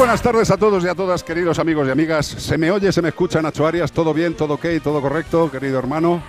Buenas 0.00 0.22
tardes 0.22 0.50
a 0.50 0.56
todos 0.56 0.82
y 0.82 0.88
a 0.88 0.94
todas, 0.94 1.22
queridos 1.22 1.58
amigos 1.58 1.86
y 1.86 1.90
amigas. 1.90 2.24
¿Se 2.24 2.56
me 2.56 2.70
oye, 2.70 2.90
se 2.90 3.02
me 3.02 3.10
escucha, 3.10 3.42
Nacho 3.42 3.66
Arias? 3.66 3.92
¿Todo 3.92 4.14
bien, 4.14 4.32
todo 4.32 4.54
ok, 4.54 4.64
todo 4.82 5.02
correcto, 5.02 5.50
querido 5.50 5.78
hermano? 5.78 6.22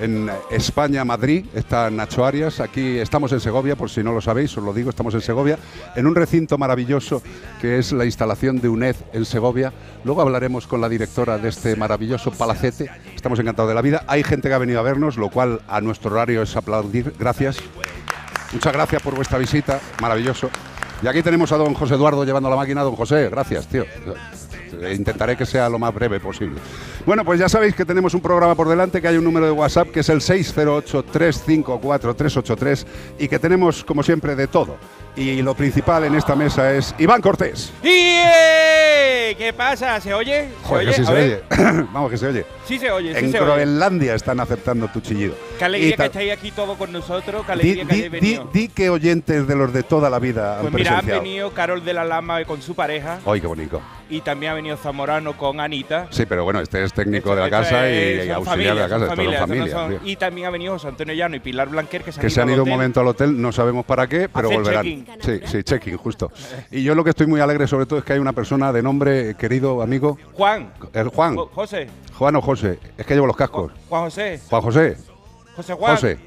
En 0.00 0.30
España, 0.52 1.04
Madrid, 1.04 1.44
está 1.52 1.90
Nacho 1.90 2.24
Arias. 2.24 2.60
Aquí 2.60 2.98
estamos 2.98 3.32
en 3.32 3.40
Segovia, 3.40 3.74
por 3.74 3.90
si 3.90 4.04
no 4.04 4.12
lo 4.12 4.20
sabéis, 4.20 4.56
os 4.56 4.62
lo 4.62 4.72
digo, 4.72 4.90
estamos 4.90 5.14
en 5.14 5.20
Segovia, 5.20 5.58
en 5.96 6.06
un 6.06 6.14
recinto 6.14 6.58
maravilloso 6.58 7.20
que 7.60 7.80
es 7.80 7.90
la 7.90 8.04
instalación 8.04 8.60
de 8.60 8.68
UNED 8.68 8.94
en 9.12 9.24
Segovia. 9.24 9.72
Luego 10.04 10.22
hablaremos 10.22 10.68
con 10.68 10.80
la 10.80 10.88
directora 10.88 11.38
de 11.38 11.48
este 11.48 11.74
maravilloso 11.74 12.30
palacete. 12.30 12.88
Estamos 13.16 13.40
encantados 13.40 13.68
de 13.68 13.74
la 13.74 13.82
vida. 13.82 14.04
Hay 14.06 14.22
gente 14.22 14.46
que 14.46 14.54
ha 14.54 14.58
venido 14.58 14.78
a 14.78 14.82
vernos, 14.84 15.16
lo 15.16 15.28
cual 15.28 15.60
a 15.66 15.80
nuestro 15.80 16.12
horario 16.12 16.42
es 16.42 16.54
aplaudir. 16.54 17.12
Gracias. 17.18 17.56
Muchas 18.52 18.72
gracias 18.72 19.02
por 19.02 19.16
vuestra 19.16 19.38
visita, 19.38 19.80
maravilloso. 20.00 20.50
Y 21.02 21.06
aquí 21.06 21.22
tenemos 21.22 21.52
a 21.52 21.56
don 21.56 21.74
José 21.74 21.94
Eduardo 21.94 22.24
llevando 22.24 22.50
la 22.50 22.56
máquina. 22.56 22.82
Don 22.82 22.96
José, 22.96 23.28
gracias, 23.28 23.66
tío. 23.68 23.84
Eh, 23.84 24.94
Intentaré 24.94 25.36
que 25.36 25.46
sea 25.46 25.68
lo 25.68 25.78
más 25.78 25.94
breve 25.94 26.20
posible. 26.20 26.60
Bueno, 27.06 27.24
pues 27.24 27.40
ya 27.40 27.48
sabéis 27.48 27.74
que 27.74 27.84
tenemos 27.84 28.14
un 28.14 28.20
programa 28.20 28.54
por 28.54 28.68
delante, 28.68 29.00
que 29.00 29.08
hay 29.08 29.16
un 29.16 29.24
número 29.24 29.46
de 29.46 29.52
WhatsApp 29.52 29.88
que 29.90 30.00
es 30.00 30.08
el 30.08 30.20
608-354-383 30.20 32.86
y 33.18 33.28
que 33.28 33.38
tenemos, 33.38 33.84
como 33.84 34.02
siempre, 34.02 34.36
de 34.36 34.46
todo. 34.46 34.76
Y 35.16 35.42
lo 35.42 35.54
principal 35.54 36.04
en 36.04 36.14
esta 36.14 36.36
mesa 36.36 36.72
es 36.74 36.94
Iván 36.98 37.20
Cortés. 37.20 37.72
¡Y 37.82 37.88
eh! 37.88 39.34
¿Qué 39.36 39.52
pasa? 39.52 40.00
¿Se 40.00 40.14
oye? 40.14 40.48
¿Se 40.62 40.68
Joder, 40.68 40.86
que 40.86 40.92
sí 40.92 41.04
se 41.04 41.12
oye. 41.12 41.42
Vamos, 41.92 42.10
que 42.10 42.16
se 42.16 42.26
oye. 42.26 42.46
Sí 42.66 42.78
se 42.78 42.90
oye, 42.90 43.12
sí 43.14 43.24
en 43.24 43.32
se 43.32 43.40
oye. 43.40 43.50
Groenlandia 43.50 44.14
están 44.14 44.40
aceptando 44.40 44.88
tu 44.88 45.00
chillido. 45.00 45.34
Qué 45.58 45.64
alegría 45.64 45.96
que 45.96 46.04
estáis 46.04 46.32
aquí 46.32 46.50
todos 46.52 46.76
con 46.78 46.92
nosotros, 46.92 47.44
qué 47.46 47.52
Di, 47.52 47.60
alegría 47.72 47.84
que 47.86 47.94
di- 47.94 47.98
hayáis 48.04 48.12
di- 48.12 48.20
venido. 48.20 48.50
di 48.52 48.68
que 48.68 48.90
oyentes 48.90 49.46
de 49.48 49.56
los 49.56 49.72
de 49.72 49.82
toda 49.82 50.08
la 50.08 50.18
vida 50.18 50.56
han 50.56 50.60
pues 50.62 50.74
mira, 50.74 50.90
han 50.90 50.96
presenciado. 50.98 51.22
venido 51.22 51.50
Carol 51.52 51.84
de 51.84 51.92
la 51.94 52.04
Lama 52.04 52.44
con 52.44 52.62
su 52.62 52.74
pareja 52.74 53.18
¡Ay, 53.26 53.40
qué 53.40 53.46
bonito! 53.46 53.80
y 54.10 54.20
también 54.22 54.52
ha 54.52 54.54
venido 54.54 54.76
Zamorano 54.76 55.36
con 55.36 55.60
Anita. 55.60 56.06
Sí, 56.10 56.24
pero 56.26 56.42
bueno, 56.44 56.60
este 56.60 56.82
es 56.82 56.92
técnico 56.94 57.34
de 57.34 57.42
la 57.42 57.50
casa 57.50 57.88
es- 57.88 58.26
y, 58.26 58.30
auxiliar 58.30 58.74
de 58.76 58.80
la 58.82 58.88
casa. 58.88 59.04
Esto 59.04 59.68
son- 59.70 59.90
tío. 59.90 60.00
Y 60.04 60.16
también 60.16 60.46
ha 60.46 60.50
venido 60.50 60.72
José 60.74 60.88
Antonio 60.88 61.12
Llano 61.14 61.36
y 61.36 61.40
Pilar 61.40 61.68
Blanquer 61.68 62.02
que 62.02 62.12
se 62.12 62.20
han, 62.20 62.22
que 62.22 62.30
se 62.30 62.40
han 62.40 62.48
ido 62.50 62.62
un 62.62 62.68
momento 62.70 63.00
al 63.00 63.08
hotel, 63.08 63.38
no 63.40 63.52
sabemos 63.52 63.84
para 63.84 64.06
qué, 64.06 64.28
pero 64.28 64.48
Hacer 64.48 64.60
volverán. 64.62 64.84
Sí, 65.20 65.40
sí, 65.44 65.62
check-in, 65.62 65.96
justo. 65.98 66.30
Y 66.70 66.82
yo 66.82 66.94
lo 66.94 67.04
que 67.04 67.10
estoy 67.10 67.26
muy 67.26 67.40
alegre 67.40 67.66
sobre 67.66 67.84
todo 67.84 67.98
es 67.98 68.04
que 68.04 68.14
hay 68.14 68.18
una 68.18 68.32
persona 68.32 68.72
de 68.72 68.82
nombre, 68.82 69.34
querido 69.34 69.82
amigo, 69.82 70.16
Juan. 70.32 70.72
el 70.94 71.08
Juan, 71.08 71.36
Jo- 71.36 71.50
José. 71.54 71.88
Juan 72.16 72.36
o 72.36 72.40
José, 72.40 72.78
es 72.96 73.04
que 73.04 73.14
llevo 73.14 73.26
los 73.26 73.36
cascos. 73.36 73.72
Juan 73.88 74.04
José. 74.04 74.40
Juan 74.48 74.62
José, 74.62 74.96
José 75.58 75.74
Juan. 75.74 75.94
José, 75.96 76.18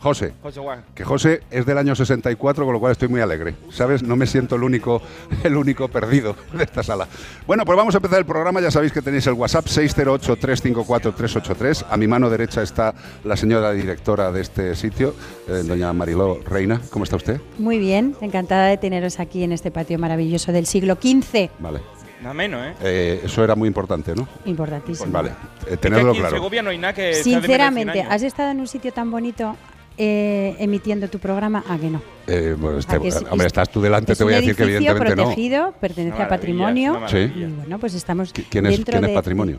José. 0.00 0.32
José 0.42 0.60
Juan. 0.60 0.84
Que 0.96 1.04
José 1.04 1.42
es 1.48 1.64
del 1.64 1.78
año 1.78 1.94
64, 1.94 2.64
con 2.64 2.74
lo 2.74 2.80
cual 2.80 2.90
estoy 2.90 3.06
muy 3.06 3.20
alegre. 3.20 3.54
¿Sabes? 3.70 4.02
No 4.02 4.16
me 4.16 4.26
siento 4.26 4.56
el 4.56 4.64
único, 4.64 5.00
el 5.44 5.56
único 5.56 5.86
perdido 5.86 6.34
de 6.52 6.64
esta 6.64 6.82
sala. 6.82 7.06
Bueno, 7.46 7.64
pues 7.64 7.76
vamos 7.76 7.94
a 7.94 7.98
empezar 7.98 8.18
el 8.18 8.26
programa. 8.26 8.60
Ya 8.60 8.72
sabéis 8.72 8.92
que 8.92 9.00
tenéis 9.00 9.28
el 9.28 9.34
WhatsApp 9.34 9.66
608-354-383. 9.66 11.86
A 11.88 11.96
mi 11.96 12.08
mano 12.08 12.28
derecha 12.28 12.62
está 12.62 12.92
la 13.22 13.36
señora 13.36 13.70
directora 13.70 14.32
de 14.32 14.40
este 14.40 14.74
sitio, 14.74 15.14
eh, 15.46 15.62
doña 15.64 15.92
Mariló 15.92 16.40
Reina. 16.44 16.80
¿Cómo 16.90 17.04
está 17.04 17.14
usted? 17.14 17.40
Muy 17.58 17.78
bien, 17.78 18.16
encantada 18.22 18.66
de 18.66 18.76
teneros 18.76 19.20
aquí 19.20 19.44
en 19.44 19.52
este 19.52 19.70
patio 19.70 20.00
maravilloso 20.00 20.50
del 20.50 20.66
siglo 20.66 20.98
XV. 21.00 21.48
Vale. 21.60 21.78
Nada 22.24 22.34
menos, 22.34 22.66
¿eh? 22.66 22.74
Eh, 22.82 23.20
eso 23.24 23.44
era 23.44 23.54
muy 23.54 23.68
importante, 23.68 24.14
¿no? 24.14 24.26
Importantísimo. 24.46 25.12
Vale. 25.12 25.28
Eh, 25.28 25.32
Es 25.60 25.68
que 25.68 25.76
tenerlo 25.76 26.12
en 26.12 26.18
claro. 26.20 26.36
Segovia 26.36 26.62
no 26.62 26.70
hay 26.70 26.78
nada 26.78 26.94
que 26.94 27.12
sea 27.14 27.22
de 27.22 27.30
menos 27.30 27.42
de 27.42 27.46
100 27.46 27.58
Sinceramente. 27.58 28.02
¿has 28.02 28.22
estado 28.22 28.50
en 28.50 28.60
un 28.60 28.66
sitio 28.66 28.92
tan 28.92 29.10
bonito 29.10 29.54
eh, 29.98 30.56
emitiendo 30.58 31.06
tu 31.08 31.18
programa? 31.18 31.62
¿A 31.68 31.76
que 31.76 31.90
no? 31.90 32.02
Eh, 32.26 32.56
bueno, 32.58 32.78
este- 32.78 32.96
¿A 32.96 32.98
que 32.98 33.08
es- 33.08 33.22
hombre, 33.30 33.46
estás 33.46 33.68
tú 33.70 33.80
delante, 33.82 34.12
es 34.12 34.18
te 34.18 34.24
voy 34.24 34.32
a 34.32 34.36
decir 34.38 34.56
que 34.56 34.62
evidentemente 34.64 35.14
no. 35.16 35.22
protegido, 35.24 35.74
pertenece 35.80 36.22
a 36.22 36.28
patrimonio. 36.28 37.02
Sí. 37.08 37.18
Y 37.18 37.44
bueno, 37.44 37.78
pues 37.78 37.94
estamos 37.94 38.34
¿Qui- 38.34 38.46
¿Quién 38.48 38.66
es, 38.66 38.72
dentro 38.76 38.92
quién 38.92 39.04
es 39.04 39.10
de- 39.10 39.14
patrimonio? 39.14 39.58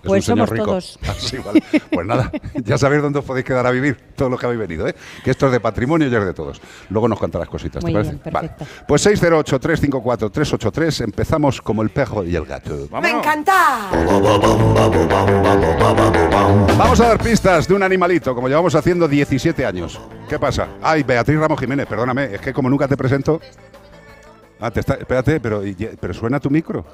¿Es 0.00 0.06
Pues 0.06 0.28
un 0.28 0.34
señor 0.36 0.48
somos 0.48 0.50
rico? 0.50 0.64
todos. 0.66 0.98
Ah, 1.08 1.14
sí, 1.18 1.36
vale. 1.38 1.62
Pues 1.90 2.06
nada, 2.06 2.30
ya 2.64 2.78
sabéis 2.78 3.02
dónde 3.02 3.18
os 3.18 3.24
podéis 3.24 3.44
quedar 3.44 3.66
a 3.66 3.70
vivir, 3.72 3.96
todos 4.14 4.30
los 4.30 4.38
que 4.38 4.46
habéis 4.46 4.60
venido, 4.60 4.86
¿eh? 4.86 4.94
Que 5.24 5.30
esto 5.32 5.46
es 5.46 5.52
de 5.52 5.60
patrimonio 5.60 6.06
y 6.08 6.14
es 6.14 6.24
de 6.24 6.34
todos. 6.34 6.60
Luego 6.90 7.08
nos 7.08 7.18
contarás 7.18 7.48
cositas, 7.48 7.82
Muy 7.82 7.92
¿te 7.92 7.98
parece? 7.98 8.10
bien, 8.22 8.32
Vale. 8.32 8.48
perfecto. 8.50 8.84
Pues 8.86 9.06
608-354-383, 9.06 11.04
empezamos 11.04 11.60
como 11.60 11.82
el 11.82 11.90
perro 11.90 12.22
y 12.24 12.36
el 12.36 12.44
gato. 12.44 12.86
Vámonos. 12.90 13.26
Vamos 16.78 17.00
a 17.00 17.08
dar 17.08 17.18
pistas 17.18 17.68
de 17.68 17.74
un 17.74 17.82
animalito, 17.82 18.34
como 18.34 18.48
llevamos 18.48 18.74
haciendo 18.74 19.06
17 19.08 19.66
años. 19.66 20.00
¿Qué 20.28 20.38
pasa? 20.38 20.68
Ay, 20.80 21.02
Beatriz 21.02 21.38
Ramos 21.38 21.58
Jiménez, 21.60 21.86
perdóname, 21.86 22.34
es 22.34 22.40
que 22.40 22.52
como 22.52 22.70
nunca 22.70 22.88
te 22.88 22.96
presento... 22.96 23.40
Ah, 24.60 24.70
te 24.70 24.80
está, 24.80 24.94
espérate, 24.94 25.38
pero, 25.40 25.62
pero 26.00 26.14
suena 26.14 26.40
tu 26.40 26.50
micro. 26.50 26.84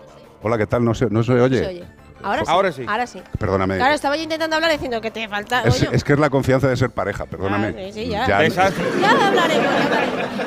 Hola, 0.43 0.59
¿qué 0.59 0.67
tal? 0.67 0.85
No 0.85 0.95
se, 0.95 1.07
no 1.09 1.23
se 1.23 1.33
oye. 1.33 1.59
Se 1.59 1.67
oye. 1.67 1.85
Ahora 2.25 2.45
sí. 2.45 2.51
Ahora 2.51 2.73
sí. 2.73 2.85
Ahora 2.89 3.07
sí. 3.07 3.23
Perdóname. 3.39 3.77
Claro, 3.77 3.95
estaba 3.95 4.17
yo 4.17 4.23
intentando 4.23 4.57
hablar 4.57 4.71
diciendo 4.73 5.01
que 5.01 5.11
te 5.11 5.29
falta. 5.29 5.63
Es, 5.63 5.79
coño. 5.79 5.91
es 5.93 6.03
que 6.05 6.13
es 6.15 6.19
la 6.19 6.31
confianza 6.31 6.69
de 6.69 6.77
ser 6.77 6.91
pareja, 6.91 7.27
perdóname. 7.27 7.69
Ah, 7.69 7.73
sí, 7.87 7.93
sí, 7.93 8.09
ya. 8.09 8.27
Ya- 8.27 8.39
Desastre. 8.41 8.85
Ya 9.01 9.29
hablaremos. 9.29 9.73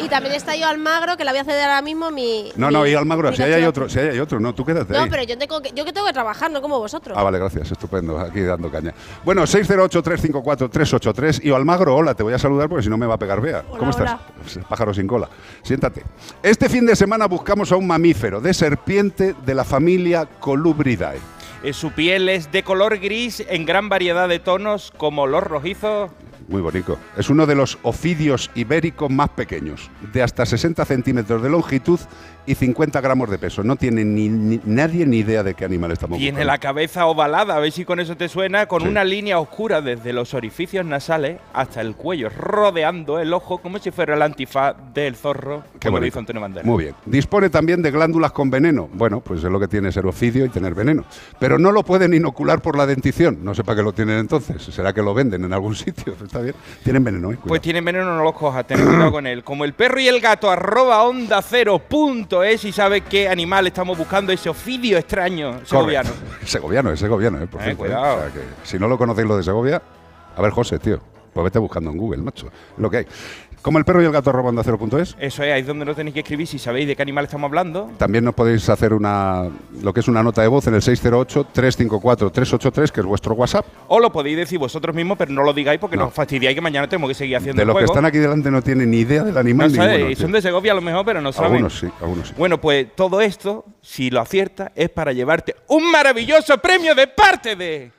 Y 0.03 0.09
también 0.09 0.35
está 0.35 0.55
yo 0.55 0.67
Almagro, 0.67 1.17
que 1.17 1.23
la 1.23 1.31
voy 1.31 1.39
a 1.39 1.43
ceder 1.43 1.63
ahora 1.63 1.81
mismo 1.81 2.11
mi. 2.11 2.51
no, 2.55 2.67
mi- 2.67 2.73
no, 2.73 2.85
y 2.87 2.93
Almagro, 2.93 3.33
si 3.33 3.41
hay 3.43 3.63
otro, 3.63 3.87
si 3.89 3.99
hay 3.99 4.19
otro, 4.19 4.39
no, 4.39 4.53
tú 4.53 4.63
quédate 4.65 4.93
No, 4.93 4.99
ahí. 5.03 5.09
pero 5.09 5.23
yo 5.23 5.37
tengo, 5.37 5.61
que, 5.61 5.71
yo 5.73 5.85
que 5.85 5.93
tengo 5.93 6.07
que 6.07 6.13
trabajar, 6.13 6.49
no 6.51 6.61
como 6.61 6.79
vosotros. 6.79 7.17
Ah, 7.17 7.23
vale, 7.23 7.39
gracias, 7.39 7.71
estupendo, 7.71 8.17
aquí 8.19 8.41
dando 8.41 8.69
caña. 8.71 8.93
Bueno, 9.23 9.43
608-354-383. 9.45 11.43
Y 11.43 11.51
Almagro, 11.51 11.95
hola, 11.95 12.13
te 12.13 12.23
voy 12.23 12.33
a 12.33 12.39
saludar 12.39 12.69
porque 12.69 12.83
si 12.83 12.89
no 12.89 12.97
me 12.97 13.05
va 13.05 13.15
a 13.15 13.19
pegar 13.19 13.41
Bea. 13.41 13.63
Hola, 13.69 13.79
¿Cómo 13.79 13.91
estás? 13.91 14.09
hola. 14.11 14.19
Pues, 14.41 14.59
Pájaro 14.67 14.93
sin 14.93 15.07
cola. 15.07 15.29
Siéntate. 15.63 16.03
Este 16.43 16.69
fin 16.69 16.85
de 16.85 16.95
semana 16.95 17.25
buscamos 17.27 17.71
a 17.71 17.75
un 17.75 17.87
mamífero 17.87 18.39
de 18.41 18.53
serpiente 18.53 19.35
de 19.45 19.53
la 19.55 19.63
familia 19.63 20.25
Colubridae. 20.39 21.19
Eh, 21.63 21.73
Su 21.73 21.91
piel 21.91 22.29
es 22.29 22.51
de 22.51 22.63
color 22.63 22.99
gris 22.99 23.43
en 23.47 23.65
gran 23.65 23.89
variedad 23.89 24.29
de 24.29 24.39
tonos, 24.39 24.91
como 24.95 25.27
los 25.27 25.43
rojizos. 25.43 26.11
Muy 26.47 26.61
bonito. 26.61 26.97
Es 27.17 27.29
uno 27.29 27.45
de 27.45 27.55
los 27.55 27.77
ofidios 27.83 28.49
ibéricos 28.55 29.09
más 29.09 29.29
pequeños, 29.29 29.89
de 30.13 30.23
hasta 30.23 30.45
60 30.45 30.85
centímetros 30.85 31.41
de 31.43 31.49
longitud 31.49 31.99
y 32.45 32.55
50 32.55 33.01
gramos 33.01 33.29
de 33.29 33.37
peso. 33.37 33.63
No 33.63 33.75
tiene 33.75 34.05
ni, 34.05 34.29
ni- 34.29 34.61
nadie 34.63 35.05
ni 35.05 35.17
idea 35.17 35.43
de 35.43 35.53
qué 35.55 35.65
animal 35.65 35.91
estamos 35.91 36.17
Tiene 36.17 36.31
buscando. 36.39 36.47
la 36.53 36.57
cabeza 36.59 37.05
ovalada, 37.05 37.55
a 37.57 37.59
ver 37.59 37.73
si 37.73 37.83
con 37.83 37.99
eso 37.99 38.15
te 38.15 38.29
suena, 38.29 38.65
con 38.67 38.83
Sí. 38.83 38.87
una 38.87 39.03
línea 39.03 39.39
oscura 39.39 39.81
desde 39.81 40.13
los 40.13 40.33
orificios 40.33 40.85
nasales 40.85 41.39
hasta 41.53 41.81
el 41.81 41.95
cuello, 41.95 42.29
rodeando 42.29 43.19
el 43.19 43.33
ojo 43.33 43.57
como 43.57 43.77
si 43.79 43.91
fuera 43.91 44.15
el 44.15 44.21
antifaz 44.21 44.75
del 44.93 45.17
zorro, 45.17 45.63
Qué 45.79 45.89
como 45.89 45.99
lo 45.99 46.05
hizo 46.05 46.19
Antonio 46.19 46.41
Banderas. 46.41 46.65
Muy 46.65 46.85
bien. 46.85 46.95
Dispone 47.05 47.49
también 47.49 47.81
de 47.81 47.91
glándulas 47.91 48.31
con 48.31 48.49
veneno. 48.49 48.87
Bueno, 48.93 49.19
pues 49.19 49.43
es 49.43 49.51
lo 49.51 49.59
que 49.59 49.67
tiene 49.67 49.91
ser 49.91 50.05
ofidio 50.05 50.45
y 50.45 50.49
tener 50.49 50.73
veneno. 50.73 51.03
Pero 51.39 51.59
no 51.59 51.73
lo 51.73 51.83
pueden 51.83 52.13
inocular 52.13 52.61
por 52.61 52.77
la 52.77 52.85
dentición. 52.85 53.39
No 53.43 53.53
sé 53.53 53.65
para 53.65 53.75
qué 53.75 53.83
lo 53.83 53.91
tienen 53.93 54.19
entonces. 54.19 54.61
¿Será 54.63 54.93
que 54.93 55.01
lo 55.01 55.13
venden 55.13 55.43
en 55.43 55.51
algún 55.51 55.75
sitio? 55.75 56.13
Está 56.23 56.36
bien. 56.41 56.55
Tienen 56.83 57.03
veneno, 57.03 57.27
¿eh? 57.31 57.35
Pues 57.35 57.41
Cuidado. 57.43 57.61
tiene 57.61 57.81
veneno, 57.81 58.15
no 58.15 58.23
los 58.23 58.33
cojas, 58.33 58.65
ten 58.67 58.83
cuidado 58.85 59.11
con 59.11 59.27
él. 59.27 59.43
Como 59.43 59.65
el 59.65 59.73
perro 59.73 59.99
y 59.99 60.07
el 60.07 60.19
gato, 60.19 60.49
arroba 60.49 61.03
onda 61.03 61.41
cero 61.41 61.79
punto 61.79 62.43
es 62.43 62.63
y 62.65 62.71
sabe 62.71 63.01
qué 63.01 63.27
animal 63.29 63.67
estamos 63.67 63.97
buscando, 63.97 64.31
ese 64.31 64.49
ofidio 64.49 64.97
extraño 64.97 65.59
segoviano. 65.65 66.09
Segoviano, 66.45 66.91
es 66.91 66.99
segoviano, 66.99 67.41
¿eh? 67.41 67.47
Por 67.47 67.61
Eh, 67.61 67.65
cierto, 67.65 67.85
¿eh? 67.85 67.87
cuidado. 67.87 68.15
O 68.17 68.19
sea 68.21 68.29
que, 68.31 68.41
si 68.63 68.79
no 68.79 68.87
lo 68.87 68.97
conocéis 68.97 69.27
lo 69.27 69.37
de 69.37 69.43
Segovia, 69.43 69.81
a 70.35 70.41
ver, 70.41 70.51
José, 70.51 70.79
tío. 70.79 70.99
Pues 71.33 71.43
vete 71.43 71.59
buscando 71.59 71.91
en 71.91 71.97
Google, 71.97 72.23
macho. 72.23 72.47
Es 72.47 72.79
lo 72.79 72.89
que 72.89 72.97
hay. 72.97 73.05
Como 73.61 73.79
el 73.79 73.85
perro 73.85 74.01
y 74.01 74.05
el 74.05 74.11
gato 74.11 74.29
arroba 74.29 74.49
onda 74.49 74.61
cero 74.63 74.77
punto 74.77 74.97
es. 74.99 75.15
Eso 75.19 75.43
es, 75.43 75.51
ahí 75.51 75.61
es 75.61 75.67
donde 75.67 75.83
nos 75.83 75.95
tenéis 75.95 76.13
que 76.13 76.21
escribir 76.21 76.47
si 76.47 76.57
sabéis 76.57 76.87
de 76.87 76.95
qué 76.95 77.01
animal 77.01 77.25
estamos 77.25 77.49
hablando. 77.49 77.89
También 77.97 78.23
nos 78.23 78.33
podéis 78.33 78.67
hacer 78.69 78.93
una 78.93 79.49
lo 79.81 79.93
que 79.93 79.99
es 79.99 80.07
una 80.07 80.23
nota 80.23 80.41
de 80.41 80.47
voz 80.47 80.67
en 80.67 80.75
el 80.75 80.81
608-354-383, 80.81 82.91
que 82.91 82.99
es 83.01 83.05
vuestro 83.05 83.33
WhatsApp. 83.33 83.65
O 83.87 83.99
lo 83.99 84.11
podéis 84.11 84.37
decir 84.37 84.59
vosotros 84.59 84.95
mismos, 84.95 85.17
pero 85.17 85.31
no 85.33 85.43
lo 85.43 85.53
digáis 85.53 85.79
porque 85.79 85.97
No. 85.97 86.05
nos 86.05 86.13
fastidiáis 86.13 86.55
que 86.55 86.61
mañana 86.61 86.87
tenemos 86.87 87.09
que 87.09 87.15
seguir 87.15 87.35
haciendo 87.37 87.57
De 87.57 87.63
el 87.63 87.67
los 87.67 87.77
que 87.77 87.85
están 87.85 88.05
aquí 88.05 88.17
delante 88.19 88.49
no 88.51 88.61
tienen 88.61 88.91
ni 88.91 88.99
idea 88.99 89.23
del 89.23 89.33
no 89.33 89.39
animal 89.39 89.71
sabéis, 89.71 89.91
ninguno, 89.97 90.15
tío. 90.15 90.21
son 90.23 90.31
de 90.31 90.41
Segovia 90.41 90.71
a 90.71 90.75
lo 90.75 90.81
mejor, 90.81 91.05
pero 91.05 91.21
no 91.21 91.31
saben. 91.33 91.51
Algunos 91.53 91.79
sí, 91.79 91.87
algunos 92.01 92.27
sí. 92.29 92.33
Bueno, 92.37 92.59
pues 92.61 92.87
todo 92.95 93.19
esto, 93.21 93.65
si 93.81 94.09
lo 94.09 94.21
aciertas, 94.21 94.71
es 94.75 94.89
para 94.89 95.11
llevarte 95.13 95.55
un 95.67 95.89
maravilloso 95.91 96.57
premio 96.59 96.95
de 96.95 97.07
parte 97.07 97.55
de 97.55 97.91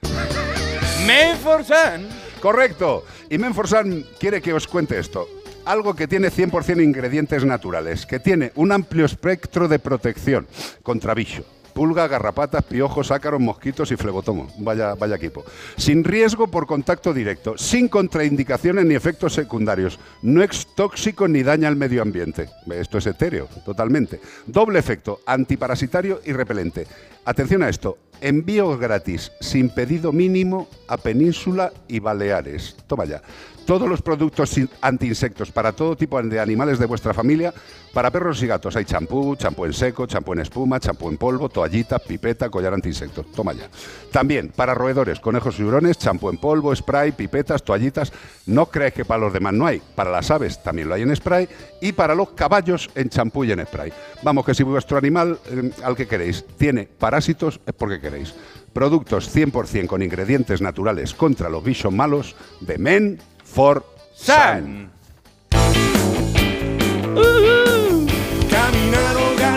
Menforsan. 1.06 2.08
Correcto. 2.40 3.04
Y 3.30 3.38
Menforsan 3.38 4.04
quiere 4.20 4.40
que 4.40 4.52
os 4.52 4.66
cuente 4.68 4.98
esto. 4.98 5.26
Algo 5.68 5.94
que 5.94 6.08
tiene 6.08 6.30
100% 6.30 6.82
ingredientes 6.82 7.44
naturales, 7.44 8.06
que 8.06 8.18
tiene 8.18 8.52
un 8.54 8.72
amplio 8.72 9.04
espectro 9.04 9.68
de 9.68 9.78
protección 9.78 10.46
contra 10.82 11.12
bicho. 11.12 11.44
Pulga, 11.74 12.08
garrapatas, 12.08 12.64
piojos, 12.64 13.10
ácaros, 13.10 13.38
mosquitos 13.38 13.92
y 13.92 13.96
flebotomo. 13.96 14.48
Vaya, 14.60 14.94
vaya 14.94 15.16
equipo. 15.16 15.44
Sin 15.76 16.04
riesgo 16.04 16.48
por 16.48 16.66
contacto 16.66 17.12
directo, 17.12 17.58
sin 17.58 17.88
contraindicaciones 17.88 18.86
ni 18.86 18.94
efectos 18.94 19.34
secundarios. 19.34 20.00
No 20.22 20.42
es 20.42 20.66
tóxico 20.74 21.28
ni 21.28 21.42
daña 21.42 21.68
al 21.68 21.76
medio 21.76 22.00
ambiente. 22.00 22.48
Esto 22.70 22.96
es 22.96 23.06
etéreo, 23.06 23.46
totalmente. 23.66 24.22
Doble 24.46 24.78
efecto, 24.78 25.20
antiparasitario 25.26 26.22
y 26.24 26.32
repelente. 26.32 26.86
Atención 27.26 27.62
a 27.62 27.68
esto. 27.68 27.98
Envío 28.22 28.78
gratis, 28.78 29.32
sin 29.42 29.68
pedido 29.68 30.12
mínimo, 30.12 30.66
a 30.88 30.96
Península 30.96 31.72
y 31.88 32.00
Baleares. 32.00 32.74
Toma 32.86 33.04
ya. 33.04 33.22
Todos 33.68 33.86
los 33.86 34.00
productos 34.00 34.58
antiinsectos 34.80 35.50
para 35.52 35.72
todo 35.72 35.94
tipo 35.94 36.22
de 36.22 36.40
animales 36.40 36.78
de 36.78 36.86
vuestra 36.86 37.12
familia. 37.12 37.52
Para 37.92 38.10
perros 38.10 38.42
y 38.42 38.46
gatos 38.46 38.74
hay 38.76 38.86
champú, 38.86 39.36
champú 39.36 39.66
en 39.66 39.74
seco, 39.74 40.06
champú 40.06 40.32
en 40.32 40.38
espuma, 40.38 40.80
champú 40.80 41.10
en 41.10 41.18
polvo, 41.18 41.50
toallita, 41.50 41.98
pipeta, 41.98 42.48
collar 42.48 42.72
antiinsectos. 42.72 43.30
Toma 43.32 43.52
ya. 43.52 43.68
También 44.10 44.48
para 44.56 44.72
roedores, 44.72 45.20
conejos 45.20 45.58
y 45.60 45.64
hurones, 45.64 45.98
champú 45.98 46.30
en 46.30 46.38
polvo, 46.38 46.74
spray, 46.74 47.12
pipetas, 47.12 47.62
toallitas. 47.62 48.10
No 48.46 48.64
crees 48.70 48.94
que 48.94 49.04
para 49.04 49.20
los 49.20 49.34
demás 49.34 49.52
no 49.52 49.66
hay. 49.66 49.82
Para 49.94 50.10
las 50.10 50.30
aves 50.30 50.62
también 50.62 50.88
lo 50.88 50.94
hay 50.94 51.02
en 51.02 51.14
spray. 51.14 51.46
Y 51.82 51.92
para 51.92 52.14
los 52.14 52.30
caballos 52.30 52.88
en 52.94 53.10
champú 53.10 53.44
y 53.44 53.52
en 53.52 53.66
spray. 53.66 53.92
Vamos, 54.22 54.46
que 54.46 54.54
si 54.54 54.62
vuestro 54.62 54.96
animal 54.96 55.38
eh, 55.50 55.72
al 55.84 55.94
que 55.94 56.08
queréis 56.08 56.42
tiene 56.56 56.88
parásitos 56.98 57.60
es 57.66 57.74
porque 57.74 58.00
queréis. 58.00 58.32
Productos 58.72 59.34
100% 59.36 59.88
con 59.88 60.02
ingredientes 60.02 60.62
naturales 60.62 61.12
contra 61.12 61.50
los 61.50 61.62
bichos 61.62 61.92
malos 61.92 62.34
de 62.62 62.78
Men 62.78 63.18
for 63.52 63.84
galopar. 64.26 64.62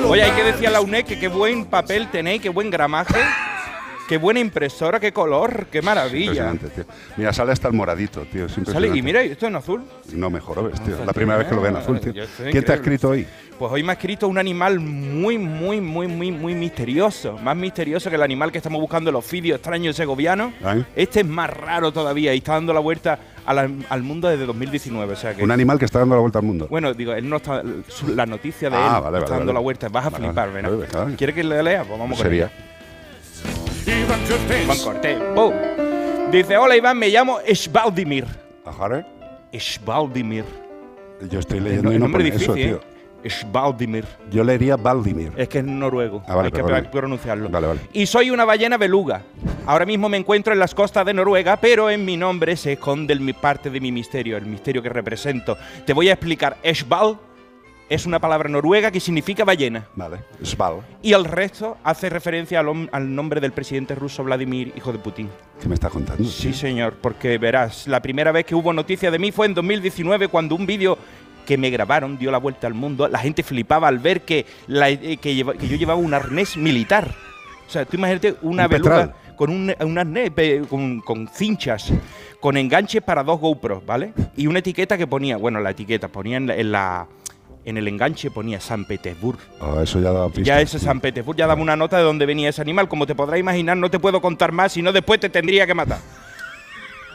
Oye, 0.08 0.24
hay 0.24 0.32
que 0.32 0.44
decir 0.44 0.68
a 0.68 0.72
la 0.72 0.82
UNED 0.82 1.06
que 1.06 1.20
qué 1.20 1.28
buen 1.28 1.66
papel 1.66 2.10
tenéis, 2.12 2.42
qué 2.42 2.50
buen 2.50 2.70
gramaje, 2.70 3.20
qué 4.10 4.18
buena 4.18 4.42
impresora, 4.42 5.00
qué 5.00 5.14
color, 5.14 5.68
qué 5.72 5.82
maravilla. 5.82 6.52
Impresionante, 6.52 6.70
tío. 6.70 6.86
Mira, 7.16 7.32
sale 7.32 7.54
hasta 7.54 7.70
el 7.70 7.74
moradito, 7.74 8.26
tío. 8.26 8.46
Es 8.46 8.58
Sale, 8.66 8.90
y 8.90 9.02
mira, 9.02 9.22
esto 9.22 9.48
en 9.48 9.56
azul. 9.56 9.84
No 10.14 10.30
mejoró, 10.30 10.64
ves, 10.64 10.84
tío. 10.84 10.98
La 11.06 11.14
primera 11.14 11.38
vez 11.38 11.48
que 11.48 11.56
lo 11.56 11.62
veo 11.62 11.72
en 11.72 11.78
azul, 11.78 12.00
tío. 12.02 12.14
¿Quién 12.52 12.66
te 12.66 12.72
ha 12.74 12.76
escrito 12.76 13.10
hoy? 13.10 13.26
Pues 13.58 13.72
hoy 13.72 13.84
me 13.84 13.92
ha 13.92 13.94
escrito 13.94 14.28
un 14.28 14.38
animal 14.38 14.80
muy, 14.80 15.38
muy, 15.38 15.80
muy, 15.80 16.08
muy, 16.08 16.32
muy 16.32 16.56
misterioso. 16.56 17.38
Más 17.38 17.56
misterioso 17.56 18.10
que 18.10 18.16
el 18.16 18.24
animal 18.24 18.52
que 18.52 18.58
estamos 18.58 18.82
buscando 18.82 19.12
los 19.12 19.30
vídeos 19.30 19.58
extraños 19.58 19.96
segovianos. 19.96 20.52
Ay. 20.64 20.84
Este 20.96 21.20
es 21.20 21.28
más 21.28 21.50
raro 21.50 21.94
todavía 21.94 22.34
y 22.34 22.40
está 22.40 22.54
dando 22.54 22.74
la 22.74 22.80
vuelta 22.80 23.20
a 23.46 23.54
la- 23.54 23.70
al 23.90 24.04
mundo 24.04 24.28
desde 24.28 24.46
2019. 24.46 25.14
O 25.14 25.16
sea 25.16 25.36
que. 25.36 25.44
Un 25.44 25.52
animal 25.52 25.78
que 25.80 25.86
está 25.86 26.00
dando 26.00 26.16
la 26.16 26.22
vuelta 26.22 26.40
al 26.40 26.46
mundo. 26.46 26.68
Bueno, 26.70 26.94
digo, 26.94 27.14
él 27.14 27.28
no 27.30 27.38
está. 27.38 27.62
La 28.16 28.26
noticia 28.26 28.70
de 28.70 28.76
Ah, 28.76 28.98
él 28.98 29.04
vale, 29.04 29.18
está 29.18 29.20
vale, 29.20 29.20
dando 29.30 29.38
vale. 29.40 29.54
la 29.54 29.60
vuelta. 29.60 29.90
Vas 29.90 30.06
a 30.06 30.12
flipar, 30.12 30.52
¿verdad? 30.52 31.08
¿Quieres 31.18 31.36
que 31.36 31.44
le 31.44 31.62
lea? 31.64 31.84
Pues 31.84 32.00
vamos 32.00 32.18
con 32.18 32.26
Sería. 32.26 32.52
Iván 34.64 34.78
Cortés. 34.78 35.18
¡Bum! 35.36 35.54
Dice: 36.32 36.58
Hola 36.58 36.76
Iván, 36.78 36.98
me 36.98 37.10
llamo 37.10 37.40
Svaldimir. 37.54 38.26
Ajá, 38.66 39.06
Svaldimir. 39.58 40.46
Yo 41.30 41.40
estoy 41.40 41.58
El, 41.60 41.64
leyendo 41.66 41.92
y 41.92 41.96
el 41.96 42.00
no 42.00 42.06
nombre 42.08 42.24
pone 42.30 42.36
eso, 42.36 42.54
difícil, 42.54 42.80
tío. 42.80 42.91
Svaldimir. 43.30 44.06
Yo 44.30 44.44
leería 44.44 44.76
Valdimir. 44.78 45.32
Es 45.38 45.48
que 45.50 45.60
es 45.60 45.66
noruego. 45.66 46.24
Ah, 46.28 46.36
vale, 46.36 46.48
Hay 46.48 46.52
que 46.52 46.64
perdóname. 46.64 46.90
pronunciarlo. 46.90 47.50
Vale, 47.50 47.68
vale. 47.68 47.80
Y 47.94 48.06
soy 48.06 48.30
una 48.32 48.46
ballena 48.46 48.78
beluga. 48.78 49.24
Ahora 49.66 49.86
mismo 49.86 50.10
me 50.10 50.18
encuentro 50.18 50.54
en 50.54 50.60
las 50.60 50.74
costas 50.74 51.06
de 51.06 51.14
Noruega, 51.14 51.58
pero 51.58 51.90
en 51.90 52.04
mi 52.04 52.18
nombre 52.18 52.56
se 52.58 52.74
esconde 52.74 53.14
el 53.14 53.20
mi 53.22 53.34
parte 53.34 53.70
de 53.70 53.80
mi 53.80 53.92
misterio, 53.92 54.38
el 54.38 54.46
misterio 54.46 54.82
que 54.82 54.90
represento. 54.90 55.58
Te 55.86 55.94
voy 55.94 56.10
a 56.10 56.14
explicar. 56.14 56.58
Esval 56.64 57.18
es 57.90 58.06
una 58.06 58.20
palabra 58.20 58.48
noruega 58.48 58.90
que 58.90 59.02
significa 59.02 59.44
ballena. 59.44 59.86
Vale. 59.96 60.20
Sval. 60.44 60.76
Y 61.02 61.12
el 61.12 61.26
resto 61.26 61.78
hace 61.84 62.10
referencia 62.10 62.62
al, 62.62 62.90
al 62.90 63.14
nombre 63.14 63.42
del 63.42 63.52
presidente 63.52 63.96
ruso 63.96 64.24
Vladimir, 64.24 64.72
hijo 64.78 64.94
de 64.94 65.00
Putin. 65.00 65.30
¿Qué 65.62 65.68
me 65.68 65.74
estás 65.76 65.92
contando? 65.92 66.24
Sí, 66.24 66.54
señor, 66.54 66.94
porque 67.02 67.38
verás, 67.38 67.88
la 67.88 68.02
primera 68.02 68.32
vez 68.32 68.46
que 68.46 68.56
hubo 68.56 68.72
noticia 68.72 69.12
de 69.12 69.20
mí 69.20 69.34
fue 69.34 69.46
en 69.48 69.54
2019 69.54 70.30
cuando 70.30 70.56
un 70.56 70.66
vídeo 70.66 70.98
que 71.46 71.58
me 71.58 71.70
grabaron 71.70 72.18
dio 72.18 72.32
la 72.32 72.38
vuelta 72.38 72.68
al 72.68 72.74
mundo. 72.74 73.08
La 73.08 73.20
gente 73.20 73.44
flipaba 73.44 73.88
al 73.88 74.00
ver 74.00 74.22
que, 74.22 74.46
la- 74.68 74.90
eh, 74.90 75.18
que, 75.18 75.36
lleva- 75.36 75.54
que 75.54 75.68
yo 75.68 75.76
llevaba 75.78 76.00
un 76.00 76.14
arnés 76.14 76.58
militar. 76.58 77.08
O 77.68 77.70
sea, 77.72 77.86
tú 77.86 77.98
imagínate 77.98 78.36
una 78.42 78.66
Un 78.66 78.70
beluga 78.72 79.14
con 79.36 79.50
un, 79.50 79.74
un 79.80 79.98
arnés 79.98 80.32
con, 80.70 81.00
con 81.02 81.28
cinchas, 81.28 81.92
con 82.40 82.58
enganches 82.58 83.02
para 83.02 83.24
dos 83.24 83.40
GoPros, 83.40 83.86
¿vale? 83.86 84.14
Y 84.36 84.48
una 84.48 84.60
etiqueta 84.60 84.98
que 84.98 85.08
ponía, 85.08 85.38
bueno, 85.38 85.60
la 85.60 85.72
etiqueta 85.72 86.08
ponía 86.08 86.38
en 86.38 86.48
la... 86.48 86.56
En, 86.56 86.72
la- 86.72 87.08
en 87.64 87.78
el 87.78 87.88
enganche 87.88 88.32
ponía 88.32 88.60
San 88.60 88.86
Petersburg. 88.86 89.38
Oh, 89.60 89.80
eso 89.82 90.00
ya 90.02 90.12
daba 90.12 90.30
pista. 90.30 90.42
Ya 90.42 90.60
ese 90.62 90.80
San 90.80 91.00
Petersburg 91.00 91.38
ya 91.38 91.46
daba 91.46 91.62
una 91.62 91.76
nota 91.76 91.96
de 91.98 92.02
dónde 92.04 92.26
venía 92.26 92.50
ese 92.50 92.60
animal. 92.60 92.88
Como 92.90 93.06
te 93.06 93.14
podrás 93.14 93.40
imaginar, 93.40 93.78
no 93.78 93.92
te 93.92 94.00
puedo 94.00 94.20
contar 94.20 94.52
más, 94.52 94.72
si 94.72 94.82
no 94.82 94.92
después 94.92 95.20
te 95.20 95.30
tendría 95.30 95.68
que 95.68 95.76
matar. 95.76 96.00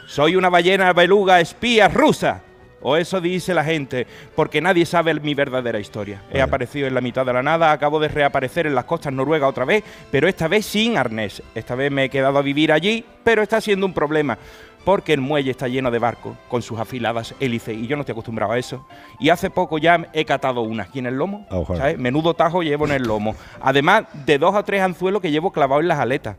Soy 0.07 0.37
una 0.37 0.47
ballena 0.49 0.93
beluga 0.93 1.41
espía 1.41 1.89
rusa. 1.89 2.43
O 2.81 2.95
eso 2.95 3.19
dice 3.19 3.53
la 3.53 3.63
gente, 3.63 4.05
porque 4.35 4.61
nadie 4.61 4.85
sabe 4.85 5.13
mi 5.19 5.33
verdadera 5.33 5.79
historia. 5.79 6.21
He 6.31 6.41
aparecido 6.41 6.87
en 6.87 6.93
la 6.93 7.01
mitad 7.01 7.25
de 7.25 7.33
la 7.33 7.41
nada, 7.43 7.71
acabo 7.71 7.99
de 7.99 8.07
reaparecer 8.07 8.67
en 8.67 8.75
las 8.75 8.85
costas 8.85 9.11
noruegas 9.13 9.49
otra 9.49 9.65
vez, 9.65 9.83
pero 10.11 10.27
esta 10.27 10.47
vez 10.47 10.65
sin 10.65 10.97
arnés. 10.97 11.41
Esta 11.55 11.75
vez 11.75 11.91
me 11.91 12.05
he 12.05 12.09
quedado 12.09 12.37
a 12.37 12.41
vivir 12.43 12.71
allí, 12.71 13.03
pero 13.23 13.41
está 13.41 13.59
siendo 13.61 13.85
un 13.85 13.93
problema, 13.93 14.37
porque 14.85 15.11
el 15.13 15.21
muelle 15.21 15.51
está 15.51 15.67
lleno 15.67 15.89
de 15.91 15.99
barcos 15.99 16.37
con 16.47 16.61
sus 16.61 16.79
afiladas 16.79 17.33
hélices 17.39 17.75
y 17.75 17.87
yo 17.87 17.95
no 17.97 18.03
estoy 18.03 18.13
acostumbrado 18.13 18.53
a 18.53 18.57
eso. 18.59 18.87
Y 19.19 19.29
hace 19.29 19.49
poco 19.49 19.79
ya 19.79 20.07
he 20.13 20.23
catado 20.23 20.61
una 20.61 20.83
aquí 20.83 20.99
en 20.99 21.07
el 21.07 21.15
lomo, 21.15 21.45
Ah. 21.49 21.61
¿sabes? 21.75 21.97
Menudo 21.97 22.35
tajo 22.35 22.61
llevo 22.61 22.85
en 22.85 22.91
el 22.93 23.03
lomo. 23.03 23.35
Además 23.59 24.03
de 24.25 24.37
dos 24.37 24.55
o 24.55 24.63
tres 24.63 24.81
anzuelos 24.81 25.21
que 25.21 25.31
llevo 25.31 25.51
clavados 25.51 25.81
en 25.81 25.87
las 25.89 25.99
aletas. 25.99 26.37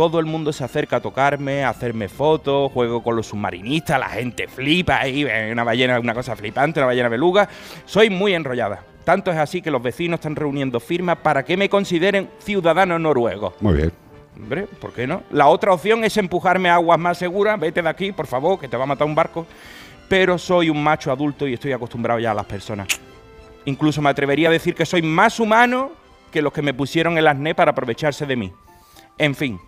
Todo 0.00 0.18
el 0.18 0.24
mundo 0.24 0.50
se 0.50 0.64
acerca 0.64 0.96
a 0.96 1.00
tocarme, 1.00 1.62
a 1.62 1.68
hacerme 1.68 2.08
fotos, 2.08 2.72
juego 2.72 3.02
con 3.02 3.16
los 3.16 3.26
submarinistas, 3.26 4.00
la 4.00 4.08
gente 4.08 4.48
flipa 4.48 4.98
ahí, 4.98 5.26
una 5.52 5.62
ballena, 5.62 6.00
una 6.00 6.14
cosa 6.14 6.34
flipante, 6.34 6.80
una 6.80 6.86
ballena 6.86 7.10
beluga. 7.10 7.46
Soy 7.84 8.08
muy 8.08 8.32
enrollada. 8.32 8.82
Tanto 9.04 9.30
es 9.30 9.36
así 9.36 9.60
que 9.60 9.70
los 9.70 9.82
vecinos 9.82 10.20
están 10.20 10.36
reuniendo 10.36 10.80
firmas 10.80 11.18
para 11.18 11.44
que 11.44 11.54
me 11.58 11.68
consideren 11.68 12.30
ciudadano 12.38 12.98
noruego. 12.98 13.52
Muy 13.60 13.74
bien. 13.74 13.92
Hombre, 14.38 14.62
¿por 14.80 14.94
qué 14.94 15.06
no? 15.06 15.22
La 15.32 15.48
otra 15.48 15.74
opción 15.74 16.02
es 16.02 16.16
empujarme 16.16 16.70
a 16.70 16.76
aguas 16.76 16.98
más 16.98 17.18
seguras. 17.18 17.60
Vete 17.60 17.82
de 17.82 17.88
aquí, 17.90 18.10
por 18.10 18.26
favor, 18.26 18.58
que 18.58 18.68
te 18.68 18.78
va 18.78 18.84
a 18.84 18.86
matar 18.86 19.06
un 19.06 19.14
barco. 19.14 19.46
Pero 20.08 20.38
soy 20.38 20.70
un 20.70 20.82
macho 20.82 21.12
adulto 21.12 21.46
y 21.46 21.52
estoy 21.52 21.72
acostumbrado 21.72 22.18
ya 22.18 22.30
a 22.30 22.34
las 22.34 22.46
personas. 22.46 22.88
Incluso 23.66 24.00
me 24.00 24.08
atrevería 24.08 24.48
a 24.48 24.52
decir 24.52 24.74
que 24.74 24.86
soy 24.86 25.02
más 25.02 25.38
humano 25.38 25.90
que 26.32 26.40
los 26.40 26.54
que 26.54 26.62
me 26.62 26.72
pusieron 26.72 27.18
el 27.18 27.26
acné 27.26 27.54
para 27.54 27.72
aprovecharse 27.72 28.24
de 28.24 28.36
mí. 28.36 28.50
En 29.18 29.34
fin, 29.34 29.60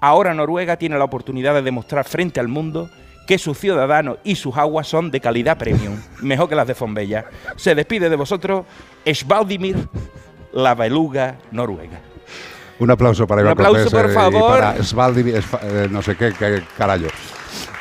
ahora 0.00 0.34
Noruega 0.34 0.76
tiene 0.76 0.98
la 0.98 1.04
oportunidad 1.04 1.54
de 1.54 1.62
demostrar 1.62 2.04
frente 2.04 2.40
al 2.40 2.48
mundo 2.48 2.90
que 3.26 3.38
sus 3.38 3.58
ciudadanos 3.58 4.18
y 4.24 4.36
sus 4.36 4.56
aguas 4.56 4.88
son 4.88 5.10
de 5.10 5.20
calidad 5.20 5.58
premium, 5.58 6.00
mejor 6.22 6.48
que 6.48 6.54
las 6.54 6.66
de 6.66 6.74
Fombella. 6.74 7.26
Se 7.56 7.74
despide 7.74 8.08
de 8.08 8.16
vosotros 8.16 8.64
Svaldimir, 9.04 9.76
la 10.52 10.74
beluga 10.74 11.36
noruega. 11.50 12.00
Un 12.80 12.90
aplauso 12.90 13.26
para 13.26 13.40
Un 13.42 13.46
Iván 13.48 13.52
aplauso, 13.66 13.90
Cortés, 13.90 14.00
por 14.00 14.10
eh, 14.10 14.12
y 14.12 14.14
favor. 14.14 14.58
para 14.60 14.82
Svaldi, 14.84 15.22
Sva- 15.32 15.60
eh, 15.62 15.88
no 15.90 16.00
sé 16.02 16.16
qué, 16.16 16.32
qué 16.38 16.62
carajo. 16.76 17.06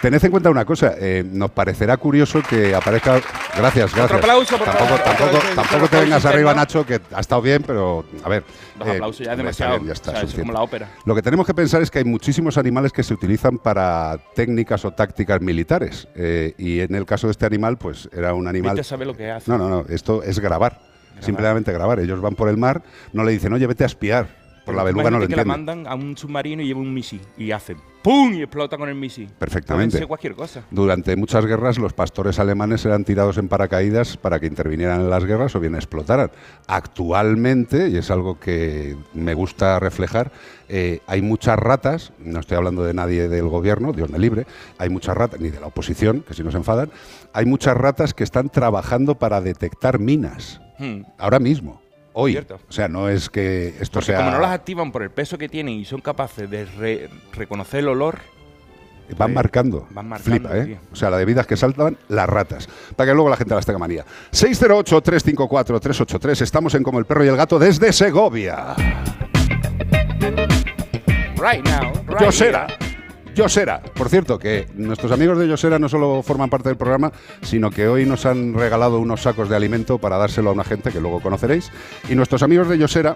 Tened 0.01 0.23
en 0.23 0.31
cuenta 0.31 0.49
una 0.51 0.63
cosa, 0.63 0.93
eh, 0.99 1.23
nos 1.27 1.49
parecerá 1.51 1.97
curioso 1.97 2.41
que 2.47 2.73
aparezca. 2.75 3.19
Gracias, 3.57 3.93
gracias. 3.95 4.19
aplauso, 4.19 4.55
por 4.57 4.65
tampoco, 4.65 4.85
favor. 4.89 5.03
Tampoco, 5.03 5.37
Otro- 5.37 5.49
tampoco 5.55 5.75
otro 5.85 5.87
te 5.87 5.95
vengas 5.97 6.17
aplauso 6.19 6.27
arriba. 6.35 6.53
Nacho, 6.53 6.85
que 6.85 7.01
ha 7.13 7.19
estado 7.19 7.41
bien, 7.41 7.63
pero 7.65 8.05
a 8.23 8.29
ver. 8.29 8.43
Dos 8.77 8.87
eh, 8.87 8.91
aplausos 8.91 9.25
ya 9.25 9.31
es 9.31 9.37
demasiado. 9.37 9.71
bien, 9.73 9.87
ya 9.87 9.93
está, 9.93 10.11
O 10.11 10.13
sea, 10.13 10.23
es 10.23 10.33
como 10.35 10.51
la 10.53 10.61
ópera. 10.61 10.87
Lo 11.05 11.15
que 11.15 11.21
tenemos 11.23 11.45
que 11.47 11.53
pensar 11.55 11.81
es 11.81 11.89
que 11.89 11.97
hay 11.99 12.05
muchísimos 12.05 12.57
animales 12.59 12.91
que 12.93 13.01
se 13.03 13.13
utilizan 13.13 13.57
para 13.57 14.17
técnicas 14.35 14.85
o 14.85 14.91
tácticas 14.91 15.41
militares. 15.41 16.07
eh, 16.15 16.53
y 16.59 16.79
en 16.81 16.93
el 16.95 17.05
caso 17.05 17.25
de 17.27 17.31
este 17.31 17.45
animal, 17.47 17.77
pues 17.77 18.07
era 18.13 18.33
un 18.35 18.47
animal. 18.47 18.71
Vete 18.75 18.81
a 18.81 18.83
saber 18.83 19.07
lo 19.07 19.17
que 19.17 19.31
hace. 19.31 19.49
No, 19.49 19.57
no, 19.57 19.67
no, 19.67 19.85
esto 19.89 20.21
es 20.23 20.39
grabar. 20.39 20.79
Simplemente 21.19 21.71
grabar. 21.73 21.99
Ellos 21.99 22.21
van 22.21 22.35
por 22.35 22.49
el 22.49 22.57
mar, 22.57 22.83
no 23.13 23.23
le 23.23 23.31
dicen, 23.31 23.51
oye, 23.51 23.65
vete 23.65 23.83
a 23.83 23.87
espiar. 23.87 24.46
Por 24.67 24.75
la 24.75 24.83
beluga 24.83 25.09
no 25.09 25.19
lo 25.19 25.27
que 25.27 25.35
la 25.35 25.45
mandan 25.45 25.87
a 25.87 25.95
un 25.95 26.17
submarino 26.17 26.61
y 26.61 26.67
lleva 26.67 26.81
un 26.81 26.93
misil 26.93 27.21
y 27.37 27.51
hace 27.51 27.75
¡pum! 28.03 28.33
y 28.33 28.41
explota 28.41 28.77
con 28.77 28.89
el 28.89 28.95
misil. 28.95 29.29
Perfectamente. 29.39 29.93
Pueden 29.93 30.07
cualquier 30.07 30.35
cosa. 30.35 30.63
Durante 30.71 31.15
muchas 31.15 31.45
guerras 31.45 31.77
los 31.77 31.93
pastores 31.93 32.37
alemanes 32.37 32.85
eran 32.85 33.05
tirados 33.05 33.37
en 33.37 33.47
paracaídas 33.47 34.17
para 34.17 34.39
que 34.39 34.45
intervinieran 34.45 35.01
en 35.01 35.09
las 35.09 35.23
guerras 35.23 35.55
o 35.55 35.59
bien 35.61 35.75
explotaran. 35.75 36.31
Actualmente, 36.67 37.87
y 37.89 37.97
es 37.97 38.11
algo 38.11 38.39
que 38.39 38.97
me 39.13 39.33
gusta 39.33 39.79
reflejar, 39.79 40.31
eh, 40.67 40.99
hay 41.07 41.21
muchas 41.21 41.57
ratas, 41.57 42.11
no 42.19 42.39
estoy 42.39 42.57
hablando 42.57 42.83
de 42.83 42.93
nadie 42.93 43.29
del 43.29 43.47
gobierno, 43.47 43.93
Dios 43.93 44.09
me 44.09 44.19
libre, 44.19 44.45
hay 44.77 44.89
muchas 44.89 45.15
ratas, 45.15 45.39
ni 45.39 45.49
de 45.49 45.59
la 45.59 45.67
oposición, 45.67 46.25
que 46.27 46.33
si 46.33 46.43
no 46.43 46.51
se 46.51 46.57
enfadan, 46.57 46.91
hay 47.33 47.45
muchas 47.45 47.77
ratas 47.77 48.13
que 48.13 48.23
están 48.23 48.49
trabajando 48.49 49.15
para 49.15 49.41
detectar 49.41 49.99
minas, 49.99 50.59
Hmm. 50.79 51.01
ahora 51.17 51.39
mismo, 51.39 51.81
hoy. 52.19 52.31
Cierto. 52.33 52.59
O 52.67 52.71
sea, 52.71 52.87
no 52.87 53.09
es 53.09 53.29
que 53.29 53.75
esto 53.79 53.93
Porque 53.99 54.07
sea... 54.07 54.17
como 54.17 54.31
no 54.31 54.39
las 54.39 54.49
activan 54.51 54.91
por 54.91 55.03
el 55.03 55.11
peso 55.11 55.37
que 55.37 55.47
tienen 55.49 55.75
y 55.75 55.85
son 55.85 56.01
capaces 56.01 56.49
de 56.49 56.65
re- 56.65 57.09
reconocer 57.33 57.81
el 57.81 57.89
olor, 57.89 58.17
Van 59.17 59.31
Eh, 59.31 59.35
marcando. 59.35 59.87
van 59.91 60.09
marcando, 60.09 60.49
Flipa, 60.49 60.57
¿eh? 60.57 60.65
tío. 60.65 60.77
O 60.91 60.95
sea, 60.97 61.09
la 61.09 61.17
de 61.17 61.23
vidas 61.23 61.47
que 61.47 61.55
saltan, 61.55 61.97
las 62.09 62.27
ratas. 62.27 62.67
Para 62.97 63.09
que 63.09 63.13
luego 63.15 63.29
la 63.29 63.37
gente 63.37 63.55
las 63.55 63.65
tenga 63.65 63.79
manía. 63.79 64.03
608-354-383. 64.33 66.41
Estamos 66.41 66.75
en 66.75 66.83
Como 66.83 66.99
el 66.99 67.05
Perro 67.05 67.23
y 67.23 67.29
el 67.29 67.37
Gato 67.37 67.57
desde 67.57 67.93
Segovia. 67.93 68.75
right 71.39 71.63
now, 71.65 71.93
right 72.07 72.19
Yosera. 72.19 72.67
here. 72.67 72.96
Yosera. 73.37 73.83
Por 73.93 74.09
cierto, 74.09 74.39
que 74.39 74.67
nuestros 74.73 75.11
amigos 75.11 75.37
de 75.37 75.47
Yosera 75.47 75.77
no 75.77 75.87
solo 75.87 76.23
forman 76.23 76.49
parte 76.49 76.69
del 76.69 76.77
programa, 76.77 77.11
sino 77.43 77.69
que 77.69 77.87
hoy 77.87 78.03
nos 78.03 78.25
han 78.25 78.55
regalado 78.55 78.99
unos 78.99 79.21
sacos 79.21 79.47
de 79.47 79.55
alimento 79.55 79.99
para 79.99 80.17
dárselo 80.17 80.49
a 80.49 80.53
una 80.53 80.63
gente 80.63 80.91
que 80.91 80.99
luego 80.99 81.21
conoceréis. 81.21 81.71
Y 82.09 82.15
nuestros 82.15 82.41
amigos 82.41 82.67
de 82.67 82.79
Yosera, 82.79 83.15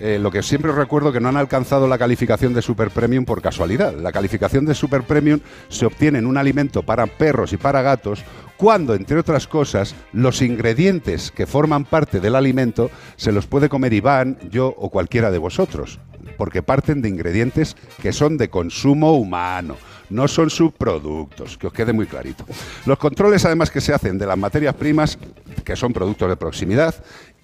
eh, 0.00 0.18
lo 0.20 0.32
que 0.32 0.42
siempre 0.42 0.72
os 0.72 0.76
recuerdo 0.76 1.12
que 1.12 1.20
no 1.20 1.28
han 1.28 1.36
alcanzado 1.36 1.86
la 1.86 1.98
calificación 1.98 2.52
de 2.52 2.62
Super 2.62 2.90
Premium 2.90 3.24
por 3.24 3.42
casualidad. 3.42 3.94
La 3.94 4.10
calificación 4.10 4.66
de 4.66 4.74
Super 4.74 5.04
Premium 5.04 5.38
se 5.68 5.86
obtiene 5.86 6.18
en 6.18 6.26
un 6.26 6.36
alimento 6.36 6.82
para 6.82 7.06
perros 7.06 7.52
y 7.52 7.56
para 7.56 7.80
gatos 7.80 8.24
cuando, 8.60 8.94
entre 8.94 9.18
otras 9.18 9.46
cosas, 9.46 9.94
los 10.12 10.42
ingredientes 10.42 11.30
que 11.30 11.46
forman 11.46 11.86
parte 11.86 12.20
del 12.20 12.36
alimento 12.36 12.90
se 13.16 13.32
los 13.32 13.46
puede 13.46 13.70
comer 13.70 13.94
Iván, 13.94 14.36
yo 14.50 14.74
o 14.76 14.90
cualquiera 14.90 15.30
de 15.30 15.38
vosotros 15.38 15.98
porque 16.36 16.62
parten 16.62 17.02
de 17.02 17.08
ingredientes 17.08 17.76
que 18.02 18.12
son 18.12 18.36
de 18.36 18.50
consumo 18.50 19.14
humano, 19.16 19.76
no 20.10 20.28
son 20.28 20.50
subproductos, 20.50 21.56
que 21.56 21.66
os 21.66 21.72
quede 21.72 21.92
muy 21.92 22.06
clarito. 22.06 22.44
Los 22.86 22.98
controles 22.98 23.44
además 23.44 23.70
que 23.70 23.80
se 23.80 23.94
hacen 23.94 24.18
de 24.18 24.26
las 24.26 24.38
materias 24.38 24.74
primas, 24.74 25.18
que 25.64 25.76
son 25.76 25.92
productos 25.92 26.28
de 26.28 26.36
proximidad, 26.36 26.94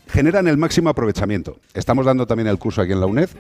generan 0.09 0.49
el 0.49 0.57
máximo 0.57 0.91
aprovechamiento. 0.91 1.59
Estamos 1.75 2.07
dando 2.07 2.27
también 2.27 2.49
el 2.49 2.59
curso 2.59 2.83
aquí 2.83 2.93
en 2.93 3.01
la 3.01 3.07
UNED 3.07 3.31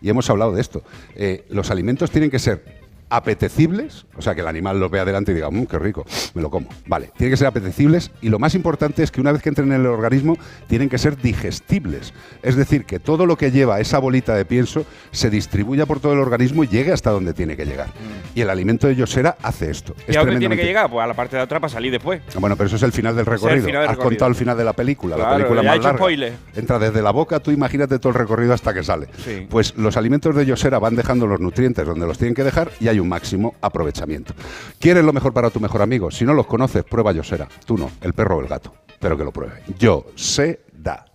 y 0.00 0.10
hemos 0.10 0.28
hablado 0.30 0.52
de 0.52 0.60
esto. 0.60 0.82
Eh, 1.14 1.46
los 1.50 1.70
alimentos 1.70 2.10
tienen 2.10 2.30
que 2.30 2.38
ser 2.38 2.79
apetecibles, 3.10 4.06
o 4.16 4.22
sea, 4.22 4.34
que 4.34 4.40
el 4.40 4.46
animal 4.48 4.80
los 4.80 4.90
vea 4.90 5.04
delante 5.04 5.32
y 5.32 5.34
diga, 5.34 5.50
mmm, 5.50 5.66
qué 5.66 5.78
rico, 5.78 6.04
me 6.34 6.42
lo 6.42 6.50
como. 6.50 6.68
Vale, 6.86 7.10
tienen 7.16 7.32
que 7.32 7.36
ser 7.36 7.46
apetecibles 7.46 8.10
y 8.22 8.28
lo 8.28 8.38
más 8.38 8.54
importante 8.54 9.02
es 9.02 9.10
que 9.10 9.20
una 9.20 9.32
vez 9.32 9.42
que 9.42 9.48
entren 9.50 9.72
en 9.72 9.80
el 9.80 9.86
organismo, 9.86 10.36
tienen 10.66 10.88
que 10.88 10.98
ser 10.98 11.16
digestibles. 11.20 12.12
Es 12.42 12.56
decir, 12.56 12.84
que 12.84 12.98
todo 12.98 13.26
lo 13.26 13.36
que 13.36 13.50
lleva 13.50 13.80
esa 13.80 13.98
bolita 13.98 14.34
de 14.34 14.44
pienso 14.44 14.84
se 15.10 15.30
distribuya 15.30 15.86
por 15.86 16.00
todo 16.00 16.12
el 16.12 16.18
organismo 16.20 16.64
y 16.64 16.68
llegue 16.68 16.92
hasta 16.92 17.10
donde 17.10 17.34
tiene 17.34 17.56
que 17.56 17.66
llegar. 17.66 17.88
Y 18.34 18.40
el 18.42 18.50
alimento 18.50 18.86
de 18.86 18.96
Yosera 18.96 19.36
hace 19.42 19.70
esto. 19.70 19.94
¿Y 20.08 20.12
Es 20.12 20.16
a 20.16 20.20
dónde 20.20 20.38
tiene 20.38 20.56
que 20.56 20.64
llegar? 20.64 20.90
Pues 20.90 21.02
a 21.04 21.06
la 21.06 21.14
parte 21.14 21.36
de 21.36 21.42
atrás 21.42 21.60
para 21.60 21.72
salir 21.72 21.92
después. 21.92 22.20
bueno, 22.38 22.56
pero 22.56 22.66
eso 22.68 22.76
es 22.76 22.82
el 22.82 22.92
final 22.92 23.14
del 23.16 23.22
es 23.22 23.28
recorrido. 23.28 23.66
final 23.66 23.82
del 23.82 23.90
Has 23.90 23.96
recorrido. 23.96 24.08
contado 24.10 24.28
el 24.30 24.34
final 24.34 24.56
de 24.56 24.64
la 24.64 24.72
película. 24.72 25.16
la 25.16 25.34
película 25.36 25.62
más 25.62 25.76
he 25.76 25.78
larga. 25.80 25.98
spoiler. 25.98 26.32
Entra 26.54 26.78
desde 26.78 27.02
la 27.02 27.10
boca, 27.10 27.40
tú 27.40 27.50
imagínate 27.50 27.98
todo 27.98 28.10
el 28.12 28.18
recorrido 28.18 28.54
hasta 28.54 28.72
que 28.72 28.82
sale. 28.82 29.08
Sí. 29.24 29.46
Pues 29.48 29.76
los 29.76 29.96
alimentos 29.96 30.34
de 30.34 30.46
Yosera 30.46 30.78
van 30.78 30.96
dejando 30.96 31.26
los 31.26 31.40
nutrientes 31.40 31.86
donde 31.86 32.06
los 32.06 32.18
tienen 32.18 32.34
que 32.34 32.44
dejar 32.44 32.70
y 32.80 32.88
hay 32.88 32.99
un 33.00 33.08
máximo 33.08 33.54
aprovechamiento. 33.60 34.34
¿Quieres 34.78 35.04
lo 35.04 35.12
mejor 35.12 35.32
para 35.32 35.50
tu 35.50 35.60
mejor 35.60 35.82
amigo? 35.82 36.10
Si 36.10 36.24
no 36.24 36.34
los 36.34 36.46
conoces, 36.46 36.84
prueba 36.84 37.12
Yosera. 37.12 37.48
Tú 37.64 37.76
no, 37.76 37.90
el 38.00 38.12
perro 38.12 38.38
o 38.38 38.40
el 38.40 38.48
gato. 38.48 38.74
Pero 38.98 39.16
que 39.16 39.24
lo 39.24 39.32
pruebe. 39.32 39.62
Yo 39.78 40.06
sé 40.14 40.60
da. 40.72 41.06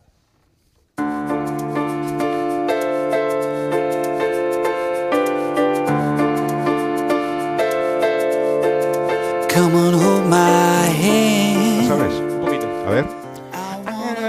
Come 9.53 9.73
on, 9.73 9.93
hold 9.93 10.25
my 10.27 10.89
hand. 10.89 11.87
¿Sabes? 11.87 12.13
Un 12.13 12.45
poquito. 12.45 12.67
A 12.87 12.91
ver. 12.91 13.05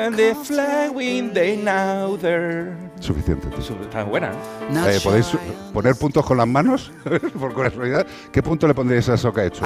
And 0.07 1.65
now 1.65 2.17
there. 2.17 2.86
Suficiente. 3.07 3.47
Está 3.83 4.03
buena, 4.03 4.33
¿eh? 4.33 4.97
Eh, 4.97 4.99
¿Podéis 5.05 5.29
poner 5.73 5.95
puntos 5.95 6.27
con 6.27 6.37
las 6.39 6.49
manos? 6.49 6.91
Por 7.39 7.55
casualidad. 7.55 8.05
¿Qué 8.33 8.43
punto 8.43 8.67
le 8.67 8.75
pondríais 8.75 9.09
a 9.09 9.15
eso 9.15 9.33
que 9.33 9.43
ha 9.43 9.45
hecho? 9.47 9.65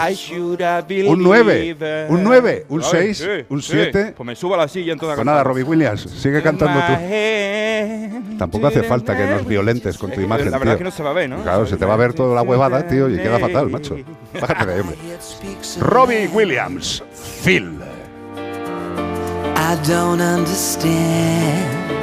Un 1.09 1.23
nueve, 1.23 1.55
believed. 1.55 2.11
un 2.11 2.23
nueve, 2.23 2.67
un 2.69 2.83
Ay, 2.83 2.89
seis, 2.91 3.19
sí, 3.19 3.47
un 3.49 3.63
sí. 3.63 3.73
siete. 3.73 4.13
Pues 4.15 4.27
me 4.27 4.37
subo 4.37 4.57
a 4.57 4.59
la 4.59 4.69
silla 4.69 4.93
en 4.93 4.99
toda 4.99 5.15
Pues 5.15 5.25
nada, 5.25 5.43
Robbie 5.43 5.63
Williams, 5.63 6.03
sigue 6.03 6.43
cantando 6.43 6.79
tú. 6.81 8.37
Tampoco 8.37 8.67
hace 8.67 8.83
falta 8.83 9.17
que 9.17 9.25
nos 9.25 9.47
violentes 9.47 9.97
con 9.97 10.11
tu 10.11 10.21
imagen, 10.21 10.51
La 10.51 10.59
verdad 10.59 10.75
tío. 10.75 10.79
que 10.79 10.85
no 10.85 10.91
se 10.91 11.03
va 11.03 11.11
a 11.11 11.15
ver, 11.15 11.31
¿no? 11.31 11.43
Claro, 11.43 11.65
se 11.67 11.79
te 11.79 11.87
va 11.87 11.95
a 11.95 11.97
ver 11.97 12.13
toda 12.13 12.35
la 12.35 12.43
huevada, 12.43 12.87
tío, 12.87 13.09
y 13.09 13.17
queda 13.17 13.39
fatal, 13.39 13.71
macho. 13.71 13.97
Bájate 14.39 14.67
de 14.67 14.75
ahí, 14.75 14.81
hombre. 14.81 14.97
Robbie 15.81 16.29
Williams, 16.29 17.03
Phil. 17.43 17.81
I 19.57 19.77
don't 19.89 20.21
understand. 20.21 22.00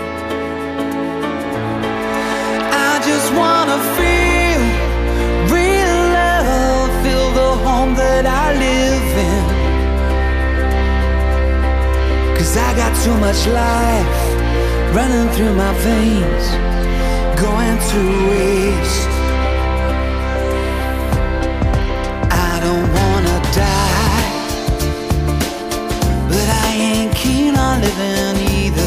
Wanna 3.37 3.77
feel 3.97 4.61
real 5.57 5.97
love, 6.19 6.89
feel 7.03 7.27
the 7.41 7.51
home 7.65 7.93
that 7.95 8.25
I 8.25 8.45
live 8.65 9.09
in. 9.31 9.45
Cause 12.37 12.53
I 12.57 12.69
got 12.81 12.91
too 13.03 13.17
much 13.25 13.41
life 13.47 14.27
running 14.97 15.29
through 15.35 15.53
my 15.63 15.73
veins, 15.87 16.45
going 17.45 17.77
to 17.91 18.01
waste. 18.29 19.09
I 22.49 22.51
don't 22.65 22.89
wanna 22.99 23.37
die. 23.63 24.25
But 26.29 26.47
I 26.65 26.69
ain't 26.89 27.13
keen 27.15 27.55
on 27.55 27.81
living 27.81 28.37
either. 28.61 28.86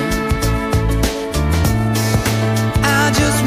Cause 3.19 3.39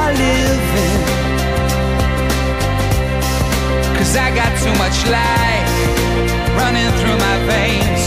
I 0.00 0.06
live 0.24 0.68
in. 0.88 1.00
'Cause 3.94 4.12
I 4.16 4.28
got 4.40 4.52
too 4.62 4.74
much 4.82 4.98
life 5.18 5.70
running 6.60 6.90
through 6.98 7.18
my 7.28 7.36
veins, 7.50 7.97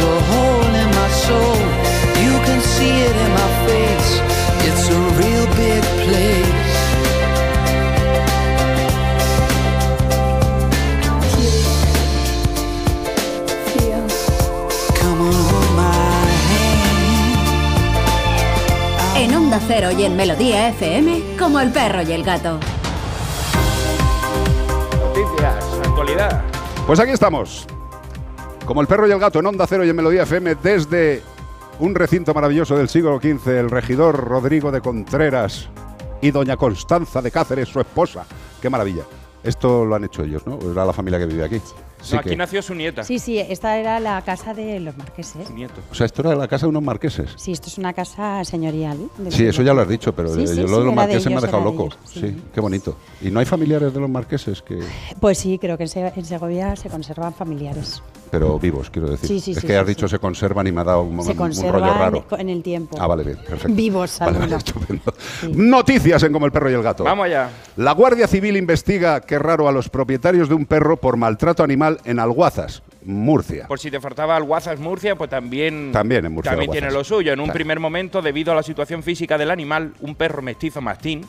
hole 0.00 0.74
in 0.82 0.90
my 0.94 1.10
soul, 1.26 1.58
you 2.22 2.38
can 2.46 2.60
see 2.60 3.02
it 3.02 3.16
in 3.24 3.30
my 3.32 3.50
face. 3.66 4.10
It's 4.68 4.88
a 4.88 5.00
real 5.18 5.46
big 5.56 5.82
place. 6.04 6.68
En 19.16 19.34
Onda 19.34 19.58
Cero 19.66 19.90
y 19.90 20.04
en 20.04 20.16
Melodía 20.16 20.68
FM, 20.68 21.36
como 21.36 21.58
el 21.58 21.72
perro 21.72 22.02
y 22.02 22.12
el 22.12 22.22
gato. 22.22 22.60
Noticias, 25.00 25.64
actualidad. 25.82 26.44
Pues 26.86 27.00
aquí 27.00 27.10
estamos. 27.10 27.66
Como 28.68 28.82
el 28.82 28.86
perro 28.86 29.08
y 29.08 29.10
el 29.10 29.18
gato 29.18 29.38
en 29.38 29.46
Onda 29.46 29.66
Cero 29.66 29.82
y 29.82 29.88
en 29.88 29.96
Melodía 29.96 30.24
FM 30.24 30.56
desde 30.56 31.22
un 31.78 31.94
recinto 31.94 32.34
maravilloso 32.34 32.76
del 32.76 32.90
siglo 32.90 33.18
XV, 33.18 33.48
el 33.48 33.70
regidor 33.70 34.22
Rodrigo 34.28 34.70
de 34.70 34.82
Contreras 34.82 35.70
y 36.20 36.30
doña 36.32 36.58
Constanza 36.58 37.22
de 37.22 37.30
Cáceres, 37.30 37.70
su 37.70 37.80
esposa. 37.80 38.26
Qué 38.60 38.68
maravilla. 38.68 39.04
Esto 39.42 39.86
lo 39.86 39.94
han 39.94 40.04
hecho 40.04 40.22
ellos, 40.22 40.46
¿no? 40.46 40.58
Era 40.70 40.84
la 40.84 40.92
familia 40.92 41.18
que 41.18 41.24
vive 41.24 41.44
aquí. 41.44 41.62
Sí 42.00 42.14
No, 42.14 42.20
aquí 42.20 42.30
que- 42.30 42.36
nació 42.36 42.62
su 42.62 42.74
nieta. 42.74 43.02
Sí, 43.04 43.18
sí, 43.18 43.38
esta 43.38 43.76
era 43.78 43.98
la 44.00 44.22
casa 44.22 44.54
de 44.54 44.78
los 44.80 44.96
marqueses. 44.96 45.46
Su 45.48 45.54
nieto. 45.54 45.74
O 45.90 45.94
sea, 45.94 46.06
esto 46.06 46.22
era 46.22 46.34
la 46.36 46.46
casa 46.48 46.66
de 46.66 46.70
unos 46.70 46.82
marqueses. 46.82 47.30
Sí, 47.36 47.52
esto 47.52 47.68
es 47.68 47.76
una 47.78 47.92
casa 47.92 48.44
señorial. 48.44 48.98
Sí, 49.30 49.46
eso 49.46 49.62
ya 49.62 49.74
lo 49.74 49.82
has 49.82 49.88
dicho, 49.88 50.14
pero 50.14 50.28
Sí, 50.34 50.46
sí, 50.46 50.56
yo 50.56 50.66
sí, 50.66 50.72
lo 50.72 50.78
de 50.78 50.84
los 50.86 50.94
marqueses 50.94 51.26
me 51.26 51.36
ha 51.36 51.40
dejado 51.40 51.58
de 51.58 51.64
loco. 51.64 51.84
ellos, 51.86 51.98
Sí. 52.12 52.42
qué 52.54 52.60
bonito. 52.60 52.96
¿Y 53.20 53.30
no 53.30 53.40
hay 53.40 53.46
familiares 53.46 53.92
de 53.92 54.00
los 54.00 54.08
marqueses 54.10 54.62
que 54.62 54.78
Pues 55.20 55.38
sí, 55.38 55.58
creo 55.58 55.76
que 55.76 55.84
en 55.84 55.88
Se- 55.88 56.12
en 56.14 56.24
Segovia 56.24 56.76
se 56.76 56.88
conservan 56.88 57.34
familiares. 57.34 58.02
pero 58.30 58.58
vivos, 58.58 58.90
quiero 58.90 59.08
decir? 59.10 59.26
Sí, 59.28 59.40
sí, 59.40 59.50
es 59.52 59.56
sí, 59.58 59.66
que 59.66 59.72
sí, 59.72 59.78
has 59.78 59.86
dicho 59.86 60.06
se 60.06 60.18
conservan 60.18 60.66
y 60.66 60.72
me 60.72 60.82
ha 60.82 60.84
dado 60.84 61.02
un, 61.02 61.16
se 61.22 61.22
un- 61.22 61.28
un 61.30 61.36
conservan 61.36 61.80
rollo 61.80 61.94
raro. 61.94 62.24
en 62.38 62.48
el 62.50 62.62
tiempo. 62.62 62.96
Ah, 63.00 63.06
vale, 63.06 63.24
bien, 63.24 63.38
perfecto. 63.38 63.74
Vivos, 63.74 64.18
Vale, 64.20 64.38
vale, 64.38 64.56
estupendo. 64.56 65.14
Noticias 65.52 66.22
en 66.22 66.32
Como 66.32 66.46
el 66.46 66.52
perro 66.52 66.70
y 66.70 66.74
el 66.74 66.82
gato. 66.82 67.04
Vamos 67.04 67.24
allá. 67.26 67.48
La 67.76 67.92
Guardia 67.92 68.26
Civil 68.28 68.56
investiga, 68.56 69.20
qué 69.22 69.38
raro, 69.38 69.66
a 69.68 69.72
los 69.72 69.88
propietarios 69.88 70.48
de 70.48 70.54
un 70.54 70.66
perro 70.66 70.96
por 70.98 71.16
maltrato 71.16 71.62
animal 71.62 71.87
en 72.04 72.18
Alguazas, 72.18 72.82
Murcia. 73.04 73.66
Por 73.66 73.78
si 73.78 73.90
te 73.90 74.00
faltaba 74.00 74.40
WhatsApp 74.42 74.78
Murcia, 74.78 75.16
pues 75.16 75.30
también, 75.30 75.90
También 75.92 76.24
en 76.26 76.32
Murcia 76.32 76.52
también 76.52 76.70
Alguazas. 76.70 76.80
tiene 76.88 76.92
lo 76.94 77.04
suyo. 77.04 77.32
En 77.32 77.40
un 77.40 77.46
Claro. 77.46 77.54
primer 77.54 77.80
momento, 77.80 78.20
debido 78.22 78.52
a 78.52 78.56
la 78.56 78.62
situación 78.62 79.02
física 79.02 79.38
del 79.38 79.50
animal, 79.50 79.92
un 80.00 80.14
perro 80.14 80.42
mestizo 80.42 80.80
mastín, 80.80 81.24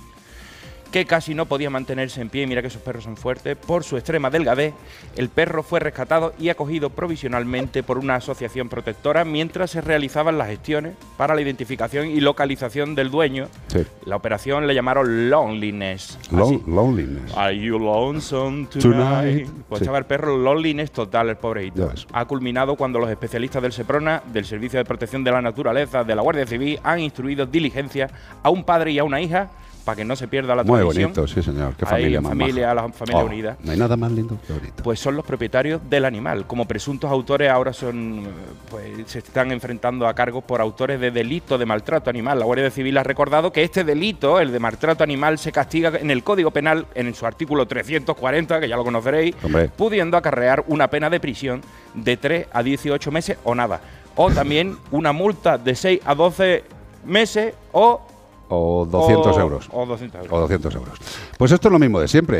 que 0.92 1.06
casi 1.06 1.36
no 1.36 1.46
podía 1.46 1.70
mantenerse 1.70 2.20
en 2.22 2.30
pie, 2.30 2.48
mira 2.48 2.62
que 2.62 2.68
esos 2.68 2.82
perros 2.82 3.04
son 3.04 3.16
fuertes, 3.16 3.56
por 3.56 3.84
su 3.84 3.96
extrema 3.98 4.30
delgadez, 4.30 4.74
el 5.16 5.30
perro 5.30 5.62
fue 5.62 5.80
rescatado 5.80 6.34
y 6.40 6.50
acogido 6.50 6.90
provisionalmente 6.90 7.84
por 7.84 7.98
una 8.00 8.16
asociación 8.16 8.70
protectora 8.70 9.24
mientras 9.24 9.72
se 9.72 9.82
realizaban 9.82 10.38
las 10.38 10.48
gestiones 10.48 10.94
para 11.18 11.36
la 11.36 11.42
identificación 11.42 12.08
y 12.08 12.20
localización 12.22 12.96
del 12.96 13.12
dueño. 13.12 13.48
Sí. 13.68 13.86
La 14.06 14.16
operación 14.16 14.66
le 14.66 14.74
llamaron 14.74 15.30
Loneliness. 15.30 16.18
Lon- 16.32 16.64
loneliness. 16.66 17.36
Are 17.38 17.56
you 17.58 17.78
lonesome 17.78 18.66
tonight? 18.68 18.82
Tonight. 18.82 19.50
Pues 19.70 19.80
Sí. 19.80 19.84
estaba 19.84 20.00
el 20.00 20.06
perro 20.06 20.38
loneliness 20.38 20.92
total, 20.92 21.30
el 21.30 21.38
pobrecito. 21.38 21.92
Ha 22.14 22.26
culminado 22.26 22.76
cuando 22.76 22.98
los 23.00 23.10
especialistas 23.10 23.62
del 23.62 23.74
SEPRONA, 23.74 24.24
del 24.34 24.46
Servicio 24.46 24.80
de 24.80 24.86
Protección 24.86 25.24
de 25.24 25.32
la 25.32 25.42
Naturaleza, 25.42 26.04
de 26.04 26.16
la 26.16 26.22
Guardia 26.24 26.48
Civil, 26.48 26.80
han 26.84 27.00
instruido 27.00 27.46
diligencia 27.46 28.10
a 28.42 28.50
un 28.50 28.64
padre 28.64 28.92
y 28.92 29.00
a 29.00 29.04
una 29.04 29.22
hija 29.22 29.50
para 29.86 29.96
que 29.96 30.06
no 30.06 30.16
se 30.16 30.28
pierda 30.28 30.56
la 30.56 30.64
Muy 30.64 30.80
tradición. 30.80 31.14
bonito, 31.14 31.28
sí, 31.28 31.42
señor. 31.42 31.74
Qué 31.76 31.86
Ahí, 31.86 31.92
familia 31.92 32.18
en 32.18 32.24
más 32.24 32.30
familia, 32.32 32.74
maja. 32.74 32.88
la 32.88 32.94
familia 32.94 33.22
Oh, 33.24 33.26
unida. 33.26 33.58
No 33.64 33.72
hay 33.72 33.78
nada 33.78 33.98
más 33.98 34.12
lindo 34.12 34.38
que 34.46 34.54
bonito. 34.54 34.84
Pues 34.84 35.00
son 35.00 35.16
los 35.16 35.26
propietarios 35.26 35.82
del 35.90 36.06
animal. 36.06 36.46
Como 36.46 36.66
presuntos 36.66 37.10
autores 37.10 37.50
ahora 37.50 37.74
son, 37.74 38.28
pues 38.70 38.86
se 39.08 39.20
están 39.20 39.52
enfrentando 39.52 40.08
a 40.08 40.14
cargos 40.14 40.44
por 40.44 40.62
autores 40.62 41.00
de 41.00 41.12
delito 41.12 41.58
de 41.58 41.66
maltrato 41.66 42.10
animal. 42.10 42.40
La 42.40 42.46
Guardia 42.46 42.70
Civil 42.72 42.98
ha 42.98 43.04
recordado 43.04 43.52
que 43.52 43.64
este 43.64 43.84
delito, 43.84 44.40
el 44.40 44.52
de 44.52 44.60
maltrato 44.60 45.04
animal, 45.04 45.38
se 45.40 45.52
castiga 45.52 45.92
en 46.00 46.12
el 46.12 46.24
Código 46.24 46.52
Penal 46.52 46.86
en 46.96 47.14
su 47.16 47.26
artículo 47.26 47.68
340, 47.68 48.60
que 48.60 48.68
ya 48.70 48.76
lo 48.78 48.84
conoceréis, 48.84 49.36
Hombre. 49.44 49.70
pudiendo 49.70 50.18
acarrear 50.18 50.64
una 50.68 50.90
pena 50.90 51.10
de 51.10 51.20
prisión 51.20 51.62
de 51.94 52.18
3 52.18 52.48
a 52.52 52.62
18 52.64 53.12
meses 53.12 53.38
o 53.44 53.56
nada. 53.56 53.82
O 54.16 54.30
también 54.32 54.78
una 54.92 55.14
multa 55.14 55.58
de 55.58 55.74
6 55.76 56.02
a 56.06 56.14
12 56.16 56.64
meses 57.06 57.54
o 57.72 58.02
O 58.50 58.86
200 58.90 59.38
o- 59.38 59.40
euros. 59.40 59.70
O 59.72 59.86
200 59.86 60.22
euros. 60.22 60.34
O 60.34 60.40
200 60.42 60.76
euros. 60.76 61.00
Pues 61.38 61.52
esto 61.52 61.68
es 61.68 61.72
lo 61.72 61.80
mismo 61.80 62.00
de 62.00 62.08
siempre. 62.08 62.38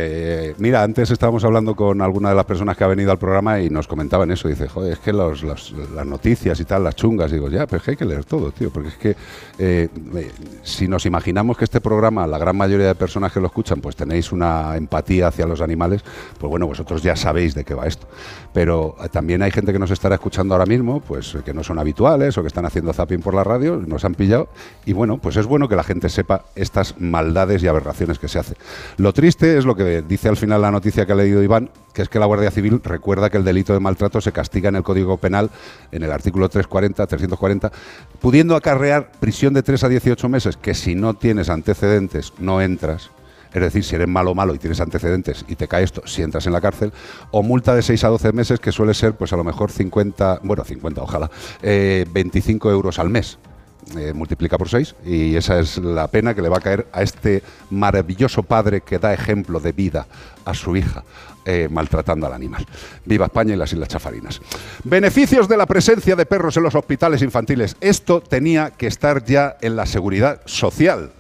Eh, 0.50 0.56
mira, 0.58 0.84
antes 0.84 1.12
estábamos 1.12 1.44
hablando 1.44 1.76
con 1.76 2.02
alguna 2.02 2.30
de 2.30 2.36
las 2.36 2.46
personas 2.46 2.76
que 2.76 2.84
ha 2.84 2.88
venido 2.88 3.12
al 3.12 3.18
programa 3.20 3.60
y 3.62 3.70
nos 3.70 3.88
comentaban 3.88 4.32
eso. 4.32 4.48
Dice, 4.48 4.68
joder, 4.68 4.94
es 4.94 5.00
que 5.00 5.14
los- 5.14 5.44
los- 5.44 5.72
las 5.94 6.06
noticias 6.06 6.60
y 6.60 6.66
tal, 6.66 6.84
las 6.84 6.96
chungas. 6.96 7.32
Digo, 7.32 7.48
ya, 7.50 7.66
pero 7.68 7.78
es 7.78 7.84
que 7.84 7.92
hay 7.92 7.98
que 7.98 8.06
leer 8.06 8.26
todo, 8.26 8.52
tío. 8.52 8.72
Porque 8.72 8.90
es 8.90 8.98
que 8.98 9.16
eh, 9.60 9.90
si 10.64 10.88
nos 10.88 11.06
imaginamos 11.06 11.58
que 11.58 11.64
este 11.66 11.80
programa, 11.82 12.26
la 12.28 12.38
gran 12.38 12.58
mayoría 12.58 12.88
de 12.88 12.96
personas 12.96 13.32
que 13.32 13.40
lo 13.40 13.46
escuchan, 13.48 13.80
pues 13.82 13.96
tenéis 13.96 14.32
una 14.32 14.76
empatía 14.78 15.28
hacia 15.28 15.46
los 15.46 15.62
animales, 15.62 16.04
pues 16.40 16.50
bueno, 16.50 16.66
vosotros 16.68 17.04
ya 17.04 17.16
sabéis 17.16 17.54
de 17.56 17.64
qué 17.64 17.74
va 17.74 17.86
esto. 17.88 18.08
Pero 18.54 18.96
eh, 19.04 19.10
también 19.10 19.42
hay 19.44 19.52
gente 19.52 19.72
que 19.72 19.80
nos 19.80 19.92
estará 19.92 20.16
escuchando 20.16 20.56
ahora 20.56 20.66
mismo, 20.66 21.02
pues 21.02 21.38
que 21.46 21.54
no 21.54 21.64
son 21.64 21.78
habituales 21.78 22.38
o 22.38 22.42
que 22.42 22.48
están 22.48 22.66
haciendo 22.66 22.94
zapping 22.94 23.22
por 23.22 23.34
la 23.36 23.44
radio, 23.44 23.78
nos 23.86 24.04
han 24.06 24.16
pillado. 24.16 24.48
Y 24.86 24.94
bueno, 24.94 25.18
pues 25.18 25.36
es 25.38 25.46
bueno 25.46 25.68
que 25.70 25.76
la 25.76 25.84
gente 25.84 25.99
sepa 26.08 26.46
estas 26.56 26.96
maldades 27.00 27.62
y 27.62 27.68
aberraciones 27.68 28.20
que 28.20 28.30
se 28.30 28.40
hacen. 28.40 28.56
Lo 28.96 29.12
triste 29.12 29.58
es 29.58 29.66
lo 29.66 29.76
que 29.76 30.02
dice 30.02 30.30
al 30.30 30.38
final 30.38 30.62
la 30.62 30.72
noticia 30.72 31.06
que 31.06 31.12
ha 31.12 31.16
leído 31.16 31.44
Iván, 31.44 31.70
que 31.94 32.04
es 32.04 32.10
que 32.10 32.20
la 32.20 32.26
Guardia 32.28 32.52
Civil 32.52 32.80
recuerda 32.84 33.30
que 33.30 33.38
el 33.38 33.44
delito 33.44 33.74
de 33.74 33.82
maltrato 33.82 34.22
se 34.22 34.32
castiga 34.32 34.70
en 34.70 34.78
el 34.78 34.84
Código 34.84 35.18
Penal, 35.18 35.50
en 35.92 36.04
el 36.04 36.12
artículo 36.12 36.48
340, 36.48 37.08
340, 37.08 37.72
pudiendo 38.22 38.56
acarrear 38.56 39.12
prisión 39.20 39.54
de 39.54 39.64
3 39.64 39.84
a 39.84 39.90
18 39.90 40.30
meses, 40.30 40.56
que 40.56 40.74
si 40.74 40.96
no 40.96 41.16
tienes 41.16 41.50
antecedentes 41.50 42.34
no 42.40 42.62
entras. 42.62 43.10
Es 43.54 43.62
decir, 43.62 43.84
si 43.84 43.96
eres 43.96 44.08
malo 44.08 44.36
malo 44.36 44.54
y 44.54 44.60
tienes 44.60 44.80
antecedentes 44.80 45.44
y 45.48 45.56
te 45.56 45.68
cae 45.68 45.84
esto, 45.84 46.04
si 46.06 46.22
entras 46.22 46.46
en 46.46 46.54
la 46.54 46.62
cárcel, 46.62 46.94
o 47.32 47.42
multa 47.42 47.74
de 47.74 47.82
6 47.82 48.04
a 48.04 48.10
12 48.10 48.32
meses, 48.32 48.60
que 48.60 48.72
suele 48.72 48.94
ser, 48.94 49.16
pues 49.16 49.34
a 49.34 49.38
lo 49.38 49.44
mejor 49.44 49.72
50, 49.72 50.42
bueno, 50.44 50.64
50, 50.64 51.02
ojalá, 51.02 51.32
eh, 51.64 52.06
25 52.12 52.70
euros 52.70 53.00
al 53.00 53.10
mes. 53.10 53.40
Eh, 53.98 54.14
multiplica 54.14 54.58
por 54.58 54.70
6 54.70 54.96
y 55.04 55.36
esa 55.36 55.60
es 55.60 55.78
la 55.78 56.08
pena 56.08 56.36
que 56.36 56.44
le 56.44 56.50
va 56.50 56.58
a 56.58 56.62
caer 56.62 56.88
a 56.92 57.02
este 57.02 57.42
maravilloso 57.72 58.44
padre 58.44 58.82
que 58.82 59.00
da 59.00 59.14
ejemplo 59.14 59.60
de 59.60 59.72
vida 59.72 60.06
a 60.46 60.54
su 60.54 60.76
hija 60.76 61.04
eh, 61.46 61.68
maltratando 61.72 62.28
al 62.28 62.34
animal. 62.34 62.66
Viva 63.06 63.26
España 63.26 63.56
y 63.56 63.58
las 63.58 63.74
Islas 63.74 63.90
Chafarinas. 63.90 64.42
Beneficios 64.84 65.48
de 65.48 65.58
la 65.58 65.66
presencia 65.66 66.16
de 66.16 66.28
perros 66.28 66.56
en 66.58 66.64
los 66.64 66.76
hospitales 66.76 67.24
infantiles. 67.24 67.78
Esto 67.82 68.22
tenía 68.22 68.72
que 68.72 68.86
estar 68.86 69.24
ya 69.24 69.58
en 69.62 69.76
la 69.76 69.88
seguridad 69.88 70.42
social 70.46 71.12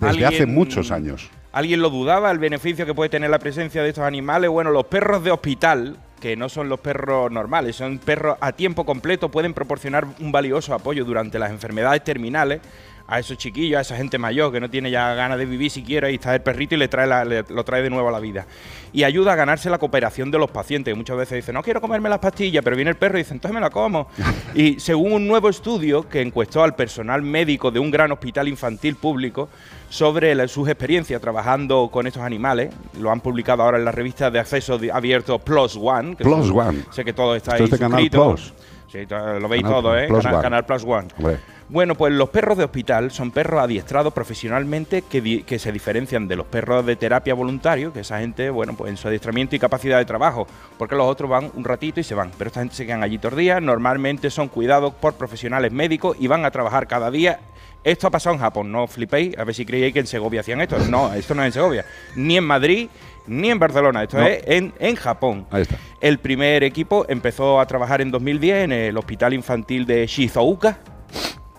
desde 0.00 0.24
hace 0.24 0.46
muchos 0.46 0.90
años. 0.90 1.28
¿Alguien 1.52 1.82
lo 1.82 1.90
dudaba 1.90 2.30
el 2.30 2.38
beneficio 2.38 2.86
que 2.86 2.94
puede 2.94 3.10
tener 3.10 3.28
la 3.28 3.38
presencia 3.38 3.82
de 3.82 3.90
estos 3.90 4.04
animales? 4.04 4.48
Bueno, 4.48 4.70
los 4.70 4.86
perros 4.86 5.22
de 5.24 5.32
hospital, 5.32 5.98
que 6.20 6.36
no 6.36 6.48
son 6.48 6.68
los 6.68 6.80
perros 6.80 7.30
normales, 7.30 7.76
son 7.76 7.98
perros 7.98 8.38
a 8.40 8.52
tiempo 8.52 8.84
completo, 8.84 9.30
pueden 9.30 9.54
proporcionar 9.54 10.06
un 10.20 10.32
valioso 10.32 10.74
apoyo 10.74 11.04
durante 11.04 11.38
las 11.38 11.50
enfermedades 11.50 12.02
terminales 12.04 12.60
a 13.08 13.18
esos 13.20 13.38
chiquillos, 13.38 13.78
a 13.78 13.82
esa 13.82 13.96
gente 13.96 14.18
mayor 14.18 14.50
que 14.52 14.60
no 14.60 14.68
tiene 14.68 14.90
ya 14.90 15.14
ganas 15.14 15.38
de 15.38 15.46
vivir 15.46 15.70
siquiera 15.70 16.10
y 16.10 16.14
está 16.16 16.34
el 16.34 16.40
perrito 16.42 16.74
y 16.74 16.78
le 16.78 16.88
trae 16.88 17.06
la- 17.06 17.24
le- 17.24 17.44
lo 17.48 17.64
trae 17.64 17.80
de 17.82 17.88
nuevo 17.90 18.08
a 18.08 18.12
la 18.12 18.18
vida. 18.20 18.46
Y 18.92 19.04
ayuda 19.04 19.34
a 19.34 19.36
ganarse 19.36 19.70
la 19.70 19.78
cooperación 19.78 20.30
de 20.30 20.38
los 20.38 20.50
pacientes, 20.50 20.96
muchas 20.96 21.16
veces 21.16 21.36
dicen, 21.36 21.54
no 21.54 21.62
quiero 21.62 21.80
comerme 21.80 22.08
las 22.08 22.18
pastillas, 22.18 22.64
pero 22.64 22.74
viene 22.74 22.90
el 22.90 22.96
perro 22.96 23.16
y 23.18 23.22
dice, 23.22 23.34
entonces 23.34 23.54
me 23.54 23.60
la 23.60 23.70
como. 23.70 24.08
y 24.54 24.80
según 24.80 25.12
un 25.12 25.28
nuevo 25.28 25.48
estudio 25.48 26.08
que 26.08 26.20
encuestó 26.20 26.64
al 26.64 26.74
personal 26.74 27.22
médico 27.22 27.70
de 27.70 27.78
un 27.78 27.90
gran 27.90 28.10
hospital 28.10 28.48
infantil 28.48 28.96
público 28.96 29.48
sobre 29.88 30.34
la- 30.34 30.48
sus 30.48 30.68
experiencias 30.68 31.20
trabajando 31.20 31.88
con 31.92 32.08
estos 32.08 32.22
animales, 32.24 32.74
lo 32.98 33.12
han 33.12 33.20
publicado 33.20 33.62
ahora 33.62 33.78
en 33.78 33.84
la 33.84 33.92
revista 33.92 34.30
de 34.32 34.40
acceso 34.40 34.78
de- 34.78 34.90
abierto 34.90 35.38
Plus 35.38 35.78
One. 35.80 36.16
que 36.16 36.24
Plus 36.24 36.46
son- 36.48 36.58
One. 36.58 36.78
Sé 36.90 37.04
que 37.04 37.12
todo 37.12 37.36
está 37.36 37.52
Esto 37.52 37.62
ahí 37.62 37.64
es 37.66 37.70
de 37.70 37.78
Canal. 37.78 38.10
Plus. 38.10 38.52
Sí, 38.90 38.98
lo 39.08 39.48
veis 39.48 39.62
Canal 39.62 39.80
todo, 39.82 39.96
¿eh? 39.98 40.06
Plus 40.08 40.24
Canal. 40.24 40.42
Canal 40.42 40.64
Plus 40.66 40.84
One. 40.84 41.08
Hombre. 41.18 41.38
Bueno, 41.68 41.96
pues 41.96 42.12
los 42.12 42.28
perros 42.28 42.56
de 42.58 42.64
hospital 42.64 43.10
son 43.10 43.32
perros 43.32 43.60
adiestrados 43.60 44.12
profesionalmente 44.12 45.02
que, 45.02 45.58
se 45.58 45.72
diferencian 45.72 46.28
de 46.28 46.36
los 46.36 46.46
perros 46.46 46.86
de 46.86 46.94
terapia 46.94 47.34
voluntario, 47.34 47.92
que 47.92 48.00
esa 48.00 48.20
gente, 48.20 48.50
bueno, 48.50 48.74
pues 48.76 48.90
en 48.90 48.96
su 48.96 49.08
adiestramiento 49.08 49.56
y 49.56 49.58
capacidad 49.58 49.98
de 49.98 50.04
trabajo, 50.04 50.46
porque 50.78 50.94
los 50.94 51.06
otros 51.06 51.28
van 51.28 51.50
un 51.54 51.64
ratito 51.64 51.98
y 51.98 52.04
se 52.04 52.14
van, 52.14 52.30
pero 52.38 52.48
esta 52.48 52.60
gente 52.60 52.76
se 52.76 52.86
quedan 52.86 53.02
allí 53.02 53.18
todos 53.18 53.32
los 53.32 53.40
días, 53.40 53.60
normalmente 53.60 54.30
son 54.30 54.46
cuidados 54.46 54.94
por 54.94 55.14
profesionales 55.14 55.72
médicos 55.72 56.16
y 56.20 56.28
van 56.28 56.44
a 56.44 56.52
trabajar 56.52 56.86
cada 56.86 57.10
día. 57.10 57.40
Esto 57.82 58.06
ha 58.06 58.10
pasado 58.10 58.34
en 58.34 58.40
Japón, 58.40 58.70
no 58.70 58.86
flipéis, 58.86 59.36
a 59.36 59.42
ver 59.42 59.54
si 59.54 59.66
creíais 59.66 59.92
que 59.92 60.00
en 60.00 60.06
Segovia 60.06 60.40
hacían 60.40 60.60
esto. 60.60 60.78
No, 60.88 61.12
esto 61.14 61.34
no 61.34 61.42
es 61.42 61.46
en 61.46 61.52
Segovia, 61.52 61.84
ni 62.14 62.36
en 62.36 62.44
Madrid, 62.44 62.88
ni 63.26 63.50
en 63.50 63.58
Barcelona, 63.58 64.04
esto 64.04 64.18
No. 64.18 64.26
es 64.26 64.42
en, 64.46 64.72
en 64.78 64.94
Japón. 64.94 65.46
Ahí 65.50 65.62
está. 65.62 65.76
El 66.00 66.18
primer 66.18 66.62
equipo 66.62 67.06
empezó 67.08 67.58
a 67.60 67.66
trabajar 67.66 68.00
en 68.00 68.12
2010 68.12 68.64
en 68.64 68.72
el 68.72 68.96
Hospital 68.96 69.34
Infantil 69.34 69.84
de 69.84 70.06
Shizuoka, 70.06 70.78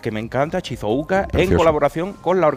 que 0.08 0.12
me 0.12 0.20
encanta, 0.20 0.60
Shizuoka, 0.60 1.24
en 1.24 1.28
Precioso. 1.28 1.58
colaboración 1.58 2.12
con 2.14 2.40
la, 2.40 2.50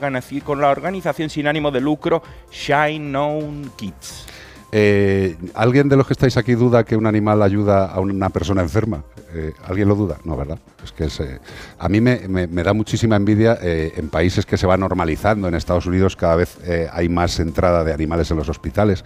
con 0.45 0.61
la 0.61 0.69
organización 0.69 1.29
sin 1.29 1.47
ánimo 1.47 1.69
de 1.69 1.81
lucro 1.81 2.23
Shine 2.49 3.17
On 3.17 3.69
Kids. 3.75 4.30
Eh, 4.73 5.35
¿Alguien 5.53 5.89
de 5.89 5.97
los 5.97 6.07
que 6.07 6.13
estáis 6.13 6.37
aquí 6.37 6.53
duda 6.53 6.85
que 6.85 6.95
un 6.95 7.05
animal 7.05 7.41
ayuda 7.41 7.87
a 7.87 7.99
una 7.99 8.29
persona 8.29 8.61
enferma? 8.61 9.03
Eh, 9.33 9.53
¿Alguien 9.65 9.89
lo 9.89 9.95
duda? 9.95 10.17
No, 10.23 10.37
¿verdad? 10.37 10.59
Es 10.83 10.91
que 10.93 11.05
eh, 11.23 11.39
a 11.77 11.89
mí 11.89 11.99
me, 11.99 12.17
da 12.63 12.73
muchísima 12.73 13.17
envidia 13.17 13.57
en 13.61 14.09
países 14.09 14.45
que 14.45 14.57
se 14.57 14.67
va 14.67 14.77
normalizando. 14.77 15.47
En 15.47 15.55
Estados 15.55 15.85
Unidos 15.85 16.15
cada 16.15 16.35
vez 16.35 16.57
hay 16.91 17.09
más 17.09 17.39
entrada 17.39 17.83
de 17.83 17.93
animales 17.93 18.31
en 18.31 18.37
los 18.37 18.49
hospitales. 18.49 19.03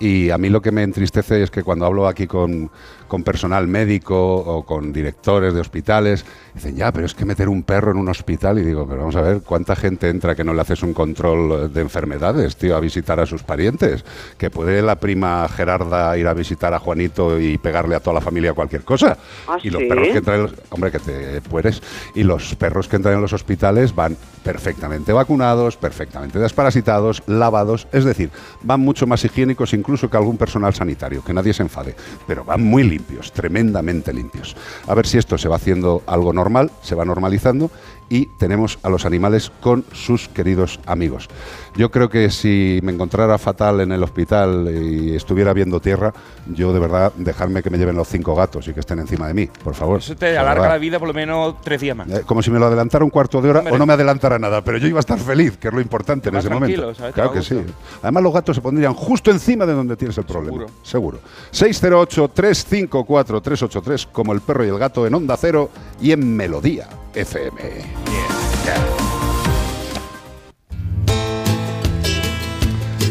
Y 0.00 0.30
a 0.30 0.38
mí 0.38 0.48
lo 0.48 0.60
que 0.60 0.72
me 0.72 0.82
entristece 0.82 1.42
es 1.42 1.50
que 1.50 1.62
cuando 1.62 1.86
hablo 1.86 2.08
aquí 2.08 2.26
con, 2.26 2.70
con 3.08 3.22
personal 3.22 3.68
médico 3.68 4.16
o 4.16 4.64
con 4.64 4.92
directores 4.92 5.54
de 5.54 5.60
hospitales, 5.60 6.24
dicen, 6.54 6.76
ya, 6.76 6.92
pero 6.92 7.06
es 7.06 7.14
que 7.14 7.24
meter 7.24 7.48
un 7.48 7.62
perro 7.62 7.92
en 7.92 7.98
un 7.98 8.08
hospital. 8.08 8.58
Y 8.58 8.62
digo, 8.62 8.86
pero 8.86 9.00
vamos 9.00 9.16
a 9.16 9.20
ver, 9.20 9.42
¿cuánta 9.42 9.76
gente 9.76 10.08
entra 10.08 10.34
que 10.34 10.44
no 10.44 10.52
le 10.52 10.60
haces 10.60 10.82
un 10.82 10.92
control 10.94 11.72
de 11.72 11.80
enfermedades, 11.80 12.56
tío, 12.56 12.76
a 12.76 12.80
visitar 12.80 13.20
a 13.20 13.26
sus 13.26 13.42
parientes? 13.42 14.04
Que 14.36 14.50
puede 14.50 14.82
la 14.82 14.98
prima 15.04 15.46
Gerarda 15.54 16.16
ir 16.16 16.26
a 16.26 16.32
visitar 16.32 16.72
a 16.72 16.78
Juanito 16.78 17.38
y 17.38 17.58
pegarle 17.58 17.94
a 17.94 18.00
toda 18.00 18.14
la 18.14 18.20
familia 18.22 18.54
cualquier 18.54 18.84
cosa. 18.84 19.18
¿Ah, 19.46 19.58
y 19.62 19.68
los 19.68 19.82
sí? 19.82 19.86
perros 19.86 20.08
que 20.08 20.16
entran 20.16 20.36
en 20.36 20.42
los, 20.44 20.54
hombre, 20.70 20.90
que 20.90 20.98
te 20.98 21.42
puedes. 21.42 21.82
Y 22.14 22.22
los 22.22 22.54
perros 22.54 22.88
que 22.88 22.96
entran 22.96 23.16
en 23.16 23.20
los 23.20 23.34
hospitales 23.34 23.94
van 23.94 24.16
perfectamente 24.42 25.12
vacunados, 25.12 25.76
perfectamente 25.76 26.38
desparasitados, 26.38 27.22
lavados, 27.26 27.86
es 27.92 28.04
decir, 28.04 28.30
van 28.62 28.80
mucho 28.80 29.06
más 29.06 29.22
higiénicos 29.26 29.74
incluso 29.74 30.08
que 30.08 30.16
algún 30.16 30.38
personal 30.38 30.72
sanitario, 30.72 31.22
que 31.22 31.34
nadie 31.34 31.52
se 31.52 31.62
enfade, 31.62 31.94
pero 32.26 32.42
van 32.42 32.62
muy 32.62 32.82
limpios, 32.82 33.30
tremendamente 33.30 34.10
limpios. 34.10 34.56
A 34.86 34.94
ver 34.94 35.06
si 35.06 35.18
esto 35.18 35.36
se 35.36 35.48
va 35.48 35.56
haciendo 35.56 36.02
algo 36.06 36.32
normal, 36.32 36.70
se 36.80 36.94
va 36.94 37.04
normalizando 37.04 37.70
y 38.08 38.26
tenemos 38.26 38.78
a 38.82 38.90
los 38.90 39.04
animales 39.04 39.50
con 39.60 39.84
sus 39.92 40.28
queridos 40.28 40.80
amigos. 40.86 41.28
Yo 41.76 41.90
creo 41.90 42.08
que 42.08 42.30
si 42.30 42.78
me 42.84 42.92
encontrara 42.92 43.36
fatal 43.36 43.80
en 43.80 43.90
el 43.90 44.00
hospital 44.02 44.70
y 44.72 45.16
estuviera 45.16 45.52
viendo 45.52 45.80
tierra, 45.80 46.14
yo 46.46 46.72
de 46.72 46.78
verdad 46.78 47.12
dejarme 47.16 47.64
que 47.64 47.70
me 47.70 47.78
lleven 47.78 47.96
los 47.96 48.06
cinco 48.06 48.36
gatos 48.36 48.68
y 48.68 48.72
que 48.72 48.78
estén 48.80 49.00
encima 49.00 49.26
de 49.26 49.34
mí, 49.34 49.48
por 49.62 49.74
favor. 49.74 49.98
Eso 49.98 50.14
te 50.14 50.38
alarga 50.38 50.62
verdad. 50.62 50.76
la 50.76 50.78
vida 50.78 50.98
por 51.00 51.08
lo 51.08 51.14
menos 51.14 51.56
tres 51.62 51.80
días 51.80 51.96
más. 51.96 52.08
Eh, 52.08 52.22
Como 52.24 52.42
si 52.42 52.50
me 52.52 52.60
lo 52.60 52.66
adelantara 52.66 53.04
un 53.04 53.10
cuarto 53.10 53.42
de 53.42 53.50
hora 53.50 53.64
o 53.68 53.76
no 53.76 53.86
me 53.86 53.94
adelantara 53.94 54.38
nada, 54.38 54.62
pero 54.62 54.78
yo 54.78 54.86
iba 54.86 54.98
a 54.98 55.00
estar 55.00 55.18
feliz, 55.18 55.56
que 55.56 55.66
es 55.68 55.74
lo 55.74 55.80
importante 55.80 56.28
en 56.28 56.36
ese 56.36 56.48
momento. 56.48 56.94
¿sabes? 56.94 57.12
Claro 57.14 57.32
que 57.32 57.42
sí. 57.42 57.60
Además, 58.02 58.22
los 58.22 58.32
gatos 58.32 58.54
se 58.54 58.62
pondrían 58.62 58.94
justo 58.94 59.32
encima 59.32 59.66
de 59.66 59.72
donde 59.72 59.96
tienes 59.96 60.16
el 60.16 60.24
problema. 60.24 60.66
Seguro. 60.82 61.18
608-354-383, 61.52 64.06
como 64.12 64.32
el 64.32 64.40
perro 64.40 64.64
y 64.64 64.68
el 64.68 64.78
gato 64.78 65.04
en 65.06 65.14
Onda 65.14 65.36
Cero 65.36 65.70
y 66.00 66.12
en 66.12 66.36
Melodía 66.36 66.86
FM. 67.14 67.60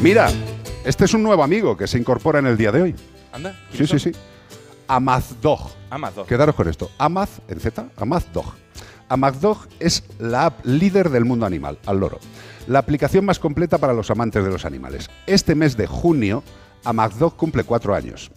Mira, 0.01 0.29
este 0.83 1.05
es 1.05 1.13
un 1.13 1.23
nuevo 1.23 1.43
amigo 1.43 1.77
que 1.77 1.87
se 1.87 1.97
incorpora 1.97 2.39
en 2.39 2.47
el 2.47 2.57
día 2.57 2.73
de 2.73 2.81
hoy. 2.81 2.95
Anda. 3.31 3.57
Sí, 3.71 3.87
sí, 3.87 3.99
sí. 3.99 4.11
Amazdog. 4.87 5.71
Amazdog. 5.89 6.27
Quedaros 6.27 6.55
con 6.55 6.67
esto. 6.67 6.91
Amaz, 6.97 7.39
en 7.47 7.61
Z, 7.61 7.87
Amazdog. 7.95 8.53
Amazdog 9.07 9.67
es 9.79 10.03
la 10.19 10.47
app 10.47 10.65
líder 10.65 11.09
del 11.09 11.23
mundo 11.23 11.45
animal, 11.45 11.79
al 11.85 11.99
loro. 11.99 12.19
La 12.67 12.79
aplicación 12.79 13.23
más 13.23 13.39
completa 13.39 13.77
para 13.77 13.93
los 13.93 14.11
amantes 14.11 14.43
de 14.43 14.49
los 14.49 14.65
animales. 14.65 15.09
Este 15.25 15.55
mes 15.55 15.77
de 15.77 15.87
junio, 15.87 16.43
Amazdog 16.83 17.37
cumple 17.37 17.63
cuatro 17.63 17.95
años. 17.95 18.31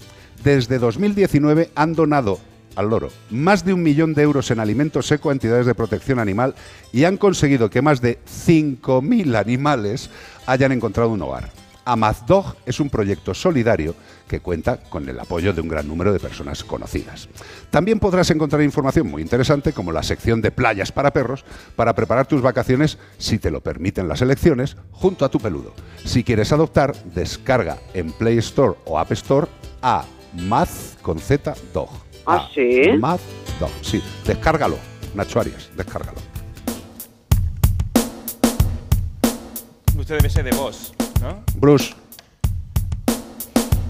Desde 0.44 0.79
2019 0.79 1.72
han 1.74 1.94
donado 1.94 2.38
al 2.76 2.90
loro 2.90 3.10
más 3.30 3.64
de 3.64 3.72
un 3.72 3.82
millón 3.82 4.14
de 4.14 4.22
euros 4.22 4.50
en 4.50 4.60
alimento 4.60 5.02
seco 5.02 5.30
a 5.30 5.32
entidades 5.32 5.66
de 5.66 5.74
protección 5.74 6.18
animal 6.18 6.54
y 6.92 7.04
han 7.04 7.16
conseguido 7.16 7.70
que 7.70 7.82
más 7.82 8.00
de 8.00 8.18
5.000 8.46 9.36
animales 9.36 10.10
hayan 10.46 10.72
encontrado 10.72 11.10
un 11.10 11.22
hogar. 11.22 11.50
Amazdog 11.86 12.56
es 12.66 12.80
un 12.80 12.90
proyecto 12.90 13.32
solidario 13.32 13.94
que 14.26 14.40
cuenta 14.40 14.78
con 14.78 15.08
el 15.08 15.20
apoyo 15.20 15.52
de 15.52 15.60
un 15.60 15.68
gran 15.68 15.86
número 15.86 16.12
de 16.12 16.18
personas 16.18 16.64
conocidas. 16.64 17.28
También 17.70 18.00
podrás 18.00 18.28
encontrar 18.30 18.62
información 18.62 19.06
muy 19.06 19.22
interesante 19.22 19.72
como 19.72 19.92
la 19.92 20.02
sección 20.02 20.42
de 20.42 20.50
playas 20.50 20.90
para 20.90 21.12
perros 21.12 21.44
para 21.76 21.94
preparar 21.94 22.26
tus 22.26 22.42
vacaciones 22.42 22.98
si 23.18 23.38
te 23.38 23.52
lo 23.52 23.60
permiten 23.60 24.08
las 24.08 24.20
elecciones 24.20 24.76
junto 24.90 25.24
a 25.24 25.28
tu 25.28 25.38
peludo. 25.38 25.74
Si 26.04 26.24
quieres 26.24 26.52
adoptar, 26.52 26.92
descarga 27.14 27.78
en 27.94 28.10
Play 28.10 28.38
Store 28.38 28.74
o 28.84 28.98
App 28.98 29.12
Store 29.12 29.46
a 29.80 30.04
Maz 30.34 30.96
con 31.02 31.20
Z 31.20 31.54
Dog. 31.72 32.05
¿Ah, 32.26 32.48
A 32.48 32.54
sí? 32.54 32.92
Maz 32.98 33.20
Dog, 33.60 33.70
sí. 33.82 34.02
Descárgalo, 34.26 34.76
Nacho 35.14 35.40
Arias, 35.40 35.70
descárgalo. 35.76 36.18
Usted 39.98 40.16
debe 40.16 40.28
ser 40.28 40.44
de 40.44 40.52
vos, 40.52 40.92
¿no? 41.22 41.42
Bruce. 41.56 41.94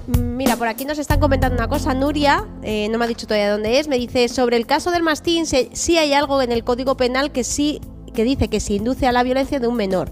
Mira, 0.07 0.57
por 0.57 0.68
aquí 0.68 0.85
nos 0.85 0.99
están 0.99 1.18
comentando 1.18 1.57
una 1.57 1.68
cosa. 1.68 1.92
Nuria, 1.94 2.46
eh, 2.62 2.88
no 2.90 2.99
me 2.99 3.07
ha 3.07 3.09
dicho 3.09 3.27
todavía 3.27 3.51
dónde 3.51 3.81
es, 3.81 3.88
me 3.88 3.99
dice 3.99 4.29
sobre 4.29 4.57
el 4.57 4.66
caso 4.66 4.90
del 4.90 5.03
mastín, 5.03 5.46
sí 5.46 5.99
hay 5.99 6.12
algo 6.12 6.40
en 6.42 6.53
el 6.53 6.62
Código 6.62 6.96
Penal 6.96 7.33
que 7.33 7.42
sí 7.42 7.81
que 8.14 8.25
dice 8.25 8.49
que 8.49 8.61
se 8.61 8.75
induce 8.75 9.07
a 9.07 9.12
la 9.12 9.22
violencia 9.22 9.61
de 9.61 9.66
un 9.68 9.77
menor. 9.77 10.11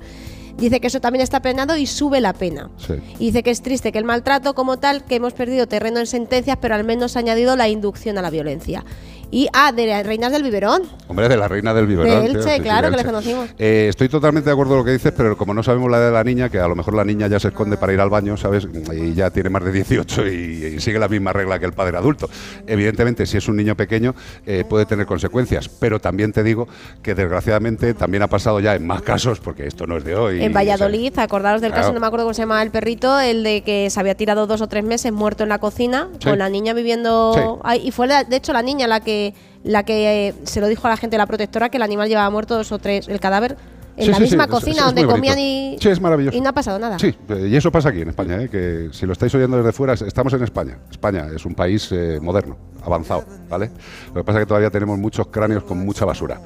Dice 0.57 0.81
que 0.81 0.87
eso 0.87 1.01
también 1.01 1.23
está 1.23 1.41
penado 1.41 1.77
y 1.77 1.87
sube 1.87 2.21
la 2.21 2.33
pena. 2.33 2.71
Sí. 2.77 2.95
Y 3.19 3.27
dice 3.27 3.43
que 3.43 3.51
es 3.51 3.63
triste 3.63 3.93
que 3.93 3.99
el 3.99 4.05
maltrato 4.05 4.55
como 4.55 4.79
tal, 4.79 5.05
que 5.05 5.17
hemos 5.17 5.33
perdido 5.33 5.67
terreno 5.67 6.01
en 6.01 6.07
sentencias, 6.07 6.59
pero 6.61 6.75
al 6.75 6.85
menos 6.85 7.17
ha 7.17 7.21
añadido 7.21 7.57
la 7.57 7.69
inducción 7.69 8.19
a 8.19 8.23
la 8.23 8.31
violencia. 8.31 8.85
Y, 9.31 9.49
ah, 9.53 9.73
de 9.73 9.87
las 9.87 10.07
reinas 10.07 10.31
del 10.31 10.43
biberón. 10.43 10.83
Hombre, 11.09 11.29
de 11.29 11.37
la 11.37 11.49
reina 11.49 11.75
del 11.75 11.87
biberón. 11.87 12.25
De 12.25 12.31
Elche, 12.31 12.61
claro, 12.61 12.87
de 12.87 12.93
que 12.93 12.97
les 12.99 13.07
conocimos. 13.07 13.49
Eh, 13.59 13.87
estoy 13.89 14.09
totalmente 14.09 14.49
de 14.49 14.53
acuerdo 14.53 14.71
con 14.73 14.79
lo 14.79 14.85
que 14.85 14.93
dices, 14.93 15.13
pero 15.17 15.37
como 15.37 15.53
no 15.55 15.63
sabemos 15.63 15.91
la 15.91 15.99
edad 15.99 16.07
de 16.07 16.13
la 16.13 16.25
niña, 16.25 16.49
que 16.49 16.59
a 16.61 16.69
lo 16.69 16.77
mejor 16.77 16.95
la 16.95 17.05
niña 17.05 17.27
ya 17.27 17.41
se 17.41 17.49
esconde 17.49 17.77
para 17.77 17.93
ir 17.93 18.01
al 18.01 18.11
baño, 18.11 18.37
¿sabes? 18.37 18.67
Y 18.95 19.15
ya 19.15 19.31
tiene 19.31 19.51
más 19.51 19.65
de 19.65 19.73
18 19.73 20.27
y, 20.29 20.31
y 20.77 20.81
sigue 20.81 20.99
la 20.99 21.09
misma 21.09 21.33
regla 21.33 21.59
que 21.59 21.67
el 21.67 21.73
padre 21.73 21.97
adulto. 21.97 22.29
Evidentemente, 22.67 23.27
si 23.27 23.37
es 23.37 23.49
un 23.49 23.57
niño 23.57 23.77
pequeño, 23.77 24.15
eh, 24.47 24.65
puede 24.69 24.87
tener 24.87 25.07
consecuencias, 25.07 25.69
pero 25.69 26.01
también 26.01 26.33
te 26.33 26.43
digo 26.43 26.69
que 27.03 27.15
desgraciadamente 27.15 27.95
también 27.95 28.23
ha 28.23 28.29
pasado 28.29 28.61
ya 28.61 28.75
en 28.75 28.87
más 28.87 29.03
casos, 29.03 29.41
porque 29.41 29.67
esto 29.67 29.87
no 29.87 29.97
es 29.97 30.05
de 30.05 30.15
hoy. 30.17 30.43
en 30.45 30.53
Valladolid, 30.53 31.19
acordaros 31.19 31.61
del 31.61 31.73
caso, 31.73 31.93
no 31.93 32.01
me 32.01 32.07
acuerdo 32.07 32.25
cómo 32.27 32.35
se 32.35 32.43
llamaba 32.43 32.63
el 32.63 32.71
perrito, 32.71 33.19
el 33.21 33.43
de 33.43 33.63
que 33.63 33.89
se 33.91 34.01
había 34.01 34.15
tirado 34.15 34.47
dos 34.47 34.61
o 34.61 34.69
tres 34.69 34.85
meses 34.85 35.13
muerto 35.13 35.43
en 35.43 35.49
la 35.49 35.59
cocina, 35.59 36.09
Sí. 36.19 36.29
con 36.29 36.39
la 36.39 36.49
niña 36.49 36.73
viviendo 36.75 37.33
Sí. 37.35 37.41
ahí. 37.65 37.81
Y 37.89 37.91
fue, 37.91 38.07
la- 38.07 38.25
de 38.25 38.37
hecho, 38.37 38.53
la 38.53 38.63
niña 38.63 38.87
la 38.87 39.01
que 39.01 39.24
la 39.63 39.85
que 39.85 40.29
eh, 40.29 40.35
se 40.43 40.61
lo 40.61 40.67
dijo 40.67 40.87
a 40.87 40.91
la 40.91 40.97
gente, 40.97 41.17
la 41.17 41.27
protectora, 41.27 41.69
que 41.71 41.77
el 41.79 41.83
animal 41.85 42.09
llevaba 42.09 42.29
muerto 42.31 42.57
dos 42.57 42.71
o 42.73 42.79
tres, 42.79 43.09
el 43.09 43.21
cadáver, 43.21 43.57
en 43.97 44.07
Sí, 44.07 44.11
la 44.11 44.17
sí, 44.17 44.23
misma 44.25 44.49
cocina 44.49 44.79
es- 44.81 44.85
donde 44.87 45.07
comían 45.07 45.39
y, 45.39 45.77
Sí, 45.81 45.89
es 45.89 46.01
maravilloso. 46.01 46.37
y 46.37 46.41
no 46.41 46.49
ha 46.49 46.53
pasado 46.53 46.79
nada. 46.81 46.99
Sí, 46.99 47.15
eh, 47.29 47.47
y 47.49 47.55
eso 47.57 47.71
pasa 47.71 47.91
aquí 47.91 48.01
en 48.01 48.09
España, 48.09 48.43
¿eh? 48.43 48.49
que 48.49 48.89
si 48.93 49.07
lo 49.07 49.13
estáis 49.13 49.33
oyendo 49.37 49.57
desde 49.57 49.71
fuera, 49.73 49.95
estamos 49.95 50.33
en 50.33 50.43
España. 50.43 50.79
España 50.91 51.29
es 51.35 51.45
un 51.47 51.55
país 51.55 51.89
eh, 51.93 52.19
moderno, 52.21 52.57
avanzado, 52.85 53.25
¿vale? 53.49 53.71
Lo 54.09 54.15
que 54.15 54.25
pasa 54.25 54.41
es 54.41 54.43
que 54.45 54.49
todavía 54.49 54.71
tenemos 54.71 54.99
muchos 54.99 55.29
cráneos 55.29 55.63
con 55.63 55.79
mucha 55.79 56.05
basura. 56.05 56.41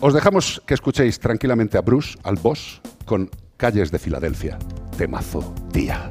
Os 0.00 0.14
dejamos 0.14 0.62
que 0.66 0.72
escuchéis 0.74 1.20
tranquilamente 1.20 1.76
a 1.76 1.82
Bruce, 1.82 2.16
al 2.22 2.36
boss, 2.36 2.80
con 3.04 3.28
Calles 3.58 3.90
de 3.90 3.98
Filadelfia. 3.98 4.58
Temazo, 4.96 5.54
tía. 5.72 6.10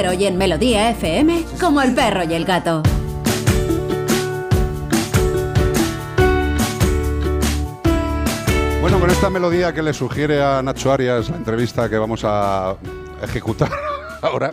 En 0.00 0.06
Onda 0.06 0.12
Cero 0.12 0.12
y 0.18 0.26
en 0.26 0.38
Melodía 0.38 0.90
FM, 0.90 1.44
como 1.60 1.82
el 1.82 1.94
perro 1.94 2.24
y 2.24 2.32
el 2.32 2.46
gato. 2.46 2.82
Bueno, 8.80 8.98
con 8.98 9.10
esta 9.10 9.28
melodía 9.28 9.74
que 9.74 9.82
le 9.82 9.92
sugiere 9.92 10.42
a 10.42 10.62
Nacho 10.62 10.90
Arias 10.90 11.28
la 11.28 11.36
entrevista 11.36 11.90
que 11.90 11.98
vamos 11.98 12.22
a 12.24 12.76
ejecutar 13.22 13.70
ahora, 14.22 14.52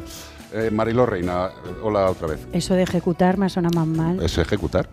eh, 0.52 0.70
Mariló 0.70 1.06
Reina, 1.06 1.50
hola 1.82 2.10
otra 2.10 2.28
vez. 2.28 2.46
Eso 2.52 2.74
de 2.74 2.84
ejecutar 2.84 3.38
me 3.38 3.50
suena 3.50 3.70
más 3.74 3.88
mal. 3.88 4.22
¿Es 4.22 4.38
ejecutar? 4.38 4.90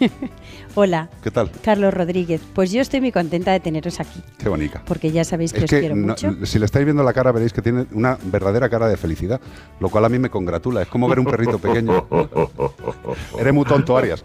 Hola, 0.76 1.08
¿Qué 1.22 1.30
tal? 1.30 1.50
Carlos 1.62 1.94
Rodríguez. 1.94 2.40
Pues 2.52 2.72
yo 2.72 2.80
estoy 2.80 3.00
muy 3.00 3.12
contenta 3.12 3.52
de 3.52 3.60
teneros 3.60 4.00
aquí, 4.00 4.20
Qué 4.38 4.48
bonita. 4.48 4.82
porque 4.84 5.12
ya 5.12 5.22
sabéis 5.24 5.52
que 5.52 5.58
Es 5.58 5.64
os 5.64 5.70
que 5.70 5.80
quiero 5.80 5.94
no- 5.94 6.08
mucho. 6.08 6.34
si 6.44 6.58
le 6.58 6.64
estáis 6.64 6.84
viendo 6.84 7.02
la 7.04 7.12
cara 7.12 7.30
veréis 7.30 7.52
que 7.52 7.62
tiene 7.62 7.86
una 7.92 8.18
verdadera 8.24 8.68
cara 8.68 8.88
de 8.88 8.96
felicidad, 8.96 9.40
lo 9.78 9.88
cual 9.88 10.04
a 10.04 10.08
mí 10.08 10.18
me 10.18 10.30
congratula. 10.30 10.82
Es 10.82 10.88
como 10.88 11.08
ver 11.08 11.20
un 11.20 11.26
perrito 11.26 11.58
pequeño. 11.58 12.06
Eres 13.38 13.54
muy 13.54 13.64
tonto, 13.64 13.96
Arias. 13.96 14.24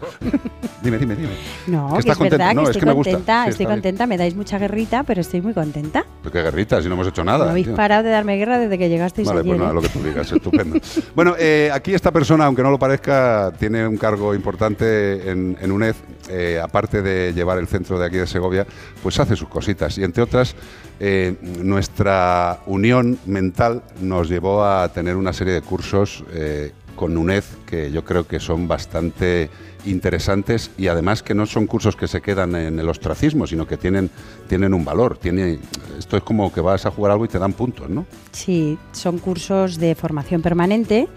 dime, 0.82 0.98
dime, 0.98 1.14
dime. 1.14 1.28
No, 1.68 1.88
que 1.88 1.92
que, 1.94 1.98
estás 2.10 2.16
es 2.16 2.30
verdad 2.30 2.48
contenta. 2.48 2.54
No, 2.54 2.60
que 2.62 2.64
es 2.64 2.68
estoy 2.70 2.80
que 2.80 2.86
me 2.86 2.92
gusta. 2.92 3.10
contenta, 3.12 3.44
Sí, 3.44 3.50
estoy 3.50 3.66
bien. 3.66 3.76
contenta, 3.76 4.06
me 4.06 4.16
dais 4.18 4.34
mucha 4.34 4.58
guerrita, 4.58 5.02
pero 5.04 5.20
estoy 5.20 5.40
muy 5.40 5.54
contenta. 5.54 6.04
Pero 6.22 6.32
qué 6.32 6.42
guerrita, 6.42 6.82
si 6.82 6.88
no 6.88 6.94
hemos 6.94 7.06
hecho 7.06 7.22
nada. 7.24 7.44
no 7.44 7.50
habéis 7.50 7.66
tío. 7.68 7.76
parado 7.76 8.02
de 8.02 8.10
darme 8.10 8.36
guerra 8.36 8.58
desde 8.58 8.76
que 8.76 8.88
llegasteis 8.88 9.28
Vale, 9.28 9.40
ayer. 9.40 9.50
pues 9.56 9.58
nada, 9.60 9.70
¿eh? 9.70 9.74
lo 9.74 9.82
que 9.82 9.88
tú 9.88 10.02
digas, 10.02 10.32
estupendo. 10.32 10.78
bueno, 11.14 11.34
eh, 11.38 11.70
aquí 11.72 11.94
esta 11.94 12.10
persona, 12.10 12.46
aunque 12.46 12.62
no 12.62 12.70
lo 12.70 12.78
parezca, 12.78 13.52
tiene 13.58 13.86
un 13.86 13.96
cargo 13.96 14.34
importante 14.34 15.30
en, 15.30 15.56
en 15.60 15.72
UNED, 15.72 15.94
eh, 16.28 16.60
aparte 16.62 17.02
de 17.02 17.32
llevar 17.32 17.58
el 17.58 17.66
centro 17.66 17.98
de 17.98 18.06
aquí 18.06 18.16
de 18.16 18.26
Segovia, 18.26 18.66
pues 19.02 19.18
hace 19.20 19.36
sus 19.36 19.48
cositas. 19.48 19.96
Y 19.98 20.04
entre 20.04 20.22
otras, 20.22 20.54
eh, 20.98 21.36
nuestra 21.62 22.60
unión 22.66 23.18
mental 23.26 23.82
nos 24.00 24.28
llevó 24.28 24.64
a 24.64 24.88
tener 24.92 25.16
una 25.16 25.32
serie 25.32 25.54
de 25.54 25.62
cursos 25.62 26.24
eh, 26.32 26.72
con 26.96 27.16
UNED 27.16 27.44
que 27.66 27.90
yo 27.90 28.04
creo 28.04 28.26
que 28.26 28.40
son 28.40 28.68
bastante 28.68 29.48
interesantes 29.86 30.70
y 30.76 30.88
además 30.88 31.22
que 31.22 31.34
no 31.34 31.46
son 31.46 31.66
cursos 31.66 31.96
que 31.96 32.06
se 32.06 32.20
quedan 32.20 32.54
en 32.54 32.78
el 32.78 32.88
ostracismo, 32.88 33.46
sino 33.46 33.66
que 33.66 33.76
tienen, 33.76 34.10
tienen 34.48 34.74
un 34.74 34.84
valor. 34.84 35.16
Tiene, 35.16 35.58
esto 35.98 36.16
es 36.18 36.22
como 36.22 36.52
que 36.52 36.60
vas 36.60 36.84
a 36.84 36.90
jugar 36.90 37.12
algo 37.12 37.24
y 37.24 37.28
te 37.28 37.38
dan 37.38 37.54
puntos, 37.54 37.88
¿no? 37.88 38.04
Sí, 38.32 38.78
son 38.92 39.18
cursos 39.18 39.78
de 39.78 39.94
formación 39.94 40.42
permanente 40.42 41.08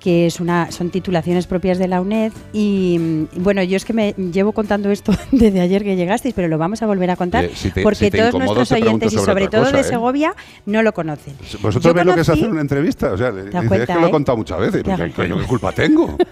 que 0.00 0.26
es 0.26 0.38
una, 0.40 0.70
son 0.70 0.90
titulaciones 0.90 1.46
propias 1.46 1.78
de 1.78 1.88
la 1.88 2.00
UNED 2.00 2.32
y 2.52 3.26
bueno, 3.36 3.62
yo 3.62 3.76
es 3.76 3.84
que 3.84 3.92
me 3.92 4.12
llevo 4.12 4.52
contando 4.52 4.90
esto 4.90 5.12
desde 5.32 5.60
ayer 5.60 5.82
que 5.82 5.96
llegasteis, 5.96 6.34
pero 6.34 6.48
lo 6.48 6.56
vamos 6.58 6.82
a 6.82 6.86
volver 6.86 7.10
a 7.10 7.16
contar 7.16 7.48
si 7.54 7.70
te- 7.70 7.82
porque 7.82 8.10
si 8.10 8.10
todos 8.10 8.34
nuestros 8.34 8.72
oyentes 8.72 9.12
y 9.12 9.16
sobre 9.18 9.48
todo 9.48 9.64
cosa, 9.64 9.76
de 9.76 9.80
¿eh? 9.80 9.84
Segovia 9.84 10.34
no 10.66 10.82
lo 10.82 10.92
conocen. 10.92 11.34
Vosotros 11.60 11.82
Yo 11.82 11.94
veis 11.94 12.06
lo 12.06 12.14
que 12.14 12.20
es 12.20 12.28
hacer 12.28 12.48
una 12.48 12.60
entrevista. 12.60 13.12
O 13.12 13.18
sea, 13.18 13.28
es 13.30 13.86
que 13.86 13.94
lo 13.94 14.04
he 14.04 14.08
¿eh? 14.08 14.10
contado 14.10 14.38
muchas 14.38 14.58
veces. 14.60 14.82
¿Qué, 14.82 15.44
culpa 15.46 15.72
tengo? 15.72 16.16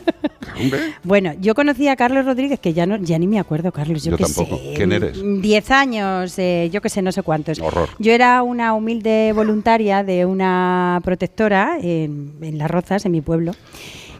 Bueno, 1.04 1.32
yo 1.40 1.54
conocí 1.54 1.88
a 1.88 1.96
Carlos 1.96 2.24
Rodríguez, 2.24 2.58
que 2.60 2.72
ya 2.72 2.86
no, 2.86 2.96
ya 2.96 3.18
ni 3.18 3.26
me 3.26 3.38
acuerdo, 3.38 3.72
Carlos, 3.72 4.02
yo, 4.02 4.12
Yo 4.12 4.16
qué 4.16 4.24
tampoco. 4.24 4.56
sé. 4.56 4.72
¿Quién 4.74 4.92
eres? 4.92 5.18
Diez 5.42 5.70
años, 5.70 6.38
eh, 6.38 6.70
yo 6.72 6.80
que 6.80 6.88
sé, 6.88 7.02
no 7.02 7.12
sé 7.12 7.22
cuántos. 7.22 7.60
Horror. 7.60 7.88
Yo 7.98 8.12
era 8.12 8.42
una 8.42 8.72
humilde 8.74 9.32
voluntaria 9.34 10.02
de 10.02 10.24
una 10.24 11.00
protectora 11.04 11.78
en, 11.80 12.32
en 12.40 12.58
Las 12.58 12.70
Rozas, 12.70 13.04
en 13.04 13.12
mi 13.12 13.20
pueblo. 13.20 13.52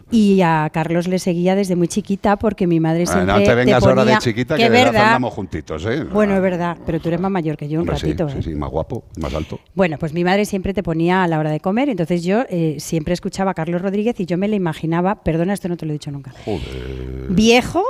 Y 0.09 0.39
a 0.41 0.69
Carlos 0.71 1.05
le 1.09 1.19
seguía 1.19 1.53
desde 1.53 1.75
muy 1.75 1.89
chiquita 1.89 2.37
porque 2.37 2.65
mi 2.65 2.79
madre 2.79 3.03
Ah, 3.03 3.11
siempre 3.11 3.33
no 3.33 3.43
te 3.43 3.55
vengas 3.55 3.83
ahora 3.83 4.05
de 4.05 4.11
ponía- 4.13 4.19
chiquita 4.19 4.55
que 4.55 4.63
que, 4.63 4.69
de 4.69 4.77
edad 4.77 4.85
verdad. 4.93 5.05
andamos 5.07 5.33
juntitos, 5.33 5.85
¿eh? 5.85 6.05
Bueno, 6.05 6.33
es 6.33 6.41
verdad, 6.41 6.77
pero 6.85 7.01
tú 7.01 7.09
eres 7.09 7.19
más 7.19 7.29
mayor 7.29 7.57
que 7.57 7.67
yo 7.67 7.79
un 7.81 7.89
hombre, 7.89 7.95
ratito. 7.97 8.29
Sí, 8.29 8.37
¿eh? 8.37 8.41
sí, 8.43 8.55
más 8.55 8.69
guapo, 8.69 9.03
más 9.19 9.33
alto. 9.33 9.59
Bueno, 9.75 9.97
pues 9.99 10.13
mi 10.13 10.23
madre 10.23 10.45
siempre 10.45 10.73
te 10.73 10.81
ponía 10.81 11.23
a 11.23 11.27
la 11.27 11.39
hora 11.39 11.51
de 11.51 11.59
comer, 11.59 11.89
entonces 11.89 12.23
yo 12.23 12.43
eh, 12.49 12.77
siempre 12.79 13.13
escuchaba 13.13 13.51
a 13.51 13.53
Carlos 13.53 13.81
Rodríguez 13.81 14.17
y 14.21 14.25
yo 14.25 14.37
me 14.37 14.47
le 14.47 14.55
imaginaba, 14.55 15.23
perdona, 15.23 15.53
esto 15.53 15.67
no 15.67 15.75
te 15.75 15.85
lo 15.85 15.91
he 15.91 15.95
dicho 15.95 16.09
nunca, 16.09 16.31
Joder. 16.45 17.27
viejo, 17.27 17.83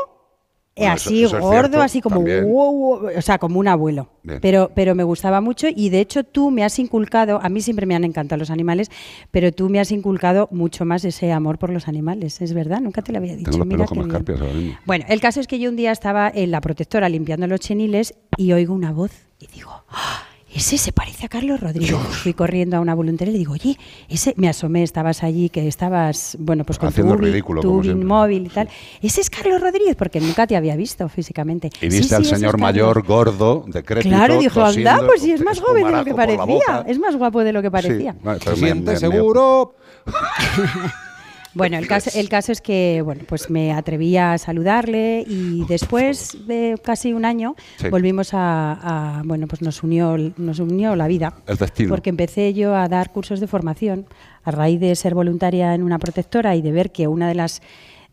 Bueno, 0.77 0.93
así 0.93 1.23
eso- 1.23 1.27
eso 1.27 1.37
es 1.37 1.43
gordo, 1.43 1.59
cierto, 1.59 1.81
así 1.81 2.01
como, 2.01 2.15
también. 2.17 2.43
wow, 2.45 2.71
wow, 2.99 3.09
o 3.17 3.21
sea, 3.21 3.37
como 3.37 3.59
un 3.59 3.67
abuelo. 3.67 4.09
Bien. 4.23 4.39
Pero, 4.41 4.71
pero 4.75 4.93
me 4.95 5.03
gustaba 5.03 5.41
mucho 5.41 5.67
y 5.73 5.89
de 5.89 5.99
hecho 6.01 6.23
tú 6.23 6.51
me 6.51 6.63
has 6.63 6.77
inculcado, 6.79 7.39
a 7.41 7.49
mí 7.49 7.61
siempre 7.61 7.85
me 7.85 7.95
han 7.95 8.03
encantado 8.03 8.39
los 8.39 8.49
animales, 8.49 8.89
pero 9.31 9.51
tú 9.51 9.69
me 9.69 9.79
has 9.79 9.91
inculcado 9.91 10.47
mucho 10.51 10.85
más 10.85 11.03
ese 11.05 11.31
amor 11.31 11.57
por 11.59 11.69
los 11.71 11.87
animales, 11.87 12.41
es 12.41 12.53
verdad, 12.53 12.79
nunca 12.81 13.01
te 13.01 13.11
lo 13.11 13.17
había 13.19 13.35
dicho. 13.35 13.51
Tengo 13.51 13.59
los 13.65 13.67
mira 13.67 13.77
pelos 13.77 13.89
qué 13.89 13.95
como 13.95 14.01
bien. 14.03 14.15
escarpias 14.15 14.41
ahora 14.41 14.53
mismo. 14.53 14.77
Bueno, 14.85 15.05
el 15.07 15.19
caso 15.21 15.39
es 15.39 15.47
que 15.47 15.59
yo 15.59 15.69
un 15.69 15.75
día 15.75 15.91
estaba 15.91 16.29
en 16.33 16.51
la 16.51 16.61
protectora 16.61 17.09
limpiando 17.09 17.47
los 17.47 17.59
cheniles 17.59 18.15
y 18.37 18.51
oigo 18.53 18.73
una 18.73 18.91
voz 18.91 19.11
y 19.39 19.47
digo, 19.47 19.71
"Ah, 19.89 20.23
ese 20.57 20.77
se 20.77 20.91
parece 20.91 21.25
a 21.25 21.29
Carlos 21.29 21.59
Rodríguez. 21.59 21.95
Fui 21.95 22.33
corriendo 22.33 22.77
a 22.77 22.79
una 22.79 22.93
voluntaria 22.95 23.29
y 23.29 23.33
le 23.33 23.39
digo, 23.39 23.53
oye, 23.53 23.77
ese, 24.09 24.33
me 24.37 24.49
asomé, 24.49 24.83
estabas 24.83 25.23
allí, 25.23 25.49
que 25.49 25.67
estabas, 25.67 26.35
bueno, 26.39 26.63
pues 26.63 26.77
con 26.79 26.89
Haciendo 26.89 27.15
tu, 27.15 27.21
ridículo, 27.21 27.61
tu 27.61 27.81
como 27.81 28.03
móvil 28.03 28.45
y 28.47 28.49
tal. 28.49 28.67
Ese 29.01 29.21
es 29.21 29.29
Carlos 29.29 29.61
Rodríguez, 29.61 29.95
porque 29.95 30.19
nunca 30.19 30.45
te 30.47 30.55
había 30.55 30.75
visto 30.75 31.07
físicamente. 31.09 31.69
Y 31.81 31.89
"Sí, 31.91 31.97
viste 31.99 32.15
al 32.15 32.23
sí, 32.23 32.27
ese 32.27 32.35
es 32.35 32.39
señor 32.39 32.51
Carlos". 32.53 32.61
mayor, 32.67 33.03
gordo, 33.05 33.63
decrépito. 33.67 34.09
Claro, 34.09 34.35
y 34.35 34.39
dijo, 34.39 34.63
anda, 34.63 35.01
pues 35.05 35.21
sí, 35.21 35.31
es 35.31 35.41
más 35.43 35.59
joven 35.59 35.85
de 35.85 35.91
lo 35.91 36.03
que 36.05 36.13
parecía. 36.15 36.83
Es 36.87 36.99
más 36.99 37.15
guapo 37.15 37.43
de 37.43 37.53
lo 37.53 37.61
que 37.61 37.71
parecía. 37.71 38.13
Sí, 38.13 38.19
vale, 38.23 38.39
pero 38.43 38.55
¿Se 38.55 38.61
me- 38.61 38.67
siente 38.67 38.85
me- 38.85 38.93
me- 38.93 38.99
seguro? 38.99 39.75
Bueno, 41.53 41.77
el 41.77 41.87
caso, 41.87 42.11
el 42.13 42.29
caso 42.29 42.51
es 42.51 42.61
que 42.61 43.01
bueno, 43.03 43.23
pues 43.27 43.49
me 43.49 43.71
atreví 43.73 44.15
a 44.17 44.37
saludarle 44.37 45.23
y 45.27 45.65
después 45.67 46.37
de 46.47 46.75
casi 46.83 47.13
un 47.13 47.25
año 47.25 47.55
Sí. 47.77 47.89
volvimos 47.89 48.33
a, 48.33 49.19
a- 49.19 49.21
bueno, 49.23 49.47
pues 49.47 49.61
nos 49.61 49.81
unió, 49.83 50.17
nos 50.37 50.59
unió 50.59 50.95
la 50.95 51.07
vida. 51.07 51.33
El 51.47 51.57
destino. 51.57 51.89
Porque 51.89 52.09
empecé 52.09 52.53
yo 52.53 52.75
a 52.75 52.87
dar 52.87 53.11
cursos 53.11 53.39
de 53.39 53.47
formación 53.47 54.05
a 54.43 54.51
raíz 54.51 54.79
de 54.79 54.95
ser 54.95 55.13
voluntaria 55.15 55.73
en 55.73 55.83
una 55.83 55.99
protectora 55.99 56.55
y 56.55 56.61
de 56.61 56.71
ver 56.71 56.91
que 56.91 57.07
una 57.07 57.27
de 57.27 57.35
las 57.35 57.61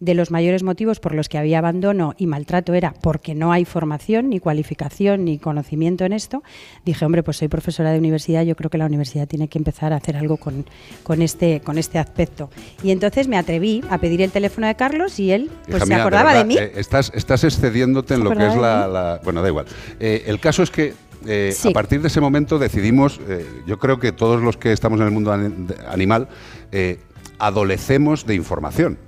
de 0.05 0.14
los 0.14 0.31
mayores 0.31 0.62
motivos 0.62 1.01
por 1.01 1.14
los 1.14 1.29
que 1.29 1.38
había 1.38 1.59
abandono 1.59 2.14
y 2.19 2.27
maltrato 2.27 2.75
era 2.75 2.93
porque 3.01 3.35
no 3.35 3.53
hay 3.53 3.64
formación, 3.64 4.29
ni 4.29 4.40
cualificación, 4.40 5.25
ni 5.25 5.38
conocimiento 5.38 6.05
en 6.05 6.12
esto. 6.12 6.43
Dije, 6.85 7.05
hombre, 7.05 7.23
pues 7.23 7.38
soy 7.38 7.49
profesora 7.49 7.90
de 7.93 7.99
universidad, 7.99 8.43
yo 8.45 8.55
creo 8.57 8.71
que 8.71 8.79
la 8.79 8.87
universidad 8.87 9.27
tiene 9.27 9.49
que 9.49 9.59
empezar 9.59 9.93
a 9.93 9.97
hacer 9.97 10.17
algo 10.17 10.37
con, 10.37 10.64
con 11.03 11.23
este, 11.23 11.61
con 11.61 11.79
este 11.79 11.99
aspecto. 11.99 12.51
Y 12.83 12.90
entonces 12.90 13.29
me 13.29 13.37
atreví 13.37 13.83
a 13.90 13.99
pedir 13.99 14.21
el 14.23 14.31
teléfono 14.31 14.67
de 14.67 14.75
Carlos 14.75 15.19
y 15.19 15.33
él 15.33 15.51
pues, 15.67 15.77
Hija 15.77 15.87
se 15.87 15.87
mía, 15.95 16.01
acordaba 16.03 16.31
de, 16.35 16.45
verdad, 16.45 16.47
mí. 16.47 16.57
eh, 16.59 16.73
estás, 16.77 17.11
estás 17.14 17.45
excediéndote 17.45 18.14
en 18.14 18.21
¿Se 18.21 18.25
lo 18.25 18.31
que 18.31 18.47
es 18.47 18.57
la, 18.57 19.21
Bueno, 19.25 19.43
da 19.43 19.49
igual. 19.49 19.67
Eh, 20.01 20.25
el 20.27 20.38
caso 20.40 20.62
es 20.62 20.71
que 20.71 20.93
eh, 21.27 21.53
Sí. 21.57 21.71
a 21.71 21.73
partir 21.73 22.03
de 22.03 22.09
ese 22.09 22.21
momento 22.21 22.59
decidimos, 22.59 23.19
eh, 23.29 23.47
yo 23.67 23.79
creo 23.79 23.99
que 23.99 24.12
todos 24.12 24.43
los 24.43 24.59
que 24.59 24.73
estamos 24.73 25.01
en 25.01 25.07
el 25.07 25.12
mundo 25.12 25.33
animal, 25.33 26.29
eh, 26.71 26.99
adolecemos 27.38 28.27
de 28.27 28.35
información. 28.35 28.99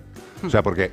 O 0.45 0.51
sea, 0.51 0.63
porque 0.63 0.93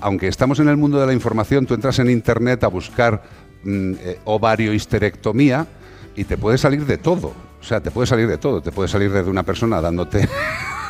aunque 0.00 0.28
estamos 0.28 0.60
en 0.60 0.68
el 0.68 0.76
mundo 0.76 1.00
de 1.00 1.06
la 1.06 1.12
información, 1.12 1.66
tú 1.66 1.74
entras 1.74 1.98
en 1.98 2.10
internet 2.10 2.64
a 2.64 2.68
buscar 2.68 3.22
mm, 3.64 3.92
eh, 4.00 4.18
ovario 4.24 4.72
histerectomía 4.72 5.66
y 6.14 6.24
te 6.24 6.36
puede 6.36 6.58
salir 6.58 6.86
de 6.86 6.98
todo. 6.98 7.28
O 7.60 7.64
sea, 7.64 7.80
te 7.80 7.90
puede 7.90 8.06
salir 8.06 8.28
de 8.28 8.38
todo. 8.38 8.60
Te 8.60 8.72
puede 8.72 8.88
salir 8.88 9.12
desde 9.12 9.30
una 9.30 9.44
persona 9.44 9.80
dándote 9.80 10.28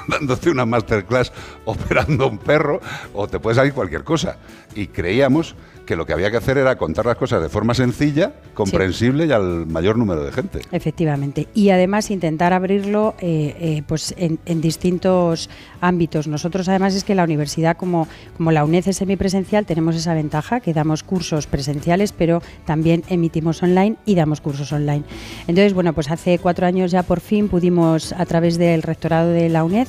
dándote 0.08 0.50
una 0.50 0.66
masterclass 0.66 1.32
operando 1.64 2.28
un 2.28 2.38
perro 2.38 2.80
o 3.14 3.28
te 3.28 3.38
puede 3.38 3.56
salir 3.56 3.72
cualquier 3.72 4.04
cosa. 4.04 4.36
Y 4.74 4.86
creíamos 4.86 5.54
que 5.86 5.96
lo 5.96 6.06
que 6.06 6.12
había 6.12 6.30
que 6.30 6.36
hacer 6.36 6.58
era 6.58 6.76
contar 6.76 7.06
las 7.06 7.16
cosas 7.16 7.42
de 7.42 7.48
forma 7.48 7.74
sencilla, 7.74 8.32
comprensible 8.54 9.26
y 9.26 9.32
al 9.32 9.66
mayor 9.66 9.98
número 9.98 10.24
de 10.24 10.32
gente. 10.32 10.60
Efectivamente. 10.70 11.48
Y 11.54 11.70
además 11.70 12.10
intentar 12.10 12.52
abrirlo 12.52 13.14
eh, 13.20 13.56
eh, 13.58 13.82
pues 13.86 14.14
en, 14.16 14.38
en 14.46 14.60
distintos 14.60 15.50
ámbitos. 15.80 16.28
Nosotros 16.28 16.68
además 16.68 16.94
es 16.94 17.04
que 17.04 17.14
la 17.14 17.24
universidad, 17.24 17.76
como, 17.76 18.06
como 18.36 18.52
la 18.52 18.64
UNED 18.64 18.88
es 18.88 18.96
semipresencial, 18.96 19.66
tenemos 19.66 19.96
esa 19.96 20.14
ventaja 20.14 20.60
que 20.60 20.72
damos 20.72 21.02
cursos 21.02 21.46
presenciales, 21.46 22.12
pero 22.12 22.42
también 22.64 23.02
emitimos 23.08 23.62
online 23.62 23.96
y 24.06 24.14
damos 24.14 24.40
cursos 24.40 24.72
online. 24.72 25.02
Entonces, 25.46 25.74
bueno, 25.74 25.92
pues 25.92 26.10
hace 26.10 26.38
cuatro 26.38 26.66
años 26.66 26.90
ya 26.90 27.02
por 27.02 27.20
fin 27.20 27.48
pudimos, 27.48 28.12
a 28.12 28.24
través 28.26 28.58
del 28.58 28.82
rectorado 28.82 29.30
de 29.30 29.48
la 29.48 29.64
UNED, 29.64 29.88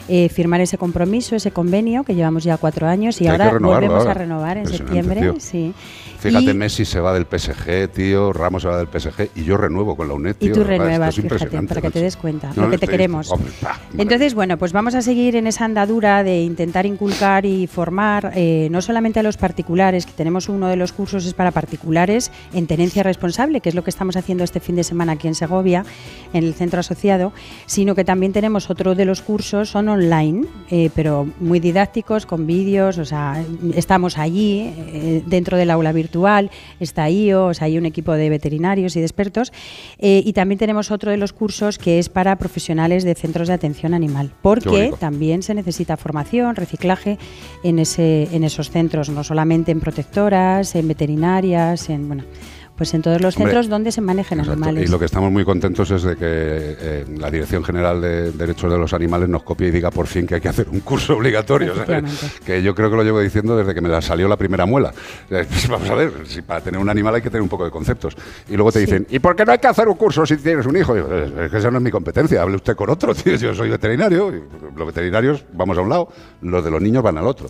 eh, 0.13 0.27
firmar 0.27 0.59
ese 0.59 0.77
compromiso, 0.77 1.37
ese 1.37 1.51
convenio 1.51 2.03
que 2.03 2.15
llevamos 2.15 2.43
ya 2.43 2.57
cuatro 2.57 2.85
años 2.85 3.21
y 3.21 3.23
Que 3.23 3.29
ahora 3.29 3.51
volvemos 3.57 3.99
ahora. 3.99 4.11
a 4.11 4.13
renovar 4.13 4.57
en 4.57 4.63
Impresionante, 4.63 4.99
septiembre. 4.99 5.21
tío. 5.31 5.39
Sí. 5.39 5.73
Fíjate, 6.19 6.51
Y- 6.51 6.53
Messi 6.53 6.83
se 6.85 6.99
va 6.99 7.13
del 7.13 7.25
PSG, 7.25 7.87
tío, 7.93 8.31
Ramos 8.33 8.61
se 8.61 8.67
va 8.67 8.77
del 8.77 8.87
PSG 8.87 9.29
y 9.35 9.43
yo 9.43 9.55
renuevo 9.57 9.95
con 9.95 10.07
la 10.07 10.13
UNED, 10.13 10.35
Y 10.39 10.49
tú 10.51 10.63
renuevas, 10.63 11.17
es 11.17 11.23
fíjate, 11.23 11.61
para 11.67 11.81
que 11.81 11.89
te 11.89 12.01
des 12.01 12.15
cuenta, 12.17 12.51
No, 12.55 12.63
lo 12.63 12.69
que 12.71 12.77
te 12.77 12.87
queremos. 12.87 13.31
hombre, 13.31 13.49
bah, 13.61 13.79
Entonces, 13.97 14.35
bueno, 14.35 14.57
pues 14.57 14.71
vamos 14.73 14.93
a 14.95 15.01
seguir 15.01 15.35
en 15.37 15.47
esa 15.47 15.65
andadura 15.65 16.23
de 16.23 16.41
intentar 16.43 16.85
inculcar 16.85 17.45
y 17.45 17.65
formar 17.65 18.33
eh, 18.35 18.67
no 18.69 18.81
solamente 18.81 19.19
a 19.19 19.23
los 19.23 19.37
particulares, 19.37 20.05
que 20.05 20.11
tenemos 20.11 20.47
uno 20.49 20.67
de 20.67 20.75
los 20.75 20.91
cursos 20.93 21.25
es 21.25 21.33
para 21.33 21.49
particulares 21.51 22.31
en 22.53 22.67
tenencia 22.67 23.01
responsable, 23.01 23.61
que 23.61 23.69
es 23.69 23.75
lo 23.75 23.83
que 23.83 23.89
estamos 23.89 24.15
haciendo 24.15 24.43
este 24.43 24.59
fin 24.59 24.75
de 24.75 24.83
semana 24.83 25.13
aquí 25.13 25.27
en 25.27 25.33
Segovia, 25.35 25.85
en 26.33 26.43
el 26.43 26.53
centro 26.53 26.81
asociado, 26.81 27.31
sino 27.65 27.95
que 27.95 28.03
también 28.03 28.31
tenemos 28.33 28.69
otro 28.69 28.93
de 28.93 29.05
los 29.05 29.21
cursos, 29.23 29.69
son 29.69 29.89
online, 29.89 30.00
eh, 30.69 30.89
pero 30.95 31.27
muy 31.39 31.59
didácticos, 31.59 32.25
con 32.25 32.47
vídeos, 32.47 32.97
o 32.97 33.05
sea, 33.05 33.43
estamos 33.75 34.17
allí, 34.17 34.73
eh, 34.77 35.23
dentro 35.25 35.57
del 35.57 35.69
aula 35.69 35.91
virtual, 35.91 36.49
está 36.79 37.09
IO, 37.09 37.47
o 37.47 37.53
sea, 37.53 37.65
hay 37.65 37.77
un 37.77 37.85
equipo 37.85 38.13
de 38.13 38.29
veterinarios 38.29 38.95
y 38.95 38.99
de 38.99 39.05
expertos, 39.05 39.53
eh, 39.99 40.21
y 40.25 40.33
también 40.33 40.59
tenemos 40.59 40.91
otro 40.91 41.11
de 41.11 41.17
los 41.17 41.33
cursos 41.33 41.77
que 41.77 41.99
es 41.99 42.09
para 42.09 42.35
profesionales 42.37 43.03
de 43.03 43.15
centros 43.15 43.47
de 43.47 43.53
atención 43.53 43.93
animal, 43.93 44.31
porque 44.41 44.93
también 44.99 45.43
se 45.43 45.53
necesita 45.53 45.97
formación, 45.97 46.55
reciclaje 46.55 47.17
en, 47.63 47.79
ese, 47.79 48.27
en 48.31 48.43
esos 48.43 48.71
centros, 48.71 49.09
no 49.09 49.23
solamente 49.23 49.71
en 49.71 49.79
protectoras, 49.79 50.75
en 50.75 50.87
veterinarias, 50.87 51.89
en, 51.89 52.07
bueno, 52.07 52.23
pues 52.81 52.95
en 52.95 53.03
todos 53.03 53.21
los 53.21 53.37
Hombre, 53.37 53.51
centros 53.51 53.69
donde 53.69 53.91
se 53.91 54.01
manejen 54.01 54.39
Exacto. 54.39 54.53
animales. 54.63 54.89
Y 54.89 54.91
lo 54.91 54.97
que 54.97 55.05
estamos 55.05 55.31
muy 55.31 55.45
contentos 55.45 55.91
es 55.91 56.01
de 56.01 56.15
que 56.15 56.25
eh, 56.25 57.05
la 57.15 57.29
Dirección 57.29 57.63
General 57.63 58.01
de 58.01 58.31
Derechos 58.31 58.71
de 58.71 58.79
los 58.79 58.91
Animales 58.91 59.29
nos 59.29 59.43
copie 59.43 59.67
y 59.67 59.71
diga 59.71 59.91
por 59.91 60.07
fin 60.07 60.25
que 60.25 60.33
hay 60.33 60.41
que 60.41 60.49
hacer 60.49 60.67
un 60.67 60.79
curso 60.79 61.15
obligatorio. 61.15 61.73
Que 62.43 62.63
yo 62.63 62.73
creo 62.73 62.89
que 62.89 62.95
lo 62.95 63.03
llevo 63.03 63.19
diciendo 63.19 63.55
desde 63.55 63.75
que 63.75 63.81
me 63.81 63.89
la 63.89 64.01
salió 64.01 64.27
la 64.27 64.35
primera 64.35 64.65
muela. 64.65 64.91
Eh, 65.29 65.45
pues 65.47 65.67
vamos 65.69 65.87
a 65.91 65.93
ver, 65.93 66.11
si 66.25 66.41
para 66.41 66.61
tener 66.61 66.81
un 66.81 66.89
animal 66.89 67.13
hay 67.13 67.21
que 67.21 67.29
tener 67.29 67.43
un 67.43 67.49
poco 67.49 67.65
de 67.65 67.69
conceptos. 67.69 68.17
Y 68.49 68.55
luego 68.55 68.71
te 68.71 68.79
Sí. 68.79 68.85
dicen, 68.87 69.05
¿y 69.11 69.19
por 69.19 69.35
qué 69.35 69.45
no 69.45 69.51
hay 69.51 69.59
que 69.59 69.67
hacer 69.67 69.87
un 69.87 69.95
curso 69.95 70.25
si 70.25 70.37
tienes 70.37 70.65
un 70.65 70.75
hijo? 70.75 70.95
Yo, 70.97 71.07
es 71.43 71.51
que 71.51 71.57
esa 71.59 71.69
no 71.69 71.77
es 71.77 71.83
mi 71.83 71.91
competencia, 71.91 72.41
hable 72.41 72.55
usted 72.55 72.75
con 72.75 72.89
otro, 72.89 73.13
tío. 73.13 73.35
Yo 73.35 73.53
soy 73.53 73.69
veterinario, 73.69 74.35
y 74.35 74.41
los 74.75 74.87
veterinarios 74.87 75.43
vamos 75.53 75.77
a 75.77 75.81
un 75.81 75.89
lado, 75.89 76.07
los 76.41 76.63
de 76.65 76.71
los 76.71 76.81
niños 76.81 77.03
van 77.03 77.19
al 77.19 77.27
otro. 77.27 77.47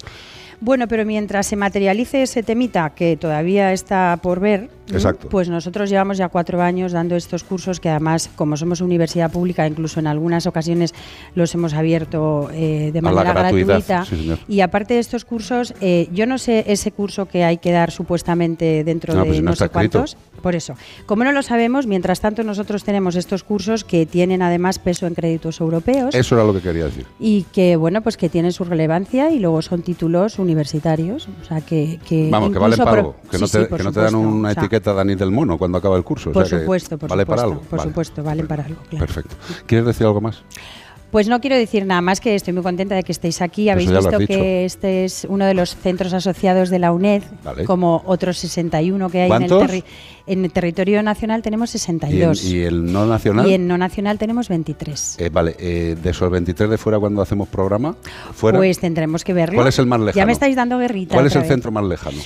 Bueno, 0.63 0.87
pero 0.87 1.05
mientras 1.05 1.47
se 1.47 1.55
materialice 1.55 2.21
ese 2.21 2.43
temita 2.43 2.91
que 2.91 3.17
todavía 3.17 3.73
está 3.73 4.19
por 4.21 4.39
ver. 4.39 4.69
Exacto. 4.97 5.29
pues 5.29 5.49
nosotros 5.49 5.89
llevamos 5.89 6.17
ya 6.17 6.29
cuatro 6.29 6.61
años 6.61 6.91
dando 6.91 7.15
estos 7.15 7.43
cursos 7.43 7.79
que 7.79 7.89
además, 7.89 8.29
como 8.35 8.57
somos 8.57 8.81
universidad 8.81 9.31
pública, 9.31 9.67
incluso 9.67 9.99
en 9.99 10.07
algunas 10.07 10.47
ocasiones 10.47 10.93
los 11.35 11.53
hemos 11.55 11.73
abierto 11.73 12.49
eh, 12.53 12.91
de 12.93 13.01
manera 13.01 13.33
gratuita. 13.33 14.05
sí, 14.05 14.31
y 14.47 14.61
aparte 14.61 14.93
de 14.95 14.99
estos 14.99 15.25
cursos, 15.25 15.73
eh, 15.81 16.07
yo 16.13 16.25
no 16.25 16.37
sé 16.37 16.63
ese 16.67 16.91
curso 16.91 17.25
que 17.27 17.43
hay 17.43 17.57
que 17.57 17.71
dar 17.71 17.91
supuestamente 17.91 18.83
dentro 18.83 19.13
No, 19.13 19.21
de 19.21 19.25
pues 19.27 19.37
si 19.37 19.43
no 19.43 19.51
no 19.51 19.55
sé 19.55 19.69
cuántos. 19.69 20.11
escrito. 20.13 20.31
Por 20.41 20.55
eso, 20.55 20.73
como 21.05 21.23
no 21.23 21.31
lo 21.33 21.43
sabemos, 21.43 21.85
mientras 21.85 22.19
tanto 22.19 22.43
nosotros 22.43 22.83
tenemos 22.83 23.15
estos 23.15 23.43
cursos 23.43 23.83
que 23.83 24.07
tienen 24.07 24.41
además 24.41 24.79
peso 24.79 25.05
en 25.05 25.13
créditos 25.13 25.59
europeos 25.59 26.15
Eso 26.15 26.33
era 26.33 26.43
lo 26.43 26.51
que 26.51 26.61
quería 26.61 26.85
decir. 26.85 27.05
y 27.19 27.43
que 27.53 27.75
bueno 27.75 28.01
pues 28.01 28.17
que 28.17 28.27
tienen 28.27 28.51
su 28.51 28.63
relevancia 28.63 29.29
y 29.29 29.37
luego 29.37 29.61
son 29.61 29.83
títulos 29.83 30.39
universitarios 30.39 31.27
o 31.43 31.45
sea 31.45 31.61
que, 31.61 31.99
que 32.09 32.29
Vamos, 32.31 32.51
que 32.51 32.57
vale 32.57 32.73
incluso 32.73 32.83
para 32.83 33.01
pro- 33.01 33.09
algo. 33.11 33.15
Que 33.29 33.37
sí, 33.37 33.41
no 33.43 33.47
te, 33.49 33.61
sí, 33.69 33.75
que 33.77 33.83
no 33.83 33.91
te 33.91 33.99
dan 33.99 34.15
una 34.15 34.49
O 34.49 34.53
sea, 34.53 34.63
etiqueta 34.63 34.80
Dani 34.81 35.15
del 35.15 35.31
Mono 35.31 35.57
cuando 35.57 35.77
acaba 35.77 35.95
el 35.97 36.03
curso. 36.03 36.31
o 36.31 36.33
por 36.33 36.47
sea 36.47 36.59
supuesto 36.59 36.97
por 36.97 37.09
vale 37.09 37.23
supuesto 37.23 37.35
para 37.35 37.47
algo. 37.53 37.61
por 37.69 37.79
Vale. 37.79 37.89
supuesto 37.89 38.23
valen 38.23 38.47
para 38.47 38.63
algo 38.65 38.81
claro. 38.89 39.05
Perfecto. 39.05 39.35
¿Quieres 39.65 39.85
decir 39.85 40.05
algo 40.07 40.19
más? 40.21 40.43
Pues 41.11 41.27
no 41.27 41.41
quiero 41.41 41.57
decir 41.57 41.85
nada 41.85 41.99
más 41.99 42.21
que 42.21 42.35
estoy 42.35 42.53
muy 42.53 42.63
contenta 42.63 42.95
de 42.95 43.03
que 43.03 43.11
estéis 43.11 43.41
aquí. 43.41 43.67
Habéis 43.67 43.91
visto 43.91 44.17
que 44.19 44.63
este 44.63 45.03
es 45.03 45.27
uno 45.27 45.45
de 45.45 45.53
los 45.53 45.75
centros 45.75 46.13
asociados 46.13 46.69
de 46.69 46.79
la 46.79 46.93
UNED, 46.93 47.23
Vale. 47.43 47.65
como 47.65 48.01
otros 48.05 48.37
61 48.37 49.09
que 49.09 49.21
hay 49.23 49.29
en 49.31 49.41
el, 49.43 49.49
¿Cuántos? 49.49 49.83
En 50.27 50.45
el 50.45 50.51
territorio 50.51 51.01
nacional 51.03 51.41
tenemos 51.41 51.73
¿Y, 51.73 51.77
en- 51.77 51.79
62 51.81 52.43
y 52.45 52.61
el 52.63 52.91
no 52.91 53.05
nacional? 53.05 53.47
y 53.47 53.53
en 53.53 53.67
no 53.67 53.77
nacional 53.77 54.17
tenemos 54.17 54.49
23. 54.49 55.17
Eh, 55.19 55.29
vale, 55.29 55.55
eh, 55.59 55.95
de 56.01 56.09
esos 56.09 56.29
23 56.29 56.69
de 56.69 56.77
fuera 56.77 56.99
cuando 56.99 57.21
hacemos 57.21 57.47
programa, 57.47 57.95
fuera, 58.33 58.57
Pues 58.57 58.79
tendremos 58.79 59.23
que 59.23 59.33
verlo. 59.33 59.55
¿cuál 59.55 59.67
es 59.67 59.79
el 59.79 59.85
más 59.85 59.99
Ya 59.99 60.05
lejano? 60.05 60.25
me 60.27 60.33
estáis 60.33 60.55
dando 60.55 60.77
guerrita. 60.77 61.13
¿Cuál 61.15 61.27
es 61.27 61.35
el 61.35 61.41
vez. 61.41 61.49
centro 61.49 61.71
más 61.71 61.83
lejano? 61.85 62.17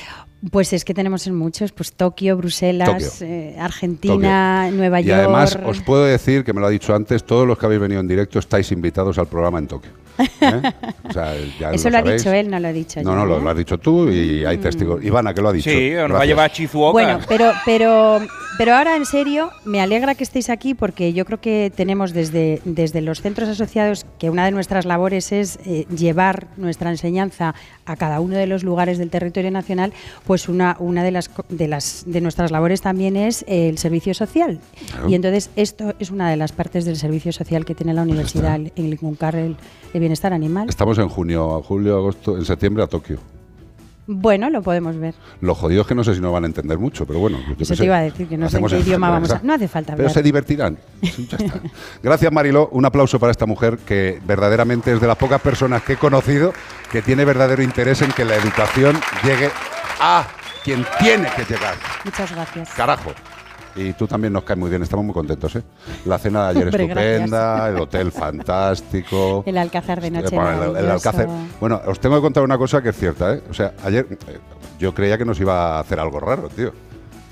Pues 0.52 0.74
es 0.74 0.86
que 0.86 0.94
tenemos 0.94 1.26
en 1.26 1.36
muchos, 1.36 1.72
pues 1.72 1.94
Tokio, 1.94 2.38
Bruselas, 2.38 3.18
Tokio. 3.20 3.28
eh, 3.28 3.56
Argentina, 3.60 4.70
Nueva 4.72 5.02
Y 5.02 5.06
York. 5.06 5.20
además 5.20 5.58
os 5.66 5.82
puedo 5.82 6.04
decir, 6.06 6.44
que 6.44 6.54
me 6.54 6.60
lo 6.62 6.68
ha 6.68 6.70
dicho 6.70 6.94
antes, 6.94 7.24
todos 7.26 7.48
los 7.48 7.58
que 7.58 7.66
habéis 7.66 7.82
venido 7.82 8.00
en 8.02 8.08
directo 8.08 8.38
estáis 8.40 8.72
invitados 8.72 9.18
al 9.18 9.28
programa 9.28 9.58
en 9.60 9.68
Tokio. 9.68 9.92
¿Eh? 10.20 10.62
O 11.10 11.14
sea, 11.14 11.34
ya 11.60 11.72
Eso 11.72 11.90
lo 11.90 11.98
ha 11.98 12.02
sabéis. 12.02 12.22
dicho 12.24 12.34
él, 12.34 12.50
no 12.50 12.60
lo 12.60 12.68
he 12.68 12.74
dicho 12.74 13.02
No, 13.04 13.12
yo. 13.12 13.16
no, 13.16 13.26
lo, 13.26 13.38
¿eh? 13.38 13.42
lo 13.42 13.50
has 13.50 13.58
dicho 13.58 13.78
tú 13.78 14.10
y 14.10 14.46
hay 14.46 14.58
testigos. 14.58 15.04
Ivana, 15.04 15.34
que 15.34 15.42
lo 15.42 15.50
ha 15.50 15.54
dicho. 15.54 15.70
Sí, 15.70 15.92
nos 15.92 16.12
va 16.20 16.22
a 16.22 16.26
llevar 16.26 16.50
a 16.50 16.54
Chizuoka. 16.54 16.92
Bueno, 16.92 17.20
pero, 17.28 17.52
pero, 17.66 18.20
pero 18.58 18.76
ahora 18.76 18.96
en 18.96 19.06
serio, 19.06 19.50
me 19.66 19.82
alegra 19.82 20.16
que 20.16 20.24
estéis 20.24 20.50
aquí 20.50 20.74
porque 20.74 21.14
yo 21.14 21.26
creo 21.26 21.40
que 21.42 21.72
tenemos 21.76 22.14
desde, 22.14 22.62
desde 22.66 23.02
los 23.02 23.22
centros 23.22 23.50
asociados 23.50 24.06
que 24.20 24.30
una 24.30 24.46
de 24.46 24.52
nuestras 24.52 24.86
labores 24.86 25.32
es 25.32 25.60
eh, 25.66 25.86
llevar 25.96 26.48
nuestra 26.58 26.90
enseñanza 26.90 27.56
a 27.86 27.96
cada 27.96 28.20
uno 28.20 28.36
de 28.36 28.48
los 28.48 28.64
lugares 28.64 28.98
del 28.98 29.10
territorio 29.10 29.52
nacional, 29.52 29.94
pues 30.26 30.50
una, 30.50 30.76
una 30.80 31.04
de, 31.04 31.12
las, 31.12 31.30
de, 31.50 31.68
las, 31.68 32.04
de 32.06 32.22
nuestras 32.22 32.52
labores 32.52 32.82
también 32.82 33.16
es 33.16 33.46
el 33.48 33.78
servicio 33.78 34.14
social. 34.14 34.60
Claro. 34.90 35.10
Y 35.10 35.16
entonces 35.16 35.50
esto 35.56 35.94
es 36.00 36.12
una 36.12 36.30
de 36.30 36.38
las 36.38 36.52
partes 36.52 36.86
del 36.86 36.98
servicio 36.98 37.32
social 37.32 37.66
que 37.66 37.76
tiene 37.76 37.94
la 37.94 38.02
universidad 38.02 38.56
en 38.56 38.90
Linkuncar, 38.90 39.36
el, 39.36 39.56
el 39.94 40.00
bienestar 40.00 40.34
animal. 40.34 40.70
Estamos 40.70 40.98
en 40.98 41.10
junio, 41.10 41.62
julio, 41.62 41.98
agosto, 41.98 42.38
en 42.38 42.46
septiembre 42.46 42.84
a 42.84 42.88
Tokio. 42.88 43.20
Bueno, 44.08 44.50
lo 44.50 44.62
podemos 44.62 44.98
ver. 44.98 45.16
Lo 45.42 45.56
jodido 45.56 45.82
es 45.82 45.88
que 45.88 45.96
no 45.96 46.04
sé 46.04 46.14
si 46.14 46.22
nos 46.22 46.32
van 46.32 46.44
a 46.44 46.48
entender 46.48 46.78
mucho, 46.78 47.06
pero 47.06 47.20
bueno. 47.20 47.40
yo 47.48 47.56
Eso 47.60 47.74
te 47.74 47.78
sé. 47.78 47.86
iba 47.86 47.98
a 47.98 48.02
decir, 48.02 48.28
que 48.28 48.38
no 48.38 48.48
sé 48.50 48.58
en 48.60 48.66
qué 48.68 48.80
idioma 48.80 49.10
vamos 49.10 49.32
a... 49.32 49.40
No 49.44 49.54
hace 49.54 49.68
falta 49.68 49.94
Pero 49.94 50.04
hablar. 50.08 50.14
se 50.14 50.22
divertirán. 50.24 50.78
Sí, 51.02 51.28
ya 51.30 51.38
está. 51.38 51.60
Gracias, 52.04 52.32
Mariló. 52.32 52.70
Un 52.72 52.86
aplauso 52.86 53.20
para 53.20 53.32
esta 53.32 53.46
mujer 53.46 53.78
que 53.80 54.22
verdaderamente 54.26 54.94
es 54.94 55.02
de 55.02 55.08
las 55.08 55.18
pocas 55.18 55.42
personas 55.42 55.82
que 55.84 55.94
he 55.94 55.98
conocido 55.98 56.54
que 56.92 57.02
tiene 57.02 57.26
verdadero 57.26 57.64
interés 57.64 58.02
en 58.04 58.12
que 58.12 58.26
la 58.26 58.36
educación 58.36 58.96
llegue 59.24 59.50
a 60.00 60.28
quien 60.64 60.86
tiene 61.00 61.28
que 61.36 61.44
llegar. 61.46 61.76
Muchas 62.04 62.32
gracias. 62.32 62.70
Carajo. 62.76 63.12
Y 63.76 63.92
tú 63.94 64.08
también 64.08 64.32
nos 64.32 64.44
caes 64.44 64.58
muy 64.58 64.70
bien, 64.70 64.82
estamos 64.84 65.04
muy 65.06 65.14
contentos, 65.14 65.54
¿eh? 65.58 65.64
La 66.06 66.18
cena 66.18 66.44
de 66.46 66.50
ayer 66.52 66.64
Hombre, 66.68 66.84
estupenda, 66.84 67.70
el 67.70 67.78
hotel 67.78 68.12
fantástico. 68.12 69.44
El 69.46 69.58
Alcázar 69.58 70.00
de 70.02 70.12
noche 70.12 70.36
Bueno, 70.36 70.78
el-. 70.78 70.90
Alcázar. 70.92 71.28
Bueno, 71.60 71.82
os 71.86 72.00
tengo 72.00 72.16
que 72.16 72.22
contar 72.22 72.44
una 72.44 72.58
cosa 72.58 72.82
que 72.82 72.90
es 72.90 72.96
cierta, 72.98 73.34
¿eh? 73.34 73.44
O 73.50 73.54
sea, 73.54 73.74
ayer 73.84 74.08
eh, 74.28 74.40
yo 74.80 74.94
creía 74.94 75.18
que 75.18 75.26
nos 75.26 75.40
iba 75.42 75.76
a 75.78 75.80
hacer 75.82 76.00
algo 76.00 76.20
raro, 76.22 76.48
tío. 76.50 76.72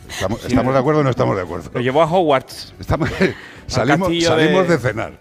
¿Estamos, 0.09 0.43
¿estamos 0.45 0.73
de 0.73 0.79
acuerdo 0.79 0.99
o 0.99 1.03
no 1.03 1.09
estamos 1.09 1.35
de 1.35 1.43
acuerdo? 1.43 1.69
Lo 1.73 1.79
llevó 1.79 2.01
a 2.01 2.11
Hogwarts. 2.11 2.73
Estamos, 2.79 3.09
salimos 3.67 4.09
salimos 4.21 4.67
de... 4.67 4.73
de- 4.77 4.79
cenar. 4.79 5.13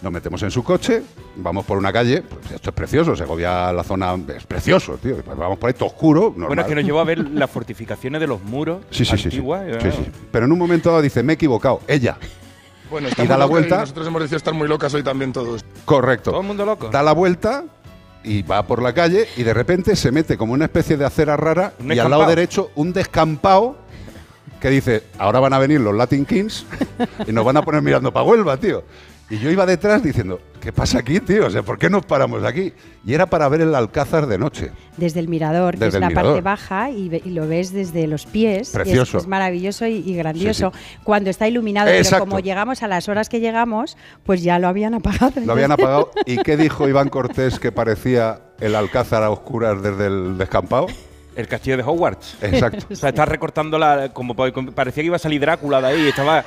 Nos 0.00 0.10
metemos 0.10 0.42
en 0.42 0.50
su 0.50 0.64
coche, 0.64 1.02
vamos 1.36 1.64
por 1.64 1.78
una 1.78 1.92
calle, 1.92 2.22
pues 2.22 2.50
esto 2.52 2.70
es 2.70 2.76
precioso, 2.76 3.16
Segovia, 3.16 3.72
la 3.72 3.82
zona 3.84 4.16
es 4.36 4.44
precioso, 4.46 4.98
tío. 4.98 5.16
Pues 5.22 5.36
vamos 5.36 5.58
por 5.58 5.68
ahí 5.68 5.74
todo 5.74 5.88
oscuro, 5.88 6.20
normal. 6.30 6.48
Bueno, 6.48 6.62
es 6.62 6.68
que 6.68 6.74
nos 6.74 6.84
llevó 6.84 7.00
a 7.00 7.04
ver 7.04 7.18
las 7.30 7.50
fortificaciones 7.50 8.20
de 8.20 8.26
los 8.26 8.42
muros 8.42 8.82
Sí, 8.90 9.04
sí, 9.04 9.12
sí, 9.16 9.22
sí. 9.22 9.24
antiguas. 9.28 9.64
Sí, 9.82 9.90
sí. 9.92 10.10
Pero 10.30 10.46
en 10.46 10.52
un 10.52 10.58
momento 10.58 10.90
dado 10.90 11.02
dice, 11.02 11.22
me 11.22 11.32
he 11.32 11.34
equivocado, 11.34 11.80
ella. 11.88 12.16
Bueno, 12.90 13.08
Y 13.16 13.26
da 13.26 13.38
la 13.38 13.46
vuelta. 13.46 13.78
nosotros 13.78 14.06
hemos 14.06 14.20
decidido 14.20 14.36
estar 14.36 14.52
muy 14.54 14.68
locas 14.68 14.92
hoy 14.92 15.02
también 15.02 15.32
todos. 15.32 15.64
Correcto. 15.86 16.30
Todo 16.30 16.40
el 16.42 16.46
mundo 16.46 16.66
loco. 16.66 16.88
Da 16.90 17.02
la 17.02 17.12
vuelta 17.12 17.64
y 18.22 18.42
va 18.42 18.62
por 18.66 18.82
la 18.82 18.92
calle 18.92 19.26
y 19.36 19.42
de 19.42 19.54
repente 19.54 19.96
se 19.96 20.12
mete 20.12 20.36
como 20.36 20.52
una 20.52 20.66
especie 20.66 20.96
de 20.96 21.04
acera 21.06 21.36
rara 21.36 21.72
Un 21.80 21.92
y 21.92 21.98
al 21.98 22.10
lado 22.10 22.26
derecho 22.26 22.70
un 22.76 22.92
descampado 22.92 23.76
que 24.60 24.68
dice, 24.70 25.02
ahora 25.18 25.40
van 25.40 25.54
a 25.54 25.58
venir 25.58 25.80
los 25.80 25.92
Latin 25.94 26.24
Kings 26.24 26.66
y 27.26 27.32
nos 27.32 27.44
van 27.44 27.56
a 27.56 27.62
poner 27.62 27.82
mirando 27.82 28.12
para 28.12 28.24
Huelva, 28.24 28.56
tío. 28.58 28.84
Y 29.32 29.38
yo 29.38 29.50
iba 29.50 29.64
detrás 29.64 30.02
diciendo, 30.02 30.40
¿qué 30.60 30.72
pasa 30.74 30.98
aquí, 30.98 31.18
tío? 31.18 31.46
O 31.46 31.50
sea, 31.50 31.62
¿por 31.62 31.78
qué 31.78 31.88
nos 31.88 32.04
paramos 32.04 32.44
aquí? 32.44 32.72
Y 33.06 33.14
era 33.14 33.24
para 33.24 33.48
ver 33.48 33.62
el 33.62 33.74
Alcázar 33.74 34.26
de 34.26 34.36
noche. 34.36 34.70
Desde 34.98 35.20
el 35.20 35.28
mirador, 35.28 35.72
que 35.72 35.86
Desde 35.86 35.88
es 35.88 35.94
el 35.94 36.00
la 36.02 36.06
parte 36.08 36.20
mirador. 36.20 36.42
baja, 36.42 36.90
y, 36.90 37.08
ve- 37.08 37.22
y 37.24 37.30
lo 37.30 37.48
ves 37.48 37.72
desde 37.72 38.06
los 38.06 38.26
pies. 38.26 38.58
y 38.58 38.60
es- 38.60 38.70
Precioso. 38.70 39.16
Es, 39.16 39.26
maravilloso 39.26 39.86
y, 39.86 39.94
y 40.06 40.14
grandioso. 40.16 40.70
Sí, 40.74 40.98
Cuando 41.02 41.30
está 41.30 41.48
iluminado, 41.48 41.90
pero 41.90 42.18
como 42.18 42.40
llegamos 42.40 42.82
a 42.82 42.88
las 42.88 43.08
horas 43.08 43.30
que 43.30 43.40
llegamos, 43.40 43.96
pues 44.22 44.42
ya 44.42 44.58
lo 44.58 44.68
habían 44.68 44.92
apagado. 44.92 45.32
Lo 45.46 45.52
habían 45.54 45.72
apagado. 45.72 46.10
¿Y 46.26 46.36
qué 46.42 46.58
dijo 46.58 46.86
Iván 46.86 47.08
Cortés 47.08 47.58
que 47.58 47.72
parecía 47.72 48.40
el 48.60 48.74
Alcázar 48.74 49.22
a 49.22 49.30
oscuras 49.30 49.82
desde 49.82 50.08
el 50.08 50.36
descampado? 50.36 50.88
El 51.36 51.48
castillo 51.48 51.78
de 51.78 51.84
Hogwarts. 51.84 52.36
Exacto. 52.42 52.84
O 52.92 52.94
sea, 52.96 53.08
está 53.08 53.24
recortando 53.24 53.78
la. 53.78 54.10
Como 54.12 54.36
pa- 54.36 54.52
como 54.52 54.72
parecía 54.72 55.02
que 55.02 55.06
iba 55.06 55.16
a 55.16 55.18
salir 55.18 55.40
Drácula 55.40 55.80
de 55.80 55.86
ahí. 55.86 56.08
Estaba. 56.08 56.44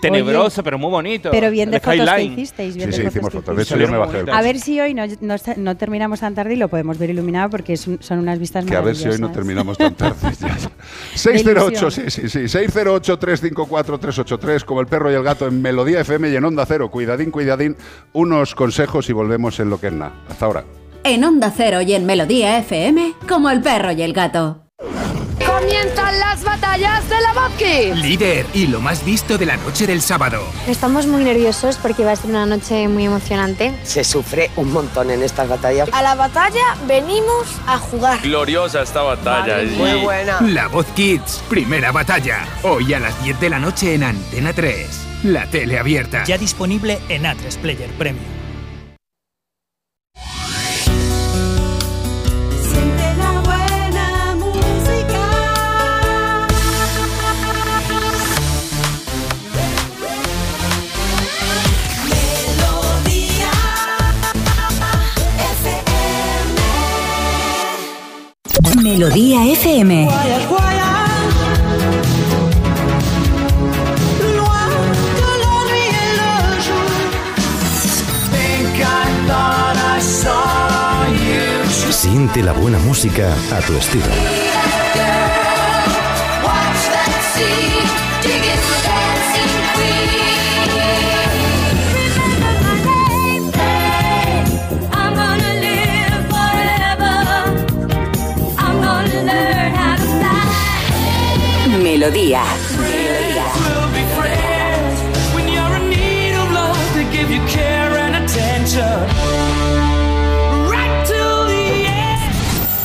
Tenebroso, 0.00 0.62
pero 0.62 0.78
muy 0.78 0.90
bonito. 0.90 1.30
Pero 1.30 1.50
bien 1.50 1.68
El 1.68 1.72
de 1.72 1.80
fotos 1.80 2.10
que 2.14 2.22
hicisteis. 2.22 2.72
Sí, 2.74 2.78
Bien 2.78 2.92
sí, 2.92 3.02
de 3.02 3.08
hicimos 3.08 3.30
que 3.30 3.38
fotos. 3.38 3.56
De 3.56 3.62
hecho, 3.62 3.76
yo 3.76 3.88
me 3.88 3.98
bajé 3.98 4.20
el 4.20 4.30
A 4.30 4.40
ver 4.42 4.58
si 4.60 4.80
hoy 4.80 4.94
no, 4.94 5.04
no, 5.20 5.36
no 5.56 5.76
terminamos 5.76 6.20
tan 6.20 6.34
tarde 6.34 6.54
y 6.54 6.56
lo 6.56 6.68
podemos 6.68 6.98
ver 6.98 7.10
iluminado 7.10 7.50
porque 7.50 7.72
es 7.74 7.86
un- 7.86 8.00
son 8.02 8.18
unas 8.20 8.38
vistas 8.38 8.64
Que 8.64 8.76
a 8.76 8.80
ver 8.80 8.96
si 8.96 9.08
hoy 9.08 9.18
no 9.18 9.28
maravillosas. 9.28 9.36
terminamos 9.36 9.78
tan 9.78 9.94
tarde. 9.94 10.16
Ya, 10.40 10.56
ya. 10.56 10.70
608, 11.14 11.90
sí, 11.90 12.02
sí, 12.10 12.28
sí. 12.28 12.38
608-354-383, 12.48 14.64
como 14.64 14.80
el 14.80 14.86
perro 14.86 15.10
y 15.10 15.14
el 15.14 15.22
gato 15.22 15.46
en 15.46 15.60
Melodía 15.60 16.00
FM 16.00 16.30
y 16.30 16.36
en 16.36 16.44
Onda 16.44 16.64
Cero. 16.66 16.90
Cuidadín, 16.90 17.30
cuidadín. 17.30 17.76
Unos 18.12 18.54
consejos 18.54 19.08
y 19.08 19.12
volvemos 19.12 19.58
en 19.60 19.70
lo 19.70 19.80
que 19.80 19.88
es 19.88 19.92
nada. 19.92 20.12
Hasta 20.28 20.46
ahora. 20.46 20.64
En 21.04 21.24
Onda 21.24 21.52
Cero 21.56 21.80
y 21.80 21.92
en 21.94 22.06
Melodía 22.06 22.58
FM, 22.58 23.14
como 23.28 23.50
el 23.50 23.60
perro 23.62 23.92
y 23.92 24.02
el 24.02 24.12
gato. 24.12 24.64
Comienzan 25.72 26.18
las 26.18 26.42
batallas 26.44 27.06
de 27.10 27.20
la 27.20 27.32
Vodki. 27.34 27.92
Líder 28.00 28.46
y 28.54 28.68
lo 28.68 28.80
más 28.80 29.04
visto 29.04 29.36
de 29.36 29.44
la 29.44 29.58
noche 29.58 29.86
del 29.86 30.00
sábado. 30.00 30.42
Estamos 30.66 31.06
muy 31.06 31.22
nerviosos 31.22 31.76
porque 31.76 32.04
va 32.04 32.12
a 32.12 32.16
ser 32.16 32.30
una 32.30 32.46
noche 32.46 32.88
muy 32.88 33.04
emocionante. 33.04 33.74
Se 33.82 34.02
sufre 34.02 34.50
un 34.56 34.72
montón 34.72 35.10
en 35.10 35.22
estas 35.22 35.46
batallas. 35.46 35.90
A 35.92 36.00
la 36.00 36.14
batalla 36.14 36.74
venimos 36.86 37.48
a 37.66 37.76
jugar. 37.76 38.18
Gloriosa 38.22 38.80
esta 38.80 39.02
batalla. 39.02 39.62
y- 39.62 39.76
Muy 39.76 39.92
buena. 40.00 40.40
La 40.40 40.68
Voz 40.68 40.86
Kids, 40.96 41.42
primera 41.50 41.92
batalla. 41.92 42.46
Hoy 42.62 42.94
a 42.94 42.98
las 43.00 43.22
10 43.22 43.38
de 43.38 43.50
la 43.50 43.58
noche 43.58 43.92
en 43.94 44.04
Antena 44.04 44.54
3. 44.54 44.88
La 45.24 45.44
tele 45.50 45.78
abierta. 45.78 46.24
Ya 46.24 46.38
disponible 46.38 46.98
en 47.10 47.24
A3 47.24 47.58
Player 47.58 47.90
Premium. 47.98 48.24
Le 68.96 69.10
jour. 69.10 70.68
Siente 81.90 82.42
la 82.42 82.52
buena 82.52 82.78
música 82.78 83.34
a 83.52 83.60
tu 83.60 83.74
estilo. 83.74 84.06
End. 102.02 102.38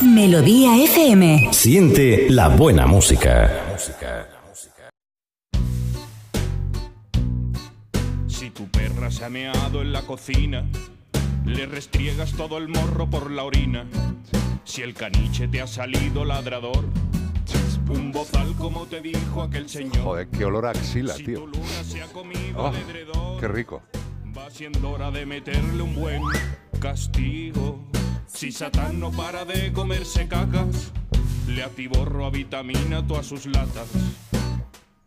Melodía 0.02 0.76
FM. 0.82 1.52
Siente 1.52 2.26
la 2.30 2.48
buena 2.48 2.86
música. 2.86 3.50
Si 8.26 8.50
tu 8.50 8.68
perra 8.70 9.10
se 9.10 9.24
ha 9.24 9.28
meado 9.28 9.82
en 9.82 9.92
la 9.92 10.02
cocina, 10.02 10.64
le 11.44 11.66
restriegas 11.66 12.32
todo 12.32 12.58
el 12.58 12.68
morro 12.68 13.08
por 13.08 13.30
la 13.30 13.44
orina. 13.44 13.86
Si 14.64 14.82
el 14.82 14.94
caniche 14.94 15.46
te 15.48 15.60
ha 15.60 15.66
salido 15.66 16.24
ladrador, 16.24 16.84
un 17.88 18.12
bozal 18.12 18.54
como 18.56 18.86
te 18.86 19.00
dijo 19.00 19.42
aquel 19.42 19.68
señor. 19.68 19.98
Joder, 19.98 20.28
qué 20.28 20.44
olor 20.44 20.66
a 20.66 20.70
axila, 20.70 21.14
Si 21.14 21.24
tío. 21.24 21.46
Oh, 22.56 22.72
qué 23.40 23.48
rico. 23.48 23.82
va 24.36 24.50
siendo 24.50 24.90
hora 24.90 25.10
de 25.10 25.26
meterle 25.26 25.82
un 25.82 25.94
buen 25.94 26.22
castigo. 26.80 27.84
Si 28.26 28.50
Satán 28.52 29.00
no 29.00 29.10
para 29.10 29.44
de 29.44 29.72
comerse 29.72 30.26
cacas, 30.26 30.92
le 31.46 31.62
atiborro 31.62 32.26
a 32.26 32.30
vitamina 32.30 33.06
todas 33.06 33.26
sus 33.26 33.46
latas. 33.46 33.88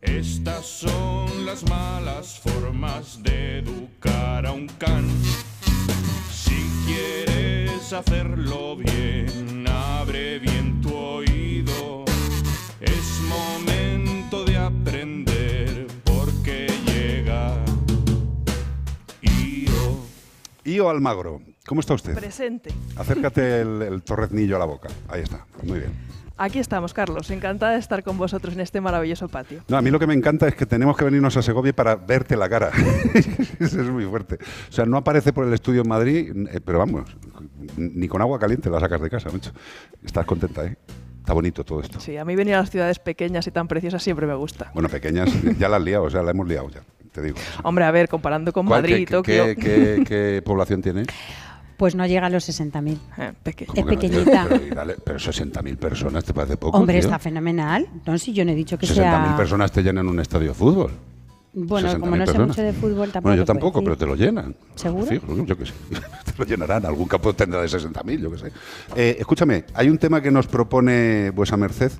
Estas 0.01 0.65
son 0.65 1.45
las 1.45 1.67
malas 1.69 2.39
formas 2.39 3.21
de 3.23 3.59
educar 3.59 4.45
a 4.45 4.51
un 4.51 4.67
can. 4.67 5.05
Si 6.31 6.63
quieres 6.85 7.91
hacerlo 7.91 8.77
bien, 8.77 9.65
abre 9.67 10.39
bien 10.39 10.76
Io 20.67 20.89
Almagro, 20.89 21.41
¿cómo 21.65 21.79
está 21.79 21.93
usted? 21.93 22.13
Presente. 22.13 22.71
Acércate 22.97 23.61
el, 23.61 23.81
el 23.81 24.03
torreznillo 24.03 24.57
a 24.57 24.59
la 24.59 24.65
boca. 24.65 24.89
Ahí 25.07 25.21
está, 25.21 25.45
muy 25.63 25.79
bien. 25.79 25.93
Aquí 26.35 26.59
estamos, 26.59 26.93
Carlos. 26.93 27.31
Encantada 27.31 27.71
de 27.71 27.79
estar 27.79 28.03
con 28.03 28.17
vosotros 28.17 28.53
en 28.53 28.59
este 28.59 28.81
maravilloso 28.81 29.29
patio. 29.29 29.63
No, 29.69 29.77
a 29.77 29.81
mí 29.81 29.89
lo 29.89 29.97
que 29.97 30.05
me 30.05 30.13
encanta 30.13 30.45
es 30.45 30.55
que 30.55 30.65
tenemos 30.65 30.97
que 30.97 31.05
venirnos 31.05 31.37
a 31.37 31.41
Segovia 31.41 31.73
para 31.73 31.95
verte 31.95 32.35
la 32.35 32.49
cara. 32.49 32.71
Eso 33.59 33.81
es 33.81 33.89
muy 33.89 34.03
fuerte. 34.05 34.39
O 34.69 34.71
sea, 34.71 34.85
no 34.85 34.97
aparece 34.97 35.31
por 35.31 35.47
el 35.47 35.53
estudio 35.53 35.83
en 35.83 35.87
Madrid, 35.87 36.33
eh, 36.51 36.59
pero 36.63 36.79
vamos, 36.79 37.15
ni 37.77 38.09
con 38.09 38.21
agua 38.21 38.37
caliente 38.37 38.69
la 38.69 38.81
sacas 38.81 39.01
de 39.01 39.09
casa, 39.09 39.29
mucho. 39.29 39.51
Estás 40.03 40.25
contenta, 40.25 40.65
¿eh? 40.65 40.75
Está 41.19 41.33
bonito 41.33 41.63
todo 41.63 41.79
esto. 41.79 41.99
Sí, 42.01 42.17
a 42.17 42.25
mí 42.25 42.35
venir 42.35 42.55
a 42.55 42.59
las 42.59 42.69
ciudades 42.69 42.99
pequeñas 42.99 43.47
y 43.47 43.51
tan 43.51 43.67
preciosas 43.69 44.03
siempre 44.03 44.27
me 44.27 44.35
gusta. 44.35 44.71
Bueno, 44.73 44.89
pequeñas, 44.89 45.29
ya 45.57 45.69
la 45.69 45.77
has 45.77 45.83
liado, 45.83 46.03
o 46.03 46.09
sea, 46.09 46.23
la 46.23 46.31
hemos 46.31 46.47
liado 46.47 46.69
ya, 46.69 46.81
te 47.11 47.21
digo. 47.21 47.37
Hombre, 47.63 47.85
a 47.85 47.91
ver, 47.91 48.07
comparando 48.09 48.51
con 48.53 48.65
¿Cuál- 48.65 48.81
Madrid 48.81 48.95
qué- 48.95 49.01
y 49.01 49.05
Tokio. 49.05 49.45
qué- 49.45 49.55
qué- 49.55 50.03
qué 50.07 50.41
población 50.45 50.81
tiene? 50.81 51.03
Pues 51.77 51.93
no 51.93 52.05
llega 52.07 52.25
a 52.25 52.29
los 52.29 52.43
60.000. 52.49 52.97
Eh, 53.19 53.33
peque- 53.43 53.67
Es 53.73 53.85
pequeñita. 53.85 54.47
Pero, 54.49 54.75
dale, 54.75 54.95
pero 55.03 55.19
60.000 55.19 55.77
personas, 55.77 56.23
¿te 56.23 56.33
parece 56.33 56.57
poco? 56.57 56.75
Hombre, 56.77 56.95
tío? 56.99 57.07
está 57.07 57.19
fenomenal. 57.19 57.87
No, 58.05 58.17
si 58.17 58.33
yo 58.33 58.43
no 58.45 58.51
he 58.51 58.55
dicho 58.55 58.77
que 58.79 58.87
60.000 58.87 58.93
sea... 58.95 59.35
personas 59.37 59.71
te 59.71 59.83
llenan 59.83 60.07
un 60.07 60.19
estadio 60.19 60.47
de 60.49 60.53
fútbol. 60.55 60.91
Bueno, 61.53 61.87
60.000 61.89 61.99
como 61.99 62.11
no 62.15 62.17
sé 62.17 62.25
personas. 62.25 62.47
mucho 62.49 62.61
de 62.61 62.73
fútbol, 62.73 63.11
tampoco 63.11 63.21
Bueno, 63.29 63.35
yo 63.41 63.45
tampoco, 63.45 63.83
pero 63.83 63.97
te 63.97 64.05
lo 64.05 64.15
llenan. 64.15 64.55
¿Seguro? 64.75 65.05
Sí, 65.07 65.19
yo 65.45 65.57
qué 65.57 65.65
sé. 65.65 65.73
te 66.25 66.33
lo 66.37 66.45
llenarán. 66.45 66.85
Algún 66.85 67.07
campo 67.07 67.33
tendrá 67.33 67.61
de 67.61 67.67
60.000, 67.67 68.19
yo 68.19 68.31
qué 68.31 68.37
sé. 68.37 68.51
Eh, 68.95 69.15
escúchame, 69.19 69.65
hay 69.73 69.89
un 69.89 69.97
tema 69.99 70.19
que 70.21 70.29
nos 70.31 70.45
propone 70.47 71.29
vuesa 71.31 71.57
merced 71.57 71.91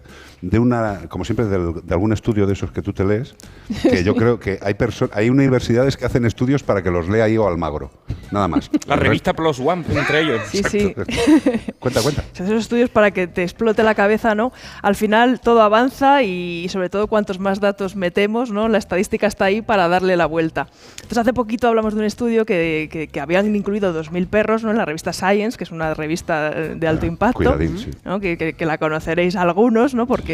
de 0.41 0.59
una, 0.59 1.07
como 1.09 1.25
siempre, 1.25 1.45
del- 1.45 1.81
de 1.83 1.93
algún 1.93 2.13
estudio 2.13 2.45
de 2.45 2.53
esos 2.53 2.71
que 2.71 2.81
tú 2.81 2.93
te 2.93 3.03
lees, 3.05 3.35
que 3.81 4.03
yo 4.03 4.15
creo 4.15 4.39
que 4.39 4.59
hay 4.61 4.75
hay 5.13 5.29
universidades 5.29 5.97
que 5.97 6.05
hacen 6.05 6.25
estudios 6.25 6.63
para 6.63 6.81
que 6.83 6.91
los 6.91 7.09
lea 7.09 7.27
yo 7.27 7.47
Almagro. 7.47 7.91
Nada 8.31 8.47
más. 8.47 8.69
La 8.85 8.95
El 8.95 9.01
revista 9.01 9.33
Plus 9.33 9.59
One, 9.59 9.83
entre 9.89 10.21
ellos. 10.21 10.41
Sí, 10.51 10.61
sí. 10.69 10.93
Cuenta, 11.79 12.01
cuenta. 12.01 12.21
Se 12.33 12.43
hacen 12.43 12.47
esos 12.47 12.61
estudios 12.63 12.89
para 12.89 13.11
que 13.11 13.27
te 13.27 13.43
explote 13.43 13.83
la 13.83 13.95
cabeza, 13.95 14.35
¿no? 14.35 14.51
Al 14.81 14.95
final 14.95 15.39
todo 15.39 15.61
avanza 15.61 16.23
y 16.23 16.67
sobre 16.69 16.89
todo 16.89 17.07
cuantos 17.07 17.39
más 17.39 17.59
datos 17.59 17.95
metemos, 17.95 18.51
¿no? 18.51 18.67
La 18.67 18.77
estadística 18.77 19.27
está 19.27 19.45
ahí 19.45 19.61
para 19.61 19.87
darle 19.87 20.17
la 20.17 20.25
vuelta. 20.25 20.67
Entonces 20.97 21.17
hace 21.19 21.33
poquito 21.33 21.67
hablamos 21.67 21.93
de 21.93 21.99
un 21.99 22.05
estudio 22.05 22.45
que, 22.45 22.89
que- 22.91 23.07
que 23.07 23.19
habían 23.21 23.55
incluido 23.55 23.93
2.000 23.93 24.27
perros, 24.27 24.63
¿no? 24.63 24.71
En 24.71 24.77
la 24.77 24.85
revista 24.85 25.13
Science, 25.13 25.57
que 25.57 25.63
es 25.63 25.71
una 25.71 25.93
revista 25.93 26.51
eh, 26.53 26.75
de 26.75 26.87
alto 26.87 27.05
impacto. 27.05 27.37
Cuidadín, 27.37 27.77
sí. 27.77 27.91
¿no? 28.05 28.19
que, 28.19 28.37
que- 28.37 28.53
que 28.53 28.65
la 28.65 28.77
conoceréis 28.77 29.35
algunos, 29.35 29.93
¿no? 29.95 30.05
porque 30.07 30.26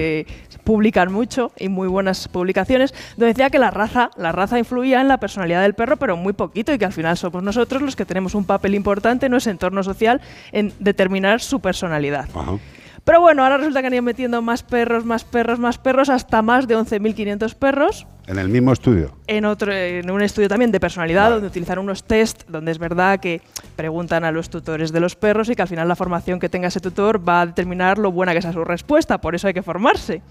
publican 0.63 1.11
mucho 1.11 1.51
y 1.57 1.69
muy 1.69 1.87
buenas 1.87 2.27
publicaciones, 2.27 2.93
donde 3.17 3.27
decía 3.27 3.49
que 3.49 3.59
la 3.59 3.71
raza, 3.71 4.09
la 4.17 4.31
raza 4.31 4.59
influía 4.59 5.01
en 5.01 5.07
la 5.07 5.19
personalidad 5.19 5.61
del 5.61 5.73
perro, 5.73 5.97
pero 5.97 6.15
muy 6.17 6.33
poquito, 6.33 6.73
y 6.73 6.77
que 6.77 6.85
al 6.85 6.93
final 6.93 7.17
somos 7.17 7.43
nosotros 7.43 7.81
los 7.81 7.95
que 7.95 8.05
tenemos 8.05 8.35
un 8.35 8.45
papel 8.45 8.75
importante 8.75 9.25
en 9.25 9.33
ese 9.33 9.51
entorno 9.51 9.83
social 9.83 10.21
en 10.51 10.73
determinar 10.79 11.41
su 11.41 11.59
personalidad. 11.59 12.27
Pero 13.03 13.19
bueno, 13.19 13.43
ahora 13.43 13.57
resulta 13.57 13.81
que 13.81 13.87
han 13.87 13.93
ido 13.93 14.03
metiendo 14.03 14.41
más 14.41 14.63
perros, 14.63 15.03
más 15.03 15.25
perros, 15.25 15.59
más 15.59 15.77
perros, 15.77 16.09
hasta 16.09 16.41
más 16.41 16.67
de 16.67 16.77
11.500 16.77 17.53
perros. 17.55 18.07
En 18.27 18.39
el 18.39 18.47
mismo 18.47 18.71
estudio. 18.71 19.17
En, 19.27 19.43
otro, 19.43 19.73
en 19.73 20.09
un 20.09 20.21
estudio 20.21 20.47
también 20.47 20.71
de 20.71 20.79
personalidad, 20.79 21.29
donde 21.29 21.47
utilizan 21.47 21.79
unos 21.79 22.05
test, 22.05 22.43
donde 22.47 22.71
es 22.71 22.79
verdad 22.79 23.19
que 23.19 23.41
preguntan 23.75 24.23
a 24.23 24.31
los 24.31 24.49
tutores 24.49 24.93
de 24.93 25.01
los 25.01 25.17
perros 25.17 25.49
y 25.49 25.55
que 25.55 25.61
al 25.61 25.67
final 25.67 25.89
la 25.89 25.97
formación 25.97 26.39
que 26.39 26.47
tenga 26.47 26.69
ese 26.69 26.79
tutor 26.79 27.27
va 27.27 27.41
a 27.41 27.45
determinar 27.45 27.97
lo 27.97 28.13
buena 28.13 28.33
que 28.33 28.41
sea 28.41 28.53
su 28.53 28.63
respuesta, 28.63 29.19
por 29.19 29.35
eso 29.35 29.47
hay 29.47 29.53
que 29.53 29.63
formarse. 29.63 30.21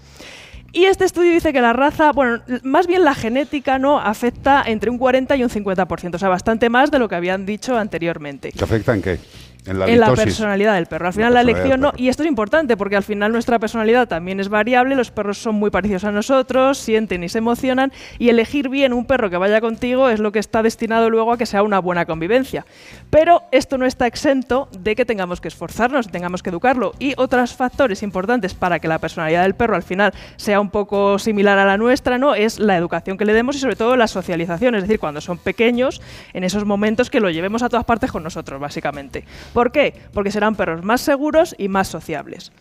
Y 0.75 0.85
este 0.85 1.05
estudio 1.05 1.31
dice 1.31 1.53
que 1.53 1.61
la 1.61 1.71
raza, 1.71 2.11
bueno, 2.11 2.41
más 2.63 2.87
bien 2.87 3.03
la 3.03 3.13
genética, 3.13 3.77
¿no? 3.77 3.99
Afecta 3.99 4.63
entre 4.65 4.89
un 4.89 4.97
40 4.97 5.35
y 5.35 5.43
un 5.43 5.49
50%, 5.51 6.15
o 6.15 6.17
sea, 6.17 6.29
bastante 6.29 6.67
más 6.67 6.89
de 6.89 6.97
lo 6.97 7.07
que 7.07 7.13
habían 7.13 7.45
dicho 7.45 7.77
anteriormente. 7.77 8.51
¿Te 8.51 8.63
afecta 8.63 8.95
en 8.95 9.03
qué? 9.03 9.19
En 9.65 9.79
la 9.79 9.87
en 9.87 9.99
la 9.99 10.07
litosis. 10.07 10.25
personalidad 10.25 10.75
del 10.75 10.87
perro. 10.87 11.07
Al 11.07 11.13
final 11.13 11.33
la, 11.33 11.41
elección 11.41 11.79
no. 11.79 11.93
Y 11.95 12.09
esto 12.09 12.23
es 12.23 12.29
importante 12.29 12.75
porque 12.75 12.95
al 12.95 13.03
final 13.03 13.31
nuestra 13.31 13.59
personalidad 13.59 14.07
también 14.07 14.39
es 14.39 14.49
variable. 14.49 14.95
Los 14.95 15.11
perros 15.11 15.37
son 15.37 15.55
muy 15.55 15.69
parecidos 15.69 16.03
a 16.03 16.11
nosotros, 16.11 16.77
sienten 16.77 17.23
y 17.23 17.29
se 17.29 17.37
emocionan. 17.37 17.91
Y 18.19 18.29
elegir 18.29 18.69
bien 18.69 18.93
un 18.93 19.05
perro 19.05 19.29
que 19.29 19.37
vaya 19.37 19.61
contigo 19.61 20.09
es 20.09 20.19
lo 20.19 20.31
que 20.31 20.39
está 20.39 20.63
destinado 20.63 21.09
luego 21.09 21.31
a 21.31 21.37
que 21.37 21.45
sea 21.45 21.63
una 21.63 21.79
buena 21.79 22.05
convivencia. 22.05 22.65
Pero 23.09 23.43
esto 23.51 23.77
no 23.77 23.85
está 23.85 24.07
exento 24.07 24.67
de 24.77 24.95
que 24.95 25.05
tengamos 25.05 25.39
que 25.39 25.47
esforzarnos, 25.47 26.09
tengamos 26.09 26.43
que 26.43 26.49
educarlo. 26.49 26.93
Y 26.99 27.13
otros 27.17 27.53
factores 27.53 28.03
importantes 28.03 28.53
para 28.53 28.79
que 28.79 28.87
la 28.87 28.99
personalidad 28.99 29.43
del 29.43 29.55
perro 29.55 29.75
al 29.75 29.83
final 29.83 30.13
sea 30.35 30.59
un 30.59 30.69
poco 30.69 31.19
similar 31.19 31.57
a 31.57 31.65
la 31.65 31.77
nuestra, 31.77 32.17
¿no? 32.17 32.35
Es 32.35 32.59
la 32.59 32.75
educación 32.75 33.17
que 33.17 33.25
le 33.25 33.33
demos 33.33 33.55
y 33.55 33.59
sobre 33.59 33.75
todo 33.75 33.95
la 33.95 34.07
socialización. 34.07 34.75
Es 34.75 34.83
decir, 34.83 34.99
cuando 34.99 35.21
son 35.21 35.37
pequeños, 35.37 36.01
en 36.33 36.43
esos 36.43 36.65
momentos 36.65 37.09
que 37.09 37.19
lo 37.19 37.29
llevemos 37.29 37.63
a 37.63 37.69
todas 37.69 37.85
partes 37.85 38.11
con 38.11 38.23
nosotros, 38.23 38.59
básicamente. 38.59 39.23
¿Por 39.53 39.71
qué? 39.71 39.93
Porque 40.13 40.31
serán 40.31 40.55
perros 40.55 40.83
más 40.83 41.01
seguros 41.01 41.55
y 41.57 41.67
más 41.67 41.87
sociables. 41.87 42.51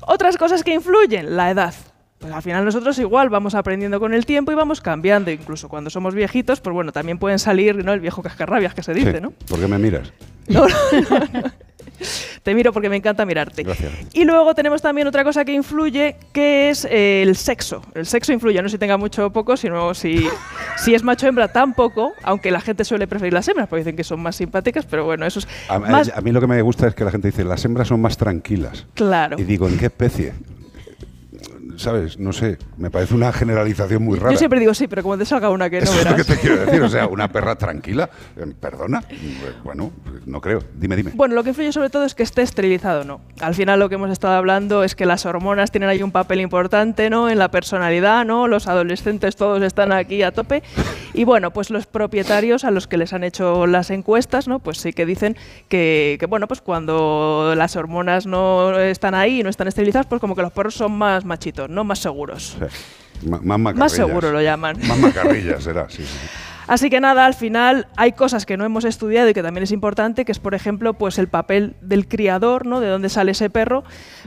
Otras 0.00 0.36
cosas 0.36 0.62
que 0.64 0.74
influyen, 0.74 1.36
la 1.36 1.50
edad. 1.50 1.74
Pues 2.18 2.32
al 2.32 2.42
final 2.42 2.64
nosotros 2.64 2.98
igual 2.98 3.28
vamos 3.28 3.54
aprendiendo 3.54 4.00
con 4.00 4.14
el 4.14 4.24
tiempo 4.24 4.50
y 4.50 4.54
vamos 4.54 4.80
cambiando. 4.80 5.30
Incluso 5.30 5.68
cuando 5.68 5.90
somos 5.90 6.14
viejitos, 6.14 6.60
pues 6.60 6.72
bueno, 6.74 6.92
también 6.92 7.18
pueden 7.18 7.38
salir 7.38 7.84
¿no? 7.84 7.92
el 7.92 8.00
viejo 8.00 8.22
cascarrabias 8.22 8.74
que 8.74 8.82
se 8.82 8.94
dice, 8.94 9.12
Sí. 9.14 9.20
¿no? 9.20 9.32
¿Por 9.48 9.60
qué 9.60 9.66
me 9.66 9.78
miras? 9.78 10.12
No, 10.48 10.64
Te 12.42 12.54
miro 12.54 12.72
porque 12.72 12.88
me 12.88 12.96
encanta 12.96 13.24
mirarte. 13.26 13.62
Gracias. 13.62 13.92
Y 14.12 14.24
luego 14.24 14.54
tenemos 14.54 14.82
también 14.82 15.06
otra 15.06 15.24
cosa 15.24 15.44
que 15.44 15.52
influye, 15.52 16.16
que 16.32 16.70
es 16.70 16.84
eh, 16.84 17.22
el 17.22 17.36
sexo. 17.36 17.82
El 17.94 18.06
sexo 18.06 18.32
influye, 18.32 18.60
no 18.62 18.68
si 18.68 18.78
tenga 18.78 18.96
mucho 18.96 19.26
o 19.26 19.30
poco, 19.30 19.56
sino 19.56 19.94
si, 19.94 20.26
si 20.76 20.94
es 20.94 21.02
macho 21.02 21.26
o 21.26 21.28
hembra 21.28 21.48
tampoco, 21.48 22.12
aunque 22.22 22.50
la 22.50 22.60
gente 22.60 22.84
suele 22.84 23.06
preferir 23.06 23.32
las 23.32 23.46
hembras, 23.48 23.68
porque 23.68 23.80
dicen 23.80 23.96
que 23.96 24.04
son 24.04 24.20
más 24.20 24.36
simpáticas, 24.36 24.86
pero 24.86 25.04
bueno, 25.04 25.26
eso 25.26 25.40
es 25.40 25.48
A, 25.68 25.78
más... 25.78 26.12
a 26.14 26.20
mí 26.20 26.32
lo 26.32 26.40
que 26.40 26.46
me 26.46 26.60
gusta 26.62 26.86
es 26.86 26.94
que 26.94 27.04
la 27.04 27.10
gente 27.10 27.28
dice, 27.28 27.44
las 27.44 27.64
hembras 27.64 27.88
son 27.88 28.00
más 28.00 28.16
tranquilas. 28.16 28.86
Claro. 28.94 29.38
Y 29.38 29.44
digo, 29.44 29.68
¿en 29.68 29.78
qué 29.78 29.86
especie? 29.86 30.32
¿Sabes? 31.76 32.18
No 32.18 32.32
sé, 32.32 32.58
me 32.76 32.90
parece 32.90 33.14
una 33.14 33.32
generalización 33.32 34.02
muy 34.02 34.18
rara. 34.18 34.32
Yo 34.32 34.38
siempre 34.38 34.60
digo 34.60 34.74
sí, 34.74 34.86
pero 34.88 35.02
como 35.02 35.18
te 35.18 35.24
salga 35.24 35.50
una 35.50 35.70
que 35.70 35.80
no 35.80 35.84
Eso 35.84 36.00
es 36.00 36.10
lo 36.10 36.16
que 36.16 36.24
te 36.24 36.36
quiero 36.36 36.56
decir, 36.64 36.82
o 36.82 36.88
sea, 36.88 37.06
una 37.06 37.28
perra 37.28 37.56
tranquila, 37.56 38.08
eh, 38.36 38.46
perdona, 38.58 39.02
bueno, 39.62 39.92
no 40.24 40.40
creo, 40.40 40.60
dime, 40.74 40.96
dime. 40.96 41.12
Bueno, 41.14 41.34
lo 41.34 41.42
que 41.42 41.50
influye 41.50 41.72
sobre 41.72 41.90
todo 41.90 42.04
es 42.04 42.14
que 42.14 42.22
esté 42.22 42.42
esterilizado 42.42 43.04
no. 43.04 43.20
Al 43.40 43.54
final 43.54 43.78
lo 43.78 43.88
que 43.88 43.96
hemos 43.96 44.10
estado 44.10 44.34
hablando 44.34 44.84
es 44.84 44.94
que 44.94 45.06
las 45.06 45.26
hormonas 45.26 45.70
tienen 45.70 45.88
ahí 45.88 46.02
un 46.02 46.12
papel 46.12 46.40
importante, 46.40 47.10
¿no? 47.10 47.28
En 47.28 47.38
la 47.38 47.50
personalidad, 47.50 48.24
¿no? 48.24 48.48
Los 48.48 48.66
adolescentes 48.66 49.36
todos 49.36 49.62
están 49.62 49.92
aquí 49.92 50.22
a 50.22 50.32
tope. 50.32 50.62
Y 51.14 51.24
bueno, 51.24 51.50
pues 51.52 51.70
los 51.70 51.86
propietarios 51.86 52.64
a 52.64 52.70
los 52.70 52.86
que 52.86 52.96
les 52.96 53.12
han 53.12 53.24
hecho 53.24 53.66
las 53.66 53.90
encuestas, 53.90 54.48
¿no? 54.48 54.58
Pues 54.58 54.78
sí 54.78 54.92
que 54.92 55.06
dicen 55.06 55.36
que, 55.68 56.16
que, 56.20 56.26
bueno, 56.26 56.46
pues 56.48 56.60
cuando 56.60 57.54
las 57.56 57.76
hormonas 57.76 58.26
no 58.26 58.78
están 58.78 59.14
ahí, 59.14 59.42
no 59.42 59.48
están 59.48 59.68
esterilizadas, 59.68 60.06
pues 60.06 60.20
como 60.20 60.34
que 60.34 60.42
los 60.42 60.52
perros 60.52 60.74
son 60.74 60.92
más 60.92 61.24
machitos, 61.24 61.65
¿no? 61.68 61.84
Más 61.84 61.98
seguros. 61.98 62.56
Ma- 63.26 63.40
más 63.42 63.58
macarrillas. 63.58 63.78
Más 63.78 63.92
seguro 63.92 64.32
lo 64.32 64.42
llaman. 64.42 64.76
Más 64.86 64.98
macarrillas 64.98 65.62
será, 65.64 65.88
sí, 65.88 65.98
sí. 65.98 66.04
sí. 66.04 66.28
Así 66.68 66.90
que 66.90 67.00
nada, 67.00 67.26
al 67.26 67.34
final 67.34 67.86
hay 67.96 68.10
cosas 68.10 68.44
que 68.44 68.56
no 68.56 68.64
hemos 68.64 68.84
estudiado 68.84 69.28
y 69.28 69.34
que 69.34 69.42
también 69.44 69.62
es 69.62 69.70
importante, 69.70 70.24
que 70.24 70.32
es 70.32 70.40
por 70.40 70.52
ejemplo, 70.52 70.94
pues 70.94 71.16
el 71.18 71.28
papel 71.28 71.76
del 71.80 72.08
criador, 72.08 72.66
¿no? 72.66 72.80
De 72.80 72.88
dónde 72.88 73.08
sale 73.08 73.30
ese 73.30 73.50
perro, 73.50 73.84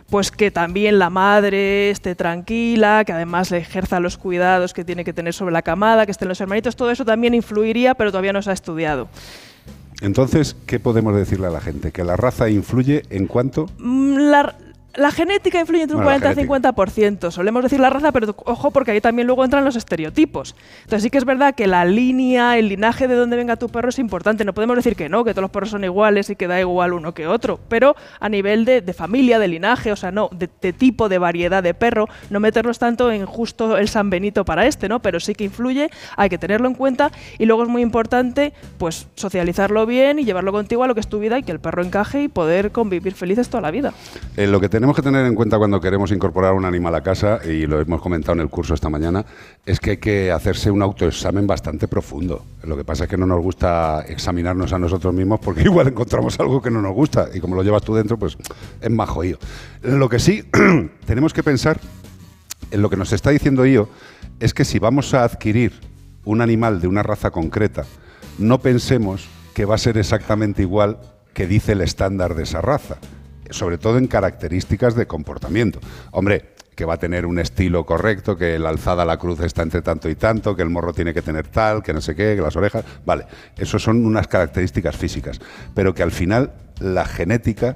pues 0.09 0.31
que 0.31 0.49
también 0.49 0.99
la 0.99 1.09
madre 1.09 1.89
esté 1.89 2.15
tranquila, 2.15 3.03
que 3.05 3.11
además 3.11 3.51
le 3.51 3.57
ejerza 3.57 3.99
los 3.99 4.17
cuidados 4.17 4.73
que 4.73 4.85
tiene 4.85 5.03
que 5.03 5.11
tener 5.11 5.33
sobre 5.33 5.51
la 5.51 5.63
camada, 5.63 6.05
que 6.05 6.13
estén 6.13 6.29
los 6.29 6.39
hermanitos, 6.39 6.77
todo 6.77 6.91
eso 6.91 7.03
también 7.03 7.33
influiría, 7.33 7.93
pero 7.95 8.09
todavía 8.09 8.31
no 8.31 8.41
se 8.41 8.51
ha 8.51 8.53
estudiado. 8.53 9.09
Entonces, 10.01 10.55
¿qué 10.65 10.79
podemos 10.79 11.13
decirle 11.15 11.47
a 11.47 11.49
la 11.49 11.59
gente? 11.59 11.91
¿Que 11.91 12.05
la 12.05 12.15
raza 12.15 12.49
influye 12.49 13.03
en 13.09 13.27
cuánto? 13.27 13.65
Mm, 13.79 14.15
La, 14.17 14.55
la 14.99 15.11
genética 15.11 15.59
influye 15.59 15.83
entre 15.83 15.97
un 15.97 16.03
Bueno, 16.03 16.19
la 16.19 16.33
40 16.33 16.41
y 16.41 16.71
50%. 16.71 17.31
Solemos 17.31 17.63
decir 17.63 17.79
la 17.79 17.89
raza, 17.89 18.11
pero 18.11 18.35
ojo, 18.45 18.71
porque 18.71 18.91
ahí 18.91 19.01
también 19.01 19.27
luego 19.27 19.43
entran 19.43 19.65
los 19.65 19.75
estereotipos. 19.75 20.55
Entonces 20.83 21.03
sí 21.03 21.09
que 21.09 21.17
es 21.17 21.25
verdad 21.25 21.55
que 21.55 21.67
la 21.67 21.85
línea, 21.85 22.57
el 22.57 22.69
linaje 22.69 23.07
de 23.07 23.15
donde 23.15 23.37
venga 23.37 23.55
tu 23.55 23.69
perro 23.69 23.89
es 23.89 23.99
importante. 23.99 24.45
No 24.45 24.53
podemos 24.53 24.75
decir 24.75 24.95
que 24.95 25.09
no, 25.09 25.23
que 25.23 25.31
todos 25.31 25.43
los 25.43 25.51
perros 25.51 25.69
son 25.69 25.83
iguales 25.83 26.29
y 26.29 26.35
que 26.35 26.47
da 26.47 26.59
igual 26.59 26.93
uno 26.93 27.13
que 27.13 27.27
otro. 27.27 27.59
Pero 27.69 27.95
a 28.19 28.29
nivel 28.29 28.65
de, 28.65 28.81
de 28.81 28.93
familia, 28.93 29.39
de 29.39 29.47
linaje, 29.47 29.91
o 29.91 29.95
sea, 29.95 30.11
no, 30.11 30.29
de, 30.31 30.49
de 30.61 30.73
tipo, 30.73 31.09
de 31.09 31.17
variedad 31.17 31.63
de 31.63 31.73
perro, 31.73 32.07
no 32.29 32.39
meterlos 32.39 32.79
tanto 32.79 33.11
en 33.11 33.25
justo 33.25 33.77
el 33.77 33.87
San 33.87 34.09
Benito 34.09 34.45
para 34.45 34.65
este, 34.65 34.89
¿no? 34.89 35.01
Pero 35.01 35.19
sí 35.19 35.33
que 35.33 35.45
influye, 35.45 35.89
hay 36.17 36.29
que 36.29 36.37
tenerlo 36.37 36.67
en 36.67 36.75
cuenta. 36.75 37.11
Y 37.37 37.45
luego 37.45 37.63
es 37.63 37.69
muy 37.69 37.81
importante, 37.81 38.53
pues, 38.77 39.07
socializarlo 39.15 39.85
bien 39.85 40.19
y 40.19 40.25
llevarlo 40.25 40.51
contigo 40.51 40.83
a 40.83 40.87
lo 40.87 40.93
que 40.93 41.01
es 41.01 41.07
tu 41.07 41.19
vida 41.19 41.39
y 41.39 41.43
que 41.43 41.51
el 41.51 41.59
perro 41.59 41.83
encaje 41.83 42.23
y 42.23 42.27
poder 42.27 42.71
convivir 42.71 43.13
felices 43.13 43.49
toda 43.49 43.61
la 43.61 43.71
vida. 43.71 43.93
Eh, 44.35 44.47
lo 44.47 44.59
que 44.59 44.69
tenemos 44.69 44.88
que 44.95 45.01
tener 45.01 45.25
en 45.25 45.35
cuenta 45.35 45.57
cuando 45.57 45.79
queremos 45.81 46.11
incorporar 46.11 46.53
un 46.53 46.65
animal 46.65 46.95
a 46.95 47.01
casa, 47.01 47.39
y 47.45 47.65
lo 47.65 47.79
hemos 47.81 48.01
comentado 48.01 48.33
en 48.33 48.41
el 48.41 48.49
curso 48.49 48.73
esta 48.73 48.89
mañana, 48.89 49.25
es 49.65 49.79
que 49.79 49.91
hay 49.91 49.97
que 49.97 50.31
hacerse 50.31 50.71
un 50.71 50.81
autoexamen 50.81 51.47
bastante 51.47 51.87
profundo. 51.87 52.45
Lo 52.63 52.77
que 52.77 52.83
pasa 52.83 53.03
es 53.03 53.09
que 53.09 53.17
no 53.17 53.25
nos 53.25 53.41
gusta 53.41 54.05
examinarnos 54.07 54.73
a 54.73 54.79
nosotros 54.79 55.13
mismos 55.13 55.39
porque 55.39 55.61
igual 55.65 55.87
encontramos 55.87 56.39
algo 56.39 56.61
que 56.61 56.71
no 56.71 56.81
nos 56.81 56.93
gusta 56.93 57.29
y 57.33 57.39
como 57.39 57.55
lo 57.55 57.63
llevas 57.63 57.83
tú 57.83 57.95
dentro, 57.95 58.17
pues 58.17 58.37
es 58.81 58.89
más 58.91 59.09
jodido. 59.09 59.39
Lo 59.81 60.07
que 60.09 60.19
sí 60.19 60.43
tenemos 61.05 61.33
que 61.33 61.43
pensar 61.43 61.79
en 62.71 62.81
lo 62.81 62.89
que 62.89 62.97
nos 62.97 63.11
está 63.13 63.31
diciendo 63.31 63.65
Io 63.65 63.89
es 64.39 64.53
que 64.53 64.65
si 64.65 64.79
vamos 64.79 65.13
a 65.13 65.23
adquirir 65.23 65.73
un 66.25 66.41
animal 66.41 66.79
de 66.79 66.87
una 66.87 67.03
raza 67.03 67.31
concreta, 67.31 67.85
no 68.37 68.59
pensemos 68.59 69.27
que 69.53 69.65
va 69.65 69.75
a 69.75 69.79
ser 69.79 69.97
exactamente 69.97 70.61
igual 70.61 70.99
que 71.33 71.47
dice 71.47 71.73
el 71.73 71.81
estándar 71.81 72.35
de 72.35 72.43
esa 72.43 72.61
raza, 72.61 72.97
sobre 73.49 73.77
todo 73.77 73.97
en 73.97 74.07
características 74.07 74.95
de 74.95 75.07
comportamiento. 75.07 75.79
Hombre, 76.11 76.53
que 76.79 76.85
va 76.85 76.93
a 76.93 76.97
tener 76.97 77.25
un 77.25 77.39
estilo 77.39 77.85
correcto, 77.85 78.37
que 78.37 78.57
la 78.57 78.69
alzada 78.69 79.03
a 79.03 79.05
la 79.05 79.17
cruz 79.17 79.41
está 79.41 79.63
entre 79.63 79.81
tanto 79.81 80.09
y 80.09 80.15
tanto, 80.15 80.55
que 80.55 80.61
el 80.61 80.69
morro 80.69 80.93
tiene 80.93 81.13
que 81.13 81.21
tener 81.21 81.47
tal, 81.47 81.83
que 81.83 81.91
no 81.91 81.99
sé 81.99 82.15
qué, 82.15 82.37
que 82.37 82.41
las 82.41 82.55
orejas, 82.55 82.85
vale, 83.05 83.25
eso 83.57 83.77
son 83.79 84.05
unas 84.05 84.29
características 84.29 84.95
físicas, 84.95 85.41
pero 85.75 85.93
que 85.93 86.03
al 86.03 86.11
final 86.11 86.53
la 86.79 87.03
genética 87.03 87.75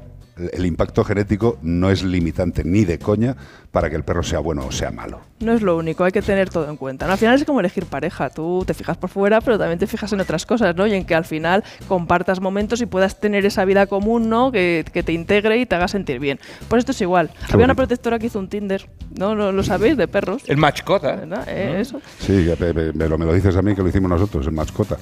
el 0.52 0.66
impacto 0.66 1.04
genético 1.04 1.58
no 1.62 1.90
es 1.92 2.04
limitante 2.04 2.64
ni 2.64 2.86
de 2.86 2.98
coña 3.00 3.36
para 3.72 3.90
que 3.90 3.96
el 3.96 4.04
perro 4.04 4.24
sea 4.24 4.40
bueno 4.40 4.66
o 4.66 4.72
sea 4.72 4.92
malo. 4.92 5.20
No 5.40 5.52
es 5.54 5.62
lo 5.62 5.78
único, 5.78 6.04
hay 6.04 6.12
que 6.12 6.22
tener 6.22 6.50
todo 6.50 6.70
en 6.70 6.78
cuenta. 6.78 7.06
¿no? 7.06 7.12
Al 7.14 7.18
final 7.18 7.36
es 7.36 7.44
como 7.46 7.60
elegir 7.60 7.86
pareja. 7.86 8.30
Tú 8.30 8.64
te 8.66 8.74
fijas 8.74 8.98
por 8.98 9.10
fuera, 9.10 9.42
pero 9.42 9.58
también 9.60 9.78
te 9.80 9.88
fijas 9.88 10.12
en 10.14 10.22
otras 10.22 10.46
cosas, 10.46 10.76
¿no? 10.76 10.88
Y 10.88 10.94
en 10.94 11.06
que 11.06 11.16
al 11.16 11.26
final 11.26 11.64
compartas 11.88 12.40
momentos 12.40 12.82
y 12.82 12.86
puedas 12.86 13.20
tener 13.20 13.46
esa 13.46 13.66
vida 13.66 13.86
común, 13.88 14.30
¿no? 14.30 14.52
Que, 14.52 14.86
que 14.94 15.04
te 15.04 15.12
integre 15.12 15.58
y 15.58 15.66
te 15.66 15.76
haga 15.76 15.88
sentir 15.88 16.20
bien. 16.20 16.40
Pues 16.68 16.80
esto 16.80 16.92
es 16.94 17.02
igual. 17.02 17.30
Había 17.52 17.66
una 17.66 17.76
protectora 17.76 18.20
que 18.20 18.28
hizo 18.28 18.40
un 18.40 18.48
Tinder, 18.48 18.88
¿no? 19.18 19.36
¿Lo, 19.36 19.52
lo 19.52 19.64
sabéis? 19.64 19.98
De 19.98 20.08
perros. 20.08 20.44
El 20.48 20.58
mascota. 20.58 21.16
¿Verdad? 21.16 21.46
Eh, 21.48 21.78
Eso. 21.80 22.02
Sí, 22.20 22.50
me, 22.60 22.74
me- 22.74 22.92
me 22.94 23.08
lo, 23.10 23.18
me 23.18 23.26
lo 23.26 23.34
dices 23.34 23.56
a 23.56 23.62
mí 23.62 23.76
que 23.76 23.82
lo 23.82 23.90
hicimos 23.90 24.10
nosotros, 24.10 24.46
el 24.48 24.54
mascota. 24.54 24.98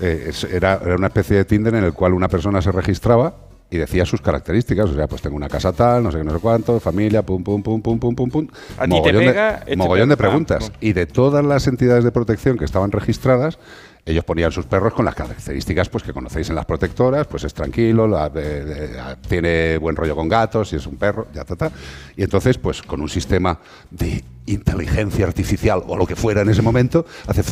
Eh, 0.00 0.26
es- 0.28 0.44
era, 0.44 0.80
era 0.84 0.96
una 0.96 1.08
especie 1.08 1.36
de 1.36 1.44
Tinder 1.44 1.74
en 1.74 1.84
el 1.84 1.92
cual 1.92 2.14
una 2.14 2.28
persona 2.28 2.62
se 2.62 2.72
registraba 2.72 3.34
y 3.72 3.78
decía 3.78 4.04
sus 4.04 4.20
características, 4.20 4.90
o 4.90 4.94
sea, 4.94 5.08
pues 5.08 5.22
tengo 5.22 5.34
una 5.34 5.48
casa 5.48 5.72
tal, 5.72 6.02
no 6.02 6.12
sé 6.12 6.18
qué, 6.18 6.24
no 6.24 6.32
sé 6.34 6.38
cuánto, 6.40 6.78
familia, 6.78 7.22
pum, 7.22 7.42
pum, 7.42 7.62
pum, 7.62 7.80
pum, 7.80 7.98
pum, 7.98 8.14
pum, 8.14 8.30
pum. 8.30 8.46
A 8.78 8.84
ti 8.84 8.90
te 8.90 8.96
Mogollón 8.96 9.24
pega, 9.24 9.50
de, 9.52 9.58
este 9.60 9.76
mogollón 9.76 10.08
de 10.10 10.16
pega, 10.16 10.28
preguntas. 10.28 10.72
Y 10.80 10.92
de 10.92 11.06
todas 11.06 11.44
las 11.44 11.66
entidades 11.66 12.04
de 12.04 12.12
protección 12.12 12.58
que 12.58 12.66
estaban 12.66 12.92
registradas, 12.92 13.58
ellos 14.04 14.24
ponían 14.24 14.52
sus 14.52 14.66
perros 14.66 14.92
con 14.94 15.04
las 15.06 15.14
características 15.14 15.88
pues 15.88 16.02
que 16.04 16.12
conocéis 16.12 16.50
en 16.50 16.56
las 16.56 16.66
protectoras, 16.66 17.26
pues 17.28 17.44
es 17.44 17.54
tranquilo, 17.54 18.06
la- 18.06 18.28
de- 18.28 18.64
de- 18.64 19.16
tiene 19.28 19.78
buen 19.78 19.96
rollo 19.96 20.14
con 20.16 20.28
gatos, 20.28 20.68
si 20.68 20.76
es 20.76 20.86
un 20.86 20.96
perro, 20.96 21.28
ya 21.32 21.44
ta, 21.44 21.56
ta. 21.56 21.70
Y 22.16 22.24
entonces, 22.24 22.58
pues 22.58 22.82
con 22.82 23.00
un 23.00 23.08
sistema 23.08 23.58
de 23.90 24.22
inteligencia 24.46 25.24
artificial 25.24 25.82
o 25.86 25.96
lo 25.96 26.06
que 26.06 26.16
fuera 26.16 26.42
en 26.42 26.50
ese 26.50 26.60
momento, 26.62 27.06
hace 27.26 27.42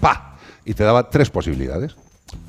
pa 0.00 0.38
y 0.64 0.74
te 0.74 0.84
daba 0.84 1.10
tres 1.10 1.28
posibilidades. 1.28 1.96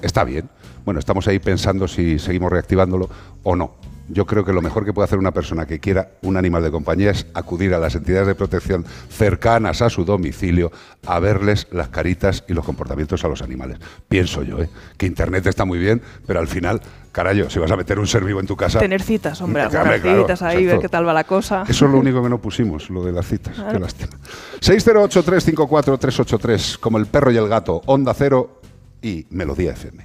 Está 0.01 0.23
bien. 0.23 0.47
Bueno, 0.85 0.99
estamos 0.99 1.27
ahí 1.27 1.39
pensando 1.39 1.87
si 1.87 2.19
seguimos 2.19 2.51
reactivándolo 2.51 3.09
o 3.43 3.55
no. 3.55 3.75
Yo 4.13 4.25
creo 4.25 4.43
que 4.43 4.51
lo 4.51 4.61
mejor 4.61 4.83
que 4.83 4.91
puede 4.91 5.05
hacer 5.05 5.19
una 5.19 5.31
persona 5.31 5.65
que 5.65 5.79
quiera 5.79 6.09
un 6.21 6.35
animal 6.35 6.61
de 6.63 6.71
compañía 6.71 7.11
es 7.11 7.27
acudir 7.33 7.73
a 7.73 7.79
las 7.79 7.95
entidades 7.95 8.27
de 8.27 8.35
protección 8.35 8.85
cercanas 9.09 9.81
a 9.81 9.89
su 9.89 10.03
domicilio 10.03 10.69
a 11.05 11.17
verles 11.19 11.69
las 11.71 11.87
caritas 11.87 12.43
y 12.47 12.53
los 12.53 12.65
comportamientos 12.65 13.23
a 13.23 13.29
los 13.29 13.41
animales. 13.41 13.77
Pienso 14.09 14.43
yo, 14.43 14.59
¿eh? 14.59 14.69
que 14.97 15.05
Internet 15.05 15.47
está 15.47 15.63
muy 15.63 15.79
bien, 15.79 16.01
pero 16.27 16.41
al 16.41 16.49
final, 16.49 16.81
carayo, 17.13 17.49
si 17.49 17.57
vas 17.59 17.71
a 17.71 17.77
meter 17.77 17.99
un 17.99 18.07
ser 18.07 18.25
vivo 18.25 18.41
en 18.41 18.47
tu 18.47 18.57
casa... 18.57 18.79
Tener 18.79 19.01
citas, 19.01 19.41
hombre, 19.41 19.61
algunas 19.63 20.01
claro, 20.01 20.23
citas 20.23 20.41
ahí, 20.41 20.65
ver 20.65 20.79
qué 20.79 20.89
tal 20.89 21.07
va 21.07 21.13
la 21.13 21.23
cosa. 21.23 21.63
Eso 21.67 21.85
es 21.85 21.91
lo 21.91 21.97
único 21.97 22.21
que 22.21 22.29
no 22.29 22.41
pusimos, 22.41 22.89
lo 22.89 23.05
de 23.05 23.13
las 23.13 23.27
citas. 23.27 23.55
Claro. 23.55 23.71
Qué 23.71 23.79
lástima. 23.79 24.11
608-354-383, 24.59 26.79
como 26.79 26.97
el 26.97 27.05
perro 27.05 27.31
y 27.31 27.37
el 27.37 27.47
gato, 27.47 27.81
Onda 27.85 28.13
Cero 28.13 28.59
y 29.01 29.25
Melodía 29.29 29.71
FM. 29.71 30.03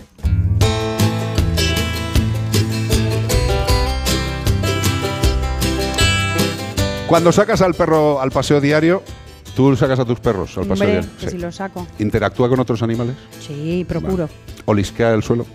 Cuando 7.08 7.30
sacas 7.32 7.60
al 7.62 7.74
perro 7.74 8.20
al 8.20 8.30
paseo 8.30 8.60
diario, 8.60 9.02
tú 9.54 9.76
sacas 9.76 9.98
a 10.00 10.04
tus 10.04 10.18
perros 10.20 10.56
al 10.58 10.66
paseo 10.66 10.72
Hombre, 10.72 10.90
diario. 10.92 11.10
que 11.20 11.30
si 11.30 11.38
lo 11.38 11.52
saco. 11.52 11.86
¿Interactúa 11.98 12.48
con 12.48 12.58
otros 12.60 12.82
animales? 12.82 13.14
Sí, 13.40 13.84
procuro. 13.88 14.28
¿Olisquea 14.64 15.12
el 15.14 15.22
suelo? 15.22 15.46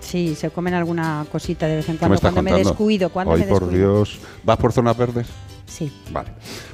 Sí, 0.00 0.34
se 0.36 0.50
comen 0.50 0.74
alguna 0.74 1.26
cosita 1.32 1.66
de 1.66 1.76
vez 1.76 1.88
en 1.88 1.98
¿Qué 1.98 2.04
me 2.04 2.08
cuando. 2.16 2.20
Cuando 2.20 2.42
me 2.42 2.50
contando? 2.50 2.68
descuido, 2.70 3.08
cuando 3.10 3.32
Ay, 3.34 3.40
me 3.40 3.46
por. 3.46 3.68
Dios. 3.70 4.18
¿Vas 4.44 4.56
por 4.58 4.72
zonas 4.72 4.96
verdes? 4.96 5.26
Sí. 5.66 5.90
Vale. 6.12 6.30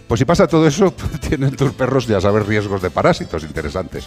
Pues 0.07 0.19
si 0.19 0.25
pasa 0.25 0.47
todo 0.47 0.67
eso, 0.67 0.93
tienen 1.29 1.57
tus 1.57 1.73
perros, 1.73 2.07
ya 2.07 2.21
sabes, 2.21 2.45
riesgos 2.47 2.83
de 2.83 2.91
parásitos 2.91 3.43
interesantes. 3.45 4.07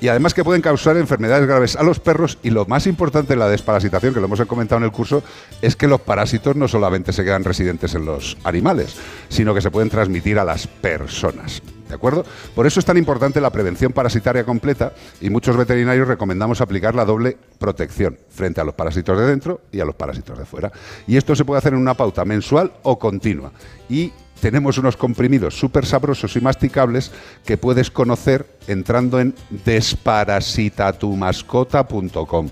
Y 0.00 0.08
además 0.08 0.34
que 0.34 0.44
pueden 0.44 0.62
causar 0.62 0.96
enfermedades 0.96 1.46
graves 1.46 1.76
a 1.76 1.82
los 1.82 2.00
perros 2.00 2.38
y 2.42 2.50
lo 2.50 2.64
más 2.66 2.86
importante 2.86 3.36
la 3.36 3.48
desparasitación, 3.48 4.14
que 4.14 4.20
lo 4.20 4.26
hemos 4.26 4.40
comentado 4.46 4.78
en 4.78 4.84
el 4.84 4.92
curso, 4.92 5.22
es 5.60 5.76
que 5.76 5.88
los 5.88 6.00
parásitos 6.00 6.56
no 6.56 6.68
solamente 6.68 7.12
se 7.12 7.24
quedan 7.24 7.44
residentes 7.44 7.94
en 7.94 8.06
los 8.06 8.38
animales, 8.44 8.96
sino 9.28 9.54
que 9.54 9.60
se 9.60 9.70
pueden 9.70 9.90
transmitir 9.90 10.38
a 10.38 10.44
las 10.44 10.66
personas. 10.66 11.62
¿De 11.90 11.96
acuerdo? 11.96 12.24
Por 12.54 12.68
eso 12.68 12.78
es 12.78 12.86
tan 12.86 12.96
importante 12.96 13.40
la 13.40 13.50
prevención 13.50 13.92
parasitaria 13.92 14.44
completa 14.44 14.92
y 15.20 15.28
muchos 15.28 15.56
veterinarios 15.56 16.06
recomendamos 16.06 16.60
aplicar 16.60 16.94
la 16.94 17.04
doble 17.04 17.36
protección 17.58 18.16
frente 18.30 18.60
a 18.60 18.64
los 18.64 18.74
parásitos 18.74 19.18
de 19.18 19.26
dentro 19.26 19.62
y 19.72 19.80
a 19.80 19.84
los 19.84 19.96
parásitos 19.96 20.38
de 20.38 20.44
fuera. 20.44 20.70
Y 21.08 21.16
esto 21.16 21.34
se 21.34 21.44
puede 21.44 21.58
hacer 21.58 21.72
en 21.72 21.80
una 21.80 21.94
pauta 21.94 22.24
mensual 22.24 22.72
o 22.84 22.96
continua. 22.96 23.50
Y 23.88 24.12
tenemos 24.40 24.78
unos 24.78 24.96
comprimidos 24.96 25.58
súper 25.58 25.84
sabrosos 25.86 26.34
y 26.36 26.40
masticables 26.40 27.10
que 27.44 27.56
puedes 27.58 27.90
conocer 27.90 28.46
entrando 28.66 29.20
en 29.20 29.34
desparasitatumascota.com. 29.64 32.48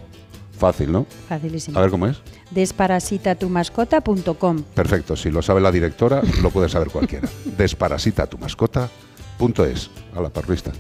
Fácil, 0.59 0.93
¿no? 0.93 1.07
Facilísimo. 1.29 1.79
A 1.79 1.83
ver 1.83 1.91
cómo 1.91 2.07
es. 2.09 2.21
Desparasitatumascota.com. 2.51 4.63
Perfecto, 4.75 5.15
si 5.17 5.31
lo 5.31 5.41
sabe 5.43 5.61
la 5.61 5.71
directora, 5.71 6.21
lo 6.43 6.51
puede 6.51 6.69
saber 6.69 6.91
cualquiera. 6.91 7.29
Desparasitatumascota.es. 7.57 9.91
A 10.17 10.21
la 10.21 10.31
parrista. 10.31 10.73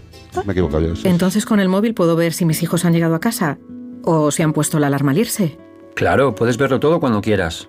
Me 0.44 0.48
he 0.48 0.52
equivocado 0.52 0.84
yo. 0.86 0.96
sí. 0.96 1.06
Entonces 1.08 1.46
con 1.46 1.60
el 1.60 1.68
móvil 1.68 1.94
puedo 1.94 2.16
ver 2.16 2.32
si 2.32 2.44
mis 2.44 2.60
hijos 2.62 2.84
han 2.84 2.92
llegado 2.92 3.14
a 3.14 3.20
casa 3.20 3.58
o 4.04 4.30
si 4.32 4.42
han 4.42 4.52
puesto 4.52 4.78
la 4.78 4.88
alarma 4.88 5.12
al 5.12 5.18
irse. 5.18 5.56
Claro, 5.94 6.34
puedes 6.34 6.58
verlo 6.58 6.80
todo 6.80 7.00
cuando 7.00 7.20
quieras. 7.20 7.68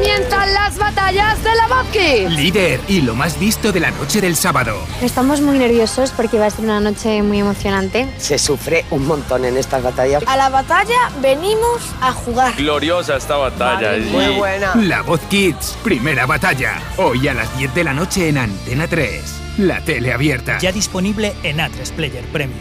Comienzan 0.00 0.54
las 0.54 0.78
batallas 0.78 1.44
de 1.44 1.54
la 1.54 1.68
Voz 1.68 1.86
Kids. 1.92 2.30
Líder 2.30 2.80
y 2.88 3.02
lo 3.02 3.14
más 3.14 3.38
visto 3.38 3.70
de 3.70 3.80
la 3.80 3.90
noche 3.90 4.22
del 4.22 4.34
sábado. 4.34 4.78
Estamos 5.02 5.42
muy 5.42 5.58
nerviosos 5.58 6.10
porque 6.12 6.38
va 6.38 6.46
a 6.46 6.50
ser 6.50 6.64
una 6.64 6.80
noche 6.80 7.22
muy 7.22 7.40
emocionante. 7.40 8.10
Se 8.16 8.38
sufre 8.38 8.86
un 8.90 9.06
montón 9.06 9.44
en 9.44 9.58
estas 9.58 9.82
batallas. 9.82 10.22
A 10.26 10.38
la 10.38 10.48
batalla 10.48 11.10
venimos 11.20 11.82
a 12.00 12.12
jugar. 12.12 12.56
Gloriosa 12.56 13.16
esta 13.16 13.36
batalla. 13.36 13.98
Muy 14.10 14.38
buena. 14.38 14.74
La 14.76 15.02
Voz 15.02 15.20
Kids, 15.28 15.76
primera 15.84 16.24
batalla. 16.24 16.80
Hoy 16.96 17.28
a 17.28 17.34
las 17.34 17.54
10 17.58 17.74
de 17.74 17.84
la 17.84 17.92
noche 17.92 18.30
en 18.30 18.38
Antena 18.38 18.86
3. 18.86 19.22
La 19.58 19.84
tele 19.84 20.14
abierta. 20.14 20.56
Ya 20.60 20.72
disponible 20.72 21.34
en 21.42 21.58
A3 21.58 21.92
Player 21.92 22.24
Premium. 22.32 22.58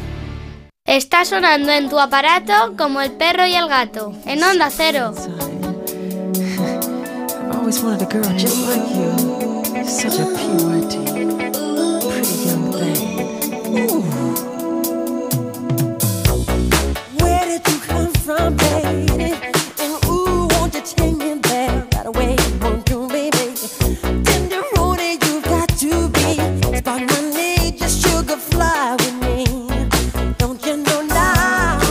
Está 0.85 1.23
sonando 1.23 1.71
en 1.71 1.87
tu 1.87 2.01
aparato 2.01 2.75
como 2.77 2.99
el 2.99 3.13
perro 3.13 3.45
y 3.45 3.55
el 3.55 3.69
gato, 3.69 4.11
en 4.25 4.43
Onda 4.43 4.69
Cero. 4.69 5.13
Always 7.69 7.83
wanted 7.83 8.01
a 8.01 8.11
girl 8.11 8.35
just 8.35 8.65
like 8.65 8.89
you. 8.95 9.85
Such 9.85 10.17
a 10.17 10.25
purity. 10.25 11.05
Pretty 12.09 12.35
young 12.47 12.73
thing. 12.73 13.73
Where 13.73 14.18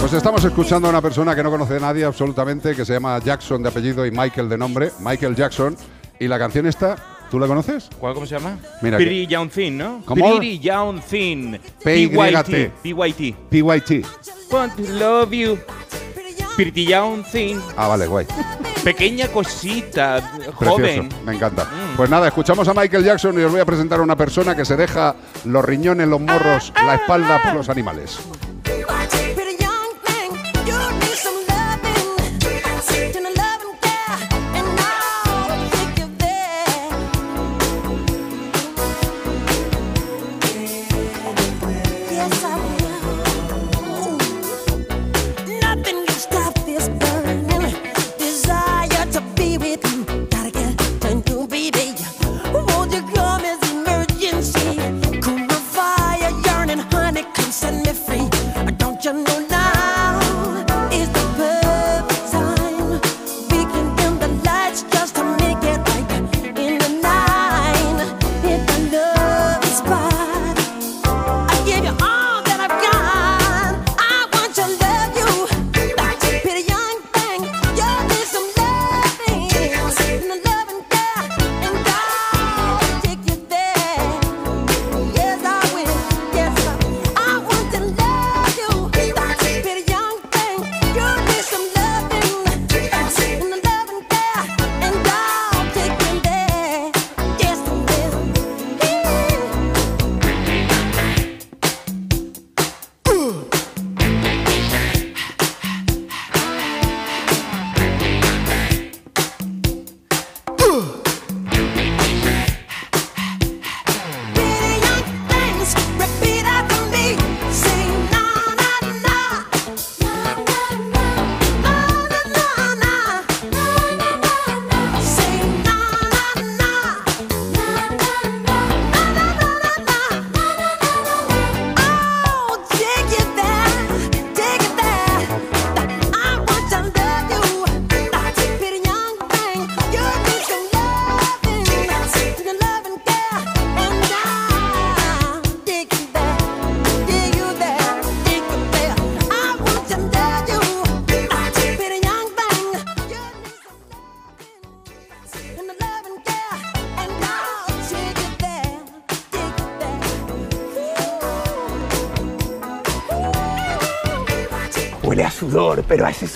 Pues 0.08 0.16
estamos 0.16 0.42
escuchando 0.42 0.88
a 0.88 0.90
una 0.90 1.02
persona 1.02 1.36
que 1.36 1.42
no 1.42 1.50
conoce 1.50 1.76
a 1.76 1.80
nadie 1.80 2.02
absolutamente, 2.02 2.74
que 2.74 2.86
se 2.86 2.94
llama 2.94 3.18
Jackson 3.18 3.62
de 3.62 3.68
apellido 3.68 4.06
y 4.06 4.10
Michael 4.10 4.48
de 4.48 4.56
nombre, 4.56 4.90
Michael 5.00 5.36
Jackson. 5.36 5.76
Y 6.18 6.26
la 6.28 6.38
canción 6.38 6.66
esta, 6.66 6.96
¿tú 7.30 7.38
la 7.38 7.46
conoces? 7.46 7.90
¿Cuál, 7.98 8.14
¿Cómo 8.14 8.24
se 8.24 8.36
llama? 8.36 8.56
Mira 8.80 8.96
Pretty 8.96 9.26
Young 9.26 9.50
Thing, 9.50 9.72
¿no? 9.76 10.00
¿Cómo? 10.06 10.38
Pretty 10.38 10.60
Young 10.60 11.02
Thing. 11.02 11.58
P-Y-T. 11.84 12.72
PYT. 12.82 13.36
PYT. 13.50 14.06
Want 14.50 14.76
to 14.76 14.82
love 14.94 15.30
you. 15.30 15.58
Pretty 16.56 16.86
Young 16.86 17.22
Thing. 17.30 17.58
Ah, 17.76 17.88
vale, 17.88 18.06
guay. 18.06 18.26
Pequeña 18.82 19.28
cosita, 19.28 20.22
Precioso, 20.38 20.64
joven. 20.64 21.10
me 21.26 21.34
encanta. 21.34 21.68
Pues 21.98 22.08
nada, 22.08 22.28
escuchamos 22.28 22.66
a 22.66 22.72
Michael 22.72 23.04
Jackson 23.04 23.38
y 23.38 23.42
os 23.42 23.52
voy 23.52 23.60
a 23.60 23.66
presentar 23.66 24.00
a 24.00 24.02
una 24.02 24.16
persona 24.16 24.56
que 24.56 24.64
se 24.64 24.74
deja 24.74 25.16
los 25.44 25.62
riñones, 25.62 26.08
los 26.08 26.20
morros, 26.22 26.72
la 26.82 26.94
espalda 26.94 27.42
por 27.42 27.52
los 27.56 27.68
animales. 27.68 28.18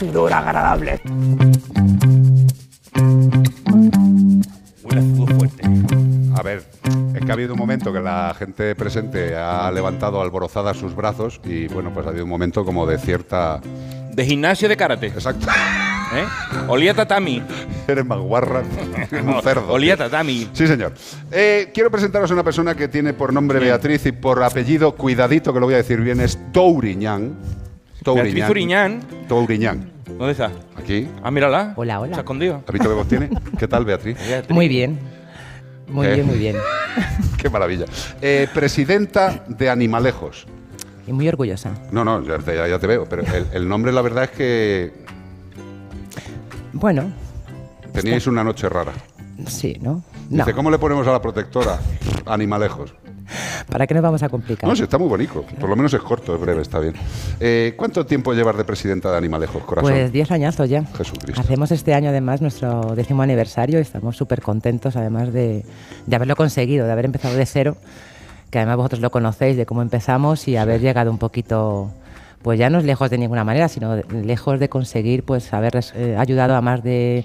Sudor 0.02 0.32
agradable. 0.32 1.00
Huele 4.82 5.02
fuerte. 5.36 5.62
A 6.36 6.42
ver, 6.42 6.64
es 7.14 7.24
que 7.24 7.30
ha 7.30 7.34
habido 7.34 7.52
un 7.52 7.58
momento 7.60 7.92
que 7.92 8.00
la 8.00 8.34
gente 8.36 8.74
presente 8.74 9.36
ha 9.36 9.70
levantado 9.70 10.20
alborozada 10.20 10.74
sus 10.74 10.96
brazos 10.96 11.40
y 11.44 11.68
bueno, 11.68 11.92
pues 11.94 12.04
ha 12.06 12.08
habido 12.08 12.24
un 12.24 12.30
momento 12.30 12.64
como 12.64 12.84
de 12.84 12.98
cierta... 12.98 13.60
De 14.12 14.24
gimnasio 14.24 14.68
de 14.68 14.76
karate. 14.76 15.06
Exacto. 15.06 15.46
¿Eh? 16.14 16.24
Olía 16.68 16.94
tatami. 16.94 17.42
Eres 17.86 18.04
más 18.04 18.18
guarra, 18.18 18.62
un 19.12 19.42
cerdo. 19.42 19.72
Olía 19.72 19.96
tatami. 19.96 20.48
Sí, 20.52 20.66
señor. 20.66 20.92
Eh, 21.30 21.70
quiero 21.72 21.90
presentaros 21.90 22.30
a 22.30 22.34
una 22.34 22.44
persona 22.44 22.74
que 22.74 22.88
tiene 22.88 23.14
por 23.14 23.32
nombre 23.32 23.60
Beatriz 23.60 24.04
y 24.06 24.12
por 24.12 24.42
apellido, 24.42 24.94
cuidadito 24.96 25.54
que 25.54 25.60
lo 25.60 25.66
voy 25.66 25.74
a 25.74 25.78
decir 25.78 26.00
bien, 26.00 26.20
es 26.20 26.38
Touriñán. 26.52 27.36
Beatriz 28.04 28.48
Uriñán. 28.48 29.00
Touriñán. 29.28 29.91
¿Dónde 30.06 30.32
está? 30.32 30.50
Aquí. 30.76 31.08
Ah, 31.22 31.30
mírala. 31.30 31.74
Hola, 31.76 32.00
hola. 32.00 32.14
Se 32.14 32.20
ha 32.20 32.22
escondido. 32.22 32.62
¿Has 32.66 32.72
visto 32.72 32.88
qué 32.88 32.94
voz 32.94 33.08
tiene? 33.08 33.30
¿Qué 33.58 33.68
tal, 33.68 33.84
Beatriz? 33.84 34.16
Muy 34.48 34.68
bien. 34.68 34.98
Muy 35.88 36.06
bien, 36.06 36.26
muy 36.26 36.38
bien. 36.38 36.56
Qué 37.38 37.50
maravilla. 37.50 37.84
Eh, 38.22 38.48
presidenta 38.54 39.44
de 39.48 39.68
Animalejos. 39.68 40.46
Y 41.06 41.12
muy 41.12 41.28
orgullosa. 41.28 41.72
No, 41.90 42.04
no, 42.04 42.22
ya 42.22 42.38
te, 42.38 42.56
ya 42.56 42.78
te 42.78 42.86
veo, 42.86 43.04
pero 43.06 43.22
el, 43.22 43.46
el 43.52 43.68
nombre 43.68 43.92
la 43.92 44.00
verdad 44.00 44.24
es 44.24 44.30
que 44.30 44.92
Bueno, 46.72 47.10
teníais 47.92 48.26
una 48.26 48.44
noche 48.44 48.68
rara. 48.68 48.92
sí, 49.46 49.76
¿no? 49.82 50.02
No. 50.30 50.44
Dice, 50.44 50.54
¿cómo 50.54 50.70
le 50.70 50.78
ponemos 50.78 51.06
a 51.08 51.12
la 51.12 51.20
protectora? 51.20 51.78
Animalejos. 52.24 52.94
¿Para 53.70 53.86
qué 53.86 53.94
nos 53.94 54.02
vamos 54.02 54.22
a 54.22 54.28
complicar? 54.28 54.68
No, 54.68 54.76
sí, 54.76 54.82
está 54.82 54.98
muy 54.98 55.08
bonito. 55.08 55.44
Por 55.58 55.68
lo 55.68 55.76
menos 55.76 55.92
es 55.94 56.00
corto, 56.00 56.34
es 56.34 56.40
breve, 56.40 56.62
está 56.62 56.78
bien. 56.78 56.94
Eh, 57.40 57.74
¿Cuánto 57.76 58.04
tiempo 58.06 58.32
llevas 58.32 58.56
de 58.56 58.64
presidenta 58.64 59.10
de 59.10 59.16
Animalejos, 59.16 59.62
corazón? 59.64 59.90
Pues 59.90 60.12
10 60.12 60.30
añazos 60.30 60.68
ya. 60.68 60.84
Jesucristo. 60.84 61.40
Hacemos 61.40 61.70
este 61.72 61.94
año 61.94 62.10
además 62.10 62.40
nuestro 62.40 62.94
décimo 62.94 63.22
aniversario 63.22 63.78
y 63.78 63.82
estamos 63.82 64.16
súper 64.16 64.42
contentos 64.42 64.96
además 64.96 65.32
de, 65.32 65.64
de 66.06 66.16
haberlo 66.16 66.36
conseguido, 66.36 66.86
de 66.86 66.92
haber 66.92 67.04
empezado 67.04 67.34
de 67.34 67.46
cero, 67.46 67.76
que 68.50 68.58
además 68.58 68.76
vosotros 68.76 69.00
lo 69.00 69.10
conocéis 69.10 69.56
de 69.56 69.66
cómo 69.66 69.82
empezamos 69.82 70.46
y 70.48 70.56
haber 70.56 70.80
llegado 70.80 71.10
un 71.10 71.18
poquito, 71.18 71.90
pues 72.42 72.58
ya 72.58 72.70
no 72.70 72.78
es 72.78 72.84
lejos 72.84 73.10
de 73.10 73.18
ninguna 73.18 73.44
manera, 73.44 73.68
sino 73.68 73.96
lejos 73.96 74.60
de 74.60 74.68
conseguir 74.68 75.24
pues 75.24 75.52
haber 75.52 75.80
eh, 75.94 76.16
ayudado 76.18 76.54
a 76.54 76.60
más 76.60 76.82
de 76.82 77.24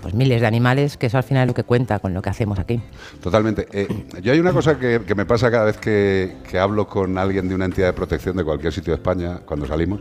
pues, 0.00 0.14
miles 0.14 0.40
de 0.40 0.46
animales, 0.46 0.96
que 0.96 1.06
eso 1.06 1.16
al 1.16 1.24
final 1.24 1.42
es 1.42 1.48
lo 1.48 1.54
que 1.54 1.64
cuenta 1.64 1.98
con 1.98 2.14
lo 2.14 2.22
que 2.22 2.30
hacemos 2.30 2.58
aquí. 2.58 2.80
Totalmente. 3.22 3.66
Eh, 3.72 3.88
yo 4.22 4.32
hay 4.32 4.40
una 4.40 4.52
cosa 4.52 4.78
que, 4.78 5.02
que 5.06 5.14
me 5.14 5.24
pasa 5.24 5.50
cada 5.50 5.64
vez 5.64 5.76
que, 5.76 6.36
que 6.48 6.58
hablo 6.58 6.86
con 6.86 7.18
alguien 7.18 7.48
de 7.48 7.54
una 7.54 7.64
entidad 7.64 7.88
de 7.88 7.92
protección 7.92 8.36
de 8.36 8.44
cualquier 8.44 8.72
sitio 8.72 8.92
de 8.92 8.96
España, 8.96 9.40
cuando 9.44 9.66
salimos. 9.66 10.00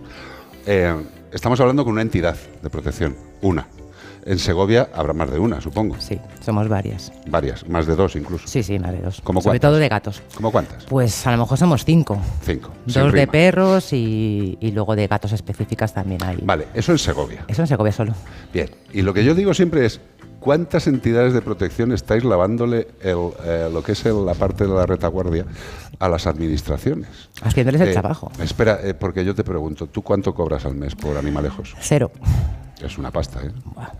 Eh, 0.65 0.95
estamos 1.32 1.59
hablando 1.59 1.84
con 1.84 1.93
una 1.93 2.01
entidad 2.01 2.36
de 2.61 2.69
protección, 2.69 3.15
una. 3.41 3.67
En 4.26 4.38
Segovia 4.39 4.89
habrá 4.93 5.13
más 5.13 5.32
de 5.32 5.39
una, 5.39 5.59
supongo. 5.61 5.95
Sí, 5.99 6.19
somos 6.41 6.67
varias. 6.67 7.11
Varias, 7.28 7.67
más 7.67 7.88
de 7.88 7.95
dos 7.95 8.15
incluso. 8.15 8.47
Sí, 8.47 8.61
sí, 8.63 8.78
más 8.80 8.91
de 8.91 9.01
dos. 9.01 9.22
¿Cómo 9.24 9.41
Sobre 9.41 9.59
cuántas? 9.59 9.69
todo 9.72 9.78
de 9.80 9.89
gatos. 9.89 10.22
¿Cómo 10.36 10.51
cuántas? 10.51 10.84
Pues 10.86 11.26
a 11.26 11.32
lo 11.32 11.38
mejor 11.39 11.57
somos 11.57 11.84
cinco. 11.86 12.19
Cinco. 12.43 12.69
Dos 12.86 13.11
de 13.13 13.28
perros 13.28 13.93
y, 13.93 14.57
y 14.61 14.72
luego 14.72 14.95
de 14.95 15.07
gatos 15.07 15.32
específicas 15.32 15.93
también 15.93 16.24
hay. 16.24 16.38
Vale, 16.43 16.67
eso 16.74 16.91
en 16.91 16.97
Segovia. 16.99 17.45
Eso 17.47 17.61
en 17.63 17.67
Segovia 17.67 17.91
solo. 17.91 18.13
Bien, 18.53 18.69
y 18.93 19.01
lo 19.01 19.13
que 19.13 19.24
yo 19.24 19.34
digo 19.34 19.53
siempre 19.55 19.86
es, 19.86 19.99
¿cuántas 20.39 20.86
entidades 20.88 21.34
de 21.34 21.41
protección 21.41 21.91
estáis 21.91 22.24
lavándole 22.24 22.88
el, 23.01 23.17
eh, 23.43 23.69
lo 23.74 23.82
que 23.84 23.93
es 23.93 24.05
el- 24.05 24.26
la 24.26 24.34
parte 24.36 24.65
de 24.65 24.74
la 24.74 24.86
retaguardia 24.86 25.45
a 25.99 26.09
las 26.09 26.28
administraciones? 26.28 27.09
Haciéndoles 27.41 27.82
el 27.82 27.89
Eh, 27.89 27.93
trabajo. 27.93 28.32
Espera, 28.39 28.80
eh, 28.84 28.93
porque 28.93 29.26
yo 29.26 29.34
te 29.34 29.43
pregunto, 29.43 29.88
¿tú 29.88 30.03
cuánto 30.03 30.34
cobras 30.36 30.65
al 30.65 30.76
mes 30.76 30.93
por 30.95 31.17
animalejos? 31.17 31.76
Cero. 31.80 32.11
Es 32.84 32.98
una 32.98 33.12
pasta, 33.12 33.40
¿eh? 33.44 33.52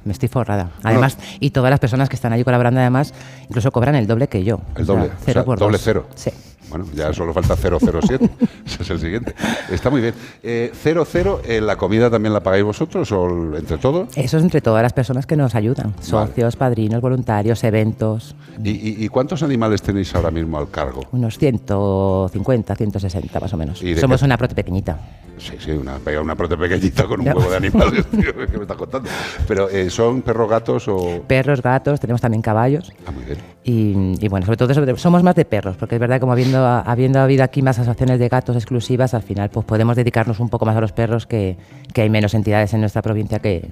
Me 0.06 0.12
estoy 0.14 0.28
forrada. 0.30 0.72
Además, 0.84 1.18
y 1.40 1.52
todas 1.52 1.70
las 1.70 1.80
personas 1.80 2.10
que 2.10 2.16
están 2.16 2.34
allí 2.34 2.44
colaborando, 2.44 2.80
además, 2.80 3.14
incluso 3.48 3.72
cobran 3.72 3.96
el 3.96 4.08
doble 4.08 4.28
que 4.28 4.44
yo. 4.44 4.60
El 4.76 4.84
O 4.84 4.86
sea, 4.86 4.96
doble, 4.96 5.12
cero 5.20 5.22
o 5.28 5.34
sea, 5.34 5.44
por 5.46 5.60
doble 5.60 5.78
dos. 5.78 5.82
cero. 5.84 6.08
Sí. 6.16 6.32
Bueno, 6.72 6.86
ya 6.96 7.14
solo 7.14 7.34
falta 7.34 7.56
007. 7.56 8.30
Ese 8.66 8.82
es 8.84 8.90
el 8.90 9.00
siguiente. 9.00 9.36
Está 9.70 9.90
muy 9.92 10.02
bien. 10.02 10.14
Eh, 10.42 10.72
cero, 10.74 11.06
cero, 11.08 11.42
eh, 11.46 11.62
¿la 11.62 11.76
comida 11.76 12.10
también 12.10 12.34
la 12.34 12.42
pagáis 12.42 12.64
vosotros 12.64 13.12
o 13.12 13.28
entre 13.56 13.78
todos? 13.78 14.18
Eso 14.18 14.38
es 14.38 14.44
entre 14.44 14.62
todas 14.62 14.82
las 14.82 14.94
personas 14.94 15.26
que 15.28 15.36
nos 15.36 15.54
ayudan. 15.54 15.94
Socios, 16.02 16.56
padrinos, 16.56 17.02
voluntarios, 17.02 17.64
eventos. 17.64 18.36
¿Y, 18.64 18.70
y- 18.72 19.06
y 19.06 19.08
cuántos 19.10 19.44
animales 19.44 19.82
tenéis 19.82 20.16
ahora 20.16 20.32
mismo 20.32 20.58
al 20.58 20.70
cargo? 20.72 21.02
Unos 21.12 21.38
150, 21.38 22.76
160 22.76 23.40
más 23.40 23.54
o 23.54 23.58
menos. 23.58 23.82
¿Y 23.84 23.94
de 23.94 24.02
Somos 24.02 24.20
qué- 24.22 24.26
una 24.26 24.38
prote 24.38 24.56
pequeñita. 24.56 24.98
Sí, 25.38 25.54
sí, 25.60 25.72
una, 25.72 25.98
una 26.22 26.36
prote 26.36 26.56
pequeñita 26.56 27.06
con 27.08 27.22
un 27.22 27.28
huevo 27.28 27.50
de 27.50 27.58
animales, 27.58 28.06
tío, 28.12 28.32
¿qué 28.48 28.58
me 28.58 28.62
estás 28.62 28.78
contando? 28.78 29.10
Pero, 29.48 29.70
eh, 29.70 29.90
¿son 29.90 30.22
perros, 30.22 30.48
gatos 30.48 30.88
o...? 30.88 31.24
Perros, 31.28 31.64
gatos, 31.64 32.00
tenemos 32.00 32.22
también 32.22 32.44
caballos. 32.44 32.92
Ah, 33.08 33.12
muy 33.12 33.24
bien. 33.26 33.40
Y, 33.64 34.28
bueno, 34.28 34.46
sobre 34.46 34.58
todo 34.58 34.98
somos 34.98 35.22
más 35.22 35.36
de 35.36 35.46
perros, 35.46 35.78
porque 35.78 35.96
es 35.96 36.02
verdad 36.02 36.20
como 36.20 36.32
habiendo, 36.32 36.66
habiendo 36.66 37.20
habido 37.20 37.44
aquí 37.44 37.62
más 37.62 37.78
asociaciones 37.78 38.18
de 38.18 38.28
gatos 38.28 38.56
exclusivas, 38.56 39.14
al 39.14 39.22
final 39.22 39.50
pues 39.50 39.66
podemos 39.66 39.96
dedicarnos 39.96 40.40
un 40.40 40.50
poco 40.50 40.66
más 40.66 40.76
a 40.76 40.82
los 40.82 40.94
perros, 40.94 41.28
que, 41.28 41.58
que 41.94 42.02
hay 42.02 42.10
menos 42.10 42.34
entidades 42.34 42.74
en 42.74 42.82
nuestra 42.82 43.02
provincia 43.02 43.40
que... 43.40 43.70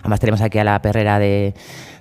Además 0.00 0.18
tenemos 0.18 0.40
aquí 0.40 0.58
a 0.58 0.64
la 0.64 0.82
perrera 0.82 1.20
de, 1.20 1.54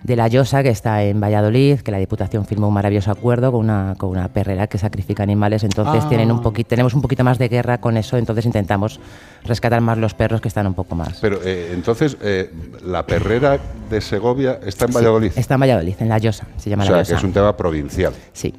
de 0.04 0.16
La 0.16 0.28
Llosa, 0.28 0.64
que 0.64 0.70
está 0.70 1.04
en 1.04 1.20
Valladolid, 1.22 1.80
que 1.82 1.91
la 1.91 1.97
Diputación 1.99 2.45
firmó 2.45 2.68
un 2.70 2.74
maravilloso 2.74 3.12
acuerdo 3.12 3.52
con 3.52 3.62
una, 3.62 3.93
con 3.97 4.10
una 4.10 4.28
perrera 4.30 4.68
que 4.68 4.78
sacrifica 4.78 5.22
animales, 5.24 5.64
entonces 5.64 6.04
Ah. 6.06 6.10
tienen 6.10 6.32
un 6.32 6.41
poquito, 6.41 6.70
tenemos 6.70 6.93
un 6.93 7.02
poquito 7.02 7.24
más 7.24 7.38
de 7.38 7.47
guerra 7.49 7.80
con 7.80 7.97
eso, 7.97 8.18
entonces 8.18 8.45
intentamos 8.45 8.99
rescatar 9.45 9.80
más 9.82 9.97
los 9.97 10.14
perros 10.14 10.41
que 10.41 10.47
están 10.47 10.66
un 10.68 10.74
poco 10.74 10.95
más. 10.95 11.20
Pero, 11.22 11.39
eh, 11.43 11.72
entonces, 11.74 12.18
eh, 12.22 12.52
¿la 12.84 13.06
perrera 13.06 13.60
de 13.89 14.02
Segovia 14.02 14.60
está 14.66 14.86
en 14.86 14.93
Valladolid? 14.93 15.32
Está 15.36 15.54
en 15.56 15.60
Valladolid, 15.62 15.95
en 15.99 16.10
La 16.10 16.18
Llosa, 16.18 16.47
se 16.58 16.70
llama 16.70 16.84
o 16.84 16.86
La 16.86 16.91
sea, 16.91 16.97
Llosa. 17.02 17.12
que 17.14 17.18
es 17.18 17.24
un 17.24 17.34
tema 17.34 17.56
provincial. 17.56 18.14
Sí. 18.34 18.54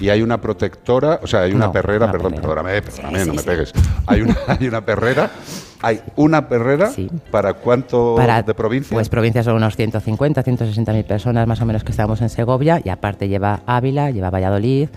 Y 0.00 0.08
hay 0.08 0.22
una 0.22 0.40
protectora, 0.40 1.20
o 1.22 1.26
sea, 1.26 1.42
hay 1.42 1.52
una 1.52 1.66
No, 1.66 1.72
perrera, 1.72 2.06
una 2.06 2.12
perdón, 2.12 2.32
perrera. 2.32 2.48
perdóname, 2.48 2.82
perdóname, 2.82 3.18
Sí, 3.20 3.26
no 3.26 3.32
sí, 3.32 3.36
me 3.36 3.42
sí. 3.42 3.48
pegues. 3.48 3.72
Hay 4.06 4.22
una, 4.22 4.36
hay 4.48 4.66
una 4.66 4.80
perrera, 4.84 5.30
hay 5.82 6.00
una 6.16 6.48
perrera 6.48 6.90
para 7.30 7.54
cuánto 7.54 8.14
Para- 8.16 8.42
de 8.42 8.54
provincia. 8.54 8.94
Pues 8.94 9.08
provincia 9.08 9.42
son 9.42 9.56
unos 9.56 9.76
150, 9.76 10.42
160 10.42 10.92
mil 10.92 11.04
personas 11.04 11.46
más 11.46 11.60
o 11.60 11.66
menos 11.66 11.84
que 11.84 11.90
estamos 11.90 12.20
en 12.20 12.28
Segovia 12.28 12.80
y 12.84 12.88
aparte 12.88 13.28
lleva 13.28 13.60
Ávila, 13.66 14.10
lleva 14.10 14.30
Valladolid 14.30 14.88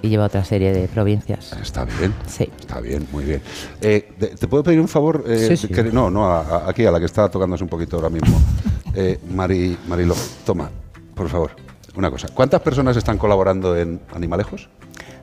y 0.00 0.08
lleva 0.08 0.26
otra 0.26 0.44
serie 0.44 0.72
de 0.72 0.86
provincias. 0.86 1.52
Está 1.60 1.84
bien. 1.84 2.14
Sí. 2.26 2.48
Está 2.60 2.80
bien, 2.80 3.06
muy 3.10 3.24
bien. 3.24 3.42
Eh, 3.80 4.08
¿Te 4.38 4.46
puedo 4.46 4.62
pedir 4.62 4.80
un 4.80 4.86
favor? 4.88 5.24
Eh, 5.26 5.48
Sí, 5.48 5.56
sí. 5.56 5.68
que- 5.68 5.82
no, 5.84 6.08
no, 6.10 6.26
a- 6.26 6.40
a- 6.66 6.70
aquí, 6.70 6.86
a 6.86 6.90
la 6.92 7.00
que 7.00 7.06
está 7.06 7.28
tocándose 7.28 7.64
un 7.64 7.70
poquito 7.70 7.96
ahora 7.96 8.10
mismo. 8.10 8.38
Eh, 8.94 9.20
Mari, 9.32 9.76
Marilo, 9.86 10.14
toma, 10.46 10.70
por 11.14 11.28
favor, 11.28 11.50
una 11.94 12.10
cosa. 12.10 12.26
¿Cuántas 12.34 12.60
personas 12.62 12.96
están 12.96 13.16
colaborando 13.18 13.76
en 13.76 14.00
Animalejos? 14.14 14.68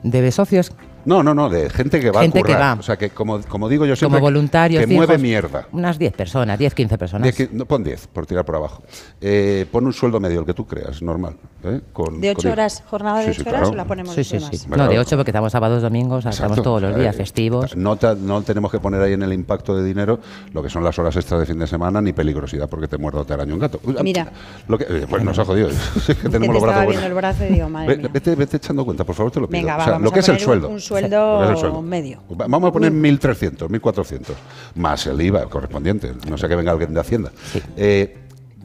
¿De 0.02 0.30
socios? 0.30 0.72
No, 1.06 1.22
no, 1.22 1.34
no, 1.34 1.48
de 1.48 1.70
gente 1.70 2.00
que 2.00 2.10
va 2.10 2.20
Gente 2.22 2.40
a 2.40 2.42
que 2.42 2.52
currar. 2.52 2.76
va. 2.76 2.80
O 2.80 2.82
sea, 2.82 2.96
que 2.96 3.10
como, 3.10 3.40
como 3.42 3.68
digo 3.68 3.86
yo 3.86 3.96
siempre, 3.96 4.18
Como 4.18 4.26
voluntarios. 4.26 4.84
que 4.84 4.92
mueve 4.94 5.16
mierda. 5.18 5.66
Unas 5.72 5.98
10 5.98 6.12
personas, 6.12 6.58
10, 6.58 6.74
15 6.74 6.98
personas. 6.98 7.22
Diez 7.22 7.36
que- 7.48 7.56
no, 7.56 7.64
pon 7.64 7.82
10, 7.84 8.06
por 8.08 8.26
tirar 8.26 8.44
por 8.44 8.56
abajo. 8.56 8.82
Eh, 9.20 9.66
pon 9.70 9.86
un 9.86 9.92
sueldo 9.92 10.20
medio, 10.20 10.40
el 10.40 10.46
que 10.46 10.52
tú 10.54 10.66
creas, 10.66 11.00
normal. 11.02 11.36
¿eh? 11.64 11.80
Con- 11.92 12.20
¿De 12.20 12.34
con- 12.34 12.38
ocho 12.40 12.52
horas, 12.52 12.82
jornada 12.88 13.18
de 13.20 13.24
Sí, 13.26 13.30
ocho 13.30 13.42
sí, 13.44 13.48
horas 13.48 13.60
claro. 13.60 13.72
o 13.72 13.76
la 13.76 13.84
ponemos 13.86 14.12
Sí, 14.14 14.18
de 14.18 14.24
sí, 14.24 14.40
sí. 14.58 14.66
No, 14.68 14.86
de 14.88 14.98
8 14.98 15.16
porque 15.16 15.30
estamos 15.30 15.52
sábados, 15.52 15.82
domingos, 15.82 16.18
estamos 16.26 16.40
Exacto. 16.40 16.62
todos 16.62 16.82
los 16.82 16.96
días, 16.96 17.14
Eh, 17.14 17.18
festivos. 17.18 17.76
No, 17.76 17.98
no 18.20 18.42
tenemos 18.42 18.70
que 18.70 18.78
poner 18.80 19.00
ahí 19.00 19.12
en 19.14 19.22
el 19.22 19.32
impacto 19.32 19.76
de 19.76 19.84
dinero 19.84 20.20
lo 20.52 20.62
que 20.62 20.68
son 20.70 20.84
las 20.84 20.98
horas 20.98 21.16
extras 21.16 21.40
de 21.40 21.46
fin 21.46 21.58
de 21.58 21.66
semana 21.66 22.00
ni 22.00 22.12
peligrosidad 22.12 22.68
porque 22.68 22.88
te 22.88 22.98
muerda 22.98 23.20
o 23.20 23.24
te 23.24 23.32
araña 23.34 23.54
un 23.54 23.60
gato. 23.60 23.80
Uy, 23.84 23.96
Mira. 24.02 24.28
Lo 24.68 24.76
que, 24.78 24.84
eh, 24.88 25.06
pues 25.08 25.22
nos 25.22 25.38
ha 25.38 25.44
jodido. 25.44 25.68
Es 25.96 26.06
que 26.06 26.14
Que 26.14 26.28
tenemos 26.28 26.48
te 26.48 26.52
los 26.52 26.62
brazos 26.62 27.02
el 27.02 27.14
brazo 27.14 27.44
y 27.44 27.52
digo, 27.52 27.68
madre 27.68 27.96
mía. 27.96 28.08
Vete, 28.12 28.34
vete 28.34 28.56
echando 28.58 28.84
cuenta, 28.84 29.04
por 29.04 29.14
favor, 29.14 29.32
te 29.32 29.40
lo 29.40 29.48
pido. 29.48 29.60
Venga, 29.60 29.74
O 29.74 29.78
va, 29.78 29.84
sea, 29.84 29.92
vamos 29.94 30.04
lo 30.04 30.10
a 30.10 30.14
que 30.14 30.20
es 30.20 30.28
el 30.28 30.38
sueldo. 30.40 30.68
un- 30.68 30.74
un 30.74 30.80
sueldo 31.00 31.32
Lo 31.32 31.38
que 31.38 31.44
es 31.44 31.50
el 31.50 31.56
sueldo. 31.58 31.82
medio. 31.82 32.22
Va- 32.30 32.46
Vamos 32.48 32.68
a 32.70 32.72
poner 32.72 32.92
1.300, 32.92 33.68
1.400, 33.68 34.34
más 34.76 35.06
el 35.06 35.20
IVA 35.20 35.46
correspondiente. 35.46 36.12
No 36.28 36.36
sé 36.38 36.48
que 36.48 36.56
venga 36.56 36.72
alguien 36.72 36.92
de 36.94 37.00
Hacienda. 37.00 37.32
Eh, 37.76 38.16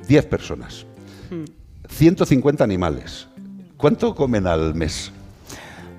10 0.08 0.26
personas, 0.26 0.86
Hmm. 1.30 1.46
150 1.90 2.64
animales. 2.64 3.28
¿Cuánto 3.78 4.14
comen 4.16 4.46
al 4.48 4.76
mes? 4.76 5.12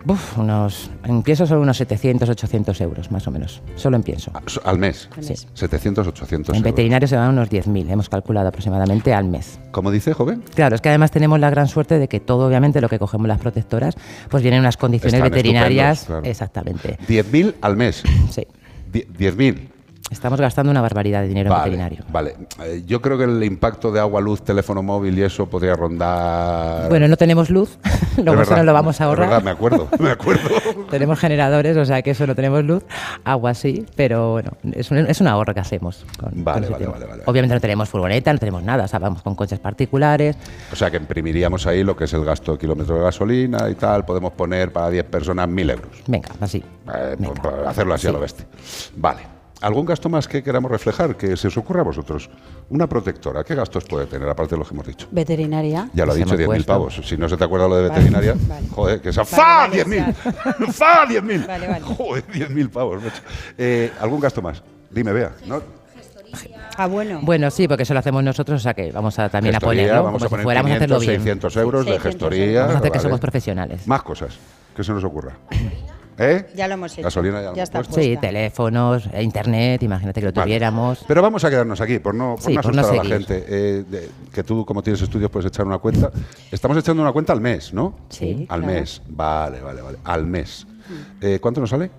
Uf, 0.06 0.36
unos, 0.38 0.90
en 1.04 1.22
pienso 1.22 1.46
son 1.46 1.58
unos 1.58 1.76
700, 1.76 2.28
800 2.28 2.80
euros, 2.80 3.10
más 3.12 3.26
o 3.28 3.30
menos. 3.30 3.62
Solo 3.76 3.96
en 3.96 4.02
pienso. 4.02 4.32
Al 4.64 4.78
mes. 4.78 5.08
Sí. 5.20 5.34
700, 5.54 6.06
800 6.06 6.48
En 6.54 6.56
euros. 6.56 6.62
veterinario 6.72 7.06
se 7.08 7.16
van 7.16 7.30
unos 7.30 7.48
10.000, 7.48 7.90
hemos 7.90 8.08
calculado 8.08 8.48
aproximadamente 8.48 9.14
al 9.14 9.24
mes. 9.26 9.60
¿Cómo 9.70 9.90
dice, 9.90 10.12
joven? 10.12 10.42
Claro, 10.54 10.74
es 10.74 10.80
que 10.80 10.88
además 10.88 11.10
tenemos 11.12 11.38
la 11.38 11.50
gran 11.50 11.68
suerte 11.68 11.98
de 11.98 12.08
que 12.08 12.20
todo, 12.20 12.46
obviamente, 12.48 12.80
lo 12.80 12.88
que 12.88 12.98
cogemos 12.98 13.28
las 13.28 13.38
protectoras, 13.38 13.94
pues 14.28 14.42
vienen 14.42 14.58
en 14.58 14.62
unas 14.64 14.76
condiciones 14.76 15.14
Están 15.14 15.30
veterinarias. 15.30 16.04
claro. 16.06 16.24
Exactamente. 16.24 16.98
10.000 17.08 17.54
al 17.60 17.76
mes. 17.76 18.02
Sí. 18.30 18.46
Die- 18.92 19.06
10.000. 19.08 19.68
Estamos 20.12 20.40
gastando 20.40 20.70
una 20.70 20.80
barbaridad 20.82 21.22
de 21.22 21.28
dinero 21.28 21.50
en 21.52 21.56
veterinario. 21.58 22.04
vale. 22.12 22.36
Eh, 22.64 22.82
yo 22.86 23.00
creo 23.00 23.16
que 23.18 23.24
el 23.24 23.42
impacto 23.42 23.90
de 23.90 23.98
agua, 23.98 24.20
luz, 24.20 24.42
teléfono 24.42 24.82
móvil 24.82 25.18
y 25.18 25.22
eso 25.22 25.46
podría 25.48 25.74
rondar... 25.74 26.88
Bueno, 26.88 27.08
no 27.08 27.16
tenemos 27.16 27.50
luz, 27.50 27.78
luego 28.16 28.32
eso 28.42 28.50
verdad, 28.50 28.56
no 28.58 28.64
lo 28.64 28.72
vamos 28.74 29.00
a 29.00 29.04
ahorrar. 29.04 29.28
verdad, 29.28 29.42
me 29.42 29.50
acuerdo, 29.50 29.88
me 29.98 30.10
acuerdo. 30.10 30.48
tenemos 30.90 31.18
generadores, 31.18 31.76
o 31.76 31.84
sea 31.84 32.02
que 32.02 32.10
eso 32.10 32.26
no 32.26 32.34
tenemos 32.34 32.62
luz. 32.64 32.84
Agua 33.24 33.54
sí, 33.54 33.86
pero 33.96 34.32
bueno, 34.32 34.50
es 34.72 34.90
un, 34.90 34.98
es 34.98 35.20
un 35.20 35.26
ahorro 35.28 35.54
que 35.54 35.60
hacemos. 35.60 36.04
con- 36.18 36.44
Vale, 36.44 36.66
con 36.66 36.72
vale, 36.74 36.86
vale, 36.86 37.06
vale. 37.06 37.22
Obviamente 37.26 37.54
no 37.54 37.60
tenemos 37.60 37.88
furgoneta, 37.88 38.32
no 38.32 38.38
tenemos 38.38 38.62
nada, 38.62 38.84
o 38.84 38.88
sea, 38.88 38.98
vamos 38.98 39.22
con 39.22 39.34
coches 39.34 39.58
particulares. 39.58 40.36
O 40.72 40.76
sea 40.76 40.90
que 40.90 40.98
imprimiríamos 40.98 41.66
ahí 41.66 41.82
lo 41.82 41.96
que 41.96 42.04
es 42.04 42.12
el 42.12 42.24
gasto 42.24 42.52
de 42.52 42.58
kilómetros 42.58 42.98
de 42.98 43.04
gasolina 43.04 43.68
y 43.70 43.74
tal. 43.74 44.04
Podemos 44.04 44.32
poner 44.32 44.72
para 44.72 44.90
10 44.90 45.04
personas 45.06 45.48
1.000 45.48 45.70
euros. 45.70 45.88
Venga, 46.06 46.28
así. 46.40 46.62
Eh, 46.94 47.16
por- 47.24 47.40
por 47.40 47.66
hacerlo 47.66 47.94
así 47.94 48.06
a 48.08 48.12
lo 48.12 48.20
bestia. 48.20 48.44
Vale. 48.96 49.20
¿Algún 49.62 49.86
gasto 49.86 50.08
más 50.08 50.26
que 50.26 50.42
queramos 50.42 50.70
reflejar? 50.70 51.16
Que 51.16 51.36
se 51.36 51.46
os 51.48 51.56
ocurra 51.56 51.80
a 51.82 51.84
vosotros. 51.84 52.28
Una 52.68 52.88
protectora, 52.88 53.44
¿qué 53.44 53.54
gastos 53.54 53.84
puede 53.84 54.06
tener, 54.06 54.28
aparte 54.28 54.56
de 54.56 54.58
los 54.58 54.68
que 54.68 54.74
hemos 54.74 54.86
dicho? 54.86 55.06
Veterinaria. 55.12 55.88
Ya 55.94 56.04
lo 56.04 56.12
ha 56.12 56.14
dicho, 56.16 56.34
hemos 56.34 56.40
10.000 56.40 56.46
puesto. 56.46 56.66
pavos. 56.72 57.00
Si 57.04 57.16
no 57.16 57.28
se 57.28 57.36
te 57.36 57.44
acuerda 57.44 57.68
lo 57.68 57.76
de 57.76 57.88
veterinaria, 57.88 58.34
vale. 58.48 58.66
joder, 58.68 59.00
que 59.00 59.10
Vale, 59.10 59.24
¡Fa! 59.24 59.68
vale, 59.68 59.84
¡10.000! 59.86 60.14
¡Fa! 60.72 61.06
¡10.000! 61.06 61.46
Vale, 61.46 61.68
vale. 61.68 61.80
Joder, 61.84 62.26
10.000 62.26 62.70
pavos. 62.70 63.02
macho. 63.04 63.22
Eh, 63.56 63.92
¿Algún 64.00 64.20
gasto 64.20 64.42
más? 64.42 64.62
Dime, 64.90 65.12
vea. 65.12 65.30
¿no? 65.46 65.62
Ah, 66.76 66.86
bueno. 66.86 67.20
Bueno, 67.22 67.50
sí, 67.50 67.68
porque 67.68 67.84
eso 67.84 67.92
lo 67.92 68.00
hacemos 68.00 68.24
nosotros, 68.24 68.60
o 68.60 68.62
sea 68.62 68.74
que 68.74 68.90
vamos 68.90 69.18
a 69.18 69.28
también 69.28 69.54
Gestoría, 69.54 69.82
apoyarlo, 69.82 70.04
vamos 70.04 70.18
como 70.22 70.26
a 70.26 70.30
poner 70.30 70.42
si 70.42 70.44
fuéramos 70.44 70.70
a 70.72 70.74
hacerlo 70.74 70.98
500, 70.98 71.06
bien. 71.06 71.20
600 71.20 71.56
euros 71.58 71.84
de 71.84 71.92
600 71.92 72.12
gestoría. 72.12 72.60
Vamos 72.62 72.74
a 72.74 72.78
hacer 72.78 72.90
que 72.90 72.98
vale. 72.98 73.02
somos 73.08 73.20
profesionales. 73.20 73.86
Más 73.86 74.02
cosas. 74.02 74.34
que 74.74 74.82
se 74.82 74.92
nos 74.92 75.04
ocurra? 75.04 75.36
¿Eh? 76.18 76.46
Ya 76.54 76.68
lo 76.68 76.74
hemos 76.74 76.92
hecho. 76.92 77.02
Gasolina 77.02 77.36
ya, 77.36 77.40
lo 77.40 77.46
hemos 77.48 77.56
Ya 77.56 77.62
está 77.62 77.78
puesto. 77.78 78.00
Sí, 78.00 78.16
teléfonos, 78.20 79.08
e 79.12 79.22
internet, 79.22 79.82
imagínate 79.82 80.20
que 80.20 80.26
lo 80.26 80.32
Vale. 80.32 80.44
tuviéramos. 80.44 81.04
Pero 81.08 81.22
vamos 81.22 81.42
a 81.44 81.50
quedarnos 81.50 81.80
aquí, 81.80 81.98
por 81.98 82.14
no, 82.14 82.34
por 82.36 82.44
Sí, 82.44 82.54
no 82.54 82.60
por 82.62 82.74
no 82.74 82.80
asustar 82.82 83.00
a 83.00 83.04
la 83.04 83.10
seguir. 83.16 83.26
gente. 83.26 83.44
eh, 83.48 83.84
de- 83.88 84.10
que 84.32 84.42
tú, 84.44 84.64
como 84.66 84.82
tienes 84.82 85.00
estudios, 85.02 85.30
puedes 85.30 85.46
echar 85.48 85.66
una 85.66 85.78
cuenta. 85.78 86.10
Estamos 86.50 86.76
echando 86.76 87.02
una 87.02 87.12
cuenta 87.12 87.32
al 87.32 87.40
mes, 87.40 87.72
¿no? 87.72 87.96
Sí, 88.10 88.46
Al 88.50 88.60
claro. 88.62 88.74
mes. 88.80 89.02
Vale, 89.08 89.60
vale, 89.60 89.80
vale. 89.82 89.98
Al 90.04 90.26
mes. 90.26 90.66
Eh, 91.20 91.38
¿Cuánto 91.40 91.60
nos 91.60 91.70
sale? 91.70 91.90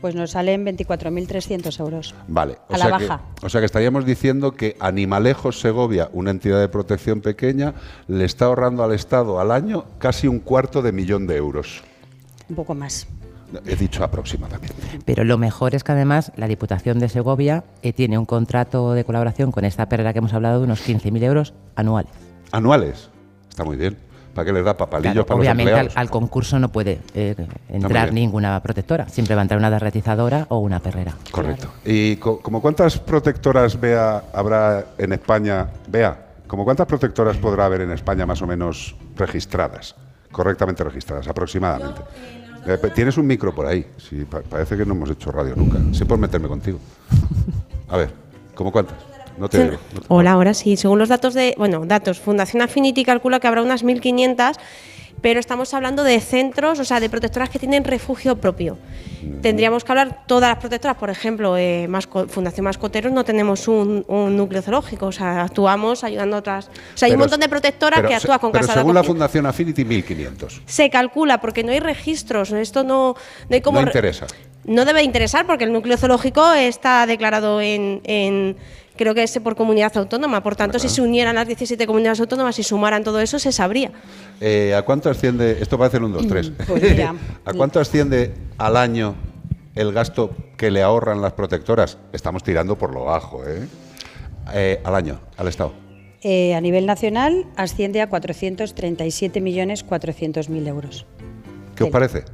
Pues 0.00 0.14
nos 0.14 0.32
salen 0.32 0.64
24.300 0.66 1.80
euros. 1.80 2.14
Vale. 2.28 2.58
A 2.68 2.76
la 2.76 2.88
baja. 2.88 3.22
Que, 3.40 3.46
o 3.46 3.48
sea 3.48 3.62
que 3.62 3.64
estaríamos 3.64 4.04
diciendo 4.04 4.52
que 4.52 4.76
Animalejos 4.78 5.60
Segovia, 5.60 6.10
una 6.12 6.30
entidad 6.30 6.60
de 6.60 6.68
protección 6.68 7.22
pequeña, 7.22 7.72
le 8.06 8.26
está 8.26 8.44
ahorrando 8.44 8.84
al 8.84 8.92
Estado 8.92 9.40
al 9.40 9.50
año 9.50 9.86
casi 9.98 10.28
un 10.28 10.40
cuarto 10.40 10.82
de 10.82 10.92
millón 10.92 11.26
de 11.26 11.36
euros. 11.36 11.82
Un 12.48 12.56
poco 12.56 12.74
más. 12.74 13.06
He 13.66 13.76
dicho 13.76 14.02
aproximadamente. 14.02 14.74
Pero 15.04 15.22
lo 15.22 15.38
mejor 15.38 15.74
es 15.74 15.84
que 15.84 15.92
además 15.92 16.32
la 16.36 16.48
Diputación 16.48 16.98
de 16.98 17.08
Segovia 17.08 17.62
eh, 17.82 17.92
tiene 17.92 18.18
un 18.18 18.26
contrato 18.26 18.94
de 18.94 19.04
colaboración 19.04 19.52
con 19.52 19.64
esta 19.64 19.88
perrera 19.88 20.12
que 20.12 20.18
hemos 20.18 20.32
hablado 20.34 20.58
de 20.58 20.64
unos 20.64 20.86
15.000 20.86 21.22
euros 21.22 21.54
anuales. 21.76 22.10
Anuales. 22.50 23.10
Está 23.48 23.64
muy 23.64 23.76
bien. 23.76 23.96
¿Para 24.34 24.46
qué 24.46 24.52
les 24.52 24.64
da 24.64 24.76
papalillos 24.76 25.12
Claro, 25.14 25.26
para 25.26 25.38
obviamente 25.40 25.70
los 25.70 25.78
al, 25.78 25.86
empleados? 25.86 25.96
al 25.96 26.10
concurso 26.10 26.58
no 26.58 26.72
puede 26.72 26.98
eh, 27.14 27.36
entrar 27.68 28.12
ninguna 28.12 28.60
protectora, 28.60 29.08
siempre 29.08 29.36
va 29.36 29.42
a 29.42 29.44
entrar 29.44 29.58
una 29.60 29.70
derretizadora 29.70 30.46
o 30.48 30.58
una 30.58 30.80
perrera. 30.80 31.14
Correcto. 31.30 31.68
¿Y 31.84 32.16
co- 32.16 32.40
como 32.40 32.60
cuántas 32.60 32.98
protectoras 32.98 33.78
vea 33.80 34.24
habrá 34.32 34.86
en 34.98 35.12
España? 35.12 35.68
Vea, 35.86 36.30
como 36.48 36.64
cuántas 36.64 36.88
protectoras 36.88 37.36
podrá 37.36 37.66
haber 37.66 37.82
en 37.82 37.92
España 37.92 38.26
más 38.26 38.42
o 38.42 38.46
menos 38.48 38.96
registradas, 39.16 39.94
correctamente 40.34 40.82
registradas, 40.84 41.26
aproximadamente? 41.28 42.02
Eh, 42.66 42.76
pe- 42.78 42.90
Tienes 42.90 43.16
un 43.16 43.26
micro 43.26 43.54
por 43.54 43.66
ahí. 43.66 43.86
Sí, 43.96 44.24
pa- 44.24 44.42
parece 44.42 44.76
que 44.76 44.84
no 44.84 44.94
hemos 44.94 45.08
hecho 45.10 45.30
radio 45.30 45.54
nunca. 45.56 45.78
Sí 45.92 46.04
por 46.04 46.18
meterme 46.18 46.48
contigo. 46.48 46.78
A 47.88 47.96
ver, 47.96 48.10
¿cómo 48.54 48.72
cuántas? 48.72 48.96
No 49.38 49.48
te 49.48 49.56
Sí. 49.58 49.62
oigo. 49.64 49.78
no 49.94 50.00
te- 50.00 50.06
Hola, 50.08 50.32
ahora 50.32 50.54
sí. 50.54 50.76
Según 50.76 50.98
los 50.98 51.08
datos 51.08 51.34
de, 51.34 51.54
bueno, 51.58 51.84
datos, 51.86 52.18
Fundación 52.20 52.62
Affinity 52.62 53.04
calcula 53.04 53.38
que 53.40 53.46
habrá 53.46 53.62
unas 53.62 53.84
1.500, 53.84 54.56
pero 55.24 55.40
estamos 55.40 55.72
hablando 55.72 56.04
de 56.04 56.20
centros, 56.20 56.78
o 56.80 56.84
sea, 56.84 57.00
de 57.00 57.08
protectoras 57.08 57.48
que 57.48 57.58
tienen 57.58 57.82
refugio 57.82 58.36
propio. 58.36 58.76
Tendríamos 59.40 59.82
que 59.82 59.90
hablar 59.92 60.26
todas 60.26 60.50
las 60.50 60.58
protectoras, 60.58 60.98
por 60.98 61.08
ejemplo, 61.08 61.56
eh, 61.56 61.86
Masco- 61.88 62.28
Fundación 62.28 62.64
Mascoteros 62.64 63.10
no 63.10 63.24
tenemos 63.24 63.66
un, 63.66 64.04
un 64.06 64.36
núcleo 64.36 64.60
zoológico, 64.60 65.06
o 65.06 65.12
sea, 65.12 65.40
actuamos 65.44 66.04
ayudando 66.04 66.36
a 66.36 66.40
otras. 66.40 66.66
O 66.66 66.98
sea, 66.98 67.06
hay 67.06 67.14
un 67.14 67.20
montón 67.20 67.40
de 67.40 67.48
protectoras 67.48 68.00
pero 68.00 68.08
que 68.10 68.14
actúan 68.16 68.38
con 68.38 68.52
Pero 68.52 68.64
casas 68.66 68.76
de 68.76 68.80
según 68.82 68.94
la. 68.94 69.02
Fundación 69.02 69.46
Affinity, 69.46 69.82
1.500. 69.86 70.60
Se 70.66 70.90
calcula 70.90 71.40
porque 71.40 71.64
no 71.64 71.72
hay 71.72 71.80
registros, 71.80 72.52
esto 72.52 72.84
no, 72.84 73.14
no 73.48 73.54
hay 73.54 73.62
como 73.62 73.78
No 73.78 73.86
re- 73.86 73.92
interesa. 73.92 74.26
no 74.64 74.84
debe 74.84 75.02
interesar 75.02 75.46
porque 75.46 75.64
el 75.64 75.72
núcleo 75.72 75.96
zoológico 75.96 76.52
está 76.52 77.06
declarado 77.06 77.62
en, 77.62 78.02
en- 78.04 78.56
creo 78.96 79.14
que 79.14 79.22
es 79.22 79.38
por 79.40 79.56
comunidad 79.56 79.96
autónoma. 79.96 80.42
Por 80.42 80.56
tanto, 80.56 80.78
si 80.78 80.88
se 80.88 81.02
unieran 81.02 81.34
las 81.34 81.46
17 81.46 81.86
comunidades 81.86 82.20
autónomas 82.20 82.58
y 82.58 82.62
sumaran 82.62 83.04
todo 83.04 83.20
eso, 83.20 83.38
se 83.38 83.52
sabría. 83.52 83.92
Eh, 84.40 84.74
¿A 84.74 84.82
cuánto 84.82 85.10
asciende? 85.10 85.58
Esto 85.60 85.78
parece 85.78 85.98
1, 85.98 86.08
2, 86.08 86.26
3. 86.26 86.52
Pues. 86.66 86.82
¿A 87.44 87.52
cuánto 87.52 87.80
asciende 87.80 88.34
al 88.58 88.76
año 88.76 89.14
el 89.74 89.92
gasto 89.92 90.30
que 90.56 90.70
le 90.70 90.82
ahorran 90.82 91.20
las 91.20 91.32
protectoras? 91.32 91.98
Estamos 92.12 92.42
tirando 92.42 92.76
por 92.76 92.94
lo 92.94 93.04
bajo, 93.04 93.44
¿eh? 93.46 93.66
Eh, 94.52 94.80
al 94.84 94.94
año, 94.94 95.20
al 95.36 95.48
Estado. 95.48 95.72
Eh, 96.22 96.54
a 96.54 96.60
nivel 96.60 96.86
nacional 96.86 97.46
asciende 97.56 98.00
a 98.00 98.08
437.400.000 98.08 100.68
euros. 100.68 101.06
¿Qué 101.74 101.84
os 101.84 101.90
parece? 101.90 102.24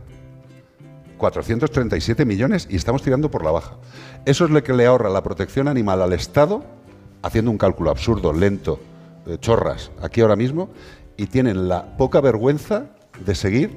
437 1.21 2.25
millones 2.25 2.67
y 2.71 2.77
estamos 2.77 3.03
tirando 3.03 3.31
por 3.31 3.45
la 3.45 3.51
baja. 3.51 3.77
Eso 4.25 4.47
es 4.47 4.51
lo 4.51 4.63
que 4.65 4.73
le 4.73 4.87
ahorra 4.87 5.11
la 5.11 5.23
protección 5.23 5.69
animal 5.69 6.03
al 6.03 6.15
Estado, 6.15 6.65
haciendo 7.23 7.51
un 7.51 7.59
cálculo 7.59 7.91
absurdo, 7.91 8.33
lento, 8.33 8.81
de 9.27 9.39
chorras, 9.39 9.91
aquí 10.03 10.23
ahora 10.23 10.35
mismo, 10.35 10.71
y 11.17 11.27
tienen 11.27 11.69
la 11.69 11.97
poca 11.99 12.21
vergüenza 12.21 12.87
de 13.25 13.35
seguir 13.35 13.77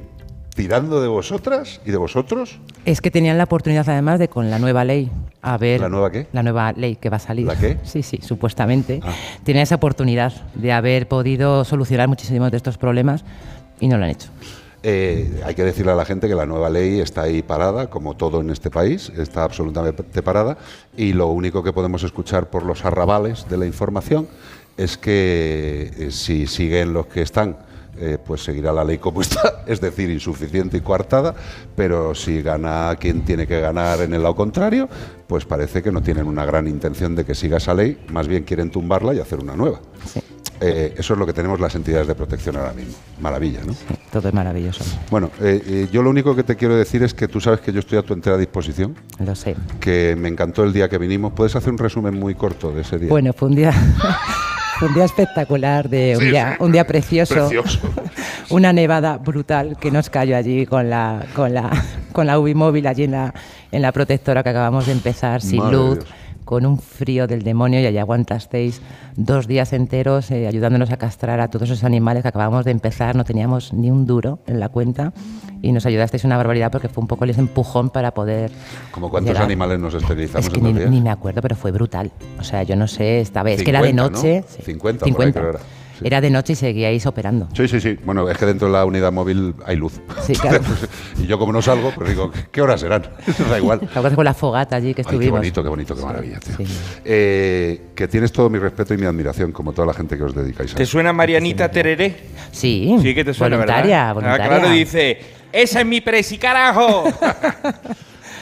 tirando 0.55 1.01
de 1.01 1.07
vosotras 1.07 1.81
y 1.85 1.91
de 1.91 1.97
vosotros. 1.97 2.59
Es 2.85 3.01
que 3.01 3.11
tenían 3.11 3.37
la 3.37 3.43
oportunidad 3.43 3.87
además 3.89 4.19
de 4.19 4.29
con 4.29 4.49
la 4.49 4.59
nueva 4.59 4.85
ley, 4.85 5.11
a 5.41 5.57
ver... 5.57 5.81
¿La 5.81 5.89
nueva 5.89 6.11
qué? 6.11 6.27
La 6.31 6.43
nueva 6.43 6.71
ley 6.71 6.95
que 6.95 7.09
va 7.09 7.17
a 7.17 7.19
salir. 7.19 7.45
¿La 7.45 7.57
qué? 7.57 7.77
Sí, 7.83 8.03
sí, 8.03 8.19
supuestamente. 8.21 9.01
Ah. 9.03 9.13
Tenían 9.43 9.63
esa 9.63 9.75
oportunidad 9.75 10.31
de 10.53 10.71
haber 10.71 11.07
podido 11.07 11.65
solucionar 11.65 12.07
muchísimos 12.07 12.51
de 12.51 12.57
estos 12.57 12.77
problemas 12.77 13.25
y 13.79 13.87
no 13.87 13.97
lo 13.97 14.05
han 14.05 14.11
hecho. 14.11 14.29
Eh, 14.85 15.41
hay 15.45 15.55
que 15.55 15.63
decirle 15.63 15.93
a 15.93 15.95
la 15.95 16.03
gente 16.03 16.27
que 16.27 16.35
la 16.35 16.45
nueva 16.45 16.69
ley 16.69 16.99
está 16.99 17.21
ahí 17.21 17.41
parada, 17.41 17.89
como 17.89 18.17
todo 18.17 18.41
en 18.41 18.49
este 18.49 18.69
país, 18.69 19.13
está 19.15 19.45
absolutamente 19.45 20.21
parada, 20.21 20.57
y 20.97 21.13
lo 21.13 21.27
único 21.27 21.63
que 21.63 21.71
podemos 21.71 22.03
escuchar 22.03 22.49
por 22.49 22.63
los 22.63 22.83
arrabales 22.83 23.47
de 23.49 23.57
la 23.57 23.65
información 23.65 24.27
es 24.75 24.97
que 24.97 25.89
eh, 25.97 26.11
si 26.11 26.47
siguen 26.47 26.91
los 26.91 27.05
que 27.07 27.21
están, 27.21 27.55
eh, 27.97 28.17
pues 28.25 28.43
seguirá 28.43 28.73
la 28.73 28.83
ley 28.83 28.97
como 28.97 29.21
está, 29.21 29.63
es 29.67 29.79
decir, 29.79 30.09
insuficiente 30.09 30.75
y 30.75 30.81
coartada, 30.81 31.33
pero 31.77 32.13
si 32.13 32.41
gana 32.41 32.93
quien 32.99 33.23
tiene 33.23 33.47
que 33.47 33.61
ganar 33.61 34.01
en 34.01 34.13
el 34.13 34.21
lado 34.21 34.35
contrario, 34.35 34.89
pues 35.27 35.45
parece 35.45 35.81
que 35.81 35.93
no 35.93 36.03
tienen 36.03 36.27
una 36.27 36.43
gran 36.45 36.67
intención 36.67 37.15
de 37.15 37.23
que 37.23 37.35
siga 37.35 37.55
esa 37.55 37.73
ley, 37.73 38.03
más 38.09 38.27
bien 38.27 38.43
quieren 38.43 38.69
tumbarla 38.69 39.13
y 39.13 39.19
hacer 39.19 39.39
una 39.39 39.55
nueva. 39.55 39.79
Eh, 40.61 40.93
eso 40.97 41.13
es 41.13 41.19
lo 41.19 41.25
que 41.25 41.33
tenemos 41.33 41.59
las 41.59 41.75
entidades 41.75 42.07
de 42.07 42.15
protección 42.15 42.55
ahora 42.55 42.73
mismo. 42.73 42.93
Maravilla, 43.19 43.59
¿no? 43.65 43.73
Todo 44.11 44.27
es 44.29 44.33
maravilloso. 44.33 44.83
Bueno, 45.11 45.29
eh, 45.41 45.61
eh, 45.65 45.87
yo 45.91 46.01
lo 46.03 46.09
único 46.09 46.35
que 46.35 46.43
te 46.43 46.55
quiero 46.55 46.75
decir 46.75 47.03
es 47.03 47.13
que 47.13 47.27
tú 47.27 47.41
sabes 47.41 47.59
que 47.59 47.73
yo 47.73 47.79
estoy 47.79 47.97
a 47.97 48.01
tu 48.03 48.13
entera 48.13 48.37
disposición, 48.37 48.95
Lo 49.19 49.35
sé. 49.35 49.55
que 49.79 50.15
me 50.17 50.29
encantó 50.29 50.63
el 50.63 50.71
día 50.71 50.87
que 50.89 50.97
vinimos. 50.97 51.33
¿Puedes 51.33 51.55
hacer 51.55 51.71
un 51.71 51.77
resumen 51.79 52.17
muy 52.17 52.35
corto 52.35 52.71
de 52.71 52.81
ese 52.81 52.97
día? 52.97 53.09
Bueno, 53.09 53.33
fue 53.33 53.49
un 53.49 53.55
día, 53.55 53.73
fue 54.79 54.87
un 54.87 54.93
día 54.93 55.05
espectacular, 55.05 55.89
de 55.89 56.13
un, 56.15 56.21
Sí, 56.23 56.29
día, 56.29 56.51
sí. 56.57 56.63
un 56.63 56.71
día 56.71 56.87
precioso, 56.87 57.35
Precioso. 57.35 57.79
una 58.49 58.71
nevada 58.71 59.17
brutal 59.17 59.75
que 59.79 59.91
nos 59.91 60.09
cayó 60.09 60.37
allí 60.37 60.65
con 60.65 60.89
la, 60.89 61.25
con 61.35 61.53
la, 61.53 61.71
con 62.13 62.27
la 62.27 62.39
UBI 62.39 62.53
móvil 62.55 62.87
allí 62.87 63.03
en 63.03 63.11
la, 63.11 63.33
en 63.71 63.81
la 63.81 63.91
protectora 63.91 64.43
que 64.43 64.49
acabamos 64.49 64.85
de 64.85 64.91
empezar, 64.93 65.41
sin 65.41 65.59
Madre 65.59 65.75
luz, 65.75 65.95
Dios. 65.95 66.07
Con 66.43 66.65
un 66.65 66.77
frío 66.77 67.27
del 67.27 67.43
demonio 67.43 67.79
y 67.79 67.85
allí 67.85 67.97
aguantasteis 67.97 68.81
dos 69.15 69.47
días 69.47 69.73
enteros 69.73 70.31
eh, 70.31 70.47
ayudándonos 70.47 70.91
a 70.91 70.97
castrar 70.97 71.39
a 71.39 71.49
todos 71.49 71.69
esos 71.69 71.83
animales 71.83 72.23
que 72.23 72.29
acabamos 72.29 72.65
de 72.65 72.71
empezar, 72.71 73.15
no 73.15 73.23
teníamos 73.23 73.73
ni 73.73 73.91
un 73.91 74.05
duro 74.05 74.39
en 74.47 74.59
la 74.59 74.69
cuenta 74.69 75.13
y 75.61 75.71
nos 75.71 75.85
ayudasteis 75.85 76.25
una 76.25 76.37
barbaridad 76.37 76.71
porque 76.71 76.89
fue 76.89 77.01
un 77.01 77.07
poco 77.07 77.23
el 77.23 77.31
empujón 77.31 77.89
para 77.89 78.13
poder 78.13 78.51
¿Como 78.91 79.09
cuántos 79.09 79.31
llegar. 79.31 79.45
animales 79.45 79.79
nos 79.79 79.93
esterilizamos 79.93 80.47
Es 80.47 80.53
que 80.53 80.61
ni, 80.61 80.73
ni 80.73 81.01
me 81.01 81.09
acuerdo, 81.09 81.41
pero 81.41 81.55
fue 81.55 81.71
brutal. 81.71 82.11
O 82.39 82.43
sea, 82.43 82.63
yo 82.63 82.75
no 82.75 82.87
sé, 82.87 83.21
esta 83.21 83.43
vez, 83.43 83.63
que 83.63 83.69
era 83.69 83.81
de 83.81 83.87
50, 83.87 84.03
¿no? 84.03 84.17
noche. 84.17 84.43
sí, 84.47 84.61
50 84.61 85.05
por 85.05 85.21
ahí. 85.21 85.33
Sí. 86.03 86.07
Era 86.07 86.21
de 86.21 86.29
noche 86.29 86.53
y 86.53 86.55
seguíais 86.55 87.05
operando. 87.05 87.47
Sí, 87.55 87.67
sí, 87.67 87.79
sí. 87.79 87.97
Bueno, 88.05 88.29
es 88.29 88.37
que 88.37 88.45
dentro 88.45 88.67
de 88.67 88.73
la 88.73 88.85
unidad 88.85 89.11
móvil 89.11 89.55
hay 89.65 89.75
luz. 89.77 89.93
Sí, 90.25 90.33
claro. 90.41 90.61
y 91.17 91.25
yo 91.25 91.39
como 91.39 91.53
no 91.53 91.61
salgo, 91.61 91.91
pues 91.95 92.09
digo, 92.09 92.31
¿qué 92.51 92.61
horas 92.61 92.81
serán? 92.81 93.03
da 93.49 93.57
igual. 93.57 93.79
Cosa 93.93 94.15
con 94.15 94.25
la 94.25 94.33
fogata 94.33 94.75
allí 94.75 94.93
que 94.93 95.01
Ay, 95.01 95.05
qué 95.05 95.11
estuvimos. 95.11 95.39
bonito, 95.39 95.63
qué 95.63 95.69
bonito, 95.69 95.95
qué 95.95 96.01
maravilla. 96.01 96.39
tío. 96.39 96.55
Sí. 96.57 96.65
Eh, 97.05 97.81
que 97.95 98.07
tienes 98.07 98.31
todo 98.31 98.49
mi 98.49 98.59
respeto 98.59 98.93
y 98.93 98.97
mi 98.97 99.05
admiración, 99.05 99.51
como 99.51 99.73
toda 99.73 99.87
la 99.87 99.93
gente 99.93 100.17
que 100.17 100.23
os 100.23 100.35
dedicáis 100.35 100.73
a 100.73 100.75
¿Te 100.75 100.85
suena 100.85 101.13
Marianita 101.13 101.71
Tereré? 101.71 102.15
Sí, 102.51 102.95
Sí 103.01 103.15
que 103.15 103.23
te 103.23 103.33
suena, 103.33 103.55
voluntaria, 103.57 104.13
¿verdad? 104.13 104.13
voluntaria. 104.13 104.45
Ah, 104.45 104.59
claro, 104.59 104.69
dice, 104.73 105.19
¡Esa 105.51 105.81
es 105.81 105.85
mi 105.85 106.01
presi, 106.01 106.37
carajo! 106.37 107.03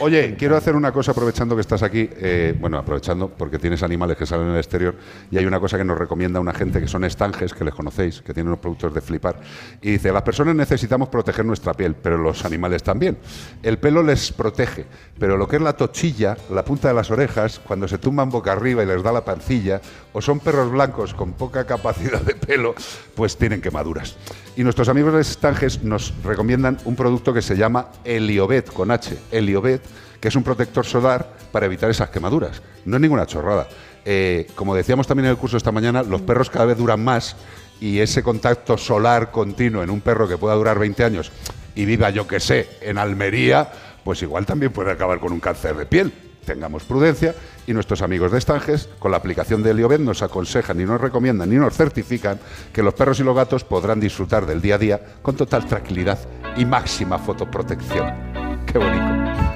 Oye, 0.04 0.34
quiero 0.36 0.56
hacer 0.56 0.74
una 0.74 0.90
cosa 0.90 1.12
aprovechando 1.12 1.54
que 1.54 1.60
estás 1.60 1.80
aquí. 1.84 2.10
eh, 2.16 2.56
bueno, 2.58 2.76
aprovechando 2.76 3.28
porque 3.28 3.56
tienes 3.60 3.84
animales 3.84 4.16
que 4.16 4.26
salen 4.26 4.48
en 4.48 4.54
el 4.54 4.58
exterior 4.58 4.96
y 5.30 5.38
hay 5.38 5.46
una 5.46 5.60
cosa 5.60 5.78
que 5.78 5.84
nos 5.84 5.96
recomienda 5.96 6.40
una 6.40 6.52
gente 6.52 6.80
que 6.80 6.88
son 6.88 7.04
estanges, 7.04 7.54
que 7.54 7.62
les 7.62 7.72
conocéis, 7.72 8.20
que 8.20 8.34
tienen 8.34 8.48
unos 8.48 8.58
productos 8.58 8.92
de 8.94 9.00
flipar. 9.00 9.40
Y 9.80 9.92
dice, 9.92 10.10
las 10.10 10.22
personas 10.22 10.56
necesitamos 10.56 11.08
proteger 11.08 11.44
nuestra 11.44 11.72
piel, 11.74 11.94
pero 11.94 12.18
los 12.18 12.44
animales 12.44 12.82
también. 12.82 13.16
El 13.62 13.78
pelo 13.78 14.02
les 14.02 14.32
protege, 14.32 14.86
pero 15.20 15.36
lo 15.36 15.46
que 15.46 15.54
es 15.54 15.62
la 15.62 15.74
tochilla, 15.74 16.36
la 16.50 16.64
punta 16.64 16.88
de 16.88 16.94
las 16.94 17.08
orejas, 17.12 17.60
cuando 17.60 17.86
se 17.86 17.98
tumban 17.98 18.28
boca 18.28 18.50
arriba 18.50 18.82
y 18.82 18.86
les 18.86 19.04
da 19.04 19.12
la 19.12 19.24
pancilla, 19.24 19.80
o 20.12 20.20
son 20.20 20.40
perros 20.40 20.72
blancos 20.72 21.14
con 21.14 21.34
poca 21.34 21.64
capacidad 21.64 22.20
de 22.22 22.34
pelo, 22.34 22.74
pues 23.14 23.36
tienen 23.36 23.60
quemaduras. 23.60 24.16
Y 24.56 24.64
nuestros 24.64 24.88
amigos 24.88 25.14
de 25.14 25.20
estanges 25.20 25.84
nos 25.84 26.12
recomiendan 26.24 26.76
un 26.86 26.96
producto 26.96 27.32
que 27.32 27.40
se 27.40 27.56
llama 27.56 27.86
Heliobet 28.04 28.70
con 28.72 28.90
H, 28.90 29.16
Heliobet, 29.30 29.91
que 30.22 30.28
es 30.28 30.36
un 30.36 30.44
protector 30.44 30.86
solar 30.86 31.28
para 31.50 31.66
evitar 31.66 31.90
esas 31.90 32.08
quemaduras. 32.08 32.62
No 32.84 32.96
es 32.96 33.02
ninguna 33.02 33.26
chorrada. 33.26 33.66
Eh, 34.04 34.46
como 34.54 34.72
decíamos 34.72 35.08
también 35.08 35.26
en 35.26 35.32
el 35.32 35.36
curso 35.36 35.56
esta 35.56 35.72
mañana, 35.72 36.04
los 36.04 36.22
perros 36.22 36.48
cada 36.48 36.64
vez 36.64 36.78
duran 36.78 37.02
más 37.02 37.34
y 37.80 37.98
ese 37.98 38.22
contacto 38.22 38.78
solar 38.78 39.32
continuo 39.32 39.82
en 39.82 39.90
un 39.90 40.00
perro 40.00 40.28
que 40.28 40.38
pueda 40.38 40.54
durar 40.54 40.78
20 40.78 41.02
años 41.02 41.32
y 41.74 41.84
viva, 41.86 42.10
yo 42.10 42.28
que 42.28 42.38
sé, 42.38 42.68
en 42.82 42.98
Almería, 42.98 43.68
pues 44.04 44.22
igual 44.22 44.46
también 44.46 44.70
puede 44.70 44.92
acabar 44.92 45.18
con 45.18 45.32
un 45.32 45.40
cáncer 45.40 45.76
de 45.76 45.86
piel. 45.86 46.12
Tengamos 46.46 46.84
prudencia 46.84 47.34
y 47.66 47.72
nuestros 47.72 48.00
amigos 48.00 48.30
de 48.30 48.38
Estanges, 48.38 48.88
con 49.00 49.10
la 49.10 49.16
aplicación 49.16 49.64
de 49.64 49.70
Heliobet, 49.70 50.00
nos 50.00 50.22
aconsejan 50.22 50.80
y 50.80 50.84
nos 50.84 51.00
recomiendan 51.00 51.52
y 51.52 51.56
nos 51.56 51.74
certifican 51.76 52.38
que 52.72 52.84
los 52.84 52.94
perros 52.94 53.18
y 53.18 53.24
los 53.24 53.34
gatos 53.34 53.64
podrán 53.64 53.98
disfrutar 53.98 54.46
del 54.46 54.62
día 54.62 54.76
a 54.76 54.78
día 54.78 55.00
con 55.20 55.34
total 55.34 55.66
tranquilidad 55.66 56.18
y 56.56 56.64
máxima 56.64 57.18
fotoprotección. 57.18 58.62
Qué 58.66 58.78
bonito. 58.78 59.51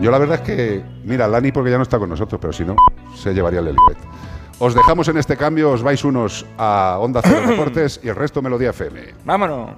Yo 0.00 0.10
la 0.10 0.18
verdad 0.18 0.36
es 0.36 0.40
que, 0.42 0.84
mira, 1.04 1.26
Lani 1.26 1.52
porque 1.52 1.70
ya 1.70 1.76
no 1.78 1.82
está 1.82 1.98
con 1.98 2.08
nosotros, 2.10 2.38
pero 2.40 2.52
si 2.52 2.64
no, 2.64 2.76
se 3.14 3.32
llevaría 3.32 3.60
el 3.60 3.68
Heliobet. 3.68 3.98
Os 4.58 4.74
dejamos 4.74 5.08
en 5.08 5.18
este 5.18 5.36
cambio, 5.36 5.70
os 5.70 5.82
vais 5.82 6.02
unos 6.04 6.46
a 6.58 6.98
Onda 7.00 7.20
Cero 7.22 7.42
Deportes 7.48 8.00
y 8.02 8.08
el 8.08 8.14
resto 8.14 8.40
Melodía 8.42 8.70
FM. 8.70 9.14
Vámonos. 9.24 9.70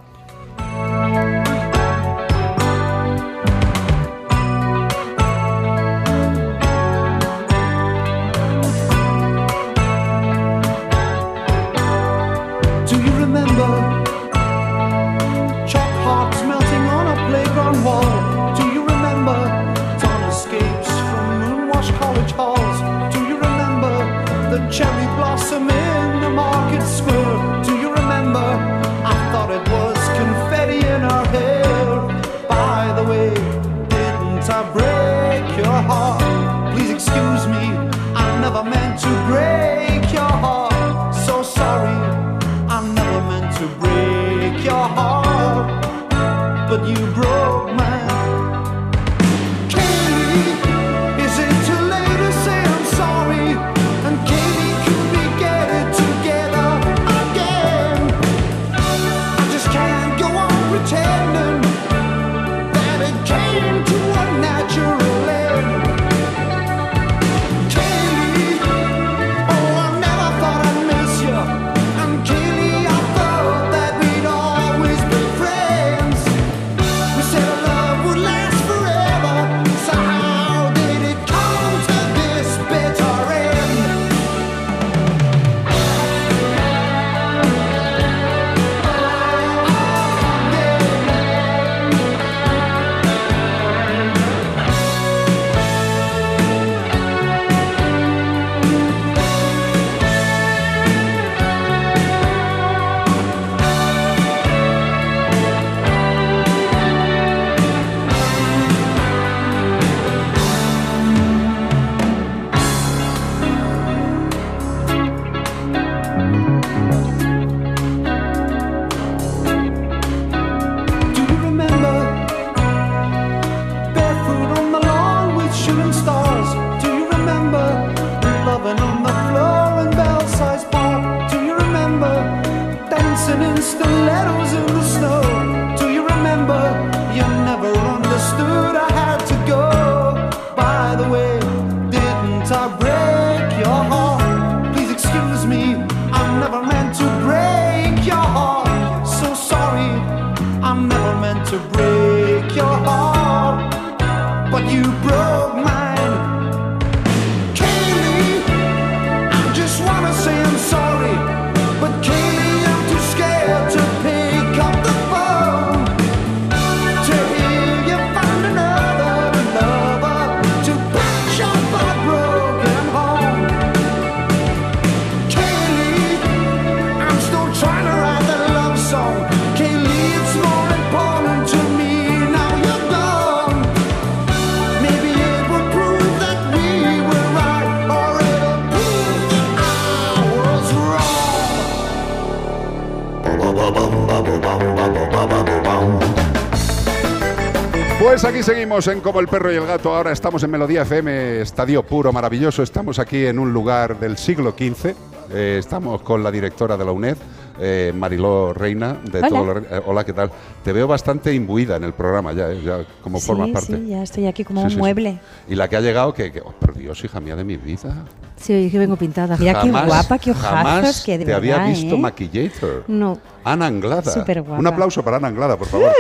Pues 198.09 198.24
aquí 198.24 198.42
seguimos 198.42 198.86
en 198.86 199.02
Como 199.02 199.20
el 199.20 199.28
perro 199.28 199.52
y 199.52 199.56
el 199.56 199.66
gato. 199.66 199.94
Ahora 199.94 200.12
estamos 200.12 200.42
en 200.42 200.50
Melodía 200.50 200.80
FM, 200.80 201.42
estadio 201.42 201.82
puro, 201.82 202.11
maravilloso. 202.11 202.62
Estamos 202.62 202.98
aquí 202.98 203.26
en 203.26 203.38
un 203.38 203.52
lugar 203.52 204.00
del 204.00 204.16
siglo 204.16 204.52
XV. 204.52 204.94
Eh, 205.30 205.56
estamos 205.59 206.00
con 206.00 206.22
la 206.22 206.30
directora 206.30 206.78
de 206.78 206.86
la 206.86 206.92
UNED, 206.92 207.18
eh, 207.61 207.92
Mariló 207.94 208.52
Reina, 208.52 208.96
de 209.11 209.18
Hola. 209.18 209.28
todo 209.28 209.44
lo- 209.44 209.59
eh, 209.61 209.82
hola, 209.86 210.04
¿qué 210.04 210.12
tal? 210.12 210.30
Te 210.62 210.72
veo 210.72 210.86
bastante 210.86 211.32
imbuida 211.34 211.76
en 211.76 211.84
el 211.84 211.92
programa 211.92 212.32
ya, 212.32 212.50
¿eh? 212.50 212.61
ya 212.64 212.84
como 213.02 213.18
formas 213.20 213.46
sí, 213.48 213.52
parte. 213.52 213.76
sí, 213.76 213.88
ya 213.88 214.02
estoy 214.02 214.26
aquí 214.26 214.44
como 214.44 214.61
Sí, 214.61 214.64
un 214.66 214.70
sí, 214.72 214.76
mueble. 214.76 215.18
Y 215.48 215.54
la 215.54 215.68
que 215.68 215.76
ha 215.76 215.80
llegado, 215.80 216.12
que, 216.14 216.30
que- 216.32 216.40
oh, 216.40 216.52
por 216.52 216.74
Dios, 216.76 217.02
hija 217.04 217.20
mía 217.20 217.36
de 217.36 217.44
mi 217.44 217.56
vida. 217.56 217.94
Sí, 218.36 218.68
que 218.70 218.78
vengo 218.78 218.94
pintada. 218.96 219.36
Mira 219.36 219.54
qué 219.62 219.68
Jamás- 219.68 219.86
guapa, 219.86 220.18
qué 220.18 220.30
ojazos, 220.30 221.02
que 221.04 221.18
de 221.18 221.24
te 221.24 221.34
había 221.34 221.56
verdad, 221.56 221.70
visto 221.70 221.94
¿eh? 221.94 221.98
maquillator. 221.98 222.84
No. 222.86 223.18
Ana 223.44 223.66
Anglada. 223.66 224.02
Superguapa. 224.12 224.61
Un 224.61 224.66
aplauso 224.66 225.02
para 225.02 225.16
Ana 225.16 225.28
Anglada, 225.28 225.56
por 225.56 225.66
favor. 225.66 225.92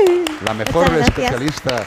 La 0.44 0.54
mejor 0.54 0.86
especialista 1.00 1.84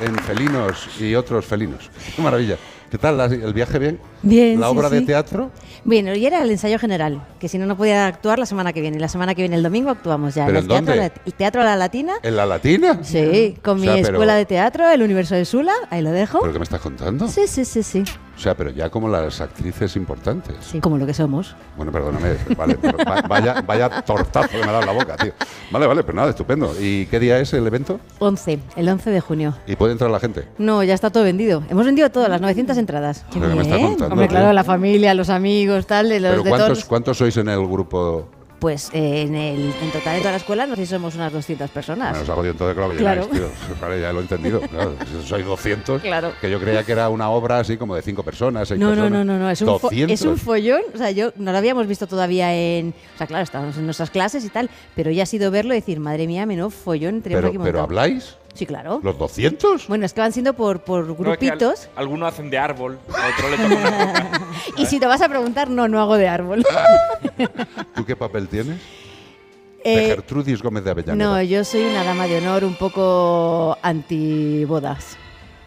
en 0.00 0.16
felinos 0.16 0.88
y 1.00 1.14
otros 1.14 1.44
felinos. 1.44 1.88
Qué 2.16 2.20
maravilla. 2.22 2.56
¿Qué 2.92 2.98
tal? 2.98 3.16
¿La- 3.16 3.24
¿El 3.24 3.54
viaje 3.54 3.78
bien? 3.78 3.98
Bien, 4.20 4.60
¿La 4.60 4.68
sí, 4.68 4.76
obra 4.76 4.90
de 4.90 5.00
teatro? 5.00 5.50
Bien, 5.82 6.06
hoy 6.08 6.26
era 6.26 6.42
el 6.42 6.50
ensayo 6.50 6.78
general, 6.78 7.26
que 7.40 7.48
si 7.48 7.56
no, 7.56 7.64
no 7.64 7.74
podía 7.74 8.06
actuar 8.06 8.38
la 8.38 8.44
semana 8.44 8.74
que 8.74 8.82
viene. 8.82 9.00
La 9.00 9.08
semana 9.08 9.34
que 9.34 9.40
viene, 9.40 9.56
el 9.56 9.62
domingo, 9.62 9.88
actuamos 9.88 10.34
ya. 10.34 10.44
¿Pero 10.44 10.58
el 10.58 10.64
en 10.64 10.68
teatro, 10.68 10.94
dónde? 10.94 11.12
el 11.24 11.32
teatro 11.32 11.62
La 11.64 11.74
Latina. 11.74 12.12
¿En 12.22 12.36
la 12.36 12.44
latina? 12.44 13.00
Sí, 13.02 13.56
con 13.62 13.78
O 13.78 13.80
mi 13.80 13.86
pero- 13.86 14.08
escuela 14.08 14.34
de 14.34 14.44
teatro, 14.44 14.90
el 14.90 15.00
Universo 15.00 15.34
de 15.34 15.46
Sula, 15.46 15.72
ahí 15.88 16.02
lo 16.02 16.10
dejo. 16.10 16.40
¿Pero 16.42 16.52
qué 16.52 16.58
me 16.58 16.64
estás 16.64 16.82
contando? 16.82 17.28
Sí, 17.28 17.46
sí, 17.46 17.64
sí, 17.64 17.82
sí. 17.82 18.04
O 18.42 18.44
sea, 18.44 18.56
pero 18.56 18.70
ya 18.70 18.90
como 18.90 19.06
las 19.08 19.40
actrices 19.40 19.94
importantes. 19.94 20.56
Sí, 20.62 20.80
como 20.80 20.98
lo 20.98 21.06
que 21.06 21.14
somos. 21.14 21.54
Bueno, 21.76 21.92
perdóname, 21.92 22.30
vale, 22.56 22.76
pero 22.82 22.98
va- 22.98 23.22
vaya, 23.28 23.62
vaya 23.64 23.88
tortazo 24.02 24.48
que 24.48 24.56
me 24.58 24.64
ha 24.64 24.72
dado 24.72 24.84
la 24.86 24.90
boca, 24.92 25.16
tío. 25.16 25.32
Vale, 25.70 25.86
vale, 25.86 26.02
pero 26.02 26.16
nada, 26.16 26.30
estupendo. 26.30 26.74
¿Y 26.80 27.06
qué 27.06 27.20
día 27.20 27.38
es 27.38 27.52
el 27.52 27.64
evento? 27.64 28.00
11, 28.18 28.58
el 28.74 28.88
11 28.88 29.10
de 29.10 29.20
junio. 29.20 29.54
¿Y 29.68 29.76
puede 29.76 29.92
entrar 29.92 30.10
la 30.10 30.18
gente? 30.18 30.48
No, 30.58 30.82
ya 30.82 30.92
está 30.92 31.10
todo 31.10 31.22
vendido. 31.22 31.62
Hemos 31.70 31.86
vendido 31.86 32.10
todas 32.10 32.28
las 32.28 32.40
900 32.40 32.76
entradas. 32.78 33.24
¿Pero 33.32 33.48
qué 33.48 33.54
me 33.54 33.62
está 33.62 33.76
contando, 33.78 34.06
Hombre, 34.06 34.26
tío? 34.26 34.36
claro, 34.36 34.52
la 34.52 34.64
familia, 34.64 35.14
los 35.14 35.30
amigos, 35.30 35.86
tal, 35.86 36.08
de 36.08 36.18
los 36.18 36.30
¿Pero 36.32 36.42
de 36.42 36.50
cuántos, 36.50 36.68
todos. 36.78 36.84
cuántos 36.86 37.18
sois 37.18 37.36
en 37.36 37.48
el 37.48 37.64
grupo? 37.64 38.28
Pues 38.62 38.90
eh, 38.92 39.22
en, 39.22 39.34
el, 39.34 39.74
en 39.82 39.90
total 39.90 40.14
en 40.14 40.20
toda 40.20 40.30
la 40.30 40.36
escuela 40.38 40.66
no 40.68 40.76
sé 40.76 40.86
si 40.86 40.92
somos 40.92 41.16
unas 41.16 41.32
200 41.32 41.68
personas. 41.70 42.10
Bueno, 42.10 42.22
os 42.22 42.28
hago 42.30 42.44
entonces, 42.44 42.76
claro, 42.76 42.90
que 42.92 42.96
Claro. 42.98 43.22
llegáis, 43.32 43.52
tío. 43.52 43.76
Vale, 43.80 44.00
ya 44.00 44.12
lo 44.12 44.20
he 44.20 44.22
entendido. 44.22 44.60
Claro, 44.70 44.94
sois 45.26 45.44
200, 45.44 46.00
Claro. 46.00 46.32
que 46.40 46.48
yo 46.48 46.60
creía 46.60 46.84
que 46.84 46.92
era 46.92 47.08
una 47.08 47.28
obra 47.30 47.58
así 47.58 47.76
como 47.76 47.96
de 47.96 48.02
5 48.02 48.22
personas, 48.22 48.68
6 48.68 48.78
No, 48.78 48.90
no, 48.90 49.02
personas. 49.02 49.26
no, 49.26 49.32
no, 49.32 49.38
no, 49.40 49.50
es 49.50 49.60
un, 49.62 49.68
fo- 49.68 49.80
200. 49.82 50.12
es 50.20 50.24
un 50.24 50.38
follón. 50.38 50.82
O 50.94 50.96
sea, 50.98 51.10
yo 51.10 51.32
no 51.36 51.50
lo 51.50 51.58
habíamos 51.58 51.88
visto 51.88 52.06
todavía 52.06 52.54
en. 52.54 52.94
O 53.14 53.18
sea, 53.18 53.26
claro, 53.26 53.42
estábamos 53.42 53.76
en 53.76 53.84
nuestras 53.84 54.10
clases 54.10 54.44
y 54.44 54.48
tal, 54.48 54.70
pero 54.94 55.10
ya 55.10 55.24
ha 55.24 55.26
sido 55.26 55.50
verlo 55.50 55.74
y 55.74 55.78
decir, 55.78 55.98
madre 55.98 56.28
mía, 56.28 56.46
menudo 56.46 56.70
follón 56.70 57.20
tenemos 57.20 57.40
pero, 57.42 57.48
aquí 57.48 57.58
pero 57.58 57.80
montado". 57.80 57.82
habláis, 57.82 58.36
Sí, 58.54 58.66
claro. 58.66 59.00
los 59.02 59.16
200. 59.18 59.88
Bueno, 59.88 60.04
es 60.04 60.12
que 60.12 60.20
van 60.20 60.32
siendo 60.32 60.52
por, 60.52 60.80
por 60.80 61.06
No, 61.06 61.32
es 61.32 61.38
que 61.38 61.48
al- 61.50 61.58
grupitos. 61.58 61.88
algunos 61.96 62.32
hacen 62.32 62.50
de 62.50 62.58
árbol, 62.58 62.98
a 63.08 63.28
otros 63.28 63.50
le 63.50 63.56
tocan 63.56 63.78
una 63.94 64.12
coca. 64.12 64.40
Y 64.76 64.86
si 64.86 65.00
te 65.00 65.06
vas 65.06 65.22
a 65.22 65.28
preguntar, 65.28 65.70
no, 65.70 65.88
no 65.88 66.00
hago 66.00 66.16
de 66.18 66.28
árbol. 66.28 66.64
¿Tú 67.94 68.04
qué 68.04 68.14
papel 68.16 68.48
tienes? 68.48 68.76
de 69.84 70.04
Eh, 70.04 70.06
Gertrudis 70.08 70.62
Gómez 70.62 70.84
de 70.84 70.90
Avellaneda. 70.90 71.24
no, 71.30 71.42
yo 71.42 71.64
soy 71.64 71.82
una 71.82 72.04
dama 72.04 72.26
de 72.26 72.38
honor 72.38 72.64
un 72.64 72.74
poco 72.76 73.76
antibodas. 73.82 75.16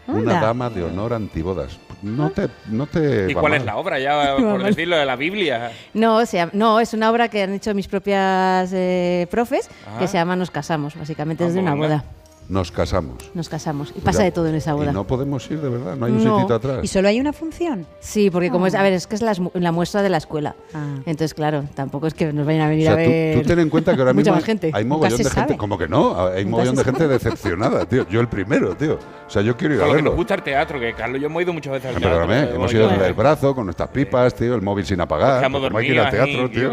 Una 0.06 0.40
dama 0.40 0.70
de 0.70 0.84
honor 0.84 1.12
antibodas. 1.14 1.78
No 2.02 2.30
te, 2.30 2.48
no 2.68 2.86
te 2.86 3.30
¿Y 3.30 3.34
cuál 3.34 3.50
mal. 3.52 3.60
es 3.60 3.64
la 3.66 3.76
obra? 3.78 3.98
Ya, 3.98 4.36
por 4.38 4.62
decirlo, 4.62 4.96
de 4.96 5.04
la 5.06 5.16
Biblia. 5.16 5.72
No, 5.94 6.18
o 6.18 6.26
sea, 6.26 6.48
no, 6.52 6.78
es 6.78 6.92
una 6.94 7.10
obra 7.10 7.28
que 7.28 7.42
han 7.42 7.54
hecho 7.54 7.74
mis 7.74 7.88
propias 7.88 8.70
eh, 8.72 9.26
profes 9.30 9.68
Ajá. 9.88 9.98
que 9.98 10.06
se 10.06 10.14
llama 10.18 10.36
Nos 10.36 10.50
casamos. 10.50 10.94
Básicamente 10.94 11.42
Ah, 11.42 11.48
es 11.48 11.54
de 11.54 11.60
una 11.60 11.74
boda. 11.74 12.04
Nos 12.48 12.70
casamos. 12.70 13.30
Nos 13.34 13.48
casamos. 13.48 13.92
Y 13.96 14.00
pasa 14.00 14.22
de 14.22 14.30
todo 14.30 14.46
en 14.46 14.54
esa 14.54 14.72
boda. 14.74 14.90
Y 14.90 14.94
no 14.94 15.04
podemos 15.04 15.50
ir, 15.50 15.60
de 15.60 15.68
verdad. 15.68 15.96
No 15.96 16.06
hay 16.06 16.12
un 16.12 16.22
No. 16.24 16.36
sitito 16.36 16.54
atrás. 16.54 16.78
¿Y 16.82 16.86
solo 16.86 17.08
hay 17.08 17.18
una 17.18 17.32
función? 17.32 17.86
Sí, 18.00 18.30
porque 18.30 18.50
como 18.50 18.66
es, 18.68 18.74
Ah. 18.76 18.80
a 18.80 18.82
ver, 18.84 18.92
es 18.92 19.06
que 19.08 19.16
es 19.16 19.40
mu- 19.40 19.50
la, 19.54 19.72
muestra 19.72 20.00
de 20.02 20.08
la 20.10 20.18
escuela. 20.18 20.54
Ah. 20.72 20.94
Entonces, 21.06 21.34
claro, 21.34 21.64
tampoco 21.74 22.06
es 22.06 22.14
que 22.14 22.32
nos 22.32 22.46
vayan 22.46 22.62
a 22.62 22.66
O 22.66 22.68
venir 22.68 22.84
sea, 22.84 22.92
a 22.92 22.96
tú- 22.96 23.00
ver. 23.10 23.42
tú, 23.42 23.48
ten 23.48 23.58
en 23.58 23.68
cuenta 23.70 23.94
que 23.94 24.00
ahora 24.00 24.12
mismo 24.14 24.34
hay, 24.34 24.42
gente. 24.42 24.70
hay 24.72 24.84
mogollón 24.84 25.18
de 25.18 25.30
gente, 25.30 25.56
como 25.56 25.76
que 25.76 25.88
no, 25.88 26.26
hay 26.28 26.44
Nunca 26.44 26.50
mogollón 26.56 26.76
de 26.76 26.84
gente 26.84 27.08
decepcionada, 27.08 27.84
tío. 27.86 28.06
Yo 28.08 28.20
el 28.20 28.28
primero, 28.28 28.76
tío. 28.76 28.94
O 29.26 29.30
sea, 29.30 29.42
yo 29.42 29.56
quiero 29.56 29.74
ir 29.74 29.82
a 29.82 29.86
verlo. 29.88 30.14
gusta 30.14 30.34
el 30.34 30.42
teatro, 30.42 30.78
que 30.78 30.92
Carlos 30.94 31.20
yo 31.20 31.26
hemos 31.26 31.42
ido 31.42 31.52
muchas 31.52 31.72
veces 31.72 31.88
al 31.94 32.00
teatro. 32.00 32.10
Perdóname, 32.20 32.42
Hemos 32.42 32.54
hemos 32.54 32.74
ido 32.74 32.90
ido- 32.94 33.02
del 33.02 33.14
brazo 33.14 33.54
con 33.56 33.64
nuestras 33.64 33.88
pipas, 33.90 34.34
tío, 34.34 34.54
el 34.54 34.62
móvil 34.62 34.86
sin 34.86 35.00
apagar. 35.00 35.42
hemos 35.44 35.62
hay 35.74 35.86
que 35.86 35.92
ir 35.92 35.98
al 36.00 36.10
teatro, 36.10 36.48
tío. 36.50 36.70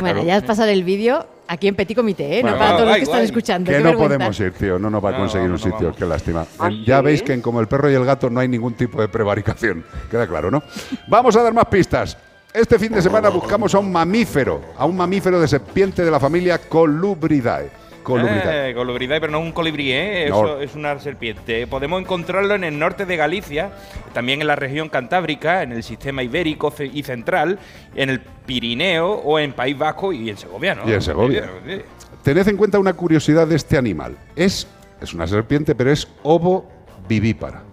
Bueno, 0.00 0.24
ya 0.24 0.38
os 0.38 0.42
pasaré 0.44 0.72
el 0.72 0.84
vídeo 0.84 1.26
aquí 1.48 1.68
en 1.68 1.74
Petit 1.74 1.96
Comité, 1.96 2.38
¿eh? 2.38 2.42
Bueno, 2.42 2.56
no 2.56 2.58
para 2.62 2.76
todos 2.76 2.88
los 2.88 2.96
que 2.96 3.02
están 3.04 3.22
escuchando. 3.22 3.70
Que 3.70 3.78
no 3.78 3.84
vergüenza. 3.84 4.08
podemos 4.16 4.40
ir, 4.40 4.52
tío. 4.52 4.78
No 4.78 4.90
nos 4.90 5.04
va 5.04 5.08
a 5.10 5.12
No, 5.12 5.18
conseguir 5.18 5.50
un 5.50 5.58
sitio. 5.58 5.76
vamos. 5.80 5.96
Qué 5.96 6.04
lástima. 6.06 6.42
Eh, 6.68 6.84
Ya 6.86 7.00
veis 7.00 7.22
que 7.22 7.32
en 7.32 7.40
Como 7.42 7.60
el 7.60 7.68
perro 7.68 7.90
y 7.90 7.94
el 7.94 8.04
gato 8.04 8.28
no 8.30 8.40
hay 8.40 8.48
ningún 8.48 8.74
tipo 8.74 9.00
de 9.00 9.08
prevaricación. 9.08 9.84
Queda 10.10 10.26
claro, 10.26 10.50
¿no? 10.50 10.62
Vamos 11.08 11.36
a 11.36 11.42
dar 11.42 11.52
más 11.54 11.66
pistas. 11.66 12.16
Este 12.52 12.78
fin 12.78 12.92
de 12.92 13.02
semana 13.02 13.28
buscamos 13.28 13.74
a 13.74 13.78
un 13.78 13.92
mamífero, 13.92 14.62
a 14.78 14.86
un 14.86 14.96
mamífero 14.96 15.38
de 15.40 15.46
serpiente 15.46 16.02
de 16.04 16.10
la 16.10 16.18
familia 16.18 16.58
Colubridae. 16.58 17.70
Colubridae. 18.06 18.70
Eh, 18.70 19.20
pero 19.20 19.32
no 19.32 19.40
es 19.40 19.44
un 19.44 19.52
colibrí, 19.52 19.90
¿eh? 19.90 20.26
No. 20.28 20.44
Eso 20.44 20.60
es 20.60 20.74
una 20.76 20.96
serpiente. 21.00 21.66
Podemos 21.66 22.00
encontrarlo 22.00 22.54
en 22.54 22.62
el 22.62 22.78
norte 22.78 23.04
de 23.04 23.16
Galicia, 23.16 23.72
también 24.12 24.40
en 24.40 24.46
la 24.46 24.54
región 24.54 24.88
cantábrica, 24.88 25.64
en 25.64 25.72
el 25.72 25.82
sistema 25.82 26.22
ibérico 26.22 26.72
y 26.80 27.02
central, 27.02 27.58
en 27.96 28.10
el 28.10 28.20
Pirineo 28.20 29.10
o 29.10 29.40
en 29.40 29.52
País 29.52 29.76
Vasco 29.76 30.12
y 30.12 30.30
en 30.30 30.36
Segovia, 30.36 30.76
¿no? 30.76 30.88
Y 30.88 30.92
en 30.92 31.02
Segovia. 31.02 31.50
Sí. 31.66 31.82
Tened 32.22 32.46
en 32.46 32.56
cuenta 32.56 32.78
una 32.78 32.92
curiosidad 32.92 33.48
de 33.48 33.56
este 33.56 33.76
animal. 33.76 34.16
Es, 34.36 34.68
es 35.00 35.12
una 35.12 35.26
serpiente, 35.26 35.74
pero 35.74 35.90
es 35.90 36.06
ovo-vivípara. 36.22 37.64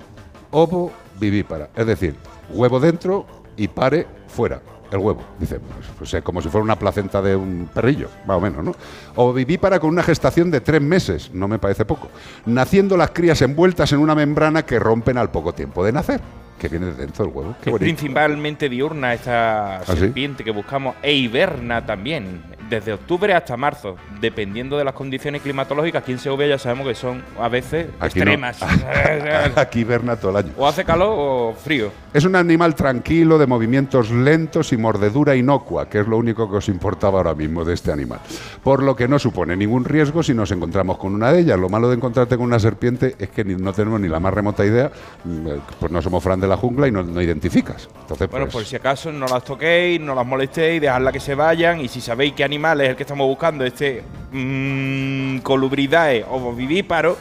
Ovo-vivípara. 0.49 1.69
Es 1.75 1.85
decir, 1.85 2.15
huevo 2.49 2.79
dentro 2.79 3.27
y 3.55 3.67
pare 3.67 4.07
fuera. 4.27 4.61
El 4.93 4.99
huevo, 4.99 5.23
dice, 5.39 5.59
pues, 5.59 5.87
pues, 5.97 6.13
eh, 6.13 6.21
como 6.21 6.39
si 6.39 6.49
fuera 6.49 6.63
una 6.63 6.77
placenta 6.77 7.19
de 7.19 7.35
un 7.35 7.67
perrillo, 7.73 8.09
más 8.27 8.37
o 8.37 8.39
menos, 8.39 8.63
¿no? 8.63 8.75
Ovovivípara 9.15 9.79
con 9.79 9.89
una 9.89 10.03
gestación 10.03 10.51
de 10.51 10.61
tres 10.61 10.83
meses, 10.83 11.31
no 11.33 11.47
me 11.47 11.57
parece 11.57 11.83
poco. 11.83 12.09
Naciendo 12.45 12.95
las 12.95 13.09
crías 13.09 13.41
envueltas 13.41 13.91
en 13.91 13.97
una 13.97 14.13
membrana 14.13 14.67
que 14.67 14.77
rompen 14.77 15.17
al 15.17 15.31
poco 15.31 15.51
tiempo 15.51 15.83
de 15.83 15.93
nacer, 15.93 16.21
que 16.57 16.67
viene 16.69 16.87
de 16.87 16.93
dentro 16.93 17.25
del 17.25 17.33
huevo. 17.35 17.55
Qué 17.61 17.69
Es 17.69 17.75
principalmente 17.77 18.69
diurna 18.69 19.13
esta 19.13 19.77
¿Ah, 19.77 19.83
sí? 19.85 19.97
serpiente 19.97 20.43
que 20.43 20.51
buscamos 20.51 20.95
e 21.01 21.13
hiberna 21.13 21.85
también, 21.85 22.41
desde 22.69 22.93
octubre 22.93 23.33
hasta 23.33 23.57
marzo, 23.57 23.97
dependiendo 24.21 24.77
de 24.77 24.83
las 24.85 24.93
condiciones 24.93 25.41
climatológicas. 25.41 26.01
Aquí 26.03 26.13
en 26.13 26.19
Segovia 26.19 26.47
ya 26.47 26.57
sabemos 26.57 26.87
que 26.87 26.95
son 26.95 27.23
a 27.39 27.49
veces 27.49 27.87
Aquí 27.99 28.19
no. 28.19 28.31
extremas. 28.31 28.59
Aquí 29.57 29.79
hiberna 29.81 30.15
todo 30.15 30.31
el 30.31 30.37
año. 30.37 30.53
o 30.57 30.67
hace 30.67 30.83
calor 30.85 31.09
o 31.11 31.53
frío. 31.53 31.91
Es 32.13 32.25
un 32.25 32.35
animal 32.35 32.75
tranquilo, 32.75 33.37
de 33.37 33.47
movimientos 33.47 34.11
lentos 34.11 34.71
y 34.73 34.77
mordedura 34.77 35.35
inocua, 35.35 35.89
que 35.89 35.99
es 35.99 36.07
lo 36.07 36.17
único 36.17 36.49
que 36.49 36.57
os 36.57 36.69
importaba 36.69 37.17
ahora 37.19 37.33
mismo 37.35 37.65
de 37.65 37.73
este 37.73 37.91
animal. 37.91 38.19
Por 38.63 38.83
lo 38.83 38.95
que 38.95 39.07
no 39.07 39.19
supone 39.19 39.55
ningún 39.57 39.83
riesgo 39.85 40.23
si 40.23 40.33
nos 40.33 40.51
encontramos 40.51 40.97
con 40.97 41.13
una 41.13 41.31
de 41.31 41.39
ellas. 41.41 41.59
Lo 41.59 41.69
malo 41.69 41.89
de 41.89 41.95
encontrarte 41.95 42.37
con 42.37 42.45
una 42.45 42.59
serpiente 42.59 43.15
es 43.19 43.29
que 43.29 43.43
no 43.43 43.73
tenemos 43.73 43.99
ni 43.99 44.07
la 44.07 44.19
más 44.19 44.33
remota 44.33 44.65
idea, 44.65 44.91
mm, 45.25 45.47
eh, 45.47 45.59
pues 45.79 45.91
no 45.91 46.01
somos 46.01 46.23
Fran 46.23 46.39
de 46.39 46.47
la 46.47 46.52
jungla 46.57 46.87
y 46.87 46.91
no, 46.91 47.03
no 47.03 47.21
identificas. 47.21 47.87
Entonces, 48.01 48.29
Bueno, 48.29 48.45
pues, 48.45 48.53
por 48.53 48.65
si 48.65 48.75
acaso 48.75 49.11
no 49.11 49.27
las 49.27 49.43
toquéis, 49.43 49.99
no 49.99 50.15
las 50.15 50.25
molestéis, 50.25 50.81
dejadla 50.81 51.11
que 51.11 51.19
se 51.19 51.35
vayan. 51.35 51.81
Y 51.81 51.87
si 51.87 52.01
sabéis 52.01 52.33
qué 52.33 52.43
animal 52.43 52.81
es 52.81 52.89
el 52.89 52.95
que 52.95 53.03
estamos 53.03 53.27
buscando, 53.27 53.65
este 53.65 54.03
mm, 54.31 55.39
colubridae 55.39 56.25
o 56.29 56.53
vivíparo, 56.53 57.17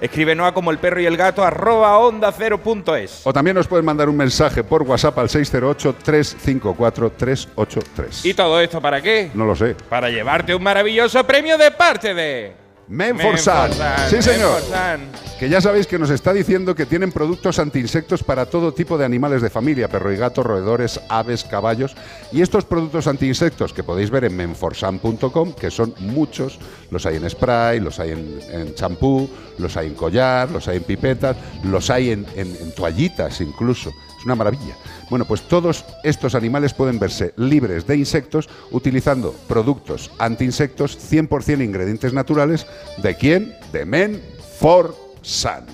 escríbenos 0.00 0.46
a 0.46 0.52
como 0.52 0.70
el 0.70 0.78
perro 0.78 1.00
y 1.00 1.06
el 1.06 1.16
gato 1.16 1.44
arroba 1.44 1.98
onda 1.98 2.30
cero 2.32 2.58
punto 2.58 2.94
es. 2.94 3.22
O 3.24 3.32
también 3.32 3.56
nos 3.56 3.66
pueden 3.66 3.84
mandar 3.84 4.08
un 4.08 4.16
mensaje 4.16 4.62
por 4.62 4.82
WhatsApp 4.82 5.18
al 5.18 5.28
608-354-383. 5.28 8.24
¿Y 8.24 8.34
todo 8.34 8.60
esto 8.60 8.80
para 8.80 9.00
qué? 9.00 9.30
No 9.34 9.44
lo 9.44 9.56
sé. 9.56 9.74
Para 9.88 10.10
llevarte 10.10 10.54
un 10.54 10.62
maravilloso 10.62 11.24
premio 11.24 11.58
de 11.58 11.70
parte 11.70 12.14
de 12.14 12.52
Menforsan. 12.88 13.70
Menforsan, 13.70 14.08
Sí, 14.10 14.22
señor. 14.22 14.52
Menforsan. 14.54 15.00
Que 15.38 15.48
ya 15.48 15.60
sabéis 15.60 15.86
que 15.86 15.98
nos 15.98 16.10
está 16.10 16.32
diciendo 16.32 16.74
que 16.74 16.84
tienen 16.86 17.12
productos 17.12 17.58
antiinsectos 17.60 18.24
para 18.24 18.46
todo 18.46 18.72
tipo 18.74 18.98
de 18.98 19.04
animales 19.04 19.40
de 19.40 19.50
familia, 19.50 19.86
perro 19.88 20.12
y 20.12 20.16
gato, 20.16 20.42
roedores, 20.42 20.98
aves, 21.08 21.44
caballos. 21.44 21.94
Y 22.32 22.42
estos 22.42 22.64
productos 22.64 23.06
antiinsectos 23.06 23.72
que 23.72 23.84
podéis 23.84 24.10
ver 24.10 24.24
en 24.24 24.36
menforsan.com, 24.36 25.52
que 25.52 25.70
son 25.70 25.94
muchos, 26.00 26.58
los 26.90 27.06
hay 27.06 27.16
en 27.16 27.30
spray, 27.30 27.78
los 27.78 28.00
hay 28.00 28.10
en 28.12 28.74
champú, 28.74 29.28
los 29.58 29.76
hay 29.76 29.86
en 29.88 29.94
collar, 29.94 30.50
los 30.50 30.66
hay 30.66 30.78
en 30.78 30.82
pipetas, 30.84 31.36
los 31.64 31.90
hay 31.90 32.10
en, 32.10 32.26
en- 32.34 32.56
en 32.56 32.74
toallitas 32.74 33.40
incluso. 33.40 33.90
Es 34.18 34.24
una 34.24 34.34
maravilla. 34.34 34.74
Bueno, 35.10 35.24
pues 35.24 35.42
todos 35.42 35.84
estos 36.02 36.34
animales 36.34 36.74
pueden 36.74 36.98
verse 36.98 37.32
libres 37.36 37.86
de 37.86 37.96
insectos 37.96 38.48
utilizando 38.70 39.34
productos 39.46 40.10
antiinsectos 40.18 40.98
100% 41.10 41.64
ingredientes 41.64 42.12
naturales. 42.12 42.66
¿De 43.02 43.16
quién? 43.16 43.56
De 43.72 43.86
Men 43.86 44.22
for 44.58 44.94
Sun. 45.22 45.64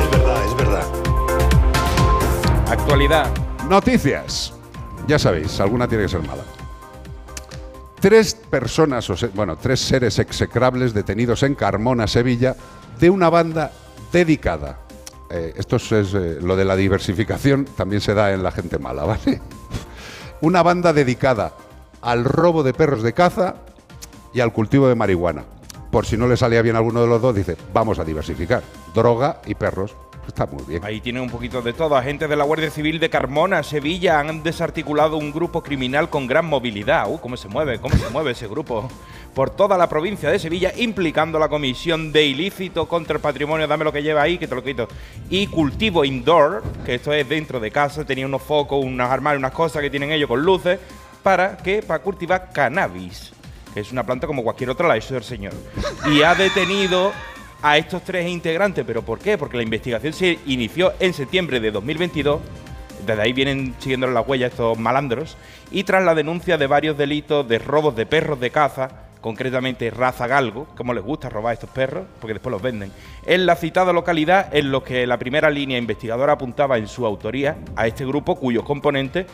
Es 0.00 0.10
verdad, 0.10 0.44
es 0.46 0.56
verdad. 0.56 0.84
Actualidad. 2.68 3.30
Noticias. 3.68 4.52
Ya 5.06 5.18
sabéis, 5.18 5.60
alguna 5.60 5.86
tiene 5.88 6.04
que 6.04 6.10
ser 6.10 6.22
mala. 6.22 6.42
Tres 8.02 8.34
personas, 8.34 9.08
bueno, 9.32 9.56
tres 9.56 9.78
seres 9.78 10.18
execrables 10.18 10.92
detenidos 10.92 11.44
en 11.44 11.54
Carmona, 11.54 12.08
Sevilla, 12.08 12.56
de 12.98 13.08
una 13.08 13.30
banda 13.30 13.70
dedicada. 14.12 14.80
Eh, 15.30 15.54
esto 15.56 15.76
es, 15.76 15.92
es, 15.92 16.12
eh, 16.12 16.38
lo 16.42 16.56
de 16.56 16.64
la 16.64 16.74
diversificación, 16.74 17.64
también 17.64 18.02
se 18.02 18.12
da 18.12 18.32
en 18.32 18.42
la 18.42 18.50
gente 18.50 18.80
mala, 18.80 19.04
¿vale? 19.06 19.40
Una 20.40 20.64
banda 20.64 20.92
dedicada 20.92 21.54
al 22.02 22.24
robo 22.24 22.64
de 22.64 22.74
perros 22.74 23.04
de 23.04 23.12
caza 23.12 23.54
y 24.34 24.40
al 24.40 24.52
cultivo 24.52 24.88
de 24.88 24.96
marihuana. 24.96 25.44
Por 25.92 26.04
si 26.04 26.16
no 26.16 26.26
le 26.26 26.36
salía 26.36 26.60
bien 26.60 26.74
a 26.74 26.80
alguno 26.80 27.02
de 27.02 27.06
los 27.06 27.22
dos, 27.22 27.36
dice, 27.36 27.56
vamos 27.72 28.00
a 28.00 28.04
diversificar. 28.04 28.64
Droga 28.94 29.40
y 29.46 29.54
perros. 29.54 29.94
Está 30.26 30.46
muy 30.46 30.62
bien. 30.64 30.84
Ahí 30.84 31.00
tienen 31.00 31.22
un 31.22 31.30
poquito 31.30 31.60
de 31.62 31.72
todo. 31.72 31.96
Agentes 31.96 32.28
de 32.28 32.36
la 32.36 32.44
Guardia 32.44 32.70
Civil 32.70 33.00
de 33.00 33.10
Carmona, 33.10 33.62
Sevilla, 33.62 34.20
han 34.20 34.42
desarticulado 34.42 35.16
un 35.16 35.32
grupo 35.32 35.62
criminal 35.62 36.10
con 36.10 36.26
gran 36.26 36.46
movilidad. 36.46 37.10
Uh, 37.10 37.18
cómo 37.18 37.36
se 37.36 37.48
mueve, 37.48 37.80
cómo 37.80 37.96
se 37.96 38.08
mueve 38.10 38.30
ese 38.30 38.46
grupo. 38.46 38.88
Por 39.34 39.50
toda 39.50 39.76
la 39.76 39.88
provincia 39.88 40.30
de 40.30 40.38
Sevilla, 40.38 40.72
implicando 40.76 41.38
la 41.38 41.48
comisión 41.48 42.12
de 42.12 42.24
ilícito 42.24 42.86
contra 42.86 43.16
el 43.16 43.20
patrimonio, 43.20 43.66
dame 43.66 43.84
lo 43.84 43.92
que 43.92 44.02
lleva 44.02 44.22
ahí, 44.22 44.38
que 44.38 44.46
te 44.46 44.54
lo 44.54 44.62
quito. 44.62 44.88
Y 45.28 45.48
cultivo 45.48 46.04
indoor, 46.04 46.62
que 46.84 46.94
esto 46.96 47.12
es 47.12 47.28
dentro 47.28 47.58
de 47.58 47.70
casa, 47.70 48.04
tenía 48.04 48.26
unos 48.26 48.42
focos, 48.42 48.84
unas 48.84 49.10
armarios, 49.10 49.38
unas 49.38 49.52
cosas 49.52 49.82
que 49.82 49.90
tienen 49.90 50.12
ellos 50.12 50.28
con 50.28 50.42
luces, 50.42 50.78
para 51.22 51.56
que 51.56 51.82
para 51.82 52.02
cultivar 52.02 52.50
cannabis, 52.52 53.32
que 53.72 53.80
es 53.80 53.90
una 53.90 54.04
planta 54.04 54.26
como 54.26 54.42
cualquier 54.42 54.70
otra, 54.70 54.86
la 54.86 54.96
el 54.96 55.22
señor. 55.24 55.54
Y 56.10 56.22
ha 56.22 56.34
detenido 56.34 57.12
a 57.62 57.78
estos 57.78 58.02
tres 58.02 58.28
integrantes. 58.28 58.84
¿Pero 58.86 59.02
por 59.02 59.18
qué? 59.18 59.38
Porque 59.38 59.56
la 59.56 59.62
investigación 59.62 60.12
se 60.12 60.38
inició 60.46 60.92
en 61.00 61.14
septiembre 61.14 61.60
de 61.60 61.70
2022. 61.70 62.40
Desde 63.06 63.22
ahí 63.22 63.32
vienen 63.32 63.74
siguiendo 63.78 64.06
las 64.08 64.26
huellas 64.26 64.50
estos 64.50 64.78
malandros. 64.78 65.36
Y 65.70 65.84
tras 65.84 66.04
la 66.04 66.14
denuncia 66.14 66.58
de 66.58 66.66
varios 66.66 66.98
delitos 66.98 67.48
de 67.48 67.58
robos 67.58 67.96
de 67.96 68.06
perros 68.06 68.38
de 68.38 68.50
caza, 68.50 68.90
concretamente 69.22 69.88
raza 69.90 70.26
galgo, 70.26 70.66
como 70.76 70.92
les 70.92 71.02
gusta 71.02 71.30
robar 71.30 71.54
estos 71.54 71.70
perros, 71.70 72.04
porque 72.20 72.34
después 72.34 72.50
los 72.50 72.60
venden, 72.60 72.92
en 73.24 73.46
la 73.46 73.56
citada 73.56 73.92
localidad 73.92 74.54
en 74.54 74.70
lo 74.70 74.82
que 74.82 75.06
la 75.06 75.16
primera 75.16 75.48
línea 75.48 75.78
investigadora 75.78 76.34
apuntaba 76.34 76.76
en 76.76 76.88
su 76.88 77.06
autoría 77.06 77.56
a 77.76 77.86
este 77.86 78.04
grupo 78.04 78.34
cuyos 78.34 78.64
componentes 78.64 79.26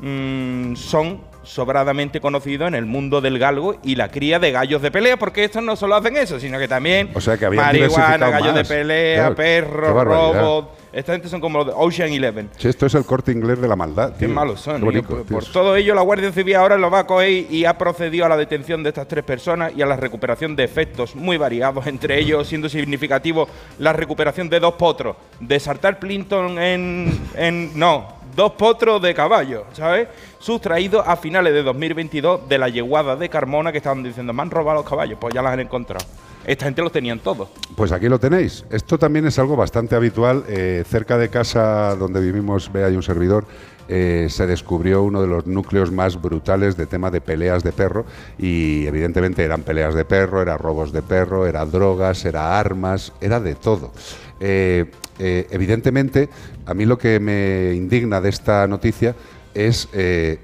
mm, 0.00 0.74
son 0.76 1.31
sobradamente 1.42 2.20
conocidos 2.20 2.68
en 2.68 2.74
el 2.74 2.86
mundo 2.86 3.20
del 3.20 3.38
galgo 3.38 3.76
y 3.82 3.96
la 3.96 4.08
cría 4.08 4.38
de 4.38 4.52
gallos 4.52 4.82
de 4.82 4.90
pelea, 4.90 5.18
porque 5.18 5.44
estos 5.44 5.62
no 5.62 5.76
solo 5.76 5.96
hacen 5.96 6.16
eso, 6.16 6.38
sino 6.38 6.58
que 6.58 6.68
también 6.68 7.10
O 7.14 7.20
sea 7.20 7.36
que 7.36 7.46
habían 7.46 7.64
marihuana, 7.64 8.30
gallos 8.30 8.54
de 8.54 8.64
pelea, 8.64 9.16
Claro, 9.16 9.34
perros, 9.34 10.04
robots. 10.04 10.82
Esta 10.92 11.12
gente 11.12 11.28
son 11.28 11.40
como 11.40 11.58
los 11.58 11.68
de 11.68 11.72
Ocean 11.74 12.12
Eleven. 12.12 12.50
Sí, 12.58 12.68
esto 12.68 12.84
es 12.84 12.94
el 12.94 13.06
corte 13.06 13.32
inglés 13.32 13.58
de 13.60 13.66
la 13.66 13.76
maldad. 13.76 14.12
Qué 14.12 14.26
tío. 14.26 14.34
malos 14.34 14.60
son. 14.60 14.86
Qué 14.90 15.02
por, 15.02 15.44
todo 15.46 15.74
ello, 15.74 15.94
la 15.94 16.02
Guardia 16.02 16.30
Civil 16.32 16.54
ahora 16.56 16.76
lo 16.76 16.90
va 16.90 17.00
a 17.00 17.06
coger 17.06 17.50
y 17.50 17.64
ha 17.64 17.78
procedido 17.78 18.26
a 18.26 18.28
la 18.28 18.36
detención 18.36 18.82
de 18.82 18.90
estas 18.90 19.08
tres 19.08 19.24
personas 19.24 19.72
y 19.74 19.80
a 19.80 19.86
la 19.86 19.96
recuperación 19.96 20.54
de 20.54 20.64
efectos 20.64 21.16
muy 21.16 21.38
variados, 21.38 21.86
entre 21.86 22.18
ellos 22.18 22.46
siendo 22.46 22.68
significativo 22.68 23.48
la 23.78 23.94
recuperación 23.94 24.50
de 24.50 24.60
dos 24.60 24.74
potros, 24.74 25.16
de 25.40 25.58
Sartar 25.58 25.98
Plinton 25.98 26.58
en, 26.58 27.20
en. 27.36 27.78
No, 27.78 28.08
dos 28.34 28.52
potros 28.52 29.00
de 29.02 29.14
caballo, 29.14 29.64
¿sabes? 29.72 30.08
Sustraídos 30.38 31.04
a 31.06 31.16
finales 31.16 31.52
de 31.52 31.62
2022 31.62 32.48
de 32.48 32.58
la 32.58 32.68
yeguada 32.68 33.16
de 33.16 33.28
Carmona 33.28 33.72
que 33.72 33.78
estaban 33.78 34.02
diciendo, 34.02 34.32
me 34.32 34.42
han 34.42 34.50
robado 34.50 34.78
los 34.78 34.88
caballos, 34.88 35.18
pues 35.20 35.34
ya 35.34 35.42
las 35.42 35.52
han 35.52 35.60
encontrado. 35.60 36.04
Esta 36.44 36.64
gente 36.64 36.82
los 36.82 36.90
tenían 36.90 37.20
todos. 37.20 37.48
Pues 37.76 37.92
aquí 37.92 38.08
lo 38.08 38.18
tenéis. 38.18 38.64
Esto 38.70 38.98
también 38.98 39.26
es 39.28 39.38
algo 39.38 39.54
bastante 39.54 39.94
habitual. 39.94 40.42
Eh, 40.48 40.82
cerca 40.88 41.16
de 41.16 41.28
casa 41.28 41.94
donde 41.94 42.20
vivimos, 42.20 42.72
vea, 42.72 42.86
hay 42.86 42.96
un 42.96 43.02
servidor. 43.02 43.44
eh, 43.88 44.28
se 44.30 44.46
descubrió 44.46 45.02
uno 45.02 45.20
de 45.20 45.28
los 45.28 45.46
núcleos 45.46 45.90
más 45.90 46.20
brutales 46.20 46.76
de 46.76 46.86
tema 46.86 47.10
de 47.10 47.20
peleas 47.20 47.62
de 47.62 47.72
perro 47.72 48.04
y 48.38 48.86
evidentemente 48.86 49.42
eran 49.44 49.62
peleas 49.62 49.94
de 49.94 50.04
perro, 50.04 50.40
era 50.40 50.56
robos 50.56 50.92
de 50.92 51.02
perro, 51.02 51.46
era 51.46 51.66
drogas, 51.66 52.24
era 52.24 52.58
armas, 52.58 53.12
era 53.20 53.38
de 53.40 53.54
todo. 53.54 53.92
Eh, 54.40 54.90
eh, 55.24 55.46
evidentemente, 55.52 56.28
a 56.66 56.74
mí 56.74 56.84
lo 56.84 56.98
que 56.98 57.20
me 57.20 57.74
indigna 57.74 58.20
de 58.20 58.28
esta 58.28 58.66
noticia 58.66 59.14
es, 59.54 59.88
eh, 59.92 60.40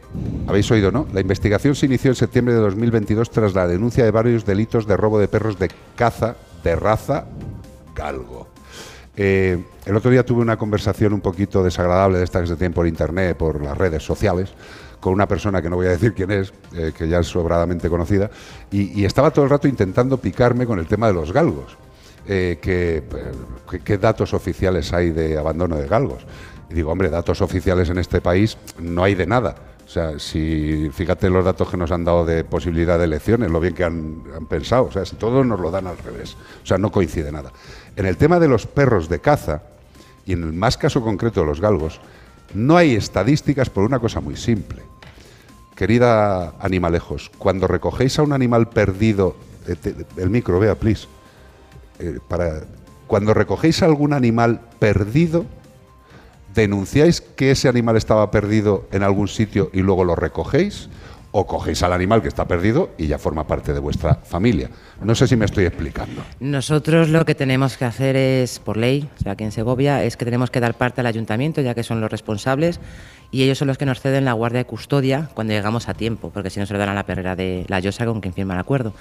habéis 0.46 0.70
oído, 0.70 0.92
¿no? 0.92 1.08
La 1.12 1.20
investigación 1.20 1.74
se 1.74 1.86
inició 1.86 2.12
en 2.12 2.14
septiembre 2.14 2.54
de 2.54 2.60
2022 2.60 3.28
tras 3.28 3.56
la 3.56 3.66
denuncia 3.66 4.04
de 4.04 4.12
varios 4.12 4.46
delitos 4.46 4.86
de 4.86 4.96
robo 4.96 5.18
de 5.18 5.26
perros 5.26 5.58
de 5.58 5.68
caza 5.96 6.36
de 6.62 6.76
raza 6.76 7.26
galgo. 7.92 8.46
Eh, 9.16 9.58
el 9.84 9.96
otro 9.96 10.12
día 10.12 10.24
tuve 10.24 10.42
una 10.42 10.56
conversación 10.56 11.12
un 11.12 11.22
poquito 11.22 11.64
desagradable 11.64 12.18
de 12.18 12.24
esta 12.24 12.40
que 12.40 12.46
se 12.46 12.54
tiene 12.54 12.72
por 12.72 12.86
internet, 12.86 13.36
por 13.36 13.60
las 13.60 13.76
redes 13.76 14.04
sociales, 14.04 14.52
con 15.00 15.12
una 15.12 15.26
persona 15.26 15.60
que 15.60 15.68
no 15.68 15.74
voy 15.74 15.86
a 15.86 15.90
decir 15.90 16.14
quién 16.14 16.30
es, 16.30 16.52
que 16.96 17.08
ya 17.08 17.18
es 17.18 17.26
sobradamente 17.26 17.88
conocida, 17.88 18.30
y 18.70 19.04
estaba 19.04 19.32
todo 19.32 19.44
el 19.44 19.50
rato 19.50 19.66
intentando 19.66 20.18
picarme 20.18 20.66
con 20.66 20.78
el 20.78 20.86
tema 20.86 21.08
de 21.08 21.14
los 21.14 21.32
galgos. 21.32 21.76
Eh, 22.30 22.58
que, 22.60 23.04
¿Qué 23.82 23.96
datos 23.96 24.34
oficiales 24.34 24.92
hay 24.92 25.10
de 25.10 25.38
abandono 25.38 25.76
de 25.76 25.88
galgos? 25.88 26.26
Y 26.70 26.74
digo, 26.74 26.92
hombre, 26.92 27.08
datos 27.08 27.40
oficiales 27.40 27.88
en 27.88 27.98
este 27.98 28.20
país 28.20 28.58
no 28.78 29.02
hay 29.02 29.14
de 29.14 29.26
nada. 29.26 29.56
O 29.86 29.90
sea, 29.90 30.18
si 30.18 30.90
fíjate 30.92 31.30
los 31.30 31.42
datos 31.42 31.70
que 31.70 31.78
nos 31.78 31.90
han 31.90 32.04
dado 32.04 32.26
de 32.26 32.44
posibilidad 32.44 32.98
de 32.98 33.06
elecciones, 33.06 33.50
lo 33.50 33.58
bien 33.58 33.72
que 33.72 33.84
han, 33.84 34.22
pensado. 34.46 34.84
O 34.84 34.92
sea, 34.92 35.06
si 35.06 35.16
todos 35.16 35.46
nos 35.46 35.58
lo 35.58 35.70
dan 35.70 35.86
al 35.86 35.96
revés. 35.96 36.36
O 36.62 36.66
sea, 36.66 36.76
no 36.76 36.92
coincide 36.92 37.32
nada. 37.32 37.50
En 37.96 38.04
el 38.04 38.18
tema 38.18 38.38
de 38.38 38.48
los 38.48 38.66
perros 38.66 39.08
de 39.08 39.20
caza, 39.20 39.62
y 40.26 40.34
en 40.34 40.42
el 40.42 40.52
más 40.52 40.76
caso 40.76 41.00
concreto 41.00 41.40
de 41.40 41.46
los 41.46 41.62
galgos, 41.62 42.02
no 42.52 42.76
hay 42.76 42.94
estadísticas 42.96 43.70
por 43.70 43.84
una 43.84 43.98
cosa 43.98 44.20
muy 44.20 44.36
simple. 44.36 44.82
Querida 45.74 46.52
animalejos, 46.60 47.30
cuando 47.38 47.66
recogéis 47.66 48.18
a 48.18 48.22
un 48.22 48.34
animal 48.34 48.68
perdido, 48.68 49.36
eh, 49.66 50.04
el 50.18 50.28
micro, 50.28 50.60
vea, 50.60 50.74
please. 50.74 51.08
Eh, 51.98 52.18
para, 52.28 52.62
cuando 53.06 53.34
recogéis 53.34 53.82
algún 53.82 54.12
animal 54.12 54.60
perdido, 54.78 55.46
¿denunciáis 56.54 57.20
que 57.20 57.50
ese 57.50 57.68
animal 57.68 57.96
estaba 57.96 58.30
perdido 58.30 58.86
en 58.92 59.02
algún 59.02 59.28
sitio 59.28 59.70
y 59.72 59.80
luego 59.80 60.04
lo 60.04 60.14
recogéis? 60.14 60.88
¿O 61.30 61.46
cogéis 61.46 61.82
al 61.82 61.92
animal 61.92 62.22
que 62.22 62.28
está 62.28 62.48
perdido 62.48 62.90
y 62.96 63.06
ya 63.06 63.18
forma 63.18 63.46
parte 63.46 63.74
de 63.74 63.80
vuestra 63.80 64.14
familia? 64.14 64.70
No 65.02 65.14
sé 65.14 65.28
si 65.28 65.36
me 65.36 65.44
estoy 65.44 65.66
explicando. 65.66 66.22
Nosotros 66.40 67.10
lo 67.10 67.26
que 67.26 67.34
tenemos 67.34 67.76
que 67.76 67.84
hacer 67.84 68.16
es, 68.16 68.58
por 68.58 68.78
ley, 68.78 69.08
o 69.14 69.22
sea, 69.22 69.32
aquí 69.32 69.44
en 69.44 69.52
Segovia, 69.52 70.04
es 70.04 70.16
que 70.16 70.24
tenemos 70.24 70.50
que 70.50 70.58
dar 70.58 70.74
parte 70.74 71.02
al 71.02 71.06
ayuntamiento, 71.06 71.60
ya 71.60 71.74
que 71.74 71.82
son 71.82 72.00
los 72.00 72.10
responsables, 72.10 72.80
y 73.30 73.42
ellos 73.42 73.58
son 73.58 73.68
los 73.68 73.76
que 73.76 73.84
nos 73.84 74.00
ceden 74.00 74.24
la 74.24 74.32
guardia 74.32 74.60
de 74.60 74.64
custodia 74.64 75.28
cuando 75.34 75.52
llegamos 75.52 75.88
a 75.90 75.94
tiempo, 75.94 76.30
porque 76.30 76.48
si 76.48 76.60
no 76.60 76.66
se 76.66 76.72
lo 76.72 76.78
dan 76.78 76.88
a 76.88 76.94
la 76.94 77.04
perrera 77.04 77.36
de 77.36 77.66
la 77.68 77.78
Llosa 77.80 78.06
con 78.06 78.22
quien 78.22 78.32
firma 78.32 78.54
el 78.54 78.60
acuerdo. 78.60 78.94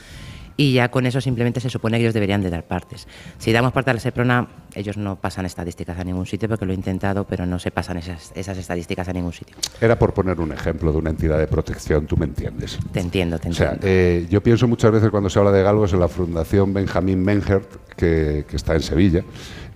Y 0.60 0.74
ya 0.74 0.90
con 0.90 1.06
eso 1.06 1.22
simplemente 1.22 1.60
se 1.60 1.70
supone 1.70 1.98
que 1.98 2.04
ellos 2.04 2.16
deberían 2.16 2.42
de 2.42 2.50
dar 2.50 2.64
partes. 2.66 3.08
Si 3.38 3.52
damos 3.52 3.72
parte 3.74 3.92
a 3.92 3.94
la 3.94 4.00
SEPRONA, 4.00 4.48
ellos 4.74 4.98
no 4.98 5.16
pasan 5.16 5.46
estadísticas 5.46 6.00
a 6.00 6.04
ningún 6.04 6.26
sitio, 6.26 6.50
porque 6.50 6.66
lo 6.66 6.72
he 6.72 6.76
intentado, 6.76 7.26
pero 7.26 7.46
no 7.46 7.60
se 7.60 7.70
pasan 7.70 7.98
esas, 7.98 8.32
esas 8.36 8.58
estadísticas 8.58 9.08
a 9.08 9.14
ningún 9.14 9.34
sitio. 9.34 9.56
Era 9.80 10.00
por 10.00 10.14
poner 10.16 10.40
un 10.40 10.52
ejemplo 10.52 10.92
de 10.92 10.98
una 10.98 11.12
entidad 11.12 11.38
de 11.38 11.46
protección, 11.48 12.08
tú 12.08 12.18
me 12.18 12.26
entiendes. 12.26 12.80
Te 12.92 13.00
entiendo, 13.02 13.38
te 13.38 13.50
O 13.50 13.54
sea, 13.54 13.74
entiendo. 13.74 13.88
eh, 13.88 14.26
yo 14.32 14.42
pienso 14.42 14.68
muchas 14.68 14.92
veces 14.92 15.12
cuando 15.12 15.30
se 15.30 15.38
habla 15.38 15.52
de 15.52 15.62
galgos 15.62 15.94
en 15.94 16.00
la 16.00 16.08
Fundación 16.08 16.74
Benjamín 16.74 17.22
Menhert, 17.24 17.70
que, 17.96 18.46
que 18.50 18.56
está 18.56 18.74
en 18.74 18.82
Sevilla, 18.82 19.24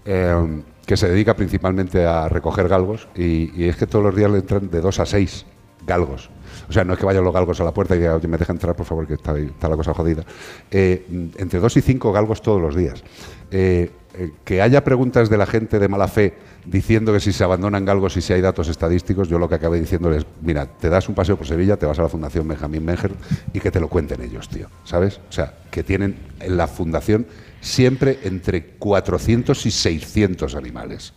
eh, 0.05 0.61
que 0.87 0.97
se 0.97 1.07
dedica 1.07 1.35
principalmente 1.35 2.05
a 2.05 2.27
recoger 2.27 2.67
galgos, 2.67 3.07
y, 3.15 3.51
y 3.55 3.69
es 3.69 3.75
que 3.75 3.85
todos 3.85 4.03
los 4.03 4.15
días 4.15 4.31
le 4.31 4.39
entran 4.39 4.69
de 4.71 4.81
dos 4.81 4.99
a 4.99 5.05
seis 5.05 5.45
galgos. 5.85 6.31
O 6.71 6.73
sea, 6.73 6.85
no 6.85 6.93
es 6.93 6.99
que 6.99 7.05
vayan 7.05 7.25
los 7.25 7.33
galgos 7.33 7.59
a 7.59 7.65
la 7.65 7.73
puerta 7.73 7.97
y 7.97 7.99
digan, 7.99 8.15
oye, 8.15 8.29
me 8.29 8.37
deja 8.37 8.53
entrar, 8.53 8.73
por 8.77 8.85
favor, 8.85 9.05
que 9.05 9.15
está, 9.15 9.33
la 9.33 9.75
cosa 9.75 9.93
jodida. 9.93 10.23
Eh, 10.71 11.05
entre 11.37 11.59
dos 11.59 11.75
y 11.75 11.81
cinco 11.81 12.13
galgos 12.13 12.41
todos 12.41 12.61
los 12.61 12.77
días. 12.77 13.03
Eh, 13.51 13.91
eh, 14.13 14.31
que 14.45 14.61
haya 14.61 14.81
preguntas 14.81 15.29
de 15.29 15.37
la 15.37 15.45
gente 15.45 15.79
de 15.79 15.89
mala 15.89 16.07
fe 16.07 16.33
diciendo 16.63 17.11
que 17.11 17.19
si 17.19 17.33
se 17.33 17.43
abandonan 17.43 17.83
galgos 17.83 18.15
y 18.15 18.21
si 18.21 18.31
hay 18.31 18.39
datos 18.39 18.69
estadísticos, 18.69 19.27
yo 19.27 19.37
lo 19.37 19.49
que 19.49 19.55
acabé 19.55 19.81
diciéndoles, 19.81 20.25
mira, 20.41 20.65
te 20.65 20.89
das 20.89 21.09
un 21.09 21.15
paseo 21.15 21.35
por 21.35 21.45
Sevilla, 21.45 21.75
te 21.75 21.85
vas 21.85 21.99
a 21.99 22.03
la 22.03 22.07
Fundación 22.07 22.47
Benjamín 22.47 22.85
Menger 22.85 23.11
y 23.51 23.59
que 23.59 23.69
te 23.69 23.81
lo 23.81 23.89
cuenten 23.89 24.21
ellos, 24.21 24.47
tío, 24.47 24.67
¿sabes? 24.85 25.19
O 25.29 25.31
sea, 25.33 25.55
que 25.69 25.83
tienen 25.83 26.15
en 26.39 26.55
la 26.55 26.67
fundación 26.67 27.27
siempre 27.59 28.19
entre 28.23 28.63
400 28.77 29.65
y 29.65 29.71
600 29.71 30.55
animales, 30.55 31.13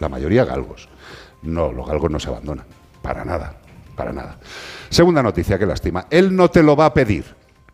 la 0.00 0.10
mayoría 0.10 0.44
galgos. 0.44 0.90
No, 1.40 1.72
los 1.72 1.88
galgos 1.88 2.10
no 2.10 2.20
se 2.20 2.28
abandonan, 2.28 2.66
para 3.00 3.24
nada, 3.24 3.56
para 3.96 4.12
nada. 4.12 4.38
Segunda 4.90 5.22
noticia, 5.22 5.58
que 5.58 5.66
lástima, 5.66 6.06
él 6.10 6.34
no 6.34 6.48
te 6.50 6.62
lo 6.62 6.74
va 6.76 6.86
a 6.86 6.94
pedir, 6.94 7.24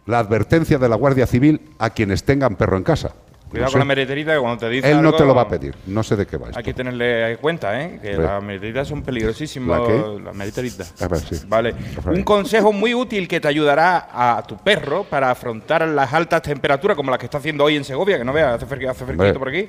la 0.06 0.18
advertencia 0.18 0.78
de 0.78 0.88
la 0.88 0.96
Guardia 0.96 1.26
Civil 1.26 1.60
a 1.78 1.90
quienes 1.90 2.24
tengan 2.24 2.56
perro 2.56 2.76
en 2.76 2.82
casa. 2.82 3.12
Cuidado 3.48 3.66
No 3.68 3.72
con 3.72 3.72
sé. 3.72 3.78
la 3.78 3.84
mereterita 3.84 4.32
que 4.34 4.40
cuando 4.40 4.58
te 4.58 4.68
dice 4.68 4.90
Él 4.90 5.00
no 5.00 5.08
algo, 5.10 5.18
te 5.18 5.24
lo 5.24 5.34
va 5.34 5.42
a 5.42 5.48
pedir, 5.48 5.76
no 5.86 6.02
sé 6.02 6.16
de 6.16 6.26
qué 6.26 6.36
va 6.38 6.46
esto. 6.48 6.58
Hay 6.58 6.64
que 6.64 6.74
tenerle 6.74 7.36
cuenta, 7.40 7.80
¿eh? 7.80 8.00
Que 8.02 8.14
las 8.16 8.42
mereteritas 8.42 8.88
son 8.88 9.02
peligrosísimas. 9.02 9.80
¿La 9.80 9.86
qué? 9.86 10.20
Las 10.24 10.34
mereteritas. 10.34 11.00
A 11.00 11.06
ver, 11.06 11.20
sí. 11.20 11.36
Vale. 11.46 11.72
Un 12.06 12.24
consejo 12.24 12.72
muy 12.72 12.94
útil 12.94 13.28
que 13.28 13.40
te 13.40 13.46
ayudará 13.46 14.08
a 14.12 14.42
tu 14.42 14.56
perro 14.56 15.04
para 15.04 15.30
afrontar 15.30 15.86
las 15.86 16.12
altas 16.12 16.42
temperaturas 16.42 16.96
como 16.96 17.10
las 17.12 17.18
que 17.20 17.26
está 17.26 17.38
haciendo 17.38 17.62
hoy 17.62 17.76
en 17.76 17.84
Segovia, 17.84 18.18
que 18.18 18.24
no 18.24 18.32
veas, 18.32 18.60
hace, 18.60 18.66
fresqui- 18.66 18.88
hace 18.90 19.04
fresquito 19.04 19.38
por 19.38 19.48
aquí. 19.50 19.68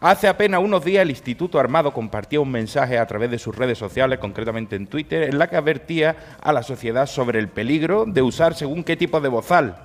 Hace 0.00 0.28
apenas 0.28 0.60
unos 0.60 0.84
días 0.84 1.02
el 1.02 1.08
Instituto 1.08 1.58
Armado 1.58 1.94
compartía 1.94 2.38
un 2.38 2.50
mensaje 2.50 2.98
a 2.98 3.06
través 3.06 3.30
de 3.30 3.38
sus 3.38 3.56
redes 3.56 3.78
sociales, 3.78 4.18
concretamente 4.18 4.76
en 4.76 4.88
Twitter, 4.88 5.22
en 5.22 5.38
la 5.38 5.48
que 5.48 5.56
advertía 5.56 6.36
a 6.42 6.52
la 6.52 6.62
sociedad 6.62 7.06
sobre 7.06 7.38
el 7.38 7.48
peligro 7.48 8.04
de 8.06 8.20
usar 8.20 8.54
según 8.54 8.84
qué 8.84 8.96
tipo 8.96 9.22
de 9.22 9.30
bozal 9.30 9.76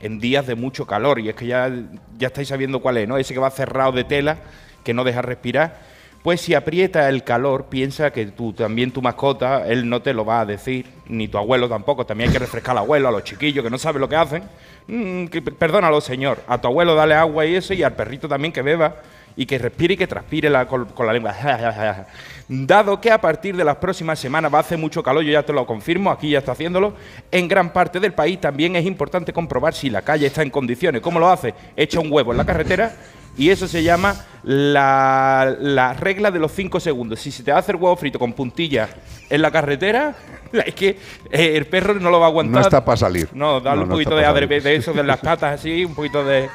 en 0.00 0.18
días 0.18 0.48
de 0.48 0.56
mucho 0.56 0.84
calor. 0.84 1.20
Y 1.20 1.28
es 1.28 1.36
que 1.36 1.46
ya, 1.46 1.70
ya 2.18 2.26
estáis 2.26 2.48
sabiendo 2.48 2.80
cuál 2.80 2.96
es, 2.96 3.06
¿no? 3.06 3.18
Ese 3.18 3.34
que 3.34 3.40
va 3.40 3.50
cerrado 3.50 3.92
de 3.92 4.02
tela, 4.02 4.38
que 4.82 4.94
no 4.94 5.04
deja 5.04 5.22
respirar. 5.22 5.92
Pues 6.24 6.40
si 6.40 6.54
aprieta 6.54 7.08
el 7.08 7.22
calor, 7.22 7.66
piensa 7.66 8.10
que 8.12 8.26
tú, 8.26 8.52
también 8.52 8.90
tu 8.90 9.00
mascota, 9.00 9.66
él 9.68 9.88
no 9.88 10.02
te 10.02 10.12
lo 10.12 10.24
va 10.24 10.40
a 10.40 10.46
decir, 10.46 10.86
ni 11.06 11.28
tu 11.28 11.38
abuelo 11.38 11.68
tampoco. 11.68 12.04
También 12.04 12.30
hay 12.30 12.32
que 12.32 12.40
refrescar 12.40 12.72
al 12.72 12.78
abuelo, 12.78 13.08
a 13.08 13.12
los 13.12 13.22
chiquillos 13.22 13.64
que 13.64 13.70
no 13.70 13.78
saben 13.78 14.00
lo 14.00 14.08
que 14.08 14.16
hacen. 14.16 14.42
Mm, 14.88 15.26
perdónalo, 15.56 16.00
señor. 16.00 16.42
A 16.48 16.60
tu 16.60 16.66
abuelo 16.66 16.96
dale 16.96 17.14
agua 17.14 17.46
y 17.46 17.54
eso, 17.54 17.74
y 17.74 17.84
al 17.84 17.94
perrito 17.94 18.26
también 18.26 18.52
que 18.52 18.62
beba 18.62 18.96
y 19.36 19.46
que 19.46 19.58
respire 19.58 19.94
y 19.94 19.96
que 19.96 20.06
transpire 20.06 20.48
la- 20.50 20.66
con, 20.66 20.86
con 20.86 21.06
la 21.06 21.12
lengua. 21.12 21.34
Dado 22.48 23.00
que 23.00 23.10
a 23.10 23.20
partir 23.20 23.56
de 23.56 23.64
las 23.64 23.76
próximas 23.76 24.18
semanas 24.18 24.52
va 24.52 24.58
a 24.58 24.60
hacer 24.60 24.76
mucho 24.78 25.02
calor, 25.02 25.22
yo 25.22 25.32
ya 25.32 25.42
te 25.42 25.52
lo 25.52 25.64
confirmo, 25.66 26.10
aquí 26.10 26.30
ya 26.30 26.38
está 26.40 26.52
haciéndolo, 26.52 26.94
en 27.30 27.48
gran 27.48 27.72
parte 27.72 27.98
del 28.00 28.12
país 28.12 28.40
también 28.40 28.76
es 28.76 28.84
importante 28.84 29.32
comprobar 29.32 29.72
si 29.74 29.88
la 29.88 30.02
calle 30.02 30.26
está 30.26 30.42
en 30.42 30.50
condiciones. 30.50 31.00
¿Cómo 31.00 31.18
lo 31.18 31.30
hace? 31.30 31.54
Echa 31.76 32.00
un 32.00 32.12
huevo 32.12 32.32
en 32.32 32.38
la 32.38 32.44
carretera 32.44 32.94
y 33.38 33.48
eso 33.48 33.66
se 33.66 33.82
llama 33.82 34.14
la, 34.42 35.54
la 35.60 35.94
regla 35.94 36.30
de 36.30 36.38
los 36.38 36.52
5 36.52 36.78
segundos. 36.80 37.20
Si 37.20 37.30
se 37.30 37.42
te 37.42 37.52
a 37.52 37.58
hacer 37.58 37.76
huevo 37.76 37.96
frito 37.96 38.18
con 38.18 38.32
puntilla 38.34 38.88
en 39.30 39.40
la 39.40 39.50
carretera, 39.50 40.14
es 40.52 40.74
que 40.74 40.98
eh, 41.30 41.52
el 41.56 41.66
perro 41.66 41.94
no 41.94 42.10
lo 42.10 42.20
va 42.20 42.26
a 42.26 42.28
aguantar. 42.28 42.54
No 42.60 42.60
está 42.60 42.84
para 42.84 42.96
salir. 42.96 43.28
No, 43.32 43.60
dale 43.60 43.76
No, 43.76 43.82
un 43.84 43.88
no 43.88 43.94
poquito 43.94 44.10
está 44.10 44.32
de 44.34 44.60
de 44.60 44.74
eso, 44.76 44.92
de 44.92 45.02
las 45.04 45.18
patas 45.20 45.60
así, 45.60 45.84
un 45.84 45.94
poquito 45.94 46.22
de, 46.24 46.50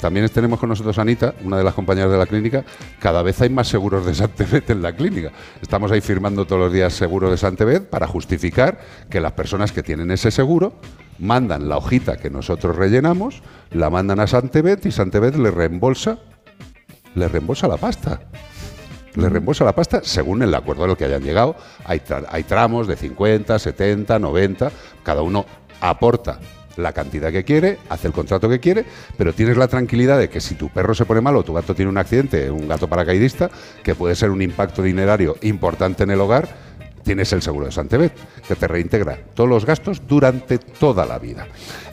También 0.00 0.28
tenemos 0.28 0.60
con 0.60 0.68
nosotros 0.68 0.96
a 0.98 1.02
Anita, 1.02 1.34
una 1.42 1.58
de 1.58 1.64
las 1.64 1.74
compañeras 1.74 2.12
de 2.12 2.18
la 2.18 2.26
clínica. 2.26 2.64
Cada 3.00 3.22
vez 3.22 3.40
hay 3.40 3.48
más 3.48 3.66
seguros 3.66 4.06
de 4.06 4.14
Santebet 4.14 4.70
en 4.70 4.82
la 4.82 4.92
clínica. 4.92 5.32
Estamos 5.60 5.90
ahí 5.90 6.00
firmando 6.00 6.44
todos 6.44 6.60
los 6.60 6.72
días 6.72 6.92
seguro 6.92 7.28
de 7.28 7.36
Santebet 7.36 7.88
para 7.88 8.06
justificar 8.06 8.78
que 9.08 9.20
las 9.20 9.32
personas 9.32 9.72
que 9.72 9.82
tienen 9.82 10.12
ese 10.12 10.30
seguro 10.30 10.74
mandan 11.18 11.68
la 11.68 11.78
hojita 11.78 12.18
que 12.18 12.30
nosotros 12.30 12.76
rellenamos, 12.76 13.42
la 13.72 13.90
mandan 13.90 14.20
a 14.20 14.28
Santebet 14.28 14.86
y 14.86 14.92
Santebet 14.92 15.34
le 15.34 15.50
reembolsa, 15.50 16.20
le 17.14 17.28
reembolsa 17.28 17.68
la 17.68 17.76
pasta. 17.76 18.20
Le 19.14 19.28
reembolsa 19.28 19.64
la 19.64 19.74
pasta 19.74 20.00
según 20.04 20.42
el 20.42 20.54
acuerdo 20.54 20.84
al 20.84 20.96
que 20.96 21.04
hayan 21.04 21.22
llegado. 21.22 21.56
Hay, 21.84 21.98
tra- 22.00 22.26
hay 22.30 22.44
tramos 22.44 22.86
de 22.86 22.96
50, 22.96 23.58
70, 23.58 24.18
90, 24.18 24.70
cada 25.02 25.22
uno 25.22 25.44
aporta 25.80 26.38
la 26.76 26.92
cantidad 26.92 27.32
que 27.32 27.44
quiere, 27.44 27.78
hace 27.88 28.06
el 28.06 28.12
contrato 28.12 28.48
que 28.48 28.60
quiere, 28.60 28.84
pero 29.18 29.34
tienes 29.34 29.56
la 29.56 29.66
tranquilidad 29.68 30.18
de 30.18 30.30
que 30.30 30.40
si 30.40 30.54
tu 30.54 30.68
perro 30.68 30.94
se 30.94 31.04
pone 31.04 31.20
malo, 31.20 31.42
tu 31.42 31.52
gato 31.52 31.74
tiene 31.74 31.90
un 31.90 31.98
accidente, 31.98 32.50
un 32.50 32.68
gato 32.68 32.86
paracaidista, 32.88 33.50
que 33.82 33.94
puede 33.96 34.14
ser 34.14 34.30
un 34.30 34.40
impacto 34.40 34.80
dinerario 34.82 35.36
importante 35.42 36.04
en 36.04 36.10
el 36.10 36.20
hogar, 36.20 36.48
tienes 37.10 37.32
el 37.32 37.42
seguro 37.42 37.66
de 37.66 37.72
Santebet, 37.72 38.12
que 38.46 38.54
te 38.54 38.68
reintegra 38.68 39.18
todos 39.34 39.50
los 39.50 39.66
gastos 39.66 40.00
durante 40.06 40.58
toda 40.58 41.04
la 41.04 41.18
vida. 41.18 41.48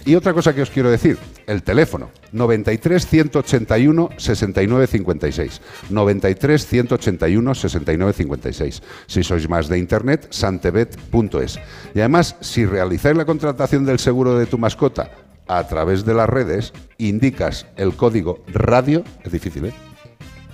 Y 0.05 0.13
otra 0.13 0.31
cosa 0.31 0.53
que 0.53 0.61
os 0.61 0.69
quiero 0.69 0.91
decir, 0.91 1.17
el 1.47 1.63
teléfono 1.63 2.11
93 2.33 3.07
181 3.07 4.09
69 4.15 4.85
56. 4.85 5.61
93 5.89 6.67
181 6.67 7.55
69 7.55 8.13
56. 8.13 8.83
Si 9.07 9.23
sois 9.23 9.49
más 9.49 9.67
de 9.67 9.79
internet, 9.79 10.27
santebet.es. 10.29 11.59
Y 11.95 11.99
además, 11.99 12.35
si 12.41 12.67
realizáis 12.67 13.17
la 13.17 13.25
contratación 13.25 13.85
del 13.85 13.97
seguro 13.97 14.37
de 14.37 14.45
tu 14.45 14.59
mascota 14.59 15.09
a 15.47 15.65
través 15.65 16.05
de 16.05 16.13
las 16.13 16.29
redes, 16.29 16.73
indicas 16.99 17.65
el 17.75 17.95
código 17.95 18.43
radio, 18.49 19.03
es 19.23 19.31
difícil, 19.31 19.65
¿eh? 19.65 19.73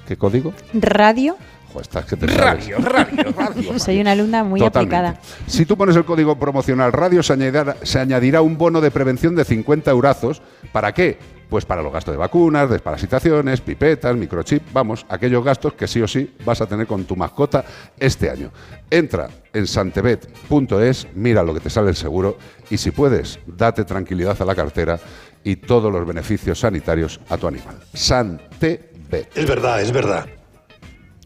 ¿Qué 0.07 0.15
código? 0.15 0.53
Radio. 0.73 1.35
Jo, 1.73 1.81
estás 1.81 2.05
que 2.05 2.15
te 2.15 2.27
sabes. 2.27 2.67
Radio, 2.67 2.77
radio, 2.77 3.33
radio. 3.35 3.79
Soy 3.79 3.99
una 3.99 4.11
alumna 4.11 4.43
muy 4.43 4.59
Totalmente. 4.59 4.95
aplicada. 4.95 5.21
Si 5.47 5.65
tú 5.65 5.75
pones 5.75 5.95
el 5.95 6.05
código 6.05 6.37
promocional 6.37 6.91
radio, 6.93 7.23
se 7.23 7.33
añadirá, 7.33 7.77
se 7.81 7.99
añadirá 7.99 8.41
un 8.41 8.57
bono 8.57 8.79
de 8.79 8.91
prevención 8.91 9.35
de 9.35 9.43
50 9.43 9.89
eurazos. 9.91 10.41
¿Para 10.71 10.91
qué? 10.93 11.17
Pues 11.49 11.65
para 11.65 11.83
los 11.83 11.93
gastos 11.93 12.13
de 12.13 12.17
vacunas, 12.17 12.69
desparasitaciones, 12.69 13.61
pipetas, 13.61 14.15
microchip, 14.15 14.63
vamos, 14.73 15.05
aquellos 15.09 15.43
gastos 15.43 15.73
que 15.73 15.87
sí 15.87 16.01
o 16.01 16.07
sí 16.07 16.35
vas 16.43 16.61
a 16.61 16.65
tener 16.65 16.87
con 16.87 17.03
tu 17.05 17.15
mascota 17.15 17.63
este 17.99 18.29
año. 18.29 18.51
Entra 18.89 19.29
en 19.53 19.67
santebet.es, 19.67 21.07
mira 21.13 21.43
lo 21.43 21.53
que 21.53 21.59
te 21.59 21.69
sale 21.69 21.89
el 21.89 21.95
seguro 21.95 22.37
y 22.71 22.77
si 22.77 22.89
puedes, 22.91 23.39
date 23.45 23.83
tranquilidad 23.83 24.41
a 24.41 24.45
la 24.45 24.55
cartera 24.55 24.99
y 25.43 25.57
todos 25.57 25.91
los 25.91 26.07
beneficios 26.07 26.59
sanitarios 26.59 27.19
a 27.29 27.37
tu 27.37 27.47
animal. 27.47 27.75
Santebet. 27.93 29.29
Es 29.35 29.47
verdad, 29.47 29.81
es 29.81 29.91
verdad. 29.91 30.25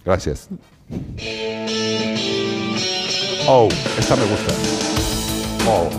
Gracias. 0.08 0.48
Oh, 3.46 3.68
esta 4.00 4.16
me 4.16 4.24
gusta. 4.24 4.54
Oh. 5.68 5.90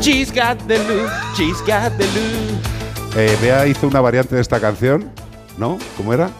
She's 0.00 0.30
got 0.30 0.56
the 0.68 0.78
look, 0.78 1.10
she's 1.36 1.60
got 1.62 1.90
the 1.98 2.06
look. 2.14 3.16
Eh, 3.16 3.36
Bea 3.42 3.66
hizo 3.66 3.88
una 3.88 4.00
variante 4.00 4.36
de 4.36 4.40
esta 4.40 4.60
canción, 4.60 5.10
¿no? 5.58 5.78
¿Cómo 5.96 6.14
era? 6.14 6.30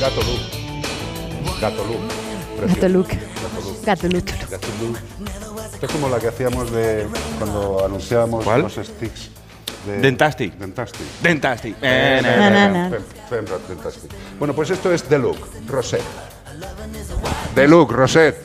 Gato 0.00 0.20
Look. 0.22 1.60
Gato 1.60 1.84
Look. 1.84 2.00
Precioso. 2.56 2.80
Gato 2.80 2.88
Luke. 2.88 3.18
Gato 3.42 3.58
Look. 3.58 3.84
Gato 3.84 4.08
Luke. 4.08 4.32
Gato 4.48 4.68
Look. 4.80 4.98
Esto 5.74 5.86
es 5.86 5.92
como 5.92 6.08
la 6.08 6.20
que 6.20 6.28
hacíamos 6.28 6.70
de 6.70 7.08
cuando 7.40 7.84
anunciábamos 7.84 8.44
¿Cuál? 8.44 8.62
los 8.62 8.74
sticks. 8.74 9.41
De 9.86 9.98
Dentastic. 9.98 10.54
Dentastic. 10.58 11.06
Dentastic. 11.22 11.76
Bueno, 14.38 14.54
pues 14.54 14.70
esto 14.70 14.92
es 14.92 15.02
The 15.04 15.18
Look, 15.18 15.38
Rosette. 15.66 16.02
The 17.54 17.66
Look, 17.66 17.92
Rosette. 17.92 18.36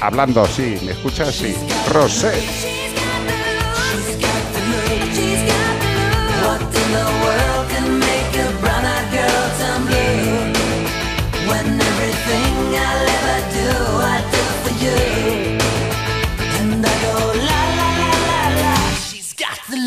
Hablando 0.00 0.42
así, 0.42 0.78
¿me 0.84 0.92
escuchas? 0.92 1.34
Sí. 1.34 1.54
Rosette. 1.92 2.76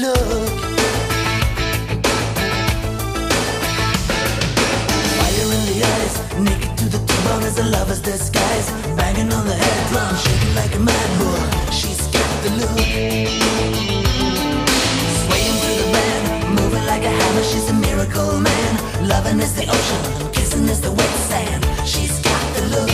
What 0.02 0.41
as 7.52 7.58
a 7.60 7.70
lover's 7.70 8.02
disguise. 8.02 8.70
Banging 8.96 9.32
on 9.34 9.46
the 9.46 9.54
head 9.54 9.90
drum, 9.90 10.16
shaking 10.16 10.56
like 10.56 10.74
a 10.76 10.80
mad 10.80 11.10
bull. 11.20 11.44
She's 11.72 12.02
got 12.16 12.32
the 12.44 12.52
look 12.60 12.78
Swaying 15.22 15.58
through 15.62 15.78
the 15.84 15.90
band, 15.96 16.24
moving 16.58 16.86
like 16.86 17.04
a 17.04 17.14
hammer. 17.20 17.44
She's 17.44 17.70
a 17.70 17.74
miracle 17.74 18.40
man. 18.40 18.72
Loving 19.08 19.40
is 19.40 19.54
the 19.56 19.66
ocean, 19.78 20.32
kissing 20.32 20.68
is 20.70 20.80
the 20.82 20.92
wet 20.92 21.14
sand. 21.30 21.62
She's 21.86 22.16
got 22.28 22.44
the 22.56 22.64
look. 22.74 22.90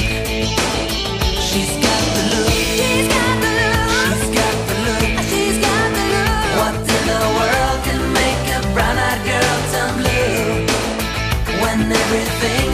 She's 1.47 1.73
got 1.85 2.03
the 2.15 2.23
look. 2.33 2.51
She's 2.77 3.07
got 3.13 3.33
the 3.43 3.49
look. 3.57 3.77
She's 3.99 4.29
got 4.39 4.55
the 4.69 4.75
look. 4.85 5.03
She's 5.29 5.57
got 5.67 5.87
the 5.97 6.03
look. 6.13 6.33
What 6.59 6.75
in 6.95 7.03
the 7.13 7.21
world 7.37 7.77
can 7.87 8.01
make 8.21 8.43
a 8.57 8.59
brown-eyed 8.73 9.21
girl 9.29 9.55
turn 9.71 9.93
blue? 10.01 10.65
When 11.61 11.79
everything 12.03 12.66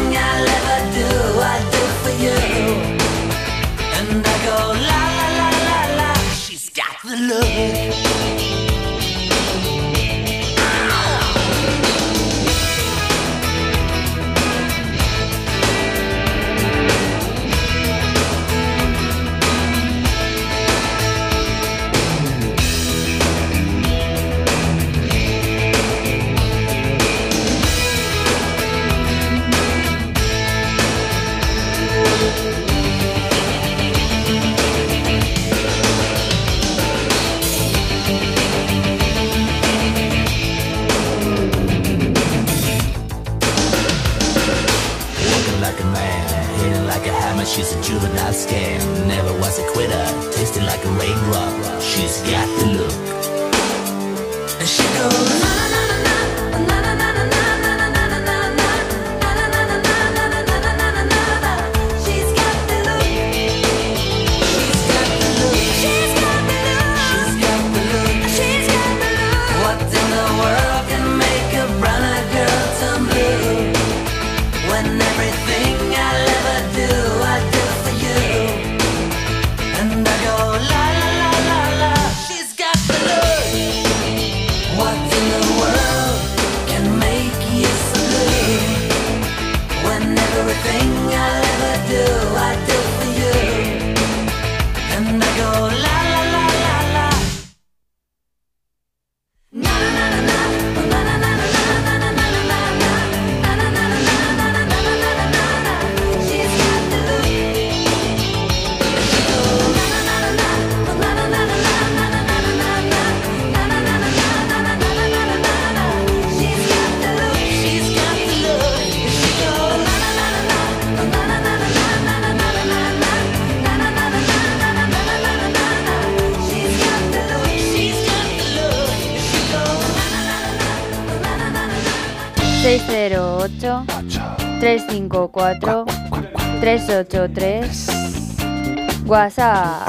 WhatsApp... 139.13 139.87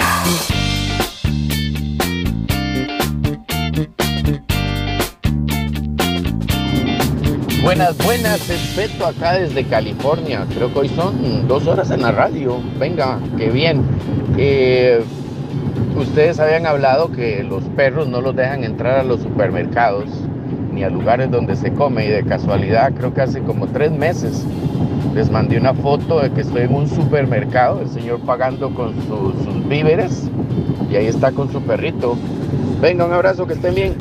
Buenas, 7.63 7.97
buenas, 8.05 8.51
es 8.51 8.77
Beto 8.77 9.07
acá 9.07 9.33
desde 9.33 9.65
California. 9.65 10.45
Creo 10.55 10.71
que 10.71 10.79
hoy 10.81 10.89
son 10.91 11.49
dos 11.49 11.67
horas 11.67 11.91
en 11.91 12.03
la 12.03 12.13
radio. 12.13 12.61
Venga, 12.79 13.19
qué 13.39 13.49
bien. 13.49 13.83
Eh, 14.37 15.03
ustedes 15.97 16.39
habían 16.39 16.67
hablado 16.67 17.11
que 17.11 17.43
los 17.45 17.65
perros 17.77 18.07
no 18.07 18.21
los 18.21 18.37
dejan 18.37 18.63
entrar 18.63 19.01
a 19.01 19.05
los 19.05 19.23
supermercados 19.23 20.05
ni 20.71 20.85
a 20.85 20.91
lugares 20.91 21.31
donde 21.31 21.57
se 21.57 21.73
come 21.73 22.05
y 22.05 22.11
de 22.11 22.25
casualidad 22.25 22.93
creo 22.93 23.15
que 23.15 23.23
hace 23.23 23.41
como 23.41 23.69
tres 23.69 23.91
meses 23.93 24.45
les 25.15 25.31
mandé 25.31 25.57
una 25.57 25.73
foto 25.73 26.21
de 26.21 26.31
que 26.33 26.41
estoy 26.41 26.63
en 26.63 26.75
un 26.75 26.89
supermercado, 26.89 27.81
el 27.81 27.89
señor 27.89 28.21
pagando 28.21 28.75
con 28.75 28.95
sus, 29.07 29.45
sus 29.45 29.69
víveres 29.69 30.29
y 30.91 30.97
ahí 30.97 31.07
está 31.07 31.31
con 31.31 31.51
su 31.53 31.63
perrito. 31.63 32.17
Venga, 32.81 33.05
un 33.05 33.13
abrazo, 33.13 33.47
que 33.47 33.55
estén 33.55 33.75
bien. 33.75 33.95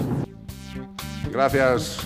Gracias, 1.32 2.00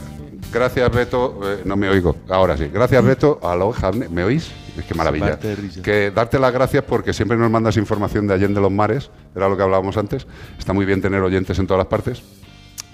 gracias 0.51 0.91
Beto. 0.91 1.39
Eh, 1.43 1.61
no 1.63 1.77
me 1.77 1.89
oigo, 1.89 2.17
ahora 2.29 2.57
sí. 2.57 2.67
Gracias 2.67 3.03
Beto. 3.03 3.39
Aló, 3.41 3.71
Javne, 3.71 4.09
¿me 4.09 4.23
oís? 4.25 4.51
Es 4.77 4.85
que 4.85 4.93
maravilla. 4.93 5.39
Que 5.81 6.11
darte 6.11 6.37
las 6.37 6.53
gracias 6.53 6.83
porque 6.83 7.13
siempre 7.13 7.37
nos 7.37 7.49
mandas 7.49 7.77
información 7.77 8.27
de 8.27 8.33
Allende 8.33 8.61
los 8.61 8.71
Mares, 8.71 9.09
era 9.35 9.49
lo 9.49 9.57
que 9.57 9.63
hablábamos 9.63 9.97
antes. 9.97 10.27
Está 10.59 10.73
muy 10.73 10.85
bien 10.85 11.01
tener 11.01 11.21
oyentes 11.21 11.57
en 11.57 11.65
todas 11.65 11.79
las 11.79 11.87
partes. 11.87 12.21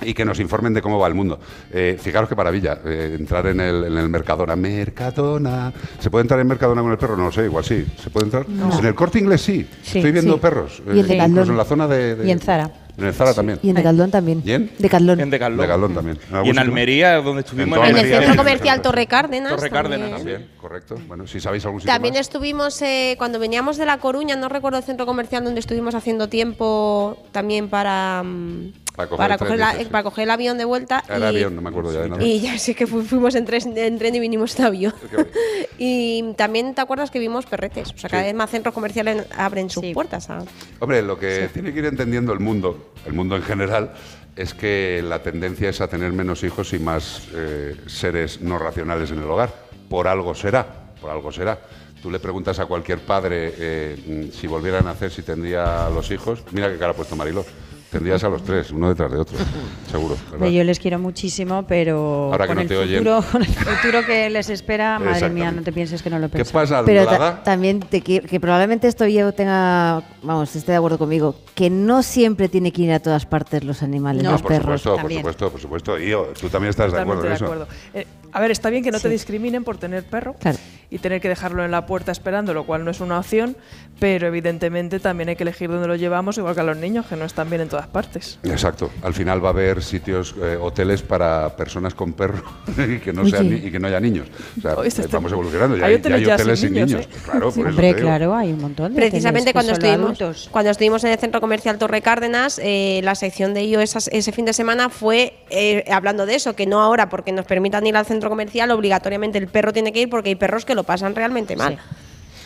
Y 0.06 0.14
que 0.14 0.26
nos 0.26 0.40
informen 0.40 0.74
de 0.74 0.82
cómo 0.82 1.00
va 1.00 1.08
el 1.08 1.14
mundo. 1.14 1.40
Eh, 1.72 1.98
fijaros 2.02 2.30
qué 2.30 2.36
maravilla, 2.36 2.80
eh, 2.86 3.16
entrar 3.20 3.48
en 3.48 3.60
el, 3.60 3.84
en 3.86 3.98
el 3.98 4.10
Mercadona. 4.10 4.56
Mercadona. 4.56 5.74
¿Se 6.00 6.10
puede 6.10 6.24
entrar 6.24 6.40
en 6.40 6.48
Mercadona 6.48 6.82
con 6.82 6.92
el 6.92 6.98
perro? 6.98 7.18
No 7.18 7.26
lo 7.26 7.32
sé, 7.32 7.46
igual 7.46 7.64
sí. 7.64 7.86
¿Se 8.02 8.10
puede 8.10 8.26
entrar? 8.26 8.48
No. 8.50 8.78
En 8.80 8.86
el 8.86 8.96
corte 8.96 9.20
inglés 9.20 9.42
sí. 9.42 9.68
Sí, 9.84 10.00
Estoy 10.00 10.12
viendo 10.12 10.34
sí. 10.36 10.40
perros. 10.40 10.82
Y 10.88 10.92
en 10.92 10.98
eh, 11.00 11.04
Decathlon. 11.04 11.30
incluso 11.32 11.52
en 11.52 11.58
la 11.58 11.66
zona 11.66 11.88
de, 11.88 12.16
de- 12.16 12.28
Y 12.28 12.32
en 12.32 12.40
Zara. 12.40 12.70
En 12.96 13.06
el 13.06 13.14
Zara 13.16 13.34
también. 13.34 13.58
Y 13.64 13.70
en 13.70 13.76
Decathlon 13.76 14.12
también. 14.12 14.42
¿Y 14.46 14.52
en? 14.52 14.72
Decathlon. 14.78 15.20
En 15.20 15.30
Decathlon. 15.32 15.60
Decathlon 15.62 15.94
también. 15.96 16.20
Y 16.46 16.50
en? 16.50 16.60
Almería, 16.60 17.16
donde 17.22 17.42
estuvimos. 17.42 17.76
toda 17.80 17.90
En 17.90 17.98
el 17.98 18.08
centro 18.08 18.36
comercial. 18.36 18.82
Torre 18.84 19.08
Cárdenas. 19.08 19.56
Torre 19.56 19.70
Cárdenas 19.72 20.12
también. 20.12 20.38
También, 20.42 20.52
correcto. 20.62 20.96
Bueno, 21.08 21.26
si 21.26 21.40
sabéis 21.40 21.66
algún 21.66 21.80
sitio 21.82 21.92
También 21.92 22.14
más. 22.14 22.22
estuvimos, 22.22 22.80
eh, 22.84 23.16
cuando 23.18 23.40
veníamos 23.40 23.78
de 23.78 23.86
La 23.88 23.98
Coruña, 23.98 24.36
no 24.36 24.48
recuerdo 24.48 24.78
el 24.78 24.84
centro 24.84 25.08
comercial 25.08 25.44
donde 25.44 25.60
estuvimos 25.60 25.96
haciendo 25.96 26.30
tiempo 26.30 27.18
también 27.32 27.68
para, 27.70 28.22
mm, 28.24 28.74
Para 28.96 29.10
coger 29.10 29.18
para, 29.18 29.38
coger 29.40 29.58
la- 29.60 29.70
dices, 29.72 29.88
sí. 29.88 29.92
para 29.92 30.04
coger 30.04 30.24
el 30.26 30.30
avión 30.32 30.58
de 30.58 30.66
vuelta. 30.66 31.04
Era 31.10 31.30
avión, 31.30 31.56
no 31.56 31.62
me 31.62 31.70
acuerdo 31.70 31.92
ya 31.94 32.02
de 32.02 32.10
nada. 32.10 32.24
Y 32.24 32.40
ya 32.42 32.58
sé 32.60 32.76
que 32.76 32.86
fu- 32.86 33.02
fuimos 33.02 33.34
en 33.36 33.46
tren, 33.46 33.76
en 33.76 33.98
tren 33.98 34.14
y 34.16 34.20
vinimos 34.20 34.56
de 34.56 34.64
avión. 34.64 34.94
y 35.78 36.34
también 36.34 36.76
te 36.76 36.82
acuerdas 36.82 37.10
que 37.12 37.20
vimos 37.20 37.46
perretes. 37.46 37.92
O 37.94 37.98
sea, 37.98 38.10
cada 38.10 38.24
Sí. 38.24 38.28
vez 38.28 38.36
más 38.36 38.50
centros 38.52 38.74
comerciales 38.74 39.26
abren 39.36 39.70
sus 39.70 39.84
puertas. 39.94 40.30
a- 40.30 40.44
Hombre, 40.80 41.02
lo 41.02 41.18
que 41.18 41.50
tiene 41.54 41.74
que 41.74 41.80
ir 41.80 41.86
entendiendo 41.86 42.34
el 42.34 42.40
mundo, 42.40 42.92
el 43.06 43.14
mundo 43.14 43.36
en 43.36 43.44
general, 43.44 43.94
es 44.36 44.54
que 44.54 45.04
la 45.04 45.22
tendencia 45.24 45.70
es 45.70 45.82
a 45.82 45.88
tener 45.88 46.12
menos 46.14 46.44
hijos 46.44 46.74
y 46.74 46.80
más 46.80 47.28
eh, 47.34 47.76
seres 47.88 48.42
no 48.42 48.58
racionales 48.60 49.12
en 49.12 49.20
el 49.20 49.26
hogar. 49.30 49.54
Por 49.90 50.08
algo 50.08 50.34
será, 50.36 50.66
por 51.02 51.10
algo 51.12 51.32
será. 51.32 51.60
Tú 52.02 52.12
le 52.12 52.20
preguntas 52.20 52.60
a 52.60 52.66
cualquier 52.66 53.00
padre 53.00 53.54
eh, 53.58 54.30
si 54.34 54.46
volviera 54.48 54.80
a 54.80 54.82
nacer, 54.82 55.10
si 55.12 55.22
tendría 55.24 55.90
los 55.90 56.12
hijos. 56.12 56.44
Mira 56.52 56.70
qué 56.72 56.78
cara 56.78 56.92
ha 56.92 56.96
puesto 56.96 57.16
Mariló. 57.16 57.46
Tendrías 57.94 58.24
a 58.24 58.30
los 58.30 58.44
tres, 58.44 58.72
uno 58.72 58.90
detrás 58.90 59.12
de 59.12 59.20
otro, 59.20 59.38
seguro. 59.92 60.18
Yo 60.50 60.64
les 60.64 60.80
quiero 60.80 60.98
muchísimo, 60.98 61.64
pero 61.68 62.30
Ahora 62.32 62.46
que 62.46 62.48
con, 62.48 62.56
no 62.56 62.62
el 62.64 62.68
te 62.68 62.76
oyen. 62.76 62.98
futuro, 62.98 63.24
con 63.32 63.42
el 63.44 63.48
futuro 63.48 64.06
que 64.06 64.30
les 64.32 64.50
espera, 64.50 64.98
madre 65.00 65.30
mía, 65.30 65.52
no 65.52 65.62
te 65.62 65.72
pienses 65.72 66.02
que 66.02 66.10
no 66.10 66.18
lo 66.18 66.28
¿Qué 66.28 66.34
pienso. 66.38 66.52
pasa, 66.54 66.84
Pero 66.84 67.06
ta- 67.06 67.44
también 67.44 67.80
te 67.82 68.04
qui- 68.04 68.22
que 68.26 68.40
probablemente 68.40 68.88
esto 68.88 69.06
yo 69.06 69.32
tenga, 69.32 70.02
vamos, 70.24 70.56
esté 70.56 70.72
de 70.72 70.78
acuerdo 70.80 70.98
conmigo, 70.98 71.36
que 71.54 71.70
no 71.70 72.02
siempre 72.04 72.50
tiene 72.50 72.72
que 72.74 72.82
ir 72.82 72.92
a 72.92 73.00
todas 73.00 73.26
partes 73.28 73.64
los 73.64 73.84
animales, 73.84 74.24
No, 74.24 74.32
los 74.32 74.42
por 74.42 74.52
perros. 74.52 74.82
supuesto, 74.82 75.02
por 75.02 75.12
supuesto, 75.14 75.52
por 75.52 75.62
supuesto. 75.62 76.00
Y 76.00 76.10
yo, 76.10 76.34
tú 76.42 76.50
también 76.50 76.72
estás 76.72 76.92
de 76.92 77.00
acuerdo 77.00 77.24
en 77.24 77.30
de 77.30 77.36
eso. 77.36 77.46
acuerdo. 77.46 77.68
Eh, 77.94 78.08
a 78.32 78.42
ver, 78.42 78.50
está 78.50 78.72
bien 78.72 78.84
que 78.84 78.90
no 78.90 79.00
te 79.00 79.10
discriminen 79.10 79.64
por 79.64 79.78
tener 79.78 80.04
perro. 80.04 80.34
Claro. 80.40 80.58
Y 80.94 81.00
tener 81.00 81.20
que 81.22 81.30
dejarlo 81.30 81.66
en 81.66 81.72
la 81.72 81.86
puerta 81.86 82.12
esperando, 82.12 82.54
lo 82.54 82.66
cual 82.66 82.86
no 82.86 82.92
es 82.92 83.00
una 83.00 83.18
opción, 83.20 83.56
pero 84.00 84.28
evidentemente 84.28 85.00
también 85.00 85.30
hay 85.30 85.36
que 85.36 85.44
elegir 85.44 85.70
dónde 85.70 85.88
lo 85.88 85.96
llevamos, 85.96 86.38
igual 86.38 86.54
que 86.54 86.62
a 86.62 86.64
los 86.64 86.78
niños, 86.78 87.06
que 87.08 87.16
no 87.16 87.26
están 87.26 87.50
bien 87.50 87.62
en 87.62 87.70
todas 87.70 87.88
partes. 87.88 88.40
Exacto. 88.44 88.92
Al 89.02 89.14
final 89.14 89.44
va 89.44 89.50
a 89.50 89.52
haber 89.52 89.82
sitios, 89.82 90.36
eh, 90.42 90.58
hoteles 90.60 91.02
para 91.02 91.56
personas 91.56 91.94
con 91.96 92.14
perro 92.14 92.44
y 92.78 93.00
que 93.00 93.12
no 93.14 93.28
sean 93.28 93.52
y 93.54 93.72
que 93.72 93.80
no 93.80 93.88
haya 93.88 94.00
niños. 94.00 94.28
O 94.58 94.62
sea, 94.62 94.76
Oye, 94.76 94.88
este- 94.90 95.04
eh, 95.04 95.08
vamos 95.12 95.32
evolucionando. 95.32 95.78
Ya 95.78 95.86
hay 95.86 95.96
hay, 95.96 96.02
ya 96.02 96.16
hay 96.16 96.26
hoteles 96.26 96.60
sin 96.60 96.74
niños, 96.74 96.90
niños. 96.92 97.06
¿eh? 97.06 97.10
Claro, 97.26 97.52
por 97.52 97.60
eso 97.68 97.70
Hombre, 97.70 97.96
claro, 97.96 98.36
hay 98.36 98.52
un 98.52 98.62
montón 98.62 98.94
de 98.94 99.00
Precisamente 99.02 99.54
cuando 99.54 99.74
estuvimos, 99.74 100.50
cuando 100.52 100.72
estuvimos 100.72 101.04
en 101.04 101.12
el 101.12 101.18
centro 101.18 101.42
comercial 101.42 101.78
Torre 101.78 102.02
Cárdenas, 102.02 102.60
eh, 102.64 103.02
la 103.04 103.16
sección 103.16 103.54
de 103.54 103.62
ello 103.62 103.80
esas- 103.80 104.10
ese 104.10 104.32
fin 104.32 104.46
de 104.46 104.54
semana 104.54 104.90
fue 104.90 105.34
eh, 105.50 105.84
hablando 105.92 106.26
de 106.26 106.36
eso, 106.36 106.56
que 106.56 106.66
no 106.68 106.82
ahora 106.82 107.10
porque 107.10 107.32
nos 107.32 107.46
permitan 107.46 107.86
ir 107.88 107.96
al 107.98 108.06
centro 108.06 108.30
comercial, 108.30 108.72
obligatoriamente 108.72 109.38
el 109.38 109.48
perro 109.48 109.74
tiene 109.74 109.92
que 109.94 110.02
ir 110.02 110.10
porque 110.10 110.30
hay 110.30 110.36
perros 110.36 110.66
que 110.66 110.76
lo 110.76 110.83
pasan 110.84 111.16
realmente 111.16 111.56
mal. 111.56 111.80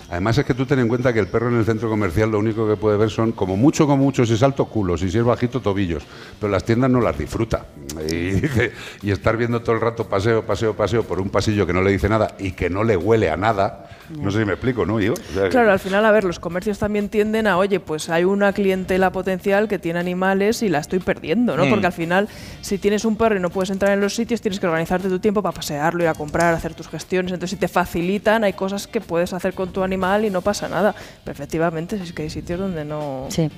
Además 0.09 0.37
es 0.37 0.45
que 0.45 0.53
tú 0.53 0.65
ten 0.65 0.79
en 0.79 0.87
cuenta 0.87 1.11
que 1.11 1.19
el 1.19 1.27
perro 1.27 1.49
en 1.49 1.57
el 1.57 1.65
centro 1.65 1.89
comercial 1.89 2.31
lo 2.31 2.39
único 2.39 2.67
que 2.67 2.77
puede 2.77 2.97
ver 2.97 3.09
son 3.09 3.33
como 3.33 3.57
mucho, 3.57 3.85
como 3.85 4.03
mucho, 4.03 4.25
si 4.25 4.33
es 4.33 4.43
alto 4.43 4.65
culos 4.65 5.03
y 5.03 5.11
si 5.11 5.17
es 5.17 5.23
bajito 5.23 5.59
tobillos, 5.59 6.03
pero 6.39 6.49
las 6.51 6.63
tiendas 6.63 6.89
no 6.89 7.01
las 7.01 7.17
disfruta. 7.17 7.65
Y, 8.01 8.31
dice- 8.31 8.71
y 9.01 9.11
estar 9.11 9.37
viendo 9.37 9.61
todo 9.61 9.75
el 9.75 9.81
rato 9.81 10.07
paseo, 10.07 10.43
paseo, 10.43 10.73
paseo 10.75 11.03
por 11.03 11.19
un 11.19 11.29
pasillo 11.29 11.65
que 11.65 11.73
no 11.73 11.81
le 11.81 11.91
dice 11.91 12.09
nada 12.09 12.35
y 12.39 12.51
que 12.51 12.69
no 12.69 12.83
le 12.83 12.97
huele 12.97 13.29
a 13.29 13.37
nada, 13.37 13.89
no 14.09 14.31
sé 14.31 14.39
si 14.39 14.45
me 14.45 14.53
explico, 14.53 14.85
¿no? 14.85 14.99
Yo, 14.99 15.13
o 15.13 15.33
sea, 15.33 15.49
Claro, 15.49 15.71
al 15.71 15.79
final, 15.79 16.05
a 16.05 16.11
ver, 16.11 16.23
los 16.23 16.39
comercios 16.39 16.79
también 16.79 17.09
tienden 17.09 17.45
a, 17.47 17.57
oye, 17.57 17.79
pues 17.79 18.09
hay 18.09 18.23
una 18.23 18.53
clientela 18.53 19.11
potencial 19.11 19.67
que 19.67 19.79
tiene 19.79 19.99
animales 19.99 20.63
y 20.63 20.69
la 20.69 20.79
estoy 20.79 20.99
perdiendo, 20.99 21.57
¿no? 21.57 21.65
Mm. 21.65 21.69
Porque 21.69 21.85
al 21.87 21.93
final, 21.93 22.29
si 22.61 22.77
tienes 22.77 23.03
un 23.05 23.17
perro 23.17 23.35
y 23.35 23.39
no 23.39 23.49
puedes 23.49 23.69
entrar 23.69 23.91
en 23.91 23.99
los 24.01 24.15
sitios, 24.15 24.39
tienes 24.41 24.59
que 24.59 24.65
organizarte 24.67 25.09
tu 25.09 25.19
tiempo 25.19 25.41
para 25.41 25.53
pasearlo, 25.53 26.03
ir 26.03 26.09
a 26.09 26.13
comprar, 26.13 26.53
hacer 26.53 26.73
tus 26.73 26.87
gestiones. 26.87 27.31
Entonces, 27.33 27.51
si 27.51 27.57
te 27.59 27.67
facilitan, 27.67 28.43
hay 28.43 28.53
cosas 28.53 28.87
que 28.87 29.01
puedes 29.01 29.33
hacer 29.33 29.53
con 29.53 29.73
tu 29.73 29.83
animal 29.83 30.23
y 30.25 30.29
no 30.29 30.41
pasa 30.41 30.69
nada. 30.69 30.95
Pero 31.23 31.33
efectivamente, 31.33 31.95
es 32.01 32.13
que 32.13 32.23
hay 32.23 32.29
sitios 32.29 32.59
donde 32.59 32.85
no. 32.85 33.25
Sí. 33.29 33.49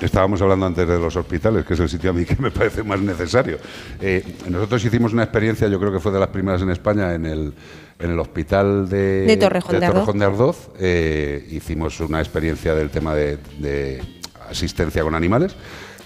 Estábamos 0.00 0.42
hablando 0.42 0.66
antes 0.66 0.86
de 0.86 0.98
los 0.98 1.16
hospitales, 1.16 1.64
que 1.64 1.72
es 1.72 1.80
el 1.80 1.88
sitio 1.88 2.10
a 2.10 2.12
mí 2.12 2.24
que 2.26 2.36
me 2.36 2.50
parece 2.50 2.82
más 2.82 3.00
necesario. 3.00 3.58
Eh, 4.00 4.22
nosotros 4.48 4.84
hicimos 4.84 5.14
una 5.14 5.22
experiencia, 5.22 5.68
yo 5.68 5.80
creo 5.80 5.90
que 5.90 6.00
fue 6.00 6.12
de 6.12 6.20
las 6.20 6.28
primeras 6.28 6.60
en 6.60 6.70
España, 6.70 7.14
en 7.14 7.24
el, 7.24 7.54
en 7.98 8.10
el 8.10 8.18
hospital 8.18 8.88
de, 8.90 9.22
De 9.22 9.36
Torrejón 9.38 9.80
de 9.80 9.86
Ardoz. 9.86 10.00
Torrejón 10.00 10.18
de 10.18 10.24
Ardoz. 10.26 10.70
Eh, 10.78 11.48
hicimos 11.50 11.98
una 12.00 12.18
experiencia 12.18 12.74
del 12.74 12.90
tema 12.90 13.14
de, 13.14 13.38
de 13.58 14.02
asistencia 14.50 15.02
con 15.02 15.14
animales 15.14 15.56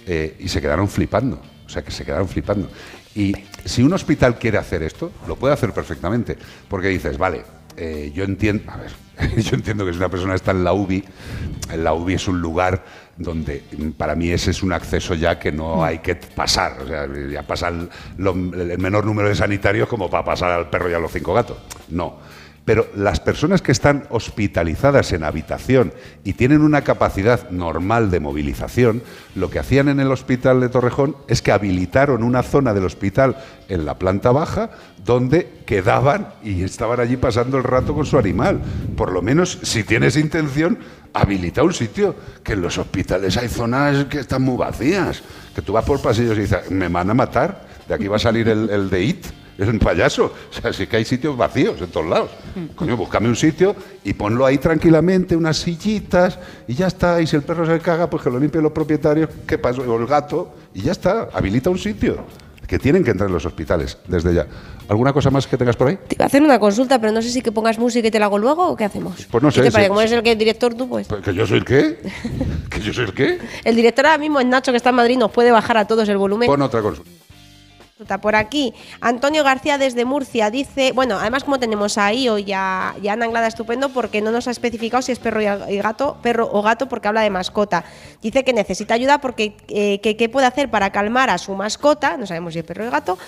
eh, 0.07 0.37
y 0.39 0.47
se 0.47 0.61
quedaron 0.61 0.87
flipando. 0.87 1.41
O 1.67 1.69
sea, 1.69 1.83
que 1.83 1.91
se 1.91 2.05
quedaron 2.05 2.29
flipando. 2.29 2.71
Y 3.17 3.35
si 3.65 3.83
un 3.83 3.93
hospital 3.93 4.39
quiere 4.39 4.59
hacer 4.59 4.85
esto, 4.85 5.11
lo 5.27 5.35
puede 5.35 5.55
hacer 5.55 5.73
perfectamente. 5.73 6.39
Porque 6.69 6.89
dices, 6.89 7.19
vale, 7.19 7.43
yo 8.12 8.25
entiendo, 8.25 8.71
a 8.71 8.77
ver, 8.77 8.91
yo 9.37 9.57
entiendo 9.57 9.85
que 9.85 9.93
si 9.93 9.99
una 9.99 10.09
persona 10.09 10.35
está 10.35 10.53
en 10.53 10.62
la 10.62 10.73
UBI, 10.73 11.05
en 11.73 11.85
la 11.85 11.93
UBI 11.93 12.15
es 12.15 12.29
un 12.29 12.41
lugar 12.41 12.85
donde 13.20 13.62
mm, 13.76 13.90
para 13.90 14.14
mí 14.16 14.30
ese 14.30 14.51
es 14.51 14.62
un 14.62 14.72
acceso 14.72 15.14
ya 15.14 15.38
que 15.38 15.52
no 15.52 15.84
hay 15.84 15.98
que 15.98 16.16
pasar. 16.16 16.80
O 16.82 16.86
sea, 16.86 17.06
ya 17.30 17.42
pasan 17.42 17.88
el 18.18 18.78
menor 18.78 19.05
número 19.05 19.28
de 19.28 19.34
sanitarios 19.34 19.88
como 19.88 20.10
para 20.10 20.24
pasar 20.24 20.51
al 20.51 20.70
perro 20.70 20.90
y 20.90 20.94
a 20.94 20.98
los 20.98 21.12
cinco 21.12 21.34
gatos. 21.34 21.59
No. 21.90 22.18
Pero 22.65 22.87
las 22.95 23.20
personas 23.20 23.62
que 23.62 23.73
están 23.73 24.05
hospitalizadas 24.11 25.12
en 25.12 25.24
habitación 25.24 25.93
y 26.24 26.35
tienen 26.35 26.61
una 26.61 26.82
capacidad 26.82 27.51
normal 27.51 28.11
de 28.11 28.20
movilización, 28.20 29.03
lo 29.35 29.51
que 29.51 29.59
hacían 29.59 29.89
en 29.89 29.99
el 29.99 30.12
hospital 30.12 30.61
de 30.61 30.69
Torrejón 30.69 31.16
es 31.27 31.43
que 31.43 31.53
habilitaron 31.53 32.23
una 32.23 32.43
zona 32.43 32.74
del 32.74 32.85
hospital 32.85 33.37
en 33.69 33.87
la 33.87 33.99
planta 33.99 34.31
baja 34.31 34.70
donde 35.05 35.62
quedaban 35.65 36.35
y 36.43 36.62
estaban 36.62 37.01
allí 37.01 37.16
pasando 37.16 37.57
el 37.57 37.65
rato 37.65 37.95
con 37.95 38.05
su 38.05 38.19
animal. 38.19 38.61
Por 38.97 39.12
lo 39.12 39.23
menos, 39.23 39.59
si 39.62 39.82
tienes 39.82 40.16
intención, 40.16 40.78
habilita 41.12 41.62
un 41.62 41.73
sitio, 41.73 42.15
que 42.45 42.53
en 42.53 42.62
los 42.62 42.78
hospitales 42.78 43.37
hay 43.37 43.49
zonas 43.49 44.05
que 44.05 44.20
están 44.20 44.43
muy 44.43 44.57
vacías, 44.57 45.23
que 45.55 45.62
tú 45.62 45.73
vas 45.73 45.85
por 45.85 46.01
pasillos 46.01 46.37
y 46.37 46.43
dices, 46.43 46.70
me 46.70 46.89
van 46.89 47.11
a 47.11 47.15
matar, 47.15 47.66
de 47.89 47.95
aquí 47.95 48.07
va 48.07 48.16
a 48.16 48.20
salir 48.20 48.49
el, 48.49 48.69
el 48.70 48.91
de 48.91 49.03
IT. 49.03 49.27
Es 49.61 49.69
un 49.69 49.78
payaso. 49.78 50.32
O 50.51 50.61
sea, 50.62 50.73
sí 50.73 50.87
que 50.87 50.97
hay 50.97 51.05
sitios 51.05 51.37
vacíos 51.37 51.81
en 51.81 51.89
todos 51.89 52.07
lados. 52.07 52.31
Coño, 52.74 52.97
búscame 52.97 53.28
un 53.28 53.37
sitio 53.37 53.77
y 54.03 54.15
ponlo 54.15 54.45
ahí 54.47 54.59
tranquilamente, 54.59 55.37
unas 55.37 55.59
sillitas, 55.59 56.39
y 56.66 56.74
ya 56.74 56.87
está. 56.89 57.20
Y 57.20 57.27
si 57.27 57.37
el 57.37 57.43
perro 57.43 57.65
se 57.66 57.78
caga, 57.78 58.11
pues 58.11 58.23
que 58.23 58.31
lo 58.31 58.39
limpien 58.39 58.62
los 58.65 58.73
propietarios, 58.73 59.31
¿qué 59.47 59.59
pasó? 59.59 59.82
O 59.82 59.99
el 60.01 60.07
gato, 60.07 60.55
y 60.74 60.82
ya 60.82 60.93
está. 60.93 61.28
Habilita 61.32 61.70
un 61.70 61.78
sitio. 61.78 62.24
Que 62.66 62.78
tienen 62.78 63.03
que 63.03 63.11
entrar 63.11 63.28
en 63.28 63.35
los 63.35 63.45
hospitales 63.45 63.99
desde 64.07 64.32
ya. 64.32 64.47
¿Alguna 64.89 65.12
cosa 65.12 65.28
más 65.31 65.45
que 65.47 65.57
tengas 65.57 65.74
por 65.74 65.89
ahí? 65.89 65.99
Te 66.07 66.15
iba 66.15 66.24
a 66.24 66.27
hacer 66.28 66.41
una 66.41 66.59
consulta, 66.61 67.01
pero 67.01 67.12
no 67.12 67.20
sé 67.20 67.28
si 67.31 67.43
que 67.43 67.51
pongas 67.51 67.78
música 67.81 68.07
y 68.07 68.11
te 68.12 68.19
la 68.20 68.27
hago 68.27 68.39
luego 68.39 68.69
o 68.69 68.77
qué 68.77 68.85
hacemos. 68.85 69.27
Pues 69.28 69.43
no 69.43 69.49
¿Qué 69.49 69.57
sé, 69.57 69.62
te 69.62 69.82
sí, 69.82 69.89
Como 69.89 69.99
sí. 70.01 70.07
eres 70.07 70.12
el 70.19 70.23
que 70.23 70.37
director 70.37 70.74
tú, 70.74 70.89
pues. 70.89 71.09
Pues 71.09 71.20
¿Que 71.23 71.35
yo 71.35 71.47
soy 71.47 71.59
el 71.59 71.65
qué? 71.65 71.99
¿Que 72.70 72.81
yo 72.81 72.93
soy 72.93 73.07
el 73.07 73.12
qué? 73.12 73.39
El 73.65 73.74
director 73.74 74.07
ahora 74.07 74.19
mismo 74.19 74.39
es 74.39 74.47
Nacho, 74.47 74.70
que 74.70 74.77
está 74.77 74.91
en 74.91 74.97
Madrid, 74.97 75.19
nos 75.19 75.32
puede 75.32 75.51
bajar 75.51 75.78
a 75.78 75.87
todos 75.87 76.09
el 76.09 76.16
volumen. 76.16 76.47
Pon 76.47 76.62
otra 76.62 76.81
consulta. 76.81 77.11
Por 78.22 78.35
aquí, 78.35 78.72
Antonio 79.02 79.44
García 79.44 79.77
desde 79.77 80.06
Murcia 80.06 80.51
dice, 80.51 80.93
bueno, 80.93 81.18
además 81.20 81.44
como 81.44 81.59
tenemos 81.59 81.98
a 81.98 82.14
Io 82.14 82.39
y 82.39 82.51
a, 82.52 82.94
y 83.02 83.09
a 83.09 83.12
Ana 83.12 83.27
Anglada 83.27 83.47
estupendo 83.47 83.90
porque 83.90 84.22
no 84.22 84.31
nos 84.31 84.48
ha 84.48 84.52
especificado 84.52 85.02
si 85.02 85.12
es 85.12 85.18
perro 85.18 85.43
y 85.43 85.77
gato, 85.77 86.16
perro 86.22 86.48
o 86.51 86.62
gato 86.62 86.89
porque 86.89 87.09
habla 87.09 87.20
de 87.20 87.28
mascota. 87.28 87.85
Dice 88.22 88.43
que 88.43 88.55
necesita 88.55 88.94
ayuda 88.94 89.20
porque 89.20 89.55
eh, 89.68 90.01
que 90.01 90.16
qué 90.16 90.31
puede 90.31 90.47
hacer 90.47 90.70
para 90.70 90.90
calmar 90.90 91.28
a 91.28 91.36
su 91.36 91.55
mascota, 91.55 92.16
no 92.16 92.27
sabemos 92.27 92.55
si 92.55 92.60
es 92.60 92.64
perro 92.64 92.89
o 92.89 92.90
gato, 92.90 93.18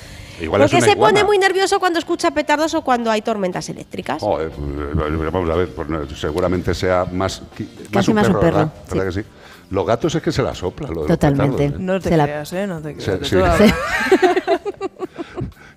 Igual 0.40 0.62
porque 0.62 0.81
se 0.81 0.93
iguana. 0.93 1.12
pone 1.20 1.24
muy 1.24 1.39
nervioso 1.39 1.78
cuando 1.78 1.99
escucha 1.99 2.31
petardos 2.31 2.73
o 2.73 2.81
cuando 2.82 3.11
hay 3.11 3.20
tormentas 3.20 3.69
eléctricas. 3.69 4.23
Joder, 4.23 4.51
pues, 4.53 5.32
vamos 5.32 5.51
a 5.51 5.55
ver, 5.55 5.69
pues, 5.74 5.89
no, 5.89 6.09
seguramente 6.16 6.73
sea 6.74 7.05
más, 7.12 7.43
qui- 7.59 7.69
más 7.78 7.89
Casi 7.93 8.11
un 8.11 8.15
más 8.15 8.28
un 8.28 8.40
perro. 8.40 8.70
¿Verdad 8.90 9.05
que 9.07 9.12
sí? 9.12 9.28
Los 9.73 9.86
gatos 9.86 10.15
es 10.15 10.23
que 10.23 10.31
se 10.32 10.43
la 10.43 10.55
sopla. 10.55 10.86
Lo 10.89 11.03
de 11.05 11.09
los 11.09 11.19
Totalmente. 11.19 11.65
¿eh? 11.65 11.73
No 11.78 11.99
te 11.99 12.11
Se 12.11 12.16
la- 12.19 12.24
creas, 12.24 12.53
¿eh? 12.53 12.66
No 12.66 12.81
te 12.82 12.94
creas. 12.94 13.27
Se- 13.27 13.69
Sí. 13.69 13.73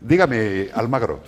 Dígame, 0.01 0.67
Almagro. 0.73 1.21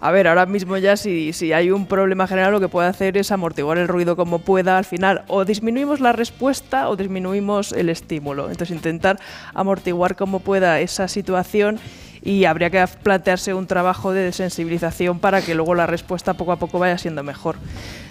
A 0.00 0.10
ver, 0.10 0.28
ahora 0.28 0.44
mismo 0.44 0.76
ya 0.76 0.96
si, 0.96 1.32
si 1.32 1.52
hay 1.54 1.70
un 1.70 1.86
problema 1.86 2.26
general 2.26 2.52
lo 2.52 2.60
que 2.60 2.68
puede 2.68 2.86
hacer 2.86 3.16
es 3.16 3.32
amortiguar 3.32 3.78
el 3.78 3.88
ruido 3.88 4.14
como 4.14 4.40
pueda 4.40 4.76
al 4.76 4.84
final. 4.84 5.24
O 5.26 5.44
disminuimos 5.46 6.00
la 6.00 6.12
respuesta 6.12 6.90
o 6.90 6.96
disminuimos 6.96 7.72
el 7.72 7.88
estímulo. 7.88 8.50
Entonces 8.50 8.76
intentar 8.76 9.18
amortiguar 9.54 10.14
como 10.14 10.40
pueda 10.40 10.80
esa 10.80 11.08
situación 11.08 11.80
y 12.22 12.44
habría 12.44 12.70
que 12.70 12.84
plantearse 13.02 13.54
un 13.54 13.66
trabajo 13.66 14.12
de 14.12 14.32
sensibilización 14.32 15.18
para 15.18 15.42
que 15.42 15.54
luego 15.54 15.74
la 15.74 15.86
respuesta 15.86 16.34
poco 16.34 16.52
a 16.52 16.56
poco 16.58 16.78
vaya 16.78 16.98
siendo 16.98 17.22
mejor. 17.22 17.56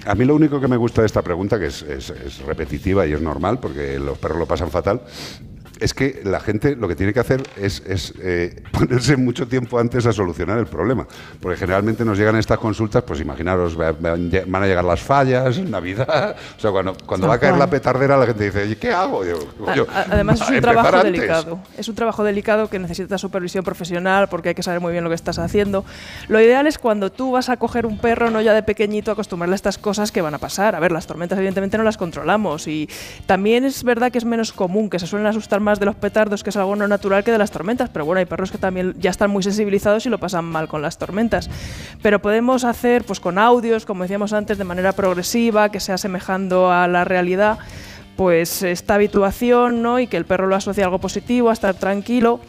A 0.06 0.16
mí 0.16 0.26
lo 0.26 0.36
único 0.36 0.60
que 0.62 0.68
me 0.68 0.78
gusta 0.78 1.02
de 1.02 1.08
esta 1.08 1.22
pregunta, 1.22 1.60
que 1.60 1.68
es, 1.68 1.82
es- 1.82 2.10
es 2.12 2.40
repetitiva 2.40 3.06
y 3.08 3.14
es 3.14 3.22
normal, 3.22 3.60
porque 3.60 3.98
los 4.00 4.18
perros 4.18 4.38
lo 4.38 4.46
pasan 4.46 4.70
fatal, 4.70 5.02
es 5.80 5.94
que 5.94 6.22
la 6.24 6.40
gente 6.40 6.76
lo 6.76 6.88
que 6.88 6.96
tiene 6.96 7.14
que 7.14 7.20
hacer 7.20 7.44
es, 7.58 7.82
es, 7.86 8.14
eh, 8.22 8.62
ponerse 8.72 9.18
mucho 9.18 9.48
tiempo 9.48 9.80
antes 9.80 10.06
a 10.06 10.14
solucionar 10.14 10.58
el 10.60 10.68
problema. 10.68 11.06
Porque 11.42 11.58
generalmente 11.58 12.06
nos 12.06 12.18
llegan 12.18 12.36
estas 12.36 12.58
consultas, 12.60 13.04
pues 13.04 13.20
imaginaros, 13.22 13.80
va- 13.80 13.92
van 13.94 14.64
a 14.64 14.68
llegar 14.68 14.84
las 14.84 15.02
fallas, 15.02 15.58
Navidad, 15.76 16.36
o 16.58 16.60
sea, 16.60 16.72
cuando, 16.72 16.96
cuando 17.06 17.28
va 17.28 17.36
a 17.36 17.40
caer 17.40 17.58
la 17.58 17.70
petardera, 17.70 18.18
la 18.18 18.26
gente 18.26 18.46
dice, 18.46 18.64
"Oye, 18.64 18.78
¿qué 18.78 18.92
hago? 18.92 19.24
Yo, 19.26 19.88
a- 19.94 20.06
Además 20.12 20.42
es 20.42 20.50
un 20.50 20.62
trabajo 20.62 20.88
antes". 20.96 21.04
delicado. 21.12 21.60
Es 21.78 21.88
un 21.90 21.96
trabajo 21.96 22.24
delicado 22.24 22.70
que 22.70 22.80
necesita 22.80 23.18
supervisión 23.18 23.64
profesional 23.64 24.28
porque 24.30 24.50
hay 24.50 24.56
que 24.56 24.64
saber 24.64 24.80
muy 24.82 24.92
bien 24.92 25.04
lo 25.04 25.10
que 25.10 25.16
estás 25.16 25.40
haciendo. 25.40 25.86
Lo 26.28 26.40
ideal 26.40 26.68
es 26.68 26.78
cuando 26.78 27.12
tú 27.12 27.32
vas 27.32 27.50
a 27.50 27.58
coger 27.58 27.86
un 27.86 27.98
perro, 27.98 28.30
no 28.32 28.42
ya 28.42 28.54
de 28.54 28.64
pequeñito, 28.64 29.12
acostumbrarle 29.12 29.54
a 29.54 29.58
estas 29.58 29.78
cosas 29.78 30.12
que 30.12 30.22
van 30.22 30.34
a 30.34 30.38
pasar. 30.38 30.76
A 30.76 30.80
ver, 30.80 30.92
las 30.92 31.08
tormentas 31.08 31.38
evidentemente 31.38 31.78
no 31.78 31.84
las 31.84 31.98
controlamos 31.98 32.68
y 32.68 32.90
también 33.26 33.66
es 33.66 33.84
verdad 33.84 34.12
que 34.12 34.18
es 34.18 34.26
menos 34.26 34.52
común, 34.54 34.90
que 34.90 35.00
se 35.00 35.08
suelen 35.08 35.28
asustar 35.28 35.60
más 35.66 35.80
de 35.80 35.86
los 35.86 35.96
petardos, 35.96 36.44
que 36.44 36.52
es 36.52 36.56
algo 36.56 36.76
no 36.78 36.88
natural, 36.88 37.26
que 37.26 37.32
de 37.32 37.38
las 37.38 37.52
tormentas. 37.52 37.90
Pero 37.90 38.06
bueno, 38.06 38.20
hay 38.20 38.26
perros 38.26 38.52
que 38.52 38.58
también 38.58 38.96
ya 38.98 39.10
están 39.10 39.30
muy 39.30 39.44
sensibilizados 39.44 40.06
y 40.06 40.10
lo 40.10 40.18
pasan 40.18 40.46
mal 40.46 40.70
con 40.70 40.82
las 40.82 40.98
tormentas. 40.98 41.50
Pero 42.02 42.22
podemos 42.22 42.64
hacer 42.64 43.04
pues 43.04 43.20
con 43.20 43.38
audios, 43.38 43.86
como 43.86 44.04
decíamos 44.04 44.32
antes, 44.32 44.58
de 44.58 44.64
manera 44.64 44.94
progresiva, 44.94 45.70
que 45.70 45.82
sea 45.82 45.96
asemejando 45.96 46.72
a 46.72 46.88
la 46.88 47.04
realidad 47.04 47.60
pues 48.16 48.64
esta 48.64 48.96
habituación, 48.96 49.82
¿no? 49.82 50.00
Y 50.00 50.08
que 50.08 50.16
el 50.16 50.24
perro 50.24 50.48
lo 50.48 50.56
asocie 50.56 50.84
a 50.84 50.86
algo 50.86 51.00
positivo, 51.00 51.50
a 51.50 51.54
estar 51.54 51.76
tranquilo. 51.76 52.40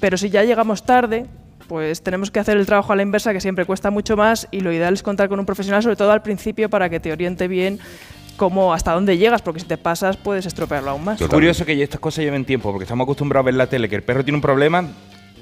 Pero 0.00 0.18
si 0.18 0.28
ya 0.28 0.44
llegamos 0.44 0.84
tarde, 0.84 1.26
pues 1.66 2.02
tenemos 2.02 2.30
que 2.30 2.40
hacer 2.40 2.58
el 2.58 2.66
trabajo 2.66 2.92
a 2.92 2.96
la 2.96 3.02
inversa, 3.02 3.32
que 3.32 3.40
siempre 3.40 3.64
cuesta 3.64 3.90
mucho 3.90 4.16
más, 4.16 4.48
y 4.50 4.60
lo 4.60 4.72
ideal 4.72 4.92
es 4.94 5.02
contar 5.02 5.28
con 5.28 5.40
un 5.40 5.46
profesional, 5.46 5.82
sobre 5.82 5.96
todo 5.96 6.12
al 6.12 6.22
principio, 6.22 6.68
para 6.68 6.90
que 6.90 7.00
te 7.00 7.10
oriente 7.10 7.48
bien 7.48 7.78
cómo 8.36 8.72
hasta 8.74 8.92
dónde 8.92 9.16
llegas, 9.16 9.42
porque 9.42 9.60
si 9.60 9.66
te 9.66 9.76
pasas 9.78 10.16
puedes 10.16 10.46
estropearlo 10.46 10.90
aún 10.90 11.04
más. 11.04 11.20
Es 11.20 11.28
curioso 11.28 11.64
que 11.64 11.80
estas 11.82 12.00
cosas 12.00 12.24
lleven 12.24 12.44
tiempo, 12.44 12.70
porque 12.70 12.84
estamos 12.84 13.04
acostumbrados 13.04 13.44
a 13.44 13.46
ver 13.46 13.54
la 13.54 13.66
tele 13.66 13.88
que 13.88 13.96
el 13.96 14.02
perro 14.02 14.24
tiene 14.24 14.36
un 14.36 14.42
problema, 14.42 14.84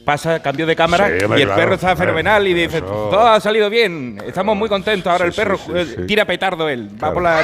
pasa 0.05 0.41
cambio 0.43 0.67
de 0.67 0.75
cámara 0.77 1.09
Sí, 1.09 1.13
y 1.15 1.23
el 1.23 1.29
claro, 1.45 1.55
perro 1.57 1.75
está 1.75 1.95
fenomenal 1.97 2.47
y 2.47 2.55
dice, 2.55 2.79
eso. 2.79 2.87
todo 3.11 3.27
ha 3.27 3.41
salido 3.41 3.71
bien, 3.71 4.21
estamos 4.27 4.57
muy 4.57 4.69
contentos, 4.69 5.11
ahora 5.11 5.25
Sí, 5.25 5.29
el 5.29 5.35
perro 5.35 5.59
sí, 5.59 5.73
sí, 5.87 5.95
sí. 5.97 6.07
tira 6.07 6.25
petardo 6.25 6.69
él, 6.69 6.91
va 7.03 7.13
por 7.13 7.23
la 7.23 7.43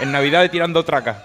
en 0.00 0.12
Navidad 0.12 0.50
tirando 0.50 0.84
traca. 0.84 1.22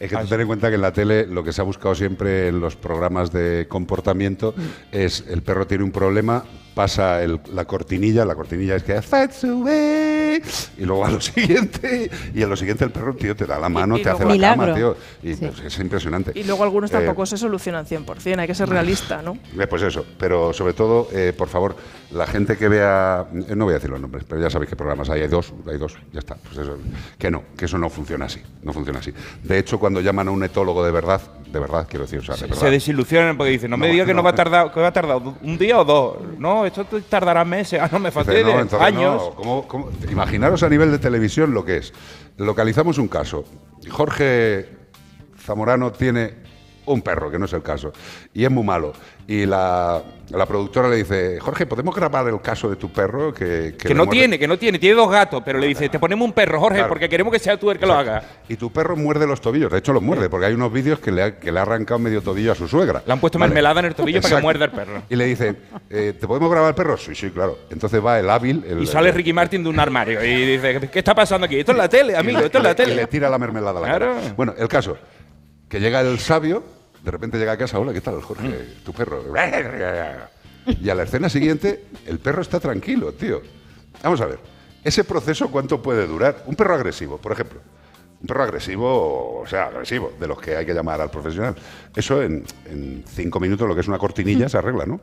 Es 0.00 0.10
que 0.10 0.16
tú 0.16 0.26
ten 0.26 0.40
en 0.40 0.46
cuenta 0.46 0.68
que 0.68 0.76
en 0.76 0.80
la 0.82 0.92
tele 0.92 1.26
lo 1.26 1.42
que 1.42 1.52
se 1.52 1.60
ha 1.60 1.64
buscado 1.64 1.94
siempre 1.94 2.48
en 2.48 2.60
los 2.60 2.76
programas 2.76 3.32
de 3.32 3.66
comportamiento 3.68 4.54
es 4.92 5.24
el 5.28 5.42
perro 5.42 5.66
tiene 5.66 5.82
un 5.84 5.90
problema, 5.90 6.44
pasa 6.74 7.22
el- 7.22 7.40
la 7.52 7.64
cortinilla, 7.64 8.24
la 8.24 8.36
cortinilla 8.36 8.76
es 8.76 8.84
que 8.84 9.00
siguiente, 9.02 10.40
y 10.78 10.84
luego 10.84 11.04
a 11.04 11.10
lo 11.10 11.20
siguiente, 11.20 12.10
y 12.34 12.42
a 12.42 12.46
lo 12.46 12.56
siguiente 12.56 12.84
el 12.84 12.90
perro, 12.92 13.14
tío, 13.14 13.34
te 13.34 13.46
da 13.46 13.58
la 13.58 13.68
mano, 13.68 13.98
y 13.98 14.02
te 14.02 14.10
hace 14.10 14.24
la 14.24 14.38
cama, 14.38 14.74
tío. 14.74 14.96
Y 15.22 15.34
Sí. 15.34 15.46
pues, 15.46 15.60
es 15.60 15.78
impresionante. 15.80 16.32
Y 16.34 16.44
luego 16.44 16.62
algunos 16.62 16.90
Eh, 16.90 16.94
tampoco 16.94 17.26
se 17.26 17.36
solucionan 17.36 17.86
100%, 17.86 18.38
hay 18.40 18.46
que 18.46 18.54
ser 18.54 18.68
realista, 18.68 19.22
¿no? 19.22 19.36
Eh, 19.58 19.66
Pues 19.66 19.82
eso, 19.82 20.04
pero 20.18 20.52
sobre 20.52 20.72
todo, 20.74 21.08
eh, 21.12 21.32
por 21.36 21.48
favor, 21.48 21.76
la 22.12 22.26
gente 22.26 22.56
que 22.56 22.68
vea, 22.68 23.26
eh, 23.48 23.54
no 23.56 23.64
voy 23.64 23.72
a 23.72 23.76
decir 23.76 23.90
los 23.90 24.00
nombres, 24.00 24.24
pero 24.28 24.40
ya 24.40 24.48
sabéis 24.50 24.70
qué 24.70 24.76
programas 24.76 25.10
hay, 25.10 25.22
hay 25.22 25.28
dos, 25.28 25.52
hay 25.66 25.78
dos, 25.78 25.96
ya 26.12 26.20
está. 26.20 26.36
Pues 26.36 26.58
eso, 26.58 26.78
que 27.18 27.30
no, 27.30 27.42
que 27.56 27.64
eso 27.64 27.76
no 27.78 27.90
funciona 27.90 28.26
así, 28.26 28.40
no 28.62 28.72
funciona 28.72 29.00
así. 29.00 29.12
De 29.42 29.58
hecho, 29.58 29.78
cuando 29.78 29.87
llaman 30.00 30.28
a 30.28 30.30
un 30.30 30.42
etólogo 30.44 30.84
de 30.84 30.90
verdad, 30.92 31.20
de 31.50 31.58
verdad, 31.58 31.86
quiero 31.88 32.04
decir, 32.04 32.18
o 32.18 32.22
sea, 32.22 32.36
de 32.36 32.42
verdad. 32.42 32.56
Se 32.60 32.70
desilusionan 32.70 33.36
porque 33.36 33.52
dicen, 33.52 33.70
no, 33.70 33.76
me 33.76 33.86
No, 33.86 33.92
diga 33.92 34.04
que 34.06 34.14
no, 34.14 34.22
va 34.22 34.30
a 34.30 34.34
tardar, 34.34 34.72
que 34.72 34.80
va 34.80 34.88
a 34.88 34.92
tardar 34.92 35.16
un 35.16 35.58
día 35.58 35.78
o 35.78 35.84
dos. 35.84 36.16
No, 36.38 36.66
esto 36.66 36.84
tardará 37.08 37.44
meses. 37.44 37.80
Ah, 37.82 37.88
no, 37.92 37.98
me 37.98 38.10
Dice, 38.10 38.14
fastidia. 38.24 38.64
no, 38.64 38.80
años. 38.80 39.22
no, 39.22 39.34
¿cómo- 39.34 39.68
cómo? 39.68 39.90
Imaginaros 40.10 40.62
a 40.62 40.68
nivel 40.68 40.90
de 40.90 40.98
televisión 40.98 41.52
lo 41.54 41.64
que 41.64 41.78
es. 41.78 41.92
Localizamos 42.36 42.98
un 42.98 43.08
caso. 43.08 43.44
Jorge 43.90 44.68
Zamorano 45.40 45.90
tiene 45.92 46.34
un 46.92 47.02
perro, 47.02 47.30
que 47.30 47.38
no 47.38 47.44
es 47.46 47.52
el 47.52 47.62
caso, 47.62 47.92
y 48.34 48.44
es 48.44 48.50
muy 48.50 48.64
malo. 48.64 48.92
Y 49.26 49.44
la, 49.44 50.02
la 50.30 50.46
productora 50.46 50.88
le 50.88 50.96
dice, 50.96 51.38
Jorge, 51.38 51.66
¿podemos 51.66 51.94
grabar 51.94 52.26
el 52.28 52.40
caso 52.40 52.70
de 52.70 52.76
tu 52.76 52.90
perro? 52.90 53.32
Que, 53.34 53.74
Que 53.78 53.94
no 53.94 54.04
muerde-". 54.06 54.10
tiene, 54.18 54.38
que 54.38 54.48
no 54.48 54.56
tiene, 54.58 54.78
tiene 54.78 54.96
dos 54.96 55.10
gatos, 55.10 55.42
pero 55.44 55.58
le 55.58 55.66
dice, 55.66 55.88
te 55.90 55.98
ponemos 55.98 56.24
un 56.26 56.32
perro, 56.32 56.58
Jorge, 56.58 56.76
Claro. 56.78 56.88
porque 56.88 57.10
queremos 57.10 57.30
que 57.32 57.38
sea 57.38 57.58
tú 57.58 57.70
el 57.70 57.78
que 57.78 57.84
lo 57.84 57.92
haga. 57.92 58.22
Y 58.48 58.56
tu 58.56 58.72
perro 58.72 58.96
muerde 58.96 59.26
los 59.26 59.40
tobillos. 59.42 59.70
De 59.70 59.78
hecho, 59.78 59.92
los 59.92 60.02
muerde, 60.02 60.30
porque 60.30 60.46
hay 60.46 60.54
unos 60.54 60.72
vídeos 60.72 60.98
que 61.00 61.12
le 61.12 61.22
ha, 61.22 61.38
que 61.38 61.52
le 61.52 61.58
ha 61.58 61.62
arrancado 61.62 61.98
medio 61.98 62.22
tobillo 62.22 62.52
a 62.52 62.54
su 62.54 62.66
suegra. 62.68 63.02
Le 63.06 63.12
han 63.12 63.20
puesto 63.20 63.38
Vale. 63.38 63.50
mermelada 63.50 63.80
en 63.80 63.86
el 63.86 63.94
tobillo 63.94 64.18
para 64.22 64.28
que 64.30 64.34
Exacto. 64.36 64.42
muerda 64.42 64.64
el 64.64 64.70
perro. 64.70 65.02
Y 65.10 65.16
le 65.16 65.24
dice, 65.26 65.56
eh, 65.90 66.14
¿te 66.18 66.26
podemos 66.26 66.50
grabar 66.50 66.70
el 66.70 66.74
perro? 66.74 66.96
Sí, 66.96 67.14
sí, 67.14 67.28
claro. 67.30 67.58
Entonces 67.70 68.02
va 68.02 68.18
el 68.18 68.30
hábil. 68.30 68.64
el- 68.66 68.82
Y 68.82 68.86
sale 68.86 69.12
Ricky 69.12 69.34
Martin 69.34 69.62
de 69.62 69.68
un 69.68 69.78
armario 69.78 70.24
y 70.24 70.46
dice, 70.56 70.88
¿qué 70.90 70.98
está 71.00 71.14
pasando 71.14 71.44
aquí? 71.44 71.58
Esto 71.60 71.72
es 71.72 71.78
la 71.78 71.88
tele, 71.90 72.16
amigo, 72.16 72.38
esto 72.40 72.56
es 72.56 72.64
la 72.64 72.74
tele. 72.74 72.94
Y 72.94 72.96
le 72.96 73.06
tira 73.08 73.28
la 73.28 73.36
mermelada 73.38 73.78
a 73.78 73.82
la 73.82 73.88
Claro. 73.88 74.14
cara. 74.14 74.34
Bueno, 74.38 74.54
el 74.56 74.68
caso, 74.68 74.96
que 75.68 75.80
llega 75.80 76.00
el 76.00 76.18
sabio, 76.18 76.62
de 77.08 77.12
repente 77.12 77.38
llega 77.38 77.52
a 77.52 77.56
casa, 77.56 77.78
hola, 77.78 77.94
¿qué 77.94 78.02
tal, 78.02 78.20
Jorge? 78.20 78.76
Tu 78.84 78.92
perro. 78.92 79.24
Y 80.66 80.90
a 80.90 80.94
la 80.94 81.04
escena 81.04 81.30
siguiente, 81.30 81.86
el 82.04 82.18
perro 82.18 82.42
está 82.42 82.60
tranquilo, 82.60 83.14
tío. 83.14 83.40
Vamos 84.02 84.20
a 84.20 84.26
ver, 84.26 84.38
ese 84.84 85.04
proceso, 85.04 85.50
¿cuánto 85.50 85.80
puede 85.80 86.06
durar? 86.06 86.44
Un 86.44 86.54
perro 86.54 86.74
agresivo, 86.74 87.16
por 87.16 87.32
ejemplo. 87.32 87.60
Un 88.20 88.26
perro 88.26 88.42
agresivo, 88.42 89.40
o 89.40 89.46
sea, 89.46 89.66
agresivo, 89.66 90.12
de 90.18 90.26
los 90.26 90.40
que 90.40 90.56
hay 90.56 90.66
que 90.66 90.74
llamar 90.74 91.00
al 91.00 91.10
profesional. 91.10 91.54
Eso 91.94 92.20
en, 92.22 92.44
en 92.68 93.04
cinco 93.06 93.38
minutos, 93.40 93.68
lo 93.68 93.74
que 93.74 93.80
es 93.82 93.88
una 93.88 93.98
cortinilla, 93.98 94.48
se 94.48 94.58
arregla, 94.58 94.86
¿no? 94.86 95.00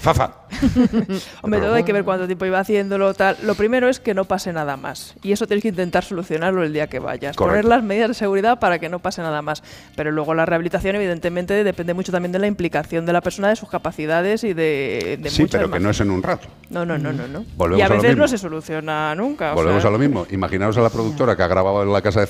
Fafa. 0.00 0.32
Hombre, 1.42 1.60
todo 1.60 1.74
hay 1.74 1.84
que 1.84 1.92
ver 1.92 2.04
cuánto 2.04 2.26
tiempo 2.26 2.46
iba 2.46 2.58
haciéndolo, 2.58 3.12
tal. 3.12 3.36
Lo 3.42 3.54
primero 3.54 3.86
es 3.86 4.00
que 4.00 4.14
no 4.14 4.24
pase 4.24 4.50
nada 4.50 4.78
más. 4.78 5.14
Y 5.22 5.32
eso 5.32 5.46
tienes 5.46 5.60
que 5.62 5.68
intentar 5.68 6.04
solucionarlo 6.04 6.62
el 6.62 6.72
día 6.72 6.86
que 6.86 6.98
vayas. 6.98 7.36
Correcto. 7.36 7.52
Poner 7.52 7.64
las 7.66 7.82
medidas 7.84 8.08
de 8.08 8.14
seguridad 8.14 8.58
para 8.58 8.78
que 8.78 8.88
no 8.88 9.00
pase 9.00 9.20
nada 9.20 9.42
más. 9.42 9.62
Pero 9.96 10.10
luego 10.10 10.32
la 10.32 10.46
rehabilitación, 10.46 10.96
evidentemente, 10.96 11.64
depende 11.64 11.92
mucho 11.92 12.12
también 12.12 12.32
de 12.32 12.38
la 12.38 12.46
implicación 12.46 13.04
de 13.04 13.12
la 13.12 13.20
persona, 13.20 13.50
de 13.50 13.56
sus 13.56 13.68
capacidades 13.68 14.42
y 14.44 14.54
de, 14.54 15.18
de 15.20 15.28
Sí, 15.30 15.44
pero 15.50 15.70
que 15.70 15.80
no 15.80 15.90
es 15.90 16.00
en 16.00 16.10
un 16.10 16.22
rato. 16.22 16.48
No, 16.70 16.86
no, 16.86 16.96
no, 16.96 17.12
no. 17.12 17.28
no. 17.28 17.44
Volvemos 17.56 17.78
y 17.80 17.82
a 17.82 17.86
a 17.86 17.88
lo 17.90 17.94
veces 17.96 18.10
mismo. 18.10 18.22
no 18.22 18.28
se 18.28 18.38
soluciona 18.38 19.14
nunca. 19.14 19.52
o 19.52 19.56
Volvemos 19.56 19.82
sea, 19.82 19.90
a 19.90 19.92
lo 19.92 19.98
mismo. 19.98 20.26
Imaginaos 20.30 20.78
a 20.78 20.80
la 20.80 20.88
productora 20.90 21.36
que 21.36 21.42
ha 21.42 21.48
grabado 21.48 21.82
en 21.82 21.92
la 21.92 22.00
casa 22.00 22.20
de 22.20 22.26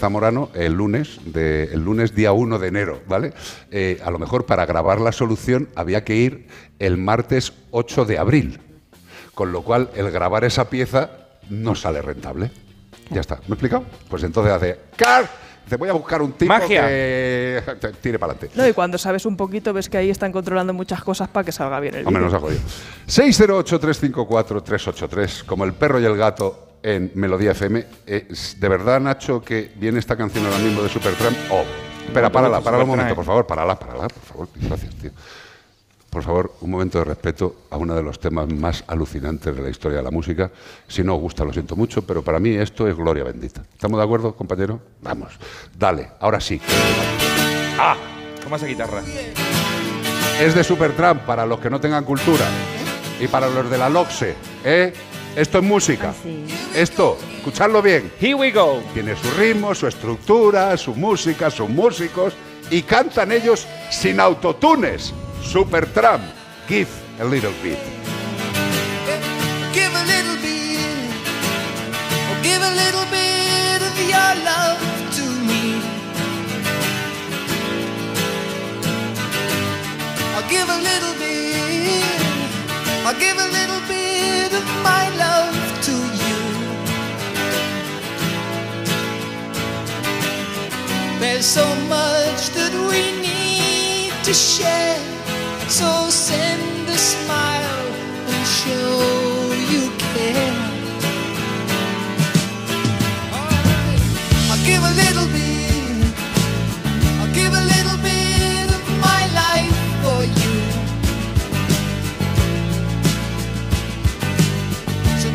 El 0.55 0.75
lunes, 0.75 1.19
de, 1.25 1.65
el 1.73 1.81
lunes 1.81 2.15
día 2.15 2.33
1 2.33 2.59
de 2.59 2.69
enero, 2.69 3.01
¿vale? 3.07 3.33
Eh, 3.71 3.99
a 4.05 4.11
lo 4.11 4.19
mejor 4.19 4.45
para 4.45 4.67
grabar 4.67 5.01
la 5.01 5.13
solución 5.13 5.71
había 5.75 6.05
que 6.05 6.17
ir 6.17 6.49
el 6.79 6.99
martes 6.99 7.55
8 7.71 8.05
de 8.05 8.19
abril. 8.19 8.61
Con 9.35 9.53
lo 9.53 9.63
cual, 9.63 9.89
el 9.97 10.11
grabar 10.11 10.45
esa 10.45 10.69
pieza 10.69 11.11
no 11.49 11.75
sale 11.75 12.03
rentable. 12.03 12.51
Ya 13.09 13.23
está. 13.23 13.37
¿Me 13.47 13.51
he 13.51 13.55
explicado? 13.55 13.85
Pues 14.09 14.23
entonces 14.23 14.53
hace. 14.53 14.79
¡Car! 14.97 15.27
Te 15.69 15.77
voy 15.77 15.89
a 15.89 15.93
buscar 15.93 16.21
un 16.21 16.33
tipo 16.33 16.53
Magia. 16.53 16.89
que 16.89 17.63
te 17.81 17.93
tire 17.93 18.19
para 18.19 18.33
adelante. 18.33 18.61
No, 18.61 18.67
y 18.67 18.73
cuando 18.73 18.99
sabes 18.99 19.25
un 19.25 19.37
poquito, 19.37 19.73
ves 19.73 19.89
que 19.89 19.99
ahí 19.99 20.11
están 20.11 20.33
controlando 20.33 20.75
muchas 20.75 21.05
cosas 21.05 21.29
para 21.29 21.45
que 21.45 21.53
salga 21.53 21.79
bien 21.81 21.95
el 21.95 22.05
Hombre, 22.07 22.23
nos 22.23 22.35
ha 22.35 22.41
jodido. 22.41 22.61
608-354-383, 23.07 25.45
como 25.45 25.65
el 25.65 25.73
perro 25.73 26.01
y 26.01 26.05
el 26.05 26.17
gato 26.17 26.70
en 26.83 27.11
Melodía 27.15 27.53
FM. 27.53 27.85
Es 28.07 28.59
de 28.59 28.69
verdad, 28.69 29.01
Nacho, 29.01 29.43
que 29.43 29.73
viene 29.77 29.99
esta 29.99 30.17
canción 30.17 30.45
ahora 30.47 30.59
mismo 30.59 30.83
de 30.83 30.89
Supertramp. 30.89 31.37
Oh, 31.51 31.65
espera, 32.07 32.31
párala, 32.31 32.61
párala 32.61 32.85
un 32.85 32.91
momento, 32.91 33.15
por 33.15 33.25
favor, 33.25 33.47
párala, 33.47 33.79
párala, 33.79 34.09
por 34.09 34.23
favor. 34.23 34.49
Gracias, 34.57 34.95
tío. 34.97 35.11
Por 36.11 36.25
favor, 36.25 36.55
un 36.61 36.71
momento 36.71 36.99
de 36.99 37.05
respeto 37.05 37.55
a 37.71 37.77
uno 37.77 37.95
de 37.95 38.03
los 38.03 38.19
temas 38.19 38.53
más 38.53 38.83
alucinantes 38.89 39.55
de 39.55 39.63
la 39.63 39.69
historia 39.71 39.99
de 39.99 40.03
la 40.03 40.11
música. 40.11 40.51
Si 40.89 41.05
no 41.05 41.15
os 41.15 41.21
gusta, 41.21 41.45
lo 41.45 41.53
siento 41.53 41.77
mucho, 41.77 42.03
pero 42.03 42.23
para 42.23 42.41
mí 42.41 42.51
esto 42.51 42.89
es 42.89 42.97
gloria 42.97 43.23
bendita. 43.23 43.63
¿Estamos 43.73 43.97
de 43.97 44.05
acuerdo, 44.05 44.35
compañero? 44.35 44.81
Vamos, 45.03 45.33
dale, 45.79 46.09
ahora 46.19 46.41
sí. 46.41 46.61
¡Ah! 47.79 47.97
Toma 48.43 48.57
esa 48.57 48.67
guitarra. 48.67 49.03
es 50.41 50.55
de 50.55 50.65
Supertramp 50.65 51.23
para 51.23 51.47
los 51.47 51.61
que 51.61 51.71
no 51.71 51.79
tengan 51.79 52.05
cultura 52.05 52.47
y 53.21 53.29
para 53.29 53.49
los 53.49 53.71
de 53.71 53.79
la 53.79 53.89
LOXE. 53.89 54.35
¿eh? 54.65 54.93
Esto 55.37 55.59
es 55.59 55.65
música. 55.65 56.13
Esto, 56.75 57.17
escuchadlo 57.37 57.83
bien. 57.83 58.13
Here 58.21 58.35
we 58.35 58.51
go. 58.51 58.83
Tiene 58.93 59.17
su 59.17 59.31
ritmo, 59.39 59.75
su 59.75 59.87
estructura, 59.87 60.77
su 60.77 60.95
música, 60.95 61.51
sus 61.51 61.69
músicos 61.69 62.35
y 62.71 62.83
cantan 62.83 63.33
ellos 63.33 63.67
sin 63.91 64.21
autotunes. 64.21 65.13
Supertramp, 65.43 66.23
give 66.69 66.89
a 67.21 67.25
little 67.25 67.53
bit. 67.63 67.79
Give 69.73 69.95
a 69.95 70.05
little 70.05 70.37
bit, 70.43 70.79
oh, 72.29 72.37
give 72.43 72.61
a 72.61 72.71
little 72.75 73.07
bit 73.11 73.81
of 73.83 73.97
your 73.99 74.35
love 74.45 74.79
to 75.17 75.23
me. 75.47 75.81
I'll 80.35 80.49
give 80.51 80.69
a 80.69 80.79
little 80.79 81.15
bit, 81.19 82.30
I'll 83.13 83.19
give 83.19 83.37
a 83.39 83.49
little 83.59 83.81
bit 83.89 84.53
of 84.55 84.65
my 84.85 85.05
love 85.19 85.83
to 85.87 85.95
you. 86.23 86.39
There's 91.19 91.45
so 91.45 91.67
much 91.89 92.51
that 92.51 92.73
we 92.89 93.03
need 93.21 94.13
to 94.23 94.33
share. 94.33 95.01
So 95.69 96.09
send 96.09 96.89
a 96.89 96.97
smile 96.97 97.89
and 98.29 98.47
show 98.47 99.40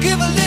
give 0.05 0.21
a 0.21 0.29
little 0.29 0.44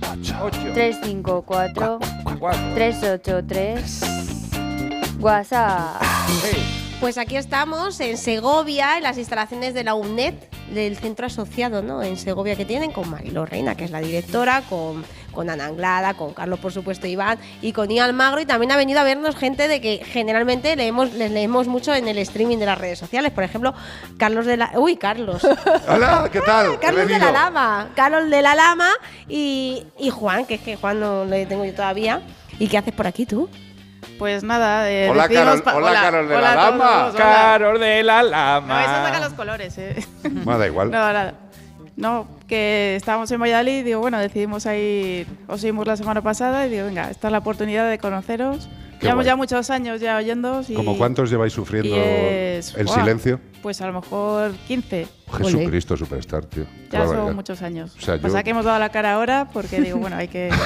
...608... 0.00 0.74
...354... 0.74 1.98
...383... 2.74 5.20
WhatsApp... 5.20 6.02
Pues 7.00 7.18
aquí 7.18 7.36
estamos 7.36 8.00
en 8.00 8.16
Segovia, 8.16 8.96
en 8.96 9.02
las 9.02 9.18
instalaciones 9.18 9.74
de 9.74 9.84
la 9.84 9.92
UNED, 9.94 10.32
del 10.72 10.96
centro 10.96 11.26
asociado 11.26 11.82
¿no? 11.82 12.02
en 12.02 12.16
Segovia 12.16 12.56
que 12.56 12.64
tienen, 12.64 12.92
con 12.92 13.10
Mariló 13.10 13.46
Reina, 13.46 13.74
que 13.74 13.84
es 13.84 13.90
la 13.90 14.00
directora, 14.00 14.62
con, 14.68 15.04
con 15.32 15.50
Ana 15.50 15.66
Anglada, 15.66 16.14
con 16.14 16.34
Carlos, 16.34 16.58
por 16.58 16.72
supuesto, 16.72 17.06
Iván, 17.06 17.38
y 17.62 17.72
con 17.72 17.90
Ian 17.90 18.06
Almagro. 18.06 18.40
Y 18.40 18.46
también 18.46 18.72
ha 18.72 18.76
venido 18.76 19.00
a 19.00 19.04
vernos 19.04 19.36
gente 19.36 19.68
de 19.68 19.80
que 19.80 20.02
generalmente 20.04 20.74
leemos, 20.76 21.12
les 21.12 21.30
leemos 21.30 21.66
mucho 21.66 21.94
en 21.94 22.08
el 22.08 22.18
streaming 22.18 22.58
de 22.58 22.66
las 22.66 22.78
redes 22.78 22.98
sociales. 22.98 23.32
Por 23.32 23.44
ejemplo, 23.44 23.74
Carlos 24.18 24.46
de 24.46 24.56
la. 24.56 24.72
Uy, 24.76 24.96
Carlos. 24.96 25.42
Hola, 25.88 26.28
¿qué 26.32 26.40
tal? 26.40 26.78
Carlos 26.80 27.08
de 27.08 27.18
la 27.18 27.32
Lama. 27.32 27.90
Carlos 27.94 28.30
de 28.30 28.42
la 28.42 28.54
Lama 28.54 28.90
y, 29.28 29.84
y 29.98 30.10
Juan, 30.10 30.46
que 30.46 30.54
es 30.54 30.60
que 30.60 30.76
Juan 30.76 31.00
no 31.00 31.24
le 31.24 31.46
tengo 31.46 31.64
yo 31.64 31.74
todavía. 31.74 32.22
¿Y 32.58 32.68
qué 32.68 32.78
haces 32.78 32.94
por 32.94 33.06
aquí 33.06 33.26
tú? 33.26 33.48
Pues 34.18 34.42
nada, 34.44 34.90
eh, 34.90 35.08
Hola, 35.10 35.28
Carol- 35.28 35.62
pa- 35.62 35.74
hola, 35.76 35.92
Carol 35.92 36.28
de 36.28 36.34
la 36.34 36.38
hola 36.40 36.54
Lama. 36.54 36.84
todos, 37.00 37.14
hola. 37.14 37.24
Carol 37.24 37.80
de 37.80 38.02
la 38.02 38.22
No, 38.22 38.28
Lama. 38.30 38.80
eso 38.84 38.92
saca 38.92 39.20
los 39.20 39.32
colores, 39.34 39.78
eh. 39.78 40.06
Bueno, 40.22 40.58
da 40.58 40.66
igual. 40.66 40.90
No, 40.90 40.98
nada. 40.98 41.34
No, 41.96 42.28
que 42.46 42.94
estábamos 42.96 43.30
en 43.30 43.40
Valladolid 43.40 43.78
y 43.78 43.82
digo, 43.82 44.00
bueno, 44.00 44.18
decidimos 44.18 44.66
ir, 44.66 45.26
os 45.48 45.64
oímos 45.64 45.86
la 45.86 45.96
semana 45.96 46.20
pasada 46.22 46.66
y 46.66 46.70
digo, 46.70 46.84
venga, 46.86 47.10
esta 47.10 47.28
es 47.28 47.32
la 47.32 47.38
oportunidad 47.38 47.88
de 47.88 47.98
conoceros. 47.98 48.68
Qué 48.98 49.06
Llevamos 49.06 49.24
guay. 49.24 49.32
ya 49.32 49.36
muchos 49.36 49.70
años 49.70 50.00
ya 50.00 50.16
oyéndoos 50.16 50.70
y... 50.70 50.74
¿Como 50.74 50.96
cuántos 50.96 51.30
lleváis 51.30 51.52
sufriendo 51.52 51.94
y 51.96 52.00
es- 52.00 52.74
el 52.76 52.88
silencio? 52.88 53.40
Pues 53.62 53.80
a 53.80 53.86
lo 53.86 53.92
mejor 54.00 54.52
15. 54.68 55.08
Jesucristo 55.38 55.96
Superstar, 55.96 56.44
tío. 56.44 56.64
Ya 56.90 57.00
barbaridad. 57.00 57.26
son 57.26 57.34
muchos 57.36 57.62
años. 57.62 57.96
O 57.98 58.00
sea, 58.00 58.16
Pasa 58.20 58.38
yo- 58.38 58.44
que 58.44 58.50
hemos 58.50 58.64
dado 58.64 58.78
la 58.78 58.90
cara 58.90 59.14
ahora 59.14 59.48
porque 59.52 59.80
digo, 59.80 59.98
bueno, 59.98 60.16
hay 60.16 60.28
que... 60.28 60.50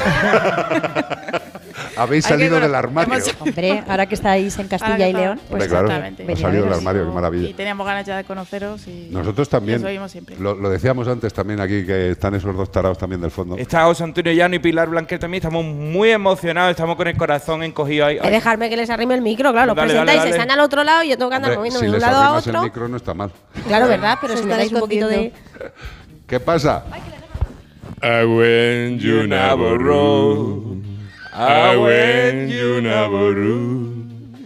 Habéis 1.97 2.25
Hay 2.27 2.31
que 2.33 2.35
salido 2.39 2.57
cono- 2.57 2.67
del 2.67 2.75
armario. 2.75 3.15
hemos- 3.15 3.35
Hombre, 3.41 3.83
ahora 3.89 4.07
que 4.07 4.15
estáis 4.15 4.59
en 4.59 4.69
Castilla 4.69 4.97
que 4.97 5.09
y 5.11 5.13
León, 5.13 5.41
pues 5.49 5.53
Hombre, 5.65 5.69
claro, 5.69 5.87
exactamente. 5.89 6.33
ha 6.33 6.37
salido 6.37 6.65
del 6.65 6.73
armario, 6.75 7.05
qué 7.05 7.11
Y 7.11 7.15
maravilla. 7.15 7.57
teníamos 7.57 7.87
ganas 7.87 8.07
ya 8.07 8.17
de 8.17 8.25
conoceros 8.25 8.87
y... 8.87 9.09
Nosotros 9.11 9.49
y 9.49 9.51
también, 9.51 10.09
siempre. 10.09 10.37
lo, 10.39 10.55
lo 10.55 10.71
decíamos 10.71 11.09
antes 11.09 11.33
también 11.33 11.61
aquí, 11.61 11.85
que 11.85 12.11
están 12.11 12.35
esos 12.35 12.55
dos 12.57 12.71
tarados 12.71 12.97
también 12.99 13.21
del 13.21 13.31
fondo. 13.31 13.57
Está 13.57 13.85
José 13.85 14.05
Antonio 14.05 14.33
Llano 14.33 14.55
y 14.57 14.59
Pilar 14.59 14.89
Blanquer 14.89 15.19
también. 15.19 15.41
Estamos 15.43 15.65
muy 15.65 16.11
emocionados, 16.11 16.71
estamos 16.71 16.97
con 16.97 17.09
el 17.09 17.17
corazón 17.17 17.63
encogido 17.63 18.07
ahí. 18.07 18.19
Eh, 18.23 18.31
dejarme 18.31 18.69
que 18.71 18.77
les 18.77 18.89
arrime 18.91 19.15
el 19.15 19.23
micro, 19.23 19.51
claro. 19.53 19.69
Los 19.69 19.77
Dale, 19.77 19.89
presentáis, 19.89 20.19
dale, 20.19 20.31
dale. 20.31 20.43
están 20.43 20.59
al 20.59 20.65
otro 20.65 20.85
lado 20.85 21.03
y 21.03 21.09
yo 21.11 21.19
tengo 21.19 21.31
que 21.31 21.37
andar 21.37 21.51
Hombre, 21.53 21.71
moviéndome 21.71 21.87
si 21.87 21.91
de 21.91 21.97
un 21.97 22.01
lado 22.03 22.23
a 22.23 22.33
otro. 22.33 22.63
Micro 22.81 22.89
no 22.89 22.97
está 22.97 23.15
mal. 23.15 23.31
Claro, 23.67 23.89
¿verdad? 23.89 24.19
Pero 24.21 24.35
Se 24.35 24.41
si 24.43 24.47
me 24.47 24.57
dais 24.57 24.73
un 24.73 24.81
poquito 24.81 25.09
de. 25.09 25.27
escondiendo. 25.27 25.75
¿Qué 26.27 26.41
pasa? 26.41 26.85
I 28.03 28.25
went 28.25 29.01
you 29.01 29.27
never. 29.27 29.79
I 31.35 31.77
went 31.77 32.51
you 32.51 32.81
never. 32.81 34.00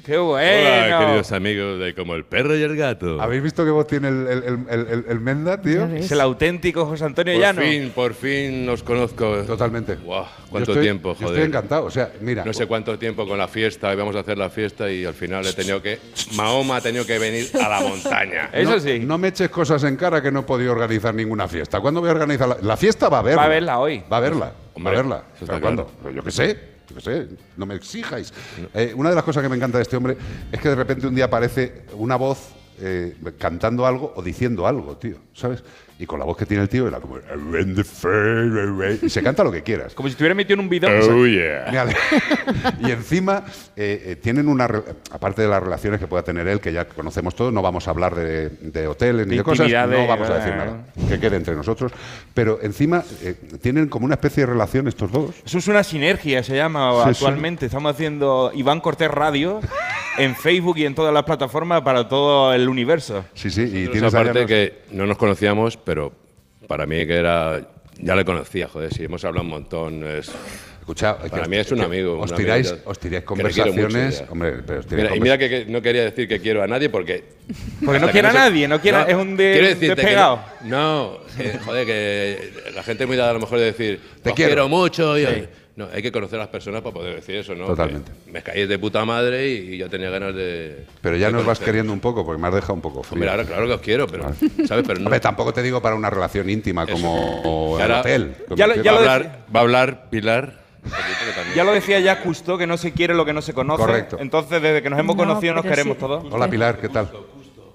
¡Qué 0.05 0.18
bueno! 0.18 0.68
Hola, 0.86 0.98
queridos 0.98 1.32
amigos 1.32 1.81
de 1.81 1.94
Como 1.94 2.14
el 2.14 2.24
Perro 2.26 2.55
y 2.55 2.62
el 2.62 2.76
Gato. 2.76 3.22
¿Habéis 3.22 3.43
visto 3.43 3.64
qué 3.64 3.70
voz 3.70 3.86
tiene 3.86 4.09
el, 4.09 4.26
el- 4.26 4.43
el- 4.44 4.66
el- 4.68 4.86
el- 4.89 5.05
el 5.09 5.20
Menda, 5.20 5.59
tío? 5.62 5.86
Es 5.86 6.12
el 6.12 6.20
auténtico 6.20 6.85
José 6.85 7.05
Antonio 7.06 7.32
Por 7.32 7.40
Llano. 7.43 7.62
fin, 7.62 7.90
por 7.94 8.12
fin 8.12 8.68
os 8.68 8.82
conozco. 8.82 9.39
Totalmente. 9.47 9.97
Yo 10.05 10.26
¿Cuánto 10.51 10.72
estoy- 10.72 10.82
tiempo, 10.85 11.10
yo 11.14 11.14
joder? 11.14 11.32
estoy 11.32 11.48
encantado. 11.48 11.86
O 11.86 11.90
sea, 11.90 12.10
mira. 12.20 12.44
No 12.44 12.52
sé 12.52 12.66
cuánto 12.66 12.98
tiempo 12.98 13.26
con 13.26 13.39
la 13.39 13.48
fiesta, 13.48 13.94
íbamos 13.94 14.14
a 14.14 14.20
hacer 14.20 14.36
la 14.36 14.51
fiesta 14.51 14.90
y 14.90 15.06
al 15.06 15.14
final 15.14 15.47
he 15.47 15.55
tenido 15.55 15.81
que. 15.81 15.98
Mahoma 16.36 16.76
ha 16.76 16.81
tenido 16.82 17.06
que 17.06 17.18
venir 17.18 17.48
a 17.55 17.66
la 17.66 17.81
montaña. 17.81 18.51
no, 18.62 19.06
No 19.06 19.18
me 19.18 19.28
eches 19.28 19.48
cosas 19.48 19.85
en 19.85 19.97
cara 19.97 20.20
que 20.20 20.31
no 20.31 20.40
he 20.40 20.43
podido 20.43 20.72
organizar 20.72 21.14
ninguna 21.14 21.48
fiesta. 21.48 21.81
¿Cuándo 21.81 22.01
voy 22.01 22.10
a 22.10 22.12
organizar 22.12 22.47
la, 22.48 22.59
la 22.60 22.76
fiesta? 22.76 23.09
Va 23.09 23.20
a 23.20 23.22
verla. 23.22 23.40
Va 23.40 23.47
a 23.47 23.48
verla 23.48 23.78
hoy. 23.78 24.02
Va 24.12 24.18
a 24.18 24.20
verla. 24.20 24.52
Hombre, 24.74 24.93
va 24.93 24.98
a 24.98 25.02
verla. 25.02 25.16
eso 25.35 25.44
está 25.44 25.52
¿Pero 25.55 25.60
cuándo? 25.62 25.86
claro. 26.02 26.14
Yo 26.16 26.22
qué 26.22 26.31
sé. 26.31 26.74
Yo 26.95 27.01
sé. 27.01 27.29
No 27.57 27.66
me 27.66 27.75
exijáis. 27.75 28.33
Eh, 28.73 28.93
una 28.97 29.11
de 29.11 29.15
las 29.15 29.25
cosas 29.25 29.43
que 29.43 29.49
me 29.49 29.57
encanta 29.57 29.79
de 29.79 29.83
este 29.83 29.97
hombre 29.97 30.16
es 30.51 30.61
que 30.61 30.69
de 30.69 30.75
repente 30.75 31.07
un 31.07 31.15
día 31.15 31.27
aparece 31.27 31.85
una 31.97 32.16
voz 32.16 32.51
eh, 32.81 33.16
cantando 33.39 33.87
algo 33.87 34.12
o 34.16 34.23
diciendo 34.23 34.66
algo, 34.66 34.97
tío. 34.97 35.16
¿Sabes? 35.33 35.62
Y 35.97 36.07
con 36.07 36.19
la 36.19 36.25
voz 36.25 36.37
que 36.37 36.45
tiene 36.45 36.62
el 36.65 36.69
tío, 36.69 36.89
era 36.89 36.99
como. 36.99 37.16
"When 37.53 37.75
the 37.77 37.85
fair- 37.85 38.99
Y 39.01 39.09
se 39.09 39.23
canta 39.23 39.45
lo 39.45 39.53
que 39.53 39.62
quieras. 39.62 39.95
Como 39.95 40.09
si 40.09 40.12
estuviera 40.12 40.35
metido 40.35 40.55
en 40.55 40.61
un 40.61 40.69
bidón. 40.69 40.93
Oh, 40.93 41.25
yeah. 41.27 41.71
Y 42.81 42.91
encima 42.91 43.45
eh, 43.77 44.03
eh, 44.07 44.16
tienen 44.16 44.49
una. 44.49 44.65
Aparte 45.12 45.43
de 45.43 45.49
las 45.49 45.62
relaciones 45.62 46.01
que 46.01 46.07
pueda 46.09 46.23
tener 46.25 46.49
él, 46.49 46.59
que 46.61 46.73
ya 46.73 46.87
conocemos 46.87 47.37
todos, 47.37 47.53
no 47.53 47.62
vamos 47.62 47.87
a 47.87 47.91
hablar 47.93 48.15
de, 48.15 48.49
de 48.49 48.87
hoteles 48.89 49.27
ni 49.29 49.37
De 49.37 49.45
cosas, 49.45 49.69
no 49.71 50.07
vamos 50.09 50.29
a 50.31 50.35
decir 50.39 50.57
nada. 50.57 50.85
Que 51.09 51.21
quede 51.21 51.37
entre 51.37 51.55
nosotros. 51.55 51.93
Pero 52.35 52.59
encima 52.62 53.05
eh, 53.23 53.35
tienen 53.62 53.89
como 53.89 54.05
una 54.07 54.15
especie 54.15 54.43
de 54.47 54.53
relación 54.53 54.89
estos 54.89 55.12
dos. 55.12 55.31
Eso 55.45 55.59
es 55.59 55.69
una 55.69 55.85
sinergia, 55.85 56.43
se 56.43 56.57
llama 56.57 56.91
Sí, 57.05 57.11
actualmente. 57.11 57.66
Estamos 57.66 57.93
haciendo 57.95 58.51
Iván 58.55 58.81
Cortés 58.81 59.11
Radio 59.11 59.61
en 60.19 60.35
Facebook 60.37 60.79
y 60.79 60.87
en 60.87 60.95
todas 60.95 61.12
las 61.15 61.25
plataformas 61.25 61.83
para 61.83 62.09
todo 62.09 62.53
el 62.53 62.69
universo. 62.69 63.25
Sí, 63.35 63.51
sí, 63.51 63.62
y 63.62 63.65
Nosotros, 63.65 63.93
tienes 63.93 64.15
aparte 64.15 64.47
que 64.47 64.79
no 64.93 65.07
nos 65.07 65.16
conocíamos, 65.19 65.77
pero 65.85 66.12
para 66.66 66.86
mí 66.86 67.06
que 67.06 67.15
era. 67.15 67.61
Ya 67.98 68.16
le 68.16 68.24
conocía, 68.24 68.66
joder, 68.69 68.93
si 68.93 69.05
hemos 69.05 69.24
hablado 69.24 69.44
un 69.44 69.51
montón. 69.51 70.05
Es, 70.05 70.31
Escucha, 70.81 71.16
para 71.16 71.44
que- 71.44 71.48
mí 71.48 71.56
es 71.56 71.70
un 71.73 71.81
amigo. 71.81 72.19
os 72.20 72.35
tiráis- 72.35 72.69
amigo 72.73 72.82
os 72.90 72.98
tiráis 72.98 73.24
que 73.24 73.35
le 73.43 73.51
quiero 73.51 73.73
mucho 73.73 73.82
conversaciones, 73.89 74.24
hombre, 74.28 74.52
pero 74.66 74.81
os 74.81 74.86
tiráis 74.86 75.05
Mira, 75.11 75.16
y 75.16 75.20
mira 75.20 75.39
que, 75.39 75.48
que 75.48 75.65
no 75.66 75.81
quería 75.81 76.02
decir 76.05 76.27
que 76.28 76.40
quiero 76.40 76.62
a 76.62 76.66
nadie 76.66 76.90
porque. 76.90 77.24
Porque 77.85 78.01
no 78.01 78.11
quiere 78.11 78.28
a 78.28 78.32
nadie, 78.32 78.66
no 78.69 78.81
quiere- 78.81 79.05
es 79.09 79.15
un 79.15 79.36
de- 79.36 79.52
quiero 79.52 79.69
decirte 79.69 79.86
que 79.94 80.01
despegado. 80.02 80.40
No, 80.65 81.12
no, 81.12 81.19
joder, 81.65 81.86
que 81.86 82.52
la 82.74 82.82
gente 82.82 83.05
es 83.05 83.09
muy 83.09 83.16
dada 83.16 83.31
a 83.31 83.35
lo 83.35 83.40
mejor 83.40 83.59
de 83.61 83.65
decir, 83.66 84.01
Te 84.23 84.31
os 84.31 84.35
quiero". 84.36 84.48
quiero, 84.51 84.69
mucho. 84.69 85.16
y- 85.19 85.24
Sí. 85.24 85.44
No, 85.77 85.89
hay 85.93 86.03
que 86.03 86.13
conocer 86.13 86.37
a 86.39 86.43
las 86.43 86.49
personas 86.51 86.83
para 86.83 86.95
poder 86.95 87.17
decir 87.17 87.35
eso, 87.37 87.55
¿no? 87.55 87.67
Totalmente. 87.67 88.13
Que 88.25 88.31
Me 88.33 88.43
caí 88.43 88.67
de 88.67 88.79
puta 88.79 89.05
madre 89.05 89.49
y, 89.49 89.77
yo 89.77 89.91
tenía 89.91 90.09
ganas 90.11 90.35
de. 90.35 90.87
Pero 91.01 91.17
ya 91.17 91.27
de 91.27 91.33
nos 91.33 91.45
vas 91.45 91.59
queriendo 91.59 91.93
un 91.93 92.01
poco, 92.01 92.25
porque 92.25 92.41
me 92.41 92.47
has 92.49 92.55
dejado 92.55 92.75
un 92.75 92.81
poco 92.81 93.03
frío. 93.03 93.15
Hombre, 93.17 93.31
ahora 93.31 93.45
claro 93.45 93.67
que 93.67 93.73
os 93.73 93.81
quiero, 93.81 94.07
pero. 94.07 94.25
¿Sabes? 94.67 94.85
Pero 94.87 95.01
no. 95.01 95.07
Hombre, 95.07 95.21
tampoco 95.21 95.53
te 95.53 95.63
digo 95.63 95.83
para 95.83 95.97
una 95.97 96.11
relación 96.11 96.49
íntima 96.49 96.87
como 96.87 97.77
el 97.77 97.83
ahora- 97.83 98.01
hotel. 98.01 98.37
Ya 98.55 98.67
lo- 98.69 98.77
ya 98.83 98.93
va, 98.93 99.01
lo 99.01 99.09
a 99.11 99.15
hablar, 99.15 99.39
va 99.55 99.61
a 99.61 99.63
hablar 99.63 100.11
Pilar. 100.11 100.65
Ya 101.57 101.65
lo 101.65 101.73
decía 101.73 101.99
ya 101.99 102.21
Custo, 102.23 102.59
que 102.59 102.67
no 102.67 102.77
se 102.77 102.93
quiere 102.93 103.15
lo 103.15 103.25
que 103.25 103.33
no 103.33 103.41
se 103.43 103.53
conoce. 103.55 103.83
Correcto. 103.83 104.19
Entonces, 104.21 104.61
desde 104.61 104.83
que 104.83 104.91
nos 104.91 104.99
hemos 104.99 105.17
No, 105.17 105.23
conocido, 105.25 105.55
nos 105.55 105.65
queremos 105.65 105.95
sí. 105.97 106.01
todos. 106.01 106.25
Hola 106.31 106.49
Pilar, 106.49 106.79
¿qué 106.79 106.89
tal? 106.91 107.11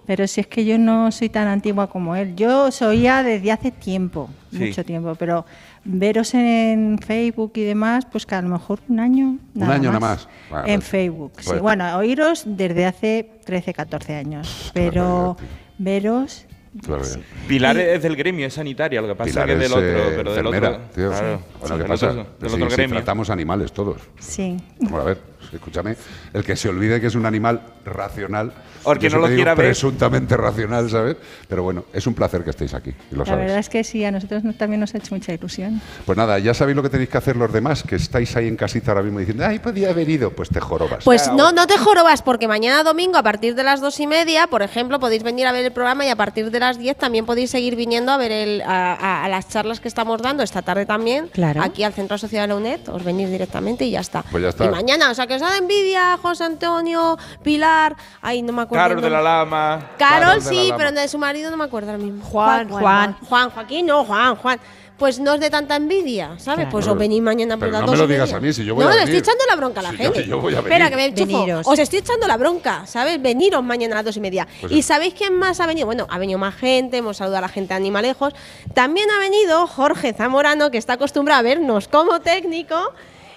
Pero 0.05 0.25
si 0.27 0.41
es 0.41 0.47
que 0.47 0.63
yo 0.65 0.77
no 0.79 1.11
soy 1.11 1.29
tan 1.29 1.47
antigua 1.47 1.87
como 1.87 2.15
él. 2.15 2.35
Yo 2.35 2.65
os 2.65 2.81
oía 2.81 3.21
desde 3.23 3.51
hace 3.51 3.71
tiempo, 3.71 4.29
Sí. 4.51 4.57
mucho 4.65 4.83
tiempo, 4.83 5.15
pero 5.15 5.45
veros 5.85 6.33
en 6.33 6.97
Facebook 6.99 7.53
y 7.55 7.63
demás, 7.63 8.05
pues 8.11 8.25
que 8.25 8.35
a 8.35 8.41
lo 8.41 8.49
mejor 8.49 8.79
un 8.89 8.99
año. 8.99 9.37
Un 9.55 9.63
año 9.63 9.89
nada 9.91 9.99
más. 9.99 10.27
Bueno, 10.49 10.67
en 10.67 10.75
pues- 10.79 10.89
Facebook. 10.89 11.31
sí. 11.39 11.49
pues- 11.49 11.61
Bueno, 11.61 11.97
oíros 11.97 12.43
desde 12.45 12.85
hace 12.85 13.29
13, 13.45 13.73
14 13.73 14.15
años, 14.15 14.71
pero 14.73 15.37
veros. 15.77 16.45
Claro, 16.83 17.01
ya. 17.03 17.17
Pilar 17.47 17.77
es 17.79 18.03
del 18.03 18.15
gremio, 18.15 18.45
es 18.45 18.53
sanitaria, 18.53 19.01
lo 19.01 19.07
que 19.07 19.15
pasa 19.15 19.31
Pilar 19.31 19.45
que 19.47 19.53
es 19.53 19.59
del 19.59 19.71
otro, 19.71 19.81
eh, 19.87 20.13
pero 20.15 20.33
del 20.35 20.45
otro. 20.47 20.77
tío. 20.93 21.09
claro. 21.09 21.27
Bueno, 21.37 21.41
Sí, 21.61 21.71
¿qué 21.71 21.77
del 21.79 21.87
pasa? 21.87 22.07
otro- 22.11 22.27
del 22.39 22.49
Si- 22.49 22.55
otro 22.55 22.69
gremio. 22.69 22.95
tratamos 22.97 23.29
animales 23.31 23.71
todos. 23.71 24.01
Sí. 24.19 24.57
Vamos 24.81 25.01
a 25.01 25.03
ver, 25.05 25.17
escúchame. 25.53 25.95
El 26.33 26.43
que 26.43 26.55
se 26.55 26.69
olvide 26.69 26.99
que 27.01 27.07
es 27.07 27.15
un 27.15 27.25
animal 27.25 27.61
racional. 27.85 28.53
Porque 28.83 29.09
no 29.09 29.17
lo 29.19 29.27
quiera 29.27 29.55
ver. 29.55 29.67
Presuntamente 29.67 30.37
racional, 30.37 30.89
¿sabes? 30.89 31.17
Pero 31.47 31.63
bueno, 31.63 31.85
es 31.91 32.07
un 32.07 32.13
placer 32.13 32.43
que 32.43 32.51
estéis 32.51 32.73
aquí. 32.73 32.91
Y 33.11 33.15
lo 33.15 33.19
La 33.19 33.25
sabes. 33.25 33.45
verdad 33.45 33.59
es 33.59 33.69
que 33.69 33.83
sí, 33.83 34.05
a 34.05 34.11
nosotros 34.11 34.43
no- 34.43 34.53
también 34.53 34.79
nos 34.79 34.93
ha 34.95 34.99
hecho 34.99 35.13
mucha 35.13 35.33
ilusión. 35.33 35.81
Pues 36.05 36.17
nada, 36.17 36.39
ya 36.39 36.53
sabéis 36.53 36.75
lo 36.77 36.83
que 36.83 36.89
tenéis 36.89 37.09
que 37.09 37.17
hacer 37.17 37.35
los 37.35 37.51
demás, 37.51 37.83
que 37.83 37.95
estáis 37.97 38.35
ahí 38.37 38.47
en 38.47 38.55
casita 38.55 38.91
ahora 38.91 39.03
mismo 39.03 39.19
diciendo, 39.19 39.45
ay, 39.45 39.59
podía 39.59 39.89
haber 39.89 40.09
ido. 40.09 40.31
Pues 40.31 40.49
te 40.49 40.59
jorobas. 40.61 41.03
Pues 41.03 41.29
no, 41.33 41.51
no 41.51 41.67
te 41.67 41.77
jorobas, 41.77 42.21
porque 42.21 42.47
mañana 42.47 42.83
domingo 42.83 43.17
a 43.17 43.23
partir 43.23 43.53
de 43.55 43.63
las 43.63 43.81
dos 43.81 43.99
y 43.99 44.07
media, 44.07 44.47
por 44.47 44.61
ejemplo, 44.61 44.99
podéis 44.99 45.23
venir 45.23 45.45
a 45.47 45.51
ver 45.51 45.65
el 45.65 45.71
programa 45.73 46.05
y 46.05 46.09
a 46.09 46.15
partir 46.15 46.49
de 46.49 46.59
las 46.59 46.77
10 46.79 46.97
también 46.97 47.25
podéis 47.25 47.49
seguir 47.51 47.75
viniendo 47.75 48.11
a 48.13 48.17
ver 48.17 48.31
el, 48.31 48.61
a, 48.61 48.93
a- 48.93 49.25
a 49.25 49.29
las 49.29 49.49
charlas 49.49 49.79
que 49.81 49.87
estamos 49.89 50.21
dando 50.21 50.41
esta 50.43 50.61
tarde 50.61 50.85
también, 50.85 51.27
Claro. 51.33 51.61
aquí 51.61 51.83
al 51.83 51.93
Centro 51.93 52.17
Sociedad 52.17 52.43
de 52.43 52.47
la 52.49 52.55
UNED, 52.55 52.87
os 52.89 53.03
venís 53.03 53.29
directamente 53.29 53.83
y 53.85 53.91
ya 53.91 53.99
está. 53.99 54.23
Pues 54.31 54.41
ya 54.43 54.49
está. 54.49 54.65
Y 54.65 54.69
mañana, 54.69 55.11
o 55.11 55.13
sea, 55.15 55.27
que 55.29 55.35
os 55.35 55.41
da 55.41 55.55
envidia, 55.57 56.17
José 56.21 56.43
Antonio, 56.43 57.17
Pilar, 57.41 57.95
ay, 58.21 58.41
no 58.41 58.51
me 58.51 58.63
acuerdo. 58.63 58.83
Carol 58.83 59.01
de 59.01 59.09
la. 59.09 59.21
Lama. 59.21 59.91
Carol, 59.97 60.39
la 60.39 60.41
sí, 60.41 60.65
Lama. 60.67 60.77
pero 60.77 60.91
de 60.91 61.07
su 61.07 61.17
marido 61.17 61.49
no 61.51 61.55
me 61.55 61.63
acuerdo 61.63 61.91
ahora 61.91 62.03
mismo. 62.03 62.21
Juan, 62.25 62.67
Juan, 62.67 63.15
Juan, 63.29 63.49
Joaquín, 63.51 63.85
no, 63.85 64.03
Juan, 64.03 64.35
Juan. 64.35 64.59
Pues 64.97 65.17
no 65.17 65.35
es 65.35 65.39
de 65.39 65.49
tanta 65.49 65.77
envidia, 65.77 66.31
¿sabes? 66.39 66.43
Claro. 66.65 66.71
Pues 66.71 66.85
os 66.85 66.97
venís 66.97 67.21
mañana 67.21 67.55
por 67.55 67.69
las 67.71 67.79
no 67.79 67.87
dos 67.87 67.91
me 67.95 67.97
lo 67.99 68.03
y 68.03 68.07
digas 68.09 68.27
media. 68.27 68.37
a 68.37 68.41
mí, 68.41 68.51
si 68.51 68.65
yo 68.65 68.75
voy 68.75 68.83
no, 68.83 68.89
a 68.89 68.93
le 68.95 68.99
venir. 69.05 69.15
estoy 69.15 69.19
echando 69.33 69.45
la 69.49 69.55
bronca 69.55 69.79
a 69.79 69.83
la 69.83 69.91
Si 69.91 69.97
yo- 69.97 70.03
gente. 70.03 70.25
yo 70.27 70.41
voy 70.41 70.53
a 70.55 70.59
Espera, 70.59 70.89
venir. 70.89 71.13
que 71.15 71.25
me. 71.25 71.33
Veniros. 71.37 71.65
Os 71.67 71.79
estoy 71.79 71.99
echando 71.99 72.27
la 72.27 72.35
bronca, 72.35 72.85
¿sabes? 72.85 73.21
Veniros 73.21 73.63
mañana 73.63 73.93
a 73.95 73.97
las 73.99 74.05
dos 74.05 74.17
y 74.17 74.19
media. 74.19 74.45
Pues 74.59 74.73
¿Y 74.73 74.75
sí. 74.75 74.81
sabéis 74.81 75.13
quién 75.13 75.37
más 75.37 75.61
ha 75.61 75.67
venido? 75.67 75.85
Bueno, 75.85 76.05
ha 76.09 76.17
venido 76.17 76.37
más 76.37 76.53
gente, 76.55 76.97
hemos 76.97 77.15
saludado 77.15 77.37
a 77.37 77.41
la 77.43 77.47
gente 77.47 77.69
de 77.69 77.75
Animalejos. 77.75 78.33
También 78.73 79.09
ha 79.11 79.19
venido 79.19 79.67
Jorge 79.67 80.11
Zamorano, 80.11 80.69
que 80.69 80.77
está 80.77 80.93
acostumbrado 80.93 81.39
a 81.39 81.43
vernos 81.43 81.87
como 81.87 82.19
técnico. 82.19 82.75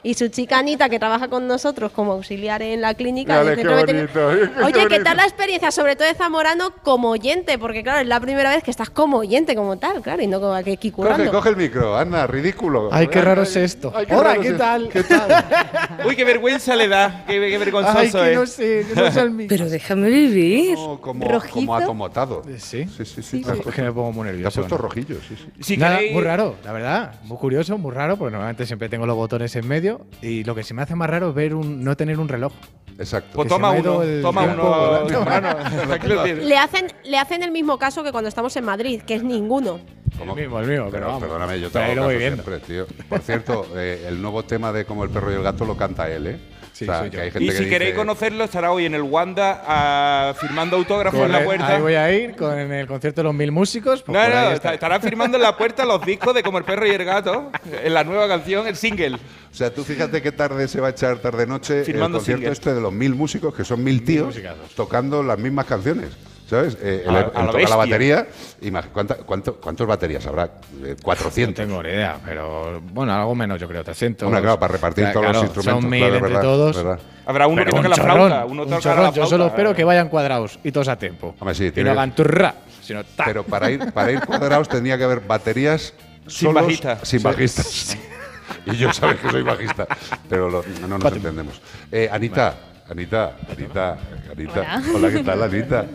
Y 0.04 0.14
su 0.14 0.26
chica 0.28 0.58
Anita, 0.58 0.88
que 0.88 0.98
trabaja 0.98 1.28
con 1.28 1.46
nosotros 1.46 1.92
como 1.92 2.10
auxiliar 2.12 2.60
en 2.60 2.80
la 2.80 2.94
clínica. 2.94 3.36
Dale, 3.44 3.54
qué 3.62 3.68
bonito, 3.68 4.12
qué 4.58 4.64
Oye, 4.64 4.88
¿qué 4.88 4.98
tal 4.98 5.16
la 5.16 5.22
experiencia, 5.24 5.70
sobre 5.70 5.94
todo 5.94 6.08
de 6.08 6.14
Zamorano, 6.14 6.72
como 6.82 7.10
oyente? 7.10 7.56
Porque, 7.56 7.84
claro, 7.84 8.00
es 8.00 8.08
la 8.08 8.18
primera 8.18 8.50
vez 8.50 8.64
que 8.64 8.72
estás 8.72 8.90
como 8.90 9.18
oyente, 9.18 9.54
como 9.54 9.78
tal, 9.78 10.02
claro, 10.02 10.20
y 10.20 10.26
no 10.26 10.40
como 10.40 10.54
aquí 10.54 10.76
Coge, 10.76 10.90
currando. 10.90 11.30
coge 11.30 11.50
el 11.50 11.56
micro, 11.56 11.96
anda, 11.96 12.26
ridículo. 12.26 12.88
Ay, 12.90 13.06
qué 13.06 13.20
raro 13.22 13.42
es 13.42 13.54
esto. 13.54 13.92
Ay, 13.94 14.06
qué 14.06 14.14
Hola, 14.16 14.30
raro 14.30 14.40
¿qué 14.42 14.48
es- 14.48 14.58
tal? 14.58 14.88
¿Qué 14.88 15.02
tal? 15.04 15.44
Uy, 16.06 16.16
qué 16.16 16.24
vergüenza 16.24 16.74
le 16.74 16.88
da, 16.88 17.24
qué, 17.28 17.34
qué 17.34 17.58
vergonzoso 17.58 17.96
Ay, 17.98 18.10
que 18.10 18.32
es. 18.32 18.38
no 18.38 18.46
sé, 18.46 18.86
que 18.92 19.00
no 19.00 19.12
sé 19.12 19.20
el 19.20 19.30
micro. 19.30 19.56
Pero 19.56 19.70
déjame 19.70 20.10
vivir. 20.10 20.74
como, 21.00 21.40
como, 21.52 21.76
atomotado. 21.76 22.42
Sí. 22.58 22.88
Sí, 22.88 23.04
sí, 23.04 23.22
sí. 23.22 23.44
Es 23.66 23.72
que 23.74 23.82
me 23.82 23.92
pongo 23.92 24.10
muy 24.10 24.24
Te 24.24 24.30
has 24.30 24.34
nervioso. 24.34 24.60
puesto 24.62 24.74
¿no? 24.76 24.82
rojillo, 24.82 25.16
sí, 25.28 25.36
sí. 25.36 25.50
Si 25.62 25.76
Nada, 25.76 26.00
queréis- 26.00 26.12
muy 26.12 26.22
raro, 26.24 26.56
la 26.64 26.72
verdad. 26.72 27.14
Muy 27.22 27.38
curioso, 27.38 27.78
muy 27.78 27.92
raro, 27.92 28.16
porque 28.16 28.32
normalmente 28.32 28.66
siempre 28.66 28.88
tengo 28.88 29.06
los 29.06 29.14
botones 29.14 29.54
en 29.54 29.68
medio. 29.68 29.91
Y 30.20 30.44
lo 30.44 30.54
que 30.54 30.62
se 30.62 30.74
me 30.74 30.82
hace 30.82 30.94
más 30.94 31.08
raro 31.08 31.30
es 31.30 31.34
ver 31.34 31.54
un, 31.54 31.82
no 31.82 31.96
tener 31.96 32.18
un 32.18 32.28
reloj. 32.28 32.52
Exacto. 32.98 33.30
Pues 33.34 33.48
toma 33.48 33.70
uno, 33.72 34.02
el 34.02 34.20
toma 34.22 34.44
tiempo 34.44 35.02
uno. 35.06 36.24
Le 36.42 36.56
hacen, 36.58 36.86
le 37.04 37.18
hacen 37.18 37.42
el 37.42 37.50
mismo 37.50 37.78
caso 37.78 38.02
que 38.04 38.12
cuando 38.12 38.28
estamos 38.28 38.54
en 38.56 38.64
Madrid, 38.64 39.02
que 39.02 39.14
es 39.14 39.22
ninguno. 39.22 39.80
¿Cómo? 40.18 40.36
El 40.36 40.42
mismo, 40.42 40.60
el 40.60 40.68
mismo, 40.68 40.84
pero 40.84 40.90
Pero, 40.92 41.06
vamos. 41.06 41.22
perdóname, 41.22 41.60
yo 41.60 41.70
te 41.70 41.94
lo 41.94 42.04
voy 42.04 42.16
viendo. 42.16 42.42
siempre, 42.42 42.66
tío. 42.66 42.86
Por 43.08 43.20
cierto, 43.20 43.66
eh, 43.76 44.04
el 44.06 44.20
nuevo 44.20 44.42
tema 44.44 44.72
de 44.72 44.84
Como 44.84 45.04
el 45.04 45.10
perro 45.10 45.32
y 45.32 45.36
el 45.36 45.42
gato 45.42 45.64
lo 45.64 45.76
canta 45.76 46.10
él, 46.10 46.26
¿eh? 46.26 46.38
Sí, 46.84 46.90
o 46.90 46.92
sea, 46.92 47.00
soy 47.00 47.10
que 47.10 47.16
yo. 47.16 47.22
hay 47.22 47.30
gente 47.30 47.44
Y 47.44 47.48
que 47.48 47.56
si 47.56 47.68
queréis 47.68 47.94
conocerlo, 47.94 48.44
estará 48.44 48.72
hoy 48.72 48.86
en 48.86 48.94
el 48.94 49.02
Wanda 49.02 49.62
ah, 49.66 50.34
firmando 50.38 50.76
autógrafos 50.76 51.20
en 51.20 51.32
la 51.32 51.44
puerta. 51.44 51.68
Ahí 51.76 51.82
voy 51.82 51.94
a 51.94 52.12
ir 52.12 52.36
con 52.36 52.58
el 52.58 52.86
concierto 52.86 53.20
de 53.20 53.24
los 53.24 53.34
mil 53.34 53.52
músicos. 53.52 54.02
pues 54.02 54.16
No, 54.16 54.28
no, 54.28 54.50
está. 54.52 54.74
estará 54.74 55.00
firmando 55.00 55.36
en 55.36 55.42
la 55.42 55.56
puerta 55.56 55.84
los 55.84 56.04
discos 56.04 56.34
de 56.34 56.42
Como 56.42 56.58
el 56.58 56.64
perro 56.64 56.86
y 56.86 56.90
el 56.90 57.04
gato, 57.04 57.50
en 57.82 57.94
la 57.94 58.04
nueva 58.04 58.28
canción, 58.28 58.66
el 58.66 58.76
single. 58.76 59.16
O 59.16 59.54
sea, 59.54 59.72
tú 59.72 59.84
fíjate 59.84 60.22
qué 60.22 60.32
tarde 60.32 60.66
se 60.68 60.80
va 60.80 60.88
a 60.88 60.90
echar 60.90 61.18
tarde-noche 61.18 61.80
el 61.80 61.98
concierto 61.98 62.20
single. 62.20 62.50
este 62.50 62.74
de 62.74 62.80
los 62.80 62.92
mil 62.92 63.14
músicos, 63.14 63.54
que 63.54 63.64
son 63.64 63.84
mil 63.84 64.04
tíos 64.04 64.38
tocando 64.74 65.22
las 65.22 65.38
mismas 65.38 65.66
canciones. 65.66 66.10
¿Sabes? 66.52 66.76
Eh, 66.82 67.02
A- 67.06 67.08
él- 67.10 67.16
a 67.16 67.18
él 67.20 67.24
lo 67.24 67.32
toca 67.32 67.52
bestia. 67.52 67.68
la 67.70 67.76
batería. 67.76 68.26
Imag- 68.60 68.88
¿cuánta- 68.92 69.14
cuánto- 69.14 69.54
¿Cuántas 69.56 69.86
baterías 69.86 70.26
habrá? 70.26 70.44
Eh, 70.84 70.94
No 70.98 71.02
400. 71.02 71.54
tengo 71.66 71.82
ni 71.82 71.88
idea, 71.88 72.18
pero 72.22 72.78
bueno, 72.92 73.14
algo 73.14 73.34
menos, 73.34 73.58
yo 73.58 73.66
creo, 73.66 73.82
300. 73.82 74.26
Hombre, 74.26 74.42
claro, 74.42 74.58
para 74.60 74.72
repartir 74.74 75.04
Claro, 75.04 75.20
todos 75.22 75.32
los 75.32 75.42
instrumentos, 75.44 75.80
Son 75.82 75.90
mil 75.90 76.00
claro, 76.00 76.14
entre 76.16 76.28
verdad, 76.28 76.42
todos. 76.42 76.76
verdad. 76.76 76.98
Habrá 77.24 77.46
uno 77.46 77.56
Pero 77.56 77.64
que 77.64 77.70
toque 77.76 77.86
un 77.86 77.90
la 77.90 77.96
chorrón, 77.96 78.14
flauta, 78.28 78.44
uno 78.44 78.62
un 78.64 78.68
toca 78.68 78.80
chorrón. 78.82 79.04
la 79.04 79.10
Yo 79.12 79.26
solo 79.26 79.46
espero 79.46 79.74
que 79.74 79.84
vayan 79.84 80.08
cuadrados 80.10 80.58
y 80.62 80.72
todos 80.72 80.88
a 80.88 80.98
tiempo. 80.98 81.34
Hombre, 81.40 81.54
sí, 81.54 81.64
y 81.64 81.70
tiene- 81.70 81.88
no 81.88 81.92
hagan 81.98 82.14
turra, 82.14 82.54
sino 82.82 83.02
ta. 83.02 83.24
Pero 83.24 83.44
para 83.44 83.70
ir, 83.70 83.90
para 83.90 84.12
ir 84.12 84.20
cuadrados 84.20 84.68
tendría 84.68 84.98
que 84.98 85.04
haber 85.04 85.20
baterías 85.20 85.94
Sin 86.26 86.48
solos, 86.48 86.64
bajista. 86.64 86.98
Sin 87.02 87.20
Sí. 87.20 87.24
bajistas. 87.24 87.96
y 88.66 88.76
yo 88.76 88.92
sabes 88.92 89.18
que 89.20 89.30
soy 89.30 89.42
bajista, 89.42 89.86
pero 90.28 90.50
lo- 90.50 90.64
no 90.86 90.98
nos 90.98 91.12
entendemos. 91.14 91.62
Eh, 91.90 92.10
Anita, 92.12 92.54
Anita, 92.88 93.36
Anita, 93.50 93.96
Anita. 94.30 94.60
Hola. 94.60 94.82
Hola, 94.94 95.10
¿qué 95.10 95.22
tal, 95.22 95.42
Anita? 95.42 95.86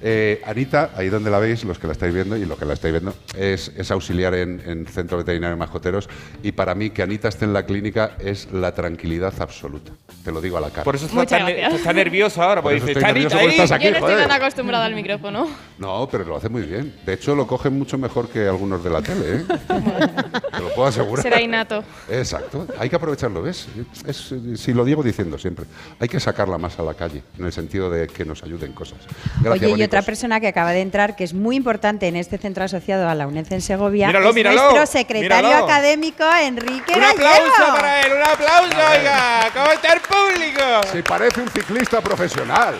Eh, 0.00 0.42
Anita, 0.44 0.90
ahí 0.96 1.08
donde 1.08 1.30
la 1.30 1.38
veis, 1.38 1.64
los 1.64 1.78
que 1.78 1.86
la 1.86 1.92
estáis 1.92 2.12
viendo 2.12 2.36
y 2.36 2.44
los 2.44 2.58
que 2.58 2.64
la 2.64 2.74
estáis 2.74 2.92
viendo, 2.92 3.14
es, 3.36 3.72
es 3.76 3.90
auxiliar 3.90 4.34
en, 4.34 4.60
en 4.66 4.86
Centro 4.86 5.18
Veterinario 5.18 5.56
de 5.56 5.58
Mascoteros. 5.60 6.08
Y 6.42 6.52
para 6.52 6.74
mí, 6.74 6.90
que 6.90 7.02
Anita 7.02 7.28
esté 7.28 7.44
en 7.44 7.52
la 7.52 7.64
clínica 7.64 8.16
es 8.18 8.50
la 8.52 8.72
tranquilidad 8.74 9.32
absoluta. 9.40 9.92
Te 10.24 10.30
lo 10.30 10.40
digo 10.40 10.56
a 10.58 10.60
la 10.60 10.70
cara. 10.70 10.84
Por 10.84 10.94
eso 10.96 11.06
está, 11.06 11.24
tan, 11.26 11.48
está 11.48 11.92
nervioso 11.92 12.42
ahora, 12.42 12.62
Por 12.62 12.72
porque 12.72 12.86
dice, 12.86 12.98
está 12.98 13.12
nervioso 13.12 13.36
Anita 13.36 13.40
porque 13.42 13.54
ahí. 13.54 13.62
estás 13.62 13.72
aquí, 13.76 13.84
Yo 13.86 13.90
no 13.90 13.96
estoy 13.96 14.12
joder. 14.14 14.28
tan 14.28 14.42
acostumbrada 14.42 14.84
al 14.84 14.94
micrófono. 14.94 15.48
No, 15.78 16.08
pero 16.10 16.24
lo 16.24 16.36
hace 16.36 16.48
muy 16.48 16.62
bien. 16.62 16.94
De 17.06 17.14
hecho, 17.14 17.34
lo 17.34 17.46
coge 17.46 17.70
mucho 17.70 17.98
mejor 17.98 18.28
que 18.28 18.46
algunos 18.46 18.84
de 18.84 18.90
la 18.90 19.02
tele, 19.02 19.36
¿eh? 19.36 19.44
Te 19.48 20.60
lo 20.60 20.68
puedo 20.74 20.86
asegurar. 20.86 21.22
Será 21.22 21.40
innato. 21.40 21.82
Exacto. 22.10 22.66
Hay 22.78 22.88
que 22.88 22.96
aprovecharlo, 22.96 23.42
¿ves? 23.42 23.66
Es, 24.06 24.34
si 24.56 24.72
lo 24.72 24.84
llevo 24.84 25.02
diciendo 25.02 25.38
siempre. 25.38 25.64
Hay 25.98 26.08
que 26.08 26.20
sacarla 26.32 26.58
más 26.58 26.78
a 26.78 26.82
la 26.82 26.94
calle, 26.94 27.22
en 27.38 27.44
el 27.44 27.52
sentido 27.52 27.90
de 27.90 28.06
que 28.08 28.24
nos 28.24 28.42
ayuden 28.42 28.72
cosas. 28.72 28.98
Gracias, 29.40 29.70
Oye, 29.70 29.80
y 29.80 29.84
otra 29.84 30.02
persona 30.02 30.40
que 30.40 30.48
acaba 30.48 30.72
de 30.72 30.80
entrar, 30.80 31.14
que 31.14 31.24
es 31.24 31.34
muy 31.34 31.56
importante 31.56 32.08
en 32.08 32.16
este 32.16 32.38
centro 32.38 32.64
asociado 32.64 33.08
a 33.08 33.14
la 33.14 33.26
UNED 33.26 33.52
en 33.52 33.60
Segovia, 33.60 34.06
Míralo, 34.06 34.30
es 34.30 34.34
míralo, 34.34 34.62
nuestro 34.72 34.86
secretario 34.86 35.48
míralo. 35.48 35.64
académico, 35.66 36.24
Enrique 36.42 36.92
Un 36.94 37.00
Gallego. 37.00 37.26
aplauso 37.28 37.74
para 37.80 38.00
él, 38.02 38.12
un 38.12 38.22
aplauso, 38.22 38.90
oiga. 38.98 39.50
¿Cómo 39.52 39.72
está 39.72 39.92
el 39.92 40.00
público? 40.00 40.62
Si 40.92 41.02
parece 41.02 41.40
un 41.40 41.48
ciclista 41.48 42.00
profesional. 42.00 42.74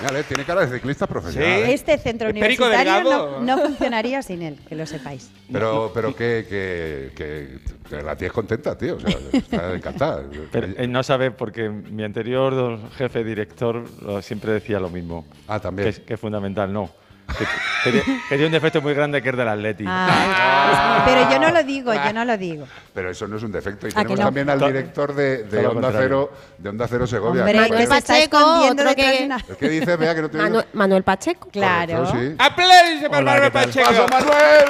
Mírale, 0.00 0.22
tiene 0.24 0.44
cara 0.44 0.64
de 0.64 0.76
ciclista 0.76 1.06
profesional. 1.06 1.50
¿eh? 1.50 1.72
Este 1.72 1.98
centro 1.98 2.28
¿Es 2.28 2.34
Perico 2.34 2.66
universitario 2.66 3.10
no, 3.10 3.40
no 3.40 3.58
funcionaría 3.58 4.22
sin 4.22 4.42
él, 4.42 4.58
que 4.68 4.74
lo 4.74 4.86
sepáis. 4.86 5.30
Pero, 5.50 5.90
pero 5.92 6.14
que, 6.14 6.46
que, 6.48 7.10
que, 7.16 7.58
que 7.88 8.02
la 8.02 8.14
tía 8.16 8.28
es 8.28 8.32
contenta, 8.32 8.76
tío. 8.78 8.96
O 8.96 9.00
sea, 9.00 9.18
está 9.32 9.74
encantada. 9.74 10.24
Pero 10.52 10.68
él 10.76 10.92
no 10.92 11.02
sabe 11.02 11.30
porque 11.30 11.68
mi 11.68 12.04
anterior 12.04 12.78
jefe 12.92 13.24
director 13.24 13.84
siempre 14.22 14.52
decía 14.52 14.78
lo 14.78 14.88
mismo. 14.90 15.26
Ah, 15.46 15.58
también. 15.58 15.86
Que 15.86 15.90
es, 15.90 16.00
que 16.00 16.14
es 16.14 16.20
fundamental, 16.20 16.72
no. 16.72 16.90
Que, 17.36 17.44
que 17.84 17.90
tiene- 18.02 18.20
que 18.22 18.28
tiene 18.28 18.46
un 18.46 18.52
defecto 18.52 18.80
muy 18.80 18.94
grande 18.94 19.20
que 19.20 19.28
es 19.28 19.36
del 19.36 19.48
Atleti. 19.48 19.84
Ah, 19.86 21.02
pero 21.06 21.30
yo 21.30 21.38
no 21.38 21.50
lo 21.50 21.62
digo, 21.62 21.92
yo 21.92 22.12
no 22.12 22.24
lo 22.24 22.36
digo. 22.38 22.66
Pero 22.94 23.10
eso 23.10 23.28
no 23.28 23.36
es 23.36 23.42
un 23.42 23.52
defecto. 23.52 23.86
Y 23.86 23.90
¿A 23.90 23.92
que 23.92 24.00
tenemos 24.00 24.18
no? 24.18 24.24
también 24.24 24.50
al 24.50 24.58
To- 24.58 24.66
director 24.66 25.14
de, 25.14 25.66
Onda. 25.66 25.90
Cero, 25.92 26.32
de 26.56 26.68
Onda 26.70 26.86
Cero 26.88 27.06
Segovia. 27.06 27.42
Hombre, 27.44 27.68
que 27.68 27.76
se 27.76 27.82
está 27.82 27.94
Pacheco, 28.14 28.38
escondiendo 28.38 28.82
otro 28.82 28.94
que- 28.96 29.18
de 29.18 29.24
una... 29.26 29.36
¿El 29.48 29.56
qué 29.56 29.68
dice? 29.68 29.96
Vea 29.96 30.14
que 30.14 30.22
no 30.22 30.30
te 30.30 30.38
Manuel, 30.38 30.66
Manuel 30.72 31.02
Pacheco. 31.02 31.48
Claro. 31.52 32.04
Correcto, 32.04 32.18
sí. 32.18 32.34
¡Aplauso 32.38 33.08
para 33.10 33.18
Hola, 33.18 33.32
Manuel. 33.32 33.52
Pacheco! 33.52 33.88
¡Pasa, 33.88 34.06
Manuel! 34.10 34.64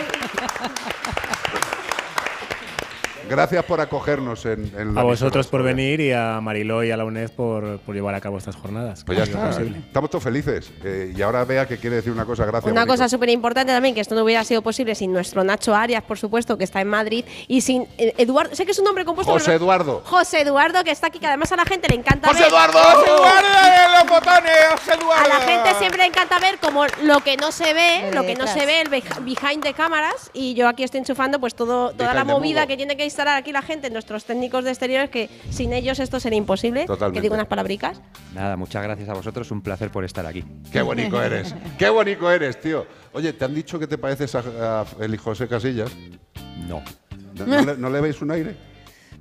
Gracias 3.29 3.65
por 3.65 3.81
acogernos 3.81 4.45
en, 4.47 4.73
en 4.77 4.95
la 4.95 5.01
A 5.01 5.05
vosotros 5.05 5.47
por 5.47 5.63
venir 5.63 6.01
y 6.01 6.13
a 6.13 6.41
Mariló 6.41 6.83
y 6.85 6.91
a 6.91 6.97
la 6.97 7.05
UNED 7.05 7.31
por, 7.31 7.79
por 7.81 7.95
llevar 7.95 8.15
a 8.15 8.21
cabo 8.21 8.39
estas 8.39 8.57
jornadas. 8.57 9.05
Pues 9.05 9.19
ya 9.19 9.25
está. 9.25 9.47
posible. 9.49 9.79
Estamos 9.79 10.11
todos 10.11 10.25
felices. 10.25 10.71
Eh, 10.85 11.13
y 11.17 11.23
ahora 11.23 11.45
vea 11.45 11.67
que 11.67 11.79
quiere 11.79 11.97
decir 11.97 12.13
una 12.13 12.25
cosa. 12.25 12.45
Gracias. 12.45 12.71
Una 12.73 12.83
bonito. 12.83 12.93
cosa 12.95 13.09
súper 13.09 13.29
importante 13.31 13.73
también, 13.73 13.95
que 13.95 14.01
esto 14.01 14.15
no 14.15 14.23
hubiera 14.25 14.45
sido 14.45 14.63
posible 14.63 14.95
sin 14.95 15.13
nuestro 15.13 15.45
Nacho 15.45 15.75
Arias, 15.75 16.03
por 16.03 16.19
supuesto, 16.19 16.57
que 16.59 16.65
está 16.65 16.81
en 16.81 16.89
Madrid, 16.89 17.25
y 17.47 17.61
sin 17.61 17.87
eh, 17.99 18.15
Eduardo, 18.19 18.55
sé 18.55 18.65
que 18.65 18.73
es 18.73 18.79
un 18.79 18.85
nombre 18.85 19.05
compuesto. 19.05 19.33
José 19.33 19.47
pero- 19.47 19.57
Eduardo. 19.59 20.03
José 20.05 20.41
Eduardo, 20.43 20.83
que 20.85 20.91
está 20.91 21.09
aquí, 21.09 21.19
que 21.19 21.27
además 21.27 21.51
a 21.53 21.57
la 21.57 21.65
gente 21.65 21.89
le 21.89 21.97
encanta 21.97 22.29
¡José 22.29 22.41
ver. 22.41 22.49
Eduardo! 22.49 22.79
¡José 22.79 23.11
Eduardo 23.11 23.99
los 24.01 24.11
botones! 24.11 24.53
¡José 24.73 24.93
Eduardo! 24.99 25.25
A 25.25 25.29
la 25.29 25.41
gente 25.41 25.75
siempre 25.79 25.99
le 26.03 26.07
encanta 26.07 26.39
ver 26.39 26.59
como 26.59 26.85
lo 27.03 27.21
que 27.21 27.37
no 27.37 27.53
se 27.53 27.73
ve, 27.75 28.11
Lo 28.13 28.23
que 28.23 28.35
no 28.35 28.47
se 28.47 28.65
ve, 28.67 28.81
el 28.83 28.91
beh- 28.91 29.25
behind 29.25 29.63
the 29.63 29.75
cámaras, 29.75 30.31
y 30.33 30.55
yo 30.55 30.69
aquí 30.69 30.83
estoy 30.85 30.99
enchufando 30.99 31.39
pues 31.41 31.55
todo, 31.55 31.91
toda 31.93 32.13
Behind 32.13 32.15
la 32.15 32.25
movida 32.25 32.67
que 32.67 32.77
tiene 32.77 32.97
que 32.97 33.05
instalar 33.19 33.37
aquí 33.37 33.51
la 33.51 33.63
gente, 33.63 33.91
nuestros 33.91 34.25
técnicos 34.25 34.63
de 34.63 34.71
exteriores, 34.71 35.11
que 35.11 35.29
sin 35.51 35.73
ellos 35.73 35.99
esto 35.99 36.21
sería 36.21 36.39
imposible. 36.39 36.87
Totalmente. 36.87 37.19
Que 37.19 37.23
digo 37.23 37.35
unas 37.35 37.49
palabricas. 37.49 38.01
Nada, 38.33 38.57
muchas 38.57 38.81
gracias 38.81 39.09
a 39.09 39.15
vosotros, 39.15 39.51
un 39.51 39.61
placer 39.61 39.91
por 39.91 40.05
estar 40.05 40.25
aquí. 40.25 40.45
Qué 40.71 40.83
bonito 40.83 41.21
eres. 41.21 41.53
Qué 41.77 41.91
bonito 41.91 42.31
eres, 42.31 42.61
tío. 42.61 42.87
Oye, 43.13 43.33
¿te 43.33 43.45
han 43.45 43.55
dicho 43.57 43.77
que 43.77 43.89
te 43.89 43.99
pareces 43.99 44.37
a, 44.37 44.83
a 44.83 44.85
Félix 44.85 45.21
José 45.21 45.49
Casillas? 45.49 45.91
No. 46.69 46.81
¿No, 47.35 47.47
no 47.47 47.63
le, 47.63 47.77
no 47.77 47.91
le 47.91 48.01
veis 48.01 48.23
un 48.23 48.31
aire? 48.31 48.55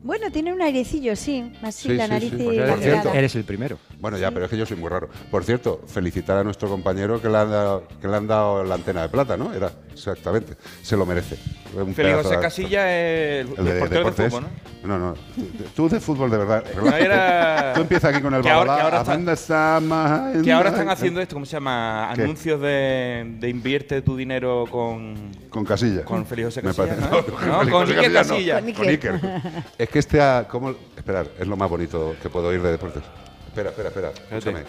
Bueno, 0.07 0.31
tiene 0.31 0.53
un 0.53 0.61
airecillo, 0.61 1.17
sí, 1.17 1.51
así 1.61 1.89
Sí, 1.89 1.93
la 1.95 2.05
sí, 2.05 2.09
nariz 2.11 2.29
sí, 2.37 2.41
y 2.49 2.59
por 2.61 2.79
cierto. 2.79 3.13
Eres 3.13 3.35
el 3.35 3.43
primero. 3.43 3.77
Bueno, 3.99 4.17
ya, 4.17 4.31
pero 4.31 4.45
es 4.45 4.51
que 4.51 4.57
yo 4.57 4.65
soy 4.65 4.77
muy 4.77 4.89
raro. 4.89 5.09
Por 5.29 5.43
cierto, 5.43 5.81
felicitar 5.85 6.37
a 6.37 6.43
nuestro 6.45 6.69
compañero 6.69 7.21
que 7.21 7.27
le 7.27 7.37
han 7.37 7.51
dado, 7.51 7.83
que 8.01 8.07
le 8.07 8.15
han 8.15 8.25
dado 8.25 8.63
la 8.63 8.75
antena 8.75 9.01
de 9.01 9.09
plata, 9.09 9.35
¿no? 9.35 9.53
Era, 9.53 9.69
exactamente. 9.91 10.53
Se 10.81 10.95
lo 10.95 11.05
merece. 11.05 11.35
Un 11.75 11.93
pedazo 11.93 12.23
José 12.29 12.39
Casilla 12.39 12.89
es 12.89 13.45
el, 13.45 13.57
El 13.57 13.65
de, 13.65 13.79
portero 13.79 13.89
de 13.89 13.89
deportes. 14.11 14.33
fútbol, 14.33 14.43
¿no? 14.83 14.97
No, 14.97 14.97
no. 14.97 15.13
Tú 15.75 15.89
de 15.89 15.99
fútbol, 15.99 16.31
de 16.31 16.37
verdad. 16.37 16.63
No 16.81 16.95
era- 16.95 17.73
Tú 17.75 17.81
empiezas 17.81 18.13
aquí 18.13 18.21
con 18.23 18.33
el 18.33 18.41
Que 18.41 18.49
ahora- 18.49 18.75
que 18.77 18.81
ahora 18.83 18.97
está- 18.99 19.11
Amanda 19.11 19.35
Sama- 19.35 20.31
Que 20.41 20.51
ahora 20.53 20.69
están 20.69 20.89
haciendo 20.89 21.19
esto, 21.19 21.35
¿cómo 21.35 21.45
se 21.45 21.51
llama? 21.53 22.11
¿Qué? 22.15 22.21
Anuncios 22.21 22.61
de, 22.61 23.35
de 23.39 23.49
invierte 23.49 24.01
tu 24.01 24.15
dinero 24.15 24.63
con. 24.71 25.31
Con 25.49 25.65
Casilla. 25.65 26.05
Con 26.05 26.25
Félix 26.25 26.45
José 26.47 26.61
Me 26.61 26.69
Casilla. 26.73 26.95
parece- 26.95 27.09
¿no? 27.09 27.25
con 27.67 27.69
No, 27.69 27.79
Iker. 27.81 28.13
Casilla. 28.13 28.61
Con 28.61 28.87
Iker. 28.87 29.19
Es 29.77 29.89
que 29.89 29.96
este 29.97 30.21
ha. 30.21 30.47
¿cómo? 30.47 30.75
Esperar, 30.95 31.29
es 31.39 31.47
lo 31.47 31.57
más 31.57 31.69
bonito 31.69 32.15
que 32.21 32.29
puedo 32.29 32.47
oír 32.47 32.61
de 32.61 32.71
deportes. 32.71 33.03
Espera, 33.47 33.69
espera, 33.69 33.89
espera. 33.89 34.11
Escúchame. 34.31 34.63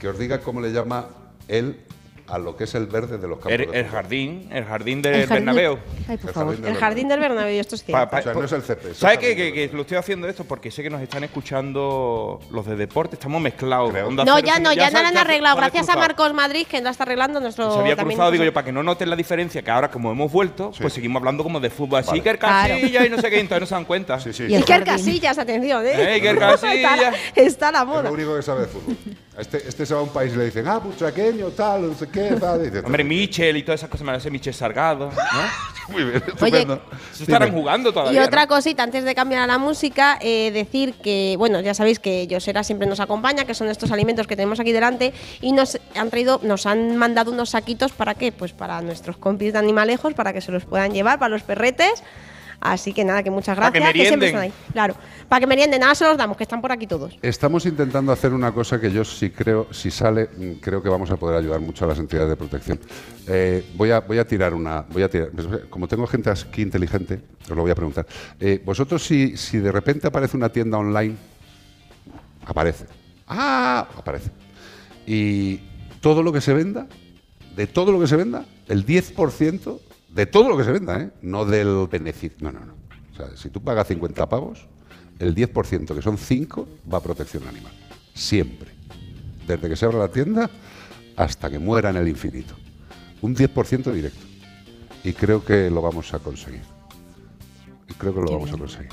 Que 0.00 0.08
os 0.08 0.18
diga 0.18 0.40
cómo 0.40 0.60
le 0.60 0.72
llama 0.72 1.08
él 1.48 1.80
a 2.28 2.38
lo 2.38 2.56
que 2.56 2.64
es 2.64 2.74
el 2.74 2.86
verde 2.86 3.18
de 3.18 3.28
los 3.28 3.38
campos. 3.38 3.52
El, 3.52 3.70
de 3.70 3.80
el 3.80 3.88
jardín, 3.88 4.48
el 4.52 4.64
jardín 4.64 5.02
del 5.02 5.14
El 5.14 5.26
jardín- 5.26 5.44
Bernabéu. 5.46 5.78
Ay, 6.08 6.16
por 6.16 6.28
El 6.30 6.34
favor. 6.34 6.46
jardín 6.54 6.62
del 6.62 6.72
El 6.72 6.78
jardín 6.78 7.08
del 7.08 7.20
Bernabéu, 7.20 7.60
esto 7.60 7.74
es 7.74 7.82
Pa- 7.82 7.86
cierto. 7.86 8.10
pa- 8.10 8.18
O 8.18 8.22
sea, 8.22 8.32
no 8.34 8.44
es 8.44 8.52
el 8.52 8.62
CP. 8.62 8.80
es 8.82 8.86
el 8.88 8.94
¿Sabes 8.96 9.20
del 9.20 9.36
Que, 9.36 9.52
que 9.52 9.70
lo 9.74 9.82
estoy 9.82 9.96
haciendo 9.96 10.28
esto 10.28 10.44
porque 10.44 10.70
sé 10.70 10.82
que 10.82 10.90
nos 10.90 11.02
están 11.02 11.24
escuchando 11.24 12.40
los 12.50 12.66
de 12.66 12.76
deporte, 12.76 13.16
estamos 13.16 13.40
mezclados. 13.42 13.92
Onda 14.06 14.24
No, 14.24 14.38
ya 14.38 14.56
sí, 14.56 14.62
no, 14.62 14.72
ya, 14.72 14.90
no 14.90 15.02
lo 15.02 15.08
han 15.08 15.16
arreglado. 15.16 15.56
Gracias 15.56 15.88
a. 15.88 15.96
Marcos 15.96 16.32
Madrid, 16.34 16.66
que 16.66 16.80
lo 16.80 16.90
está 16.90 17.04
arreglando 17.04 17.38
nuestro. 17.40 17.72
Se 17.74 17.78
había 17.80 17.94
también 17.96 18.16
cruzado, 18.16 18.32
digo 18.32 18.44
yo, 18.44 18.52
para 18.52 18.64
que 18.64 18.72
no 18.72 18.82
noten 18.82 19.08
la 19.10 19.16
diferencia, 19.16 19.62
que 19.62 19.70
ahora 19.70 19.90
como 19.90 20.10
hemos 20.10 20.32
vuelto, 20.32 20.72
pues 20.80 20.92
seguimos 20.92 21.20
hablando 21.20 21.42
como 21.44 21.60
de 21.60 21.70
fútbol. 21.70 22.00
Así 22.00 22.10
Vale. 22.10 22.22
que 22.22 22.30
el 22.30 22.38
Claro. 22.38 22.74
Casilla 22.74 23.06
y 23.06 23.10
no 23.10 23.18
sé 23.18 23.30
qué, 23.30 23.38
entonces 23.40 23.60
no 23.60 23.66
se 23.66 23.74
dan 23.74 23.84
cuenta. 23.84 24.18
Sí, 24.18 24.32
sí. 24.32 24.44
Y 24.48 24.54
Iker 24.56 24.84
Casillas, 24.84 25.38
atención, 25.38 25.84
¿eh? 25.86 25.92
Eh, 25.94 26.12
Iker 26.14 26.38
Casillas. 26.38 27.14
Está, 27.36 27.70
la 27.70 27.80
Es 27.80 27.86
moda. 27.86 28.02
lo 28.04 28.12
único 28.12 28.34
que 28.36 28.42
sabe 28.42 28.62
de 28.62 28.66
fútbol. 28.68 28.96
Este, 29.38 29.66
este 29.66 29.86
se 29.86 29.94
va 29.94 30.00
a 30.00 30.02
un 30.02 30.10
país 30.10 30.32
y 30.34 30.36
le 30.36 30.44
dicen, 30.44 30.68
ah, 30.68 30.78
puchaqueño, 30.78 31.48
tal, 31.48 31.88
no 31.88 31.94
sé 31.94 32.06
qué, 32.08 32.36
tal. 32.38 32.60
Y 32.60 32.64
dice, 32.66 32.80
Hombre, 32.80 33.02
Michel 33.02 33.56
y 33.56 33.62
todas 33.62 33.80
esas 33.80 33.88
cosas, 33.88 34.04
me 34.04 34.12
las 34.12 34.20
hace 34.20 34.30
Michel 34.30 34.52
Salgado, 34.52 35.06
¿no? 35.06 35.12
Muy 35.88 36.04
bien, 36.04 36.16
estupendo. 36.16 36.82
Se 37.12 37.22
estarán 37.24 37.48
Dime. 37.48 37.58
jugando 37.60 37.90
Y 37.90 37.92
todavía. 37.92 38.24
otra 38.24 38.42
¿no? 38.42 38.48
cosita, 38.48 38.82
antes 38.82 39.04
de 39.04 39.14
cambiar 39.14 39.42
a 39.42 39.46
la 39.46 39.56
música, 39.56 40.18
eh, 40.20 40.50
decir 40.52 40.94
que, 41.02 41.34
bueno, 41.38 41.60
ya 41.62 41.72
sabéis 41.72 41.98
que 41.98 42.26
Yosera 42.26 42.62
siempre 42.62 42.86
nos 42.86 43.00
acompaña, 43.00 43.46
que 43.46 43.54
son 43.54 43.68
estos 43.68 43.90
alimentos 43.90 44.26
que 44.26 44.36
tenemos 44.36 44.60
aquí 44.60 44.70
delante, 44.72 45.14
y 45.40 45.52
nos 45.52 45.78
han 45.96 46.10
traído, 46.10 46.38
nos 46.42 46.66
han 46.66 46.96
mandado 46.96 47.32
unos 47.32 47.50
saquitos 47.50 47.92
para 47.92 48.14
qué? 48.14 48.32
Pues 48.32 48.52
para 48.52 48.82
nuestros 48.82 49.16
compis 49.16 49.54
de 49.54 49.58
animalejos, 49.58 50.12
para 50.12 50.34
que 50.34 50.42
se 50.42 50.52
los 50.52 50.66
puedan 50.66 50.92
llevar, 50.92 51.18
para 51.18 51.30
los 51.30 51.42
perretes. 51.42 52.02
Así 52.62 52.92
que 52.92 53.04
nada, 53.04 53.24
que 53.24 53.30
muchas 53.30 53.56
Para 53.56 53.72
que 53.72 53.80
gracias. 53.80 54.06
siempre 54.06 54.28
están 54.28 54.42
ahí. 54.42 54.52
Claro, 54.72 54.94
para 55.28 55.40
que 55.40 55.46
merienden, 55.48 55.80
nada 55.80 55.96
se 55.96 56.04
los 56.04 56.16
damos, 56.16 56.36
que 56.36 56.44
están 56.44 56.60
por 56.60 56.70
aquí 56.70 56.86
todos. 56.86 57.18
Estamos 57.20 57.66
intentando 57.66 58.12
hacer 58.12 58.32
una 58.32 58.52
cosa 58.52 58.80
que 58.80 58.92
yo 58.92 59.04
sí 59.04 59.30
creo, 59.30 59.66
si 59.72 59.90
sale, 59.90 60.28
mm, 60.36 60.52
creo 60.60 60.80
que 60.80 60.88
vamos 60.88 61.10
a 61.10 61.16
poder 61.16 61.38
ayudar 61.38 61.58
mucho 61.58 61.84
a 61.84 61.88
las 61.88 61.98
entidades 61.98 62.28
de 62.28 62.36
protección. 62.36 62.78
Eh, 63.26 63.64
voy, 63.74 63.90
a, 63.90 63.98
voy 64.00 64.18
a 64.18 64.26
tirar 64.26 64.54
una, 64.54 64.82
voy 64.82 65.02
a 65.02 65.10
tirar, 65.10 65.30
como 65.70 65.88
tengo 65.88 66.06
gente 66.06 66.30
aquí 66.30 66.62
inteligente, 66.62 67.20
os 67.42 67.50
lo 67.50 67.62
voy 67.62 67.72
a 67.72 67.74
preguntar. 67.74 68.06
Eh, 68.38 68.62
vosotros 68.64 69.02
si, 69.04 69.36
si 69.36 69.58
de 69.58 69.72
repente 69.72 70.06
aparece 70.06 70.36
una 70.36 70.48
tienda 70.50 70.78
online, 70.78 71.16
aparece. 72.46 72.86
¡Ah! 73.26 73.88
Aparece. 73.96 74.30
Y 75.04 75.56
todo 76.00 76.22
lo 76.22 76.32
que 76.32 76.40
se 76.40 76.52
venda, 76.52 76.86
de 77.56 77.66
todo 77.66 77.90
lo 77.90 77.98
que 77.98 78.06
se 78.06 78.14
venda, 78.14 78.44
el 78.68 78.86
10% 78.86 79.80
de 80.14 80.26
todo 80.26 80.48
lo 80.48 80.56
que 80.56 80.64
se 80.64 80.72
venda, 80.72 81.00
¿eh? 81.00 81.10
No 81.22 81.44
del 81.44 81.88
beneficio. 81.90 82.38
No, 82.40 82.52
no, 82.52 82.64
no. 82.64 82.74
O 83.12 83.16
sea, 83.16 83.36
si 83.36 83.50
tú 83.50 83.62
pagas 83.62 83.88
50 83.88 84.28
pavos, 84.28 84.66
el 85.18 85.34
10%, 85.34 85.94
que 85.94 86.02
son 86.02 86.18
5, 86.18 86.68
va 86.92 86.98
a 86.98 87.02
protección 87.02 87.46
animal. 87.46 87.72
Siempre. 88.14 88.70
Desde 89.46 89.68
que 89.68 89.76
se 89.76 89.86
abra 89.86 89.98
la 89.98 90.08
tienda 90.08 90.50
hasta 91.16 91.50
que 91.50 91.58
muera 91.58 91.90
en 91.90 91.96
el 91.96 92.08
infinito. 92.08 92.54
Un 93.20 93.34
10% 93.34 93.92
directo. 93.92 94.20
Y 95.04 95.12
creo 95.12 95.44
que 95.44 95.70
lo 95.70 95.82
vamos 95.82 96.12
a 96.14 96.18
conseguir. 96.18 96.62
Y 97.88 97.94
creo 97.94 98.14
que 98.14 98.20
lo 98.20 98.32
vamos 98.32 98.52
a 98.52 98.58
conseguir. 98.58 98.92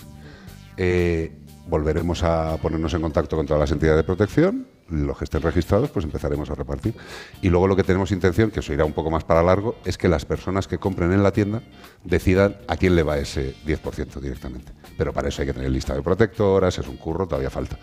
Eh, 0.78 1.32
volveremos 1.68 2.24
a 2.24 2.58
ponernos 2.62 2.94
en 2.94 3.02
contacto 3.02 3.36
con 3.36 3.46
todas 3.46 3.60
las 3.60 3.72
entidades 3.72 3.98
de 3.98 4.04
protección. 4.04 4.68
Los 4.90 5.18
que 5.18 5.26
estén 5.26 5.42
registrados, 5.42 5.90
pues 5.92 6.06
empezaremos 6.06 6.50
a 6.50 6.56
repartir. 6.56 6.96
Y 7.42 7.50
luego 7.50 7.68
lo 7.68 7.76
que 7.76 7.84
tenemos 7.84 8.12
intención, 8.12 8.50
que 8.50 8.62
eso 8.62 8.74
irá 8.74 8.86
un 8.86 8.94
poco 8.94 9.12
más 9.12 9.24
para 9.24 9.44
largo, 9.44 9.76
es 9.86 9.98
que 9.98 10.10
las 10.10 10.26
personas 10.26 10.68
que 10.68 10.78
compren 10.78 11.12
en 11.12 11.22
la 11.22 11.32
tienda 11.32 11.62
decidan 12.04 12.58
a 12.68 12.78
quién 12.78 12.96
le 12.96 13.04
va 13.04 13.18
ese 13.18 13.56
10% 13.66 14.20
directamente. 14.20 14.72
Pero 14.98 15.14
para 15.14 15.30
eso 15.30 15.42
hay 15.42 15.48
que 15.48 15.54
tener 15.54 15.70
lista 15.70 15.94
de 15.94 16.02
protectoras, 16.02 16.78
es 16.78 16.88
un 16.88 16.98
curro, 16.98 17.28
todavía 17.28 17.50
falta. 17.50 17.78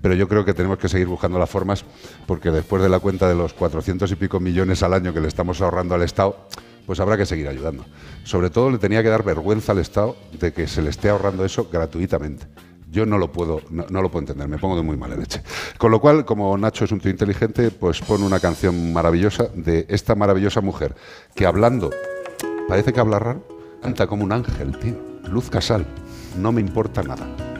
Pero 0.00 0.14
yo 0.14 0.28
creo 0.28 0.44
que 0.44 0.54
tenemos 0.54 0.78
que 0.78 0.88
seguir 0.88 1.08
buscando 1.08 1.38
las 1.38 1.50
formas, 1.50 1.84
porque 2.26 2.50
después 2.50 2.82
de 2.82 2.88
la 2.88 3.00
cuenta 3.00 3.28
de 3.28 3.34
los 3.34 3.54
400 3.54 4.10
y 4.12 4.16
pico 4.16 4.40
millones 4.40 4.82
al 4.82 4.94
año 4.94 5.12
que 5.12 5.20
le 5.20 5.28
estamos 5.28 5.60
ahorrando 5.60 5.94
al 5.94 6.02
Estado, 6.02 6.48
pues 6.86 7.00
habrá 7.00 7.16
que 7.16 7.26
seguir 7.26 7.48
ayudando. 7.48 7.84
Sobre 8.24 8.50
todo 8.50 8.70
le 8.70 8.78
tenía 8.78 9.02
que 9.02 9.08
dar 9.08 9.22
vergüenza 9.22 9.72
al 9.72 9.78
Estado 9.78 10.16
de 10.38 10.52
que 10.52 10.66
se 10.66 10.82
le 10.82 10.90
esté 10.90 11.08
ahorrando 11.08 11.44
eso 11.44 11.68
gratuitamente. 11.70 12.46
Yo 12.92 13.06
no 13.06 13.16
lo 13.16 13.32
puedo, 13.32 13.62
no, 13.70 14.02
lo 14.02 14.10
puedo 14.10 14.20
entender, 14.20 14.46
me 14.48 14.58
pongo 14.58 14.76
de 14.76 14.82
muy 14.82 14.98
mala 14.98 15.16
leche. 15.16 15.42
Con 15.78 15.90
lo 15.90 15.98
cual, 15.98 16.26
como 16.26 16.58
Nacho 16.58 16.84
es 16.84 16.92
un 16.92 17.00
tío 17.00 17.10
inteligente, 17.10 17.70
pues 17.70 18.02
pone 18.02 18.26
una 18.26 18.38
canción 18.38 18.92
maravillosa 18.92 19.48
de 19.54 19.86
esta 19.88 20.14
maravillosa 20.14 20.60
mujer 20.60 20.94
que 21.34 21.46
hablando, 21.46 21.88
parece 22.68 22.92
que 22.92 23.00
habla 23.00 23.18
raro, 23.18 23.46
canta 23.80 24.06
como 24.06 24.24
un 24.24 24.32
ángel, 24.32 24.78
tío. 24.78 24.96
Luz 25.26 25.48
Casal, 25.48 25.86
no 26.36 26.52
me 26.52 26.60
importa 26.60 27.02
nada. 27.02 27.51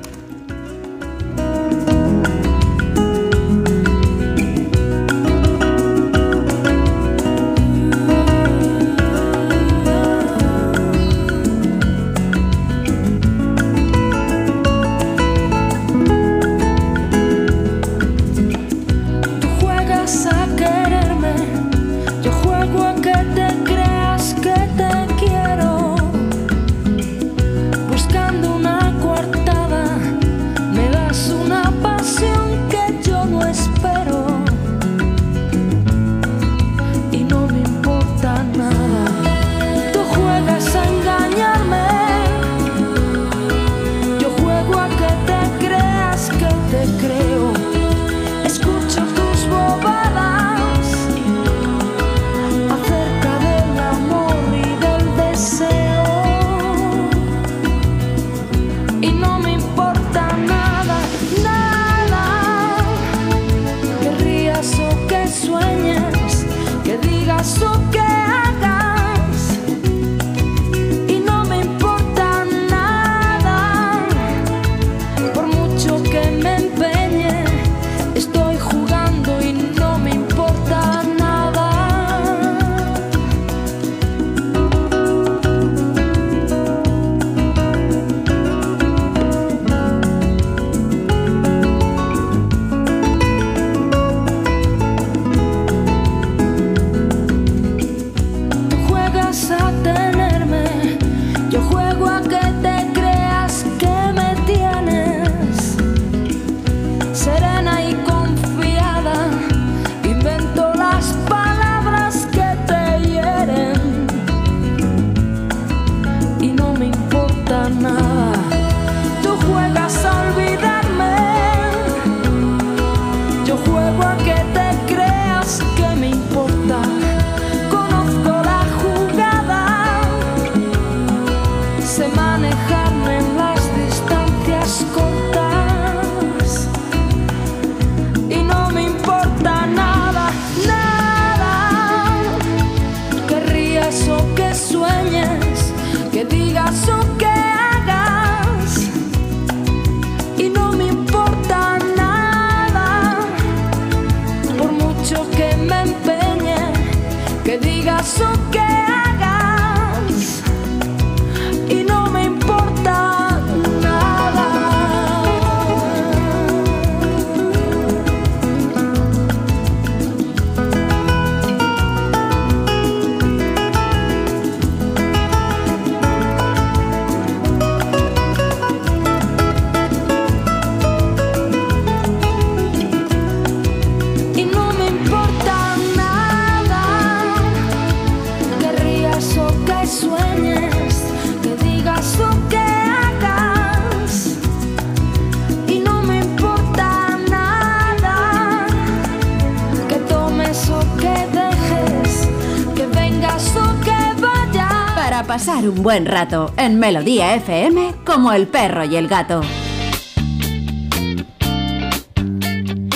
Un 205.82 205.84
buen 205.84 206.06
rato 206.06 206.54
en 206.59 206.78
Melodía 206.78 207.34
FM 207.34 207.96
como 208.06 208.32
el 208.32 208.46
perro 208.46 208.84
y 208.84 208.94
el 208.94 209.09
gato. 209.09 209.40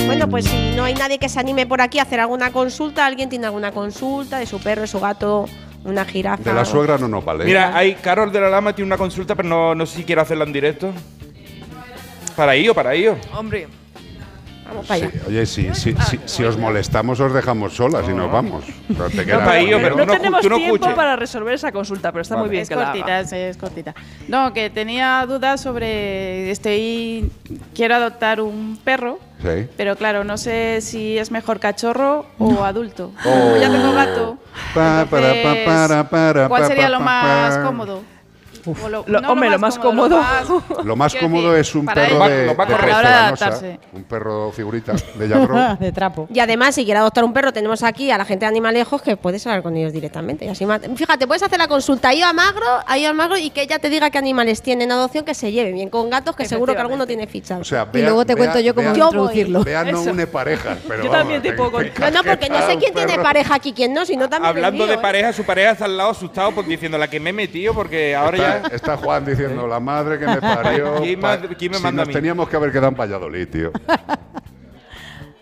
Bueno, 0.06 0.28
pues 0.28 0.44
si 0.44 0.70
no 0.76 0.84
hay 0.84 0.94
nadie 0.94 1.18
que 1.18 1.28
se 1.28 1.40
anime 1.40 1.66
por 1.66 1.80
aquí 1.80 1.98
a 1.98 2.02
hacer 2.02 2.20
alguna 2.20 2.52
consulta, 2.52 3.04
alguien 3.04 3.28
tiene 3.28 3.46
alguna 3.46 3.72
consulta 3.72 4.38
de 4.38 4.46
su 4.46 4.60
perro, 4.60 4.82
de 4.82 4.86
su 4.86 5.00
gato, 5.00 5.46
una 5.82 6.04
jirafa. 6.04 6.44
De 6.44 6.54
la 6.54 6.62
o- 6.62 6.64
suegra 6.64 6.96
no 6.96 7.08
nos 7.08 7.24
vale. 7.24 7.44
Mira, 7.44 7.76
hay 7.76 7.94
Carol 7.96 8.30
de 8.30 8.40
la 8.40 8.50
Lama 8.50 8.72
tiene 8.72 8.86
una 8.86 8.96
consulta, 8.98 9.34
pero 9.34 9.48
no, 9.48 9.74
no 9.74 9.84
sé 9.84 9.96
si 9.96 10.04
quiere 10.04 10.20
hacerla 10.20 10.44
en 10.44 10.52
directo. 10.52 10.92
Para 12.36 12.54
ello, 12.54 12.72
para 12.72 12.94
ello. 12.94 13.16
Hombre, 13.36 13.66
Vamos 14.68 14.86
para 14.86 14.94
allá. 15.06 15.10
Sí, 15.12 15.20
oye, 15.28 15.46
si, 15.46 15.74
si, 15.74 15.94
si, 15.94 16.20
si 16.24 16.44
os 16.44 16.56
molestamos, 16.58 17.20
os 17.20 17.32
dejamos 17.32 17.74
solas 17.74 18.08
y 18.08 18.12
nos 18.12 18.30
vamos. 18.30 18.64
No 18.88 19.08
te 19.08 19.24
quedas- 19.24 19.38
para 19.44 19.58
ello, 19.60 19.78
pero 19.80 19.96
no 19.96 20.02
tú 20.02 20.06
no 20.06 20.12
escu- 20.12 20.16
tenemos 20.16 20.40
tú 20.42 20.48
no 20.50 20.56
tiempo 20.56 20.94
para 20.94 21.16
resolver 21.16 21.54
esa 21.54 21.72
consulta, 21.72 22.10
pero 22.12 22.22
está 22.22 22.36
muy 22.36 22.48
bien 22.48 22.62
es 22.62 22.68
que 22.68 22.76
la 22.76 22.84
cortita, 22.86 23.18
haga. 23.18 23.24
sí, 23.28 23.36
es 23.36 23.56
cortita. 23.56 23.94
No, 24.28 24.52
que 24.52 24.70
tenía 24.70 25.24
dudas 25.26 25.60
sobre 25.60 26.50
estoy 26.50 27.30
quiero 27.74 27.94
adoptar 27.96 28.40
un 28.40 28.78
perro, 28.82 29.18
Sí. 29.42 29.68
pero 29.76 29.96
claro, 29.96 30.24
no 30.24 30.36
sé 30.38 30.80
si 30.80 31.18
es 31.18 31.30
mejor 31.30 31.60
cachorro 31.60 32.26
o 32.38 32.64
adulto. 32.64 33.12
Oh. 33.24 33.30
Como 33.30 33.56
ya 33.58 33.70
tengo 33.70 33.92
gato. 33.92 34.38
Pa, 34.74 35.06
para, 35.10 35.28
pa, 35.28 35.32
entonces, 35.34 35.64
para, 35.66 36.08
para, 36.08 36.48
¿Cuál 36.48 36.66
sería 36.66 36.84
pa, 36.84 36.90
lo 36.90 36.98
pa, 36.98 37.04
más 37.04 37.58
pa. 37.58 37.62
O 38.82 38.88
lo- 38.88 39.04
Lo- 39.06 39.20
no 39.20 39.32
hombre, 39.32 39.50
lo 39.50 39.58
más 39.58 39.78
cómodo. 39.78 40.16
lo 40.16 40.22
más- 40.22 40.46
Lo 40.84 40.96
más 40.96 41.12
Quiero 41.12 41.26
cómodo 41.28 41.56
es 41.56 41.74
un 41.74 41.86
perro 41.86 42.28
de, 42.28 42.56
un 43.92 44.04
perro 44.04 44.52
figurita 44.52 44.92
de 45.80 45.92
trapo. 45.92 46.28
Y 46.32 46.40
además, 46.40 46.74
si 46.74 46.84
quiere 46.84 46.98
adoptar 47.00 47.24
un 47.24 47.32
perro, 47.32 47.52
tenemos 47.52 47.82
aquí 47.82 48.10
a 48.10 48.18
la 48.18 48.24
gente 48.24 48.44
de 48.44 48.48
Animalejos 48.48 49.02
que 49.02 49.16
puedes 49.16 49.46
hablar 49.46 49.62
con 49.62 49.76
ellos 49.76 49.92
directamente. 49.92 50.44
Y 50.44 50.48
así 50.48 50.66
Fíjate, 50.96 51.26
puedes 51.26 51.42
hacer 51.42 51.58
la 51.58 51.68
consulta 51.68 52.08
ahí 52.08 52.22
a 52.22 52.32
Magro, 52.32 52.66
ahí 52.86 53.04
a 53.04 53.12
Magro 53.12 53.36
y 53.38 53.50
que 53.50 53.62
ella 53.62 53.78
te 53.78 53.88
diga 53.88 54.10
qué 54.10 54.18
animales 54.18 54.62
tienen 54.62 54.90
adopción 54.92 55.24
que 55.24 55.34
se 55.34 55.52
lleve 55.52 55.72
bien 55.72 55.88
con 55.90 56.10
gatos, 56.10 56.34
que 56.36 56.44
seguro 56.46 56.74
que 56.74 56.80
alguno 56.80 57.06
tiene 57.06 57.26
fichado. 57.26 57.60
O 57.60 57.64
sea, 57.64 57.88
Y 57.92 57.98
luego 58.02 58.24
te 58.24 58.36
cuento 58.36 58.60
yo 58.60 58.74
cómo 58.74 58.88
introducirlo. 58.88 59.62
Bea 59.64 59.84
no 59.84 60.00
Eso. 60.00 60.10
une 60.10 60.26
parejas, 60.26 60.78
pero 60.86 61.04
Yo 61.04 61.10
también 61.10 61.42
te 61.42 61.52
puedo 61.52 61.78
te- 61.78 61.90
te 61.90 62.00
No, 62.00 62.10
no, 62.10 62.22
porque 62.24 62.48
no 62.48 62.66
sé 62.66 62.76
quién 62.78 62.94
tiene 62.94 63.18
pareja 63.18 63.54
aquí, 63.54 63.72
quién 63.72 63.92
no, 63.92 64.04
si 64.04 64.16
no 64.16 64.28
también. 64.28 64.48
Hablando 64.54 64.86
de 64.86 64.94
¿eh? 64.94 64.98
pareja, 64.98 65.32
su 65.32 65.44
pareja 65.44 65.72
está 65.72 65.84
al 65.84 65.96
lado 65.96 66.10
asustado 66.10 66.52
diciendo 66.62 66.98
la 66.98 67.08
que 67.08 67.20
me 67.20 67.30
he 67.30 67.32
metido 67.32 67.74
porque 67.74 68.14
ahora 68.14 68.38
ya. 68.38 68.55
Está 68.72 68.96
Juan 68.96 69.24
diciendo, 69.24 69.66
la 69.66 69.80
madre 69.80 70.18
que 70.18 70.26
me 70.26 70.40
parió. 70.40 70.96
¿Quién 71.02 71.20
pa- 71.20 71.36
ma- 71.38 71.48
quién 71.56 71.72
me 71.72 71.78
si 71.78 71.82
manda 71.82 72.02
nos 72.02 72.06
a 72.06 72.08
mí? 72.08 72.12
teníamos 72.14 72.48
que 72.48 72.56
haber 72.56 72.70
quedado 72.72 72.88
en 72.88 72.94
Valladolid, 72.96 73.48
tío. 73.48 73.72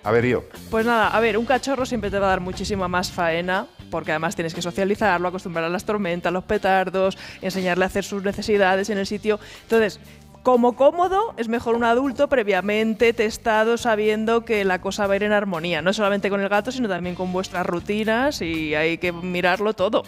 A 0.03 0.11
ver, 0.11 0.27
yo. 0.27 0.45
Pues 0.71 0.85
nada, 0.85 1.09
a 1.09 1.19
ver, 1.21 1.39
un 1.39 1.47
cachorro 1.47 1.87
siempre 1.87 2.11
te 2.11 2.19
va 2.19 2.27
a 2.27 2.31
dar 2.31 2.41
muchísima 2.41 2.89
más 2.89 3.11
faena, 3.11 3.67
porque 3.91 4.11
además 4.13 4.35
tienes 4.35 4.53
que 4.53 4.61
socializarlo, 4.61 5.29
acostumbrar 5.29 5.65
a 5.65 5.71
las 5.71 5.87
tormentas, 5.87 6.31
los 6.31 6.45
petardos, 6.45 7.17
enseñarle 7.41 7.85
a 7.85 7.87
hacer 7.87 8.05
sus 8.05 8.23
necesidades 8.23 8.91
en 8.91 8.99
el 8.99 9.07
sitio. 9.07 9.41
Entonces, 9.63 9.99
como 10.43 10.77
cómodo, 10.77 11.33
es 11.39 11.49
mejor 11.49 11.75
un 11.75 11.85
adulto 11.85 12.29
previamente 12.29 13.15
testado, 13.15 13.79
sabiendo 13.79 14.45
que 14.45 14.67
la 14.67 14.83
cosa 14.83 15.07
va 15.07 15.15
a 15.15 15.17
ir 15.17 15.23
en 15.23 15.33
armonía, 15.33 15.81
no 15.81 15.95
solamente 15.95 16.29
con 16.29 16.43
el 16.43 16.51
gato, 16.51 16.71
sino 16.71 16.87
también 16.87 17.15
con 17.15 17.33
vuestras 17.33 17.65
rutinas 17.65 18.43
y 18.43 18.75
hay 18.75 18.99
que 18.99 19.11
mirarlo 19.11 19.73
todo. 19.73 20.03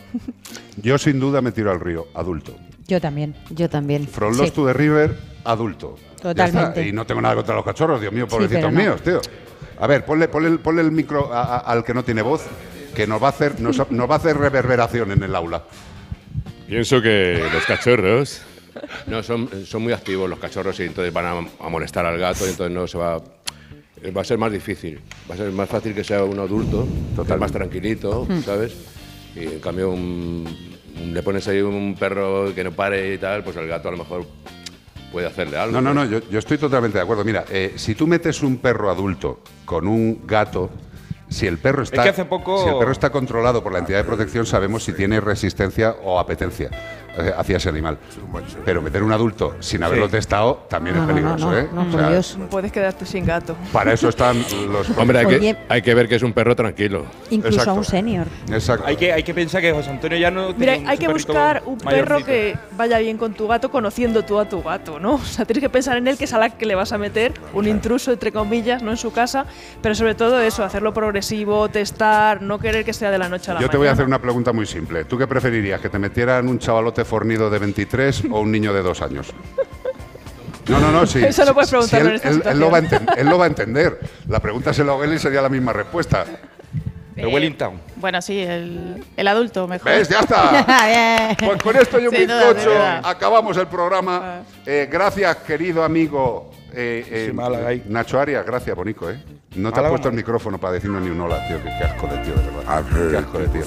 Yo 0.82 0.98
sin 0.98 1.18
duda 1.18 1.40
me 1.40 1.52
tiro 1.52 1.70
al 1.70 1.80
río, 1.80 2.04
adulto. 2.12 2.54
Yo 2.86 3.00
también. 3.00 3.34
Yo 3.50 3.68
también. 3.68 4.06
From 4.06 4.36
Lost 4.36 4.54
to 4.54 4.66
the 4.66 4.72
River, 4.72 5.16
adulto. 5.44 5.96
Totalmente. 6.20 6.86
Y 6.86 6.92
no 6.92 7.04
tengo 7.06 7.20
nada 7.20 7.34
contra 7.34 7.54
los 7.54 7.64
cachorros, 7.64 8.00
Dios 8.00 8.12
mío, 8.12 8.26
pobrecitos 8.28 8.72
no. 8.72 8.78
míos, 8.78 9.00
tío. 9.02 9.20
A 9.78 9.86
ver, 9.86 10.04
ponle, 10.04 10.28
ponle 10.28 10.48
el, 10.48 10.58
ponle 10.60 10.82
el 10.82 10.90
micro 10.92 11.32
a- 11.32 11.56
a- 11.56 11.58
al 11.58 11.84
que 11.84 11.92
no 11.94 12.02
tiene 12.04 12.22
voz, 12.22 12.42
que 12.94 13.06
nos 13.06 13.22
va 13.22 13.26
a 13.26 13.30
hacer, 13.30 13.60
nos, 13.60 13.78
nos 13.90 14.10
va 14.10 14.14
a 14.14 14.18
hacer 14.18 14.36
reverberación 14.36 15.12
en 15.12 15.22
el 15.22 15.34
aula. 15.34 15.62
Pienso 16.68 17.00
que 17.02 17.42
los 17.52 17.64
cachorros. 17.64 18.42
No, 19.06 19.22
son, 19.22 19.48
son 19.64 19.82
muy 19.82 19.94
activos 19.94 20.28
los 20.28 20.38
cachorros 20.38 20.78
y 20.80 20.82
entonces 20.82 21.10
van 21.10 21.24
a, 21.24 21.64
a 21.64 21.68
molestar 21.70 22.04
al 22.04 22.18
gato 22.18 22.44
y 22.46 22.50
entonces 22.50 22.74
no 22.76 22.86
se 22.86 22.98
va. 22.98 23.16
Va 24.14 24.20
a 24.20 24.24
ser 24.24 24.36
más 24.36 24.52
difícil. 24.52 25.00
Va 25.30 25.34
a 25.34 25.38
ser 25.38 25.50
más 25.50 25.66
fácil 25.66 25.94
que 25.94 26.04
sea 26.04 26.22
un 26.24 26.38
adulto, 26.38 26.86
total 27.16 27.40
más 27.40 27.50
tranquilito, 27.50 28.26
Hmm. 28.28 28.42
¿sabes? 28.42 28.74
Y 29.34 29.44
en 29.44 29.60
cambio, 29.60 29.88
un- 29.92 30.75
le 31.04 31.22
pones 31.22 31.46
ahí 31.48 31.60
un 31.60 31.94
perro 31.98 32.54
que 32.54 32.64
no 32.64 32.72
pare 32.72 33.14
y 33.14 33.18
tal, 33.18 33.42
pues 33.44 33.56
el 33.56 33.68
gato 33.68 33.88
a 33.88 33.92
lo 33.92 33.98
mejor 33.98 34.26
puede 35.12 35.26
hacerle 35.26 35.56
algo. 35.56 35.72
No, 35.72 35.80
no, 35.80 35.94
no, 35.94 36.04
yo, 36.04 36.20
yo 36.30 36.38
estoy 36.38 36.58
totalmente 36.58 36.98
de 36.98 37.02
acuerdo. 37.04 37.24
Mira, 37.24 37.44
eh, 37.50 37.74
si 37.76 37.94
tú 37.94 38.06
metes 38.06 38.42
un 38.42 38.58
perro 38.58 38.90
adulto 38.90 39.40
con 39.64 39.86
un 39.86 40.26
gato, 40.26 40.70
si 41.28 41.46
el 41.46 41.58
perro 41.58 41.82
está, 41.82 42.02
que 42.02 42.08
hace 42.10 42.24
poco- 42.24 42.62
si 42.62 42.68
el 42.68 42.78
perro 42.78 42.92
está 42.92 43.10
controlado 43.10 43.62
por 43.62 43.72
la 43.72 43.80
entidad 43.80 43.98
de 43.98 44.04
protección, 44.04 44.46
sabemos 44.46 44.84
si 44.84 44.92
tiene 44.92 45.20
resistencia 45.20 45.96
o 46.04 46.18
apetencia 46.18 46.70
hacia 47.36 47.56
ese 47.56 47.68
animal. 47.68 47.98
Pero 48.64 48.82
meter 48.82 49.02
un 49.02 49.12
adulto 49.12 49.56
sin 49.60 49.82
haberlo 49.82 50.06
Sí. 50.06 50.12
testado 50.12 50.66
también 50.68 50.96
No, 50.96 51.02
es 51.02 51.08
no, 51.08 51.14
peligroso, 51.14 51.50
no, 51.50 51.58
¿eh? 51.58 51.68
no, 51.72 51.82
O 51.82 51.84
por 51.86 52.00
sea, 52.00 52.10
Dios. 52.10 52.38
Puedes 52.50 52.72
quedarte 52.72 53.06
sin 53.06 53.24
gato. 53.24 53.56
Para 53.72 53.92
eso 53.92 54.08
están 54.08 54.38
los. 54.70 54.90
Hombre, 54.98 55.18
hay 55.20 55.26
que, 55.26 55.56
hay 55.68 55.82
que 55.82 55.94
ver 55.94 56.08
que 56.08 56.16
es 56.16 56.22
un 56.22 56.32
perro 56.32 56.54
tranquilo. 56.56 57.06
Incluso 57.30 57.58
a 57.58 57.62
Exacto. 57.62 57.78
un 57.80 57.84
senior. 57.84 58.26
Exacto. 58.50 58.86
Hay 58.86 58.96
que, 58.96 59.12
hay 59.12 59.22
que 59.22 59.34
pensar 59.34 59.60
que 59.60 59.72
José 59.72 59.90
Antonio 59.90 60.18
ya 60.18 60.30
no. 60.30 60.52
Mira, 60.56 60.74
hay 60.86 60.98
que 60.98 61.08
buscar 61.08 61.62
un 61.66 61.78
perro 61.78 62.16
mayorcito. 62.20 62.26
que 62.26 62.58
vaya 62.76 62.98
bien 62.98 63.16
con 63.18 63.34
tu 63.34 63.46
gato, 63.48 63.70
conociendo 63.70 64.22
tú 64.24 64.38
a 64.38 64.48
tu 64.48 64.62
gato, 64.62 64.98
¿no? 65.00 65.14
O 65.14 65.18
sea, 65.24 65.44
tienes 65.44 65.62
que 65.62 65.70
pensar 65.70 65.96
en 65.96 66.06
él, 66.08 66.16
que 66.16 66.24
es 66.24 66.32
a 66.32 66.38
la 66.38 66.50
que 66.50 66.66
le 66.66 66.74
vas 66.74 66.92
a 66.92 66.98
meter, 66.98 67.32
un 67.52 67.66
intruso, 67.66 68.12
entre 68.12 68.32
comillas, 68.32 68.82
no 68.82 68.90
en 68.90 68.96
su 68.96 69.12
casa, 69.12 69.46
pero 69.82 69.94
sobre 69.94 70.14
todo 70.14 70.40
eso, 70.40 70.64
hacerlo 70.64 70.92
progresivo, 70.94 71.68
testar, 71.68 72.42
no 72.42 72.58
querer 72.58 72.84
que 72.84 72.92
sea 72.92 73.10
de 73.10 73.18
la 73.18 73.28
noche 73.28 73.50
a 73.50 73.54
la 73.54 73.60
Yo 73.60 73.64
mañana. 73.66 73.70
te 73.72 73.76
voy 73.78 73.88
a 73.88 73.92
hacer 73.92 74.06
una 74.06 74.20
pregunta 74.20 74.52
muy 74.52 74.66
simple. 74.66 75.04
¿Tú 75.04 75.18
qué 75.18 75.26
preferirías? 75.26 75.80
¿Que 75.80 75.88
te 75.88 75.98
metieran 75.98 76.48
un 76.48 76.58
chavalote 76.58 77.04
fornido 77.06 77.48
de 77.48 77.58
23 77.58 78.24
o 78.30 78.40
un 78.40 78.52
niño 78.52 78.72
de 78.74 78.82
dos 78.82 79.00
años? 79.00 79.32
No, 80.68 80.80
no, 80.80 80.90
no, 80.90 81.06
sí. 81.06 81.22
Eso 81.24 81.44
no 81.44 81.54
puedes 81.54 81.70
Sí, 81.70 81.74
preguntarlo 81.76 82.08
él, 82.08 82.20
en 82.24 82.32
esta 82.32 82.50
él- 82.50 82.54
él 82.56 82.60
lo 82.60 82.70
va 82.70 82.78
a 82.78 83.14
él 83.20 83.26
lo 83.28 83.38
va 83.38 83.44
a 83.44 83.48
entender. 83.48 84.00
La 84.28 84.40
pregunta 84.40 84.72
se 84.74 84.84
la 84.84 84.92
hago 84.92 85.02
a 85.02 85.04
él 85.04 85.14
y 85.14 85.18
sería 85.18 85.40
la 85.40 85.48
misma 85.48 85.72
respuesta. 85.72 86.24
El 87.14 87.28
Wellington. 87.28 87.80
Bueno, 87.96 88.20
sí, 88.20 88.40
el, 88.40 89.02
el 89.16 89.26
adulto 89.28 89.66
mejor. 89.66 89.90
¿Ves? 89.90 90.08
Ya 90.08 90.20
está. 90.20 90.50
Bien. 90.86 91.36
Pues 91.48 91.62
con 91.62 91.76
esto 91.76 91.98
y 91.98 92.08
un 92.08 92.14
bizcocho 92.14 92.72
acabamos 93.04 93.56
el 93.56 93.68
programa. 93.68 94.42
Eh, 94.66 94.86
gracias, 94.90 95.36
querido 95.36 95.82
amigo 95.82 96.50
eh, 96.74 97.06
eh, 97.10 97.26
Sí, 97.30 97.32
Málaga 97.32 97.68
ahí. 97.68 97.82
Nacho 97.88 98.20
Arias. 98.20 98.44
Gracias, 98.44 98.76
Bonico, 98.76 99.08
¿eh? 99.08 99.18
No 99.54 99.70
te 99.70 99.76
has 99.76 99.82
Málaga, 99.84 99.88
puesto 99.90 100.08
el 100.08 100.14
micrófono 100.14 100.58
para 100.58 100.74
decirnos 100.74 101.00
ni 101.00 101.08
un 101.08 101.20
hola, 101.22 101.46
tío. 101.48 101.56
Qué 101.62 101.70
asco 101.70 102.06
de 102.06 102.18
tío, 102.18 102.34
de 102.34 102.50
verdad. 102.50 102.84
Qué 103.10 103.16
asco 103.16 103.38
de 103.38 103.48
tío. 103.48 103.64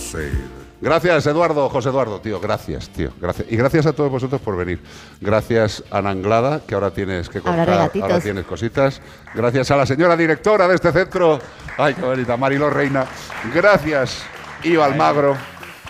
Gracias, 0.81 1.26
Eduardo, 1.27 1.68
José 1.69 1.89
Eduardo, 1.89 2.22
tío. 2.22 2.39
Gracias, 2.39 2.89
tío. 2.89 3.11
Gracias. 3.19 3.51
Y 3.51 3.57
gracias 3.57 3.85
a 3.85 3.93
todos 3.93 4.10
vosotros 4.10 4.39
por 4.39 4.56
venir. 4.56 4.80
Gracias, 5.19 5.84
Ana 5.91 6.11
Anglada, 6.11 6.61
que 6.65 6.73
ahora 6.76 6.91
tienes 6.91 7.27
que 7.30 7.39
Ahora 7.39 7.51
cortar, 7.57 7.68
regatitos. 7.68 8.10
ahora 8.10 8.19
tienes 8.23 8.45
cositas. 8.45 9.01
Gracias 9.34 9.72
a 9.72 9.76
la 9.76 9.85
señora 9.85 10.15
directora 10.15 10.68
de 10.68 10.76
este 10.76 10.91
centro. 10.93 11.39
Ay, 11.77 11.93
qué 11.95 12.01
bonita, 12.01 12.38
Mariló 12.38 12.69
Reina. 12.69 13.06
Gracias, 13.53 14.22
Ivo 14.64 14.84
Almagro. 14.84 15.35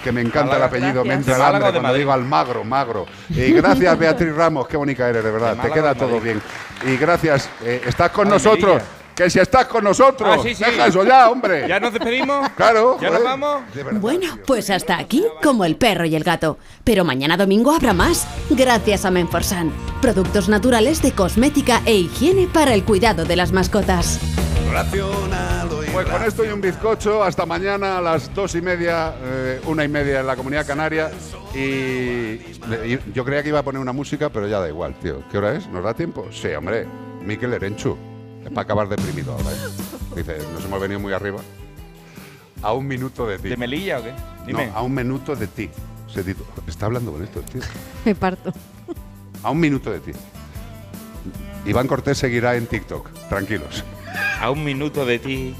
Que 0.03 0.13
me 0.13 0.21
encanta 0.21 0.55
el 0.55 0.63
apellido, 0.63 1.03
me 1.03 1.09
Gracias. 1.13 1.27
entra 1.27 1.33
el 1.33 1.39
¿De 1.39 1.43
Málaga 1.43 1.57
hambre 1.57 1.71
cuando 1.71 1.81
Madrid? 1.81 1.99
digo 1.99 2.11
Almagro, 2.13 2.63
magro. 2.63 3.05
Y 3.29 3.51
gracias, 3.51 3.99
Beatriz 3.99 4.33
Ramos, 4.33 4.65
qué 4.67 4.77
bonita 4.77 5.09
eres, 5.09 5.21
de 5.23 5.29
verdad. 5.29 5.57
¿De 5.57 5.61
Te 5.67 5.71
queda 5.73 5.93
todo 5.93 6.21
bien. 6.21 6.41
Y 6.87 6.95
gracias, 6.95 7.49
eh, 7.63 7.81
estás 7.85 8.09
con 8.11 8.27
Ay, 8.27 8.33
nosotros. 8.33 8.81
Que 9.19 9.29
si 9.29 9.37
estás 9.37 9.65
con 9.65 9.83
nosotros. 9.83 10.37
Ah, 10.39 10.41
sí, 10.41 10.55
sí. 10.55 10.63
Deja 10.63 10.87
eso 10.87 11.03
ya, 11.03 11.29
hombre. 11.29 11.67
¿Ya 11.67 11.77
nos 11.77 11.91
despedimos? 11.91 12.47
Claro. 12.55 12.97
¿Ya 13.01 13.09
nos 13.09 13.21
vamos? 13.21 13.63
De 13.75 13.83
verdad. 13.83 13.99
Bueno, 13.99 14.27
pues 14.47 14.69
hasta 14.69 14.97
aquí, 14.97 15.25
como 15.43 15.65
el 15.65 15.75
perro 15.75 16.05
y 16.05 16.15
el 16.15 16.23
gato. 16.23 16.57
Pero 16.85 17.03
mañana 17.03 17.35
domingo 17.35 17.73
habrá 17.73 17.91
más, 17.91 18.25
gracias 18.49 19.03
a 19.03 19.11
Menforsan. 19.11 19.73
Productos 20.01 20.47
naturales 20.47 21.01
de 21.01 21.11
cosmética 21.11 21.81
e 21.85 21.95
higiene 21.95 22.47
para 22.47 22.73
el 22.73 22.85
cuidado 22.85 23.25
de 23.25 23.35
las 23.35 23.51
mascotas. 23.51 24.21
Pues 25.91 26.07
con 26.07 26.23
esto 26.23 26.45
y 26.45 26.47
un 26.47 26.61
bizcocho, 26.61 27.21
hasta 27.21 27.45
mañana 27.45 27.97
a 27.97 28.01
las 28.01 28.33
dos 28.33 28.55
y 28.55 28.61
media, 28.61 29.15
eh, 29.21 29.59
una 29.65 29.83
y 29.83 29.89
media 29.89 30.21
en 30.21 30.27
la 30.27 30.37
Comunidad 30.37 30.65
Canaria. 30.65 31.11
Y, 31.53 31.59
y 31.59 32.99
yo 33.13 33.25
creía 33.25 33.43
que 33.43 33.49
iba 33.49 33.59
a 33.59 33.63
poner 33.63 33.81
una 33.81 33.91
música, 33.91 34.29
pero 34.29 34.47
ya 34.47 34.61
da 34.61 34.69
igual, 34.69 34.93
tío. 35.01 35.23
¿Qué 35.29 35.37
hora 35.39 35.55
es? 35.55 35.67
¿Nos 35.67 35.83
da 35.83 35.93
tiempo? 35.93 36.29
Sí, 36.31 36.47
hombre. 36.53 36.87
Miquel 37.21 37.53
Erenchu. 37.53 37.97
Es 38.43 38.49
para 38.49 38.61
acabar 38.61 38.87
deprimido 38.89 39.33
ahora. 39.33 39.51
¿eh? 39.51 40.15
Dice, 40.15 40.37
nos 40.53 40.63
hemos 40.65 40.79
venido 40.81 40.99
muy 40.99 41.13
arriba. 41.13 41.39
A 42.61 42.73
un 42.73 42.87
minuto 42.87 43.25
de 43.27 43.39
ti. 43.39 43.49
¿De 43.49 43.57
Melilla 43.57 43.99
o 43.99 44.03
qué? 44.03 44.13
Dime. 44.47 44.67
No, 44.67 44.75
a 44.75 44.81
un 44.81 44.93
minuto 44.93 45.35
de 45.35 45.47
ti. 45.47 45.69
Se 46.07 46.25
titu- 46.25 46.43
Está 46.67 46.87
hablando 46.87 47.11
con 47.11 47.23
esto, 47.23 47.41
tío. 47.41 47.61
Me 48.05 48.15
parto. 48.15 48.51
A 49.43 49.51
un 49.51 49.59
minuto 49.59 49.89
de 49.91 49.99
ti. 50.01 50.11
Iván 51.65 51.87
Cortés 51.87 52.17
seguirá 52.17 52.55
en 52.55 52.67
TikTok. 52.67 53.09
Tranquilos. 53.29 53.83
A 54.41 54.49
un 54.51 54.63
minuto 54.63 55.05
de 55.05 55.19
ti. 55.19 55.55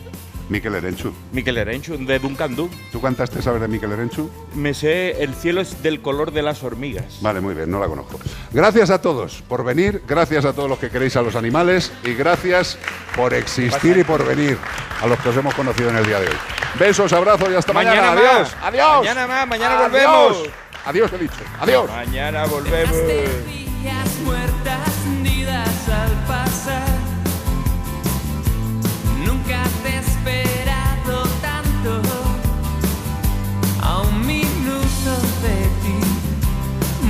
Miquel 0.49 0.73
Erenchu. 0.76 1.13
Miquel 1.31 1.57
Erenchu, 1.57 1.95
de 1.97 2.17
Duncan 2.19 2.55
Du. 2.55 2.69
¿Tú 2.91 2.99
cantaste 2.99 3.41
saber 3.41 3.61
de 3.61 3.67
Miquel 3.67 3.91
Erenchu? 3.91 4.30
Me 4.55 4.73
sé, 4.73 5.21
el 5.23 5.35
cielo 5.35 5.61
es 5.61 5.81
del 5.84 6.01
color 6.01 6.31
de 6.31 6.41
las 6.41 6.63
hormigas. 6.63 7.19
Vale, 7.21 7.39
muy 7.39 7.53
bien, 7.53 7.69
no 7.69 7.80
la 7.80 7.88
conozco. 7.88 8.19
Gracias 8.51 8.89
a 8.89 8.99
todos 9.01 9.43
por 9.47 9.63
venir, 9.63 10.01
gracias 10.07 10.45
a 10.45 10.53
todos 10.53 10.67
los 10.67 10.80
que 10.80 10.89
queréis 10.89 11.15
a 11.15 11.21
los 11.21 11.35
animales 11.35 11.91
y 12.03 12.13
gracias 12.15 12.77
por 13.15 13.34
existir 13.34 13.97
y 13.97 14.03
por 14.03 14.26
venir 14.26 14.57
a 15.01 15.07
los 15.07 15.19
que 15.19 15.30
os 15.30 15.38
hemos 15.38 15.53
conocido 15.53 15.89
en 15.91 15.97
el 15.97 16.05
día 16.05 16.19
de 16.19 16.27
hoy. 16.27 16.35
Besos, 16.80 17.13
abrazos 17.13 17.49
y 17.51 17.55
hasta 17.55 17.71
mañana. 17.73 18.01
Mañana 18.01 18.21
Adiós. 18.31 18.55
más. 18.55 18.63
Adiós. 18.63 18.97
Mañana 18.99 19.27
más, 19.27 19.47
mañana 19.47 19.76
Adiós. 19.85 19.91
volvemos. 19.91 20.49
Adiós, 20.85 21.13
he 21.13 21.17
dicho. 21.19 21.35
Adiós. 21.59 21.89
Mañana 21.89 22.45
volvemos. 22.45 22.97
Días 23.47 24.15
muertas 24.23 25.05
nidas 25.21 25.89
al 25.89 26.26
pasar. 26.26 26.78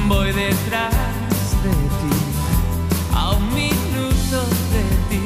Voy 0.10 0.32
detrás 0.32 0.92
de 1.64 1.72
ti. 2.00 2.16
A 3.14 3.32
un 3.34 3.54
minuto 3.54 4.38
de 4.74 4.84
ti 5.10 5.22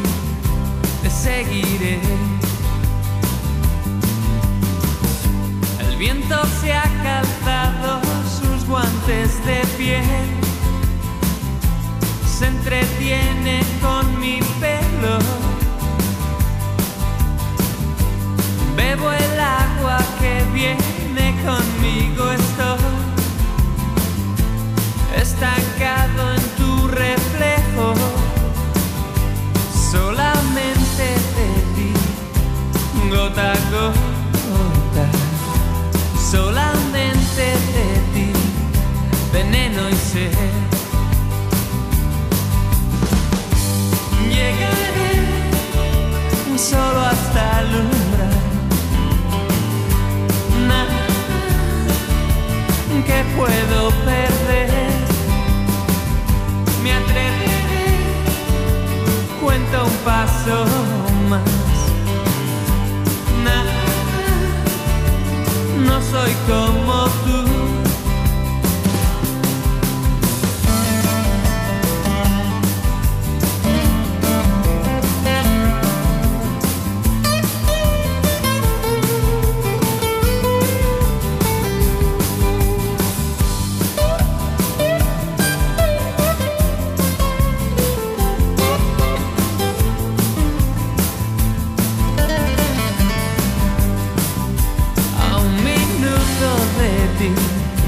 te 1.01 1.09
seguiré. 1.09 2.01
El 5.79 5.95
viento 5.95 6.35
se 6.59 6.73
ha 6.73 6.89
calzado 7.01 8.01
sus 8.39 8.67
guantes 8.67 9.43
de 9.45 9.61
piel 9.77 10.03
se 12.27 12.47
entretiene 12.47 13.61
con 13.81 14.19
mi 14.19 14.39
pelo. 14.59 15.17
Bebo 18.75 19.11
el 19.11 19.39
agua 19.39 19.99
que 20.19 20.43
viene 20.51 21.25
conmigo, 21.45 22.31
estoy 22.31 23.02
estancado 25.15 26.33
en 26.33 26.41
tu 26.57 26.87
reflejo. 26.87 27.93
Solamente 29.91 31.05
de 31.37 31.49
ti, 31.75 31.93
gota 33.09 33.51
a 33.51 33.55
gota. 33.71 35.05
Solamente 36.31 37.43
de 37.75 37.87
ti, 38.13 38.31
veneno 39.31 39.89
y 39.89 39.95
sed. 39.95 40.31
Llegaré 44.29 45.13
solo 46.57 47.01
hasta 47.01 47.61
el 47.61 47.67
umbral. 47.67 48.37
Nada 50.67 51.03
que 53.05 53.23
puedo 53.35 53.89
perder 54.05 54.32
me 56.83 56.91
atreveré, 56.91 57.61
cuenta 59.41 59.83
un 59.83 59.95
paso 60.03 60.65
más. 61.29 61.41
Nada, 63.43 63.73
no 65.87 66.01
soy 66.01 66.33
como. 66.47 66.82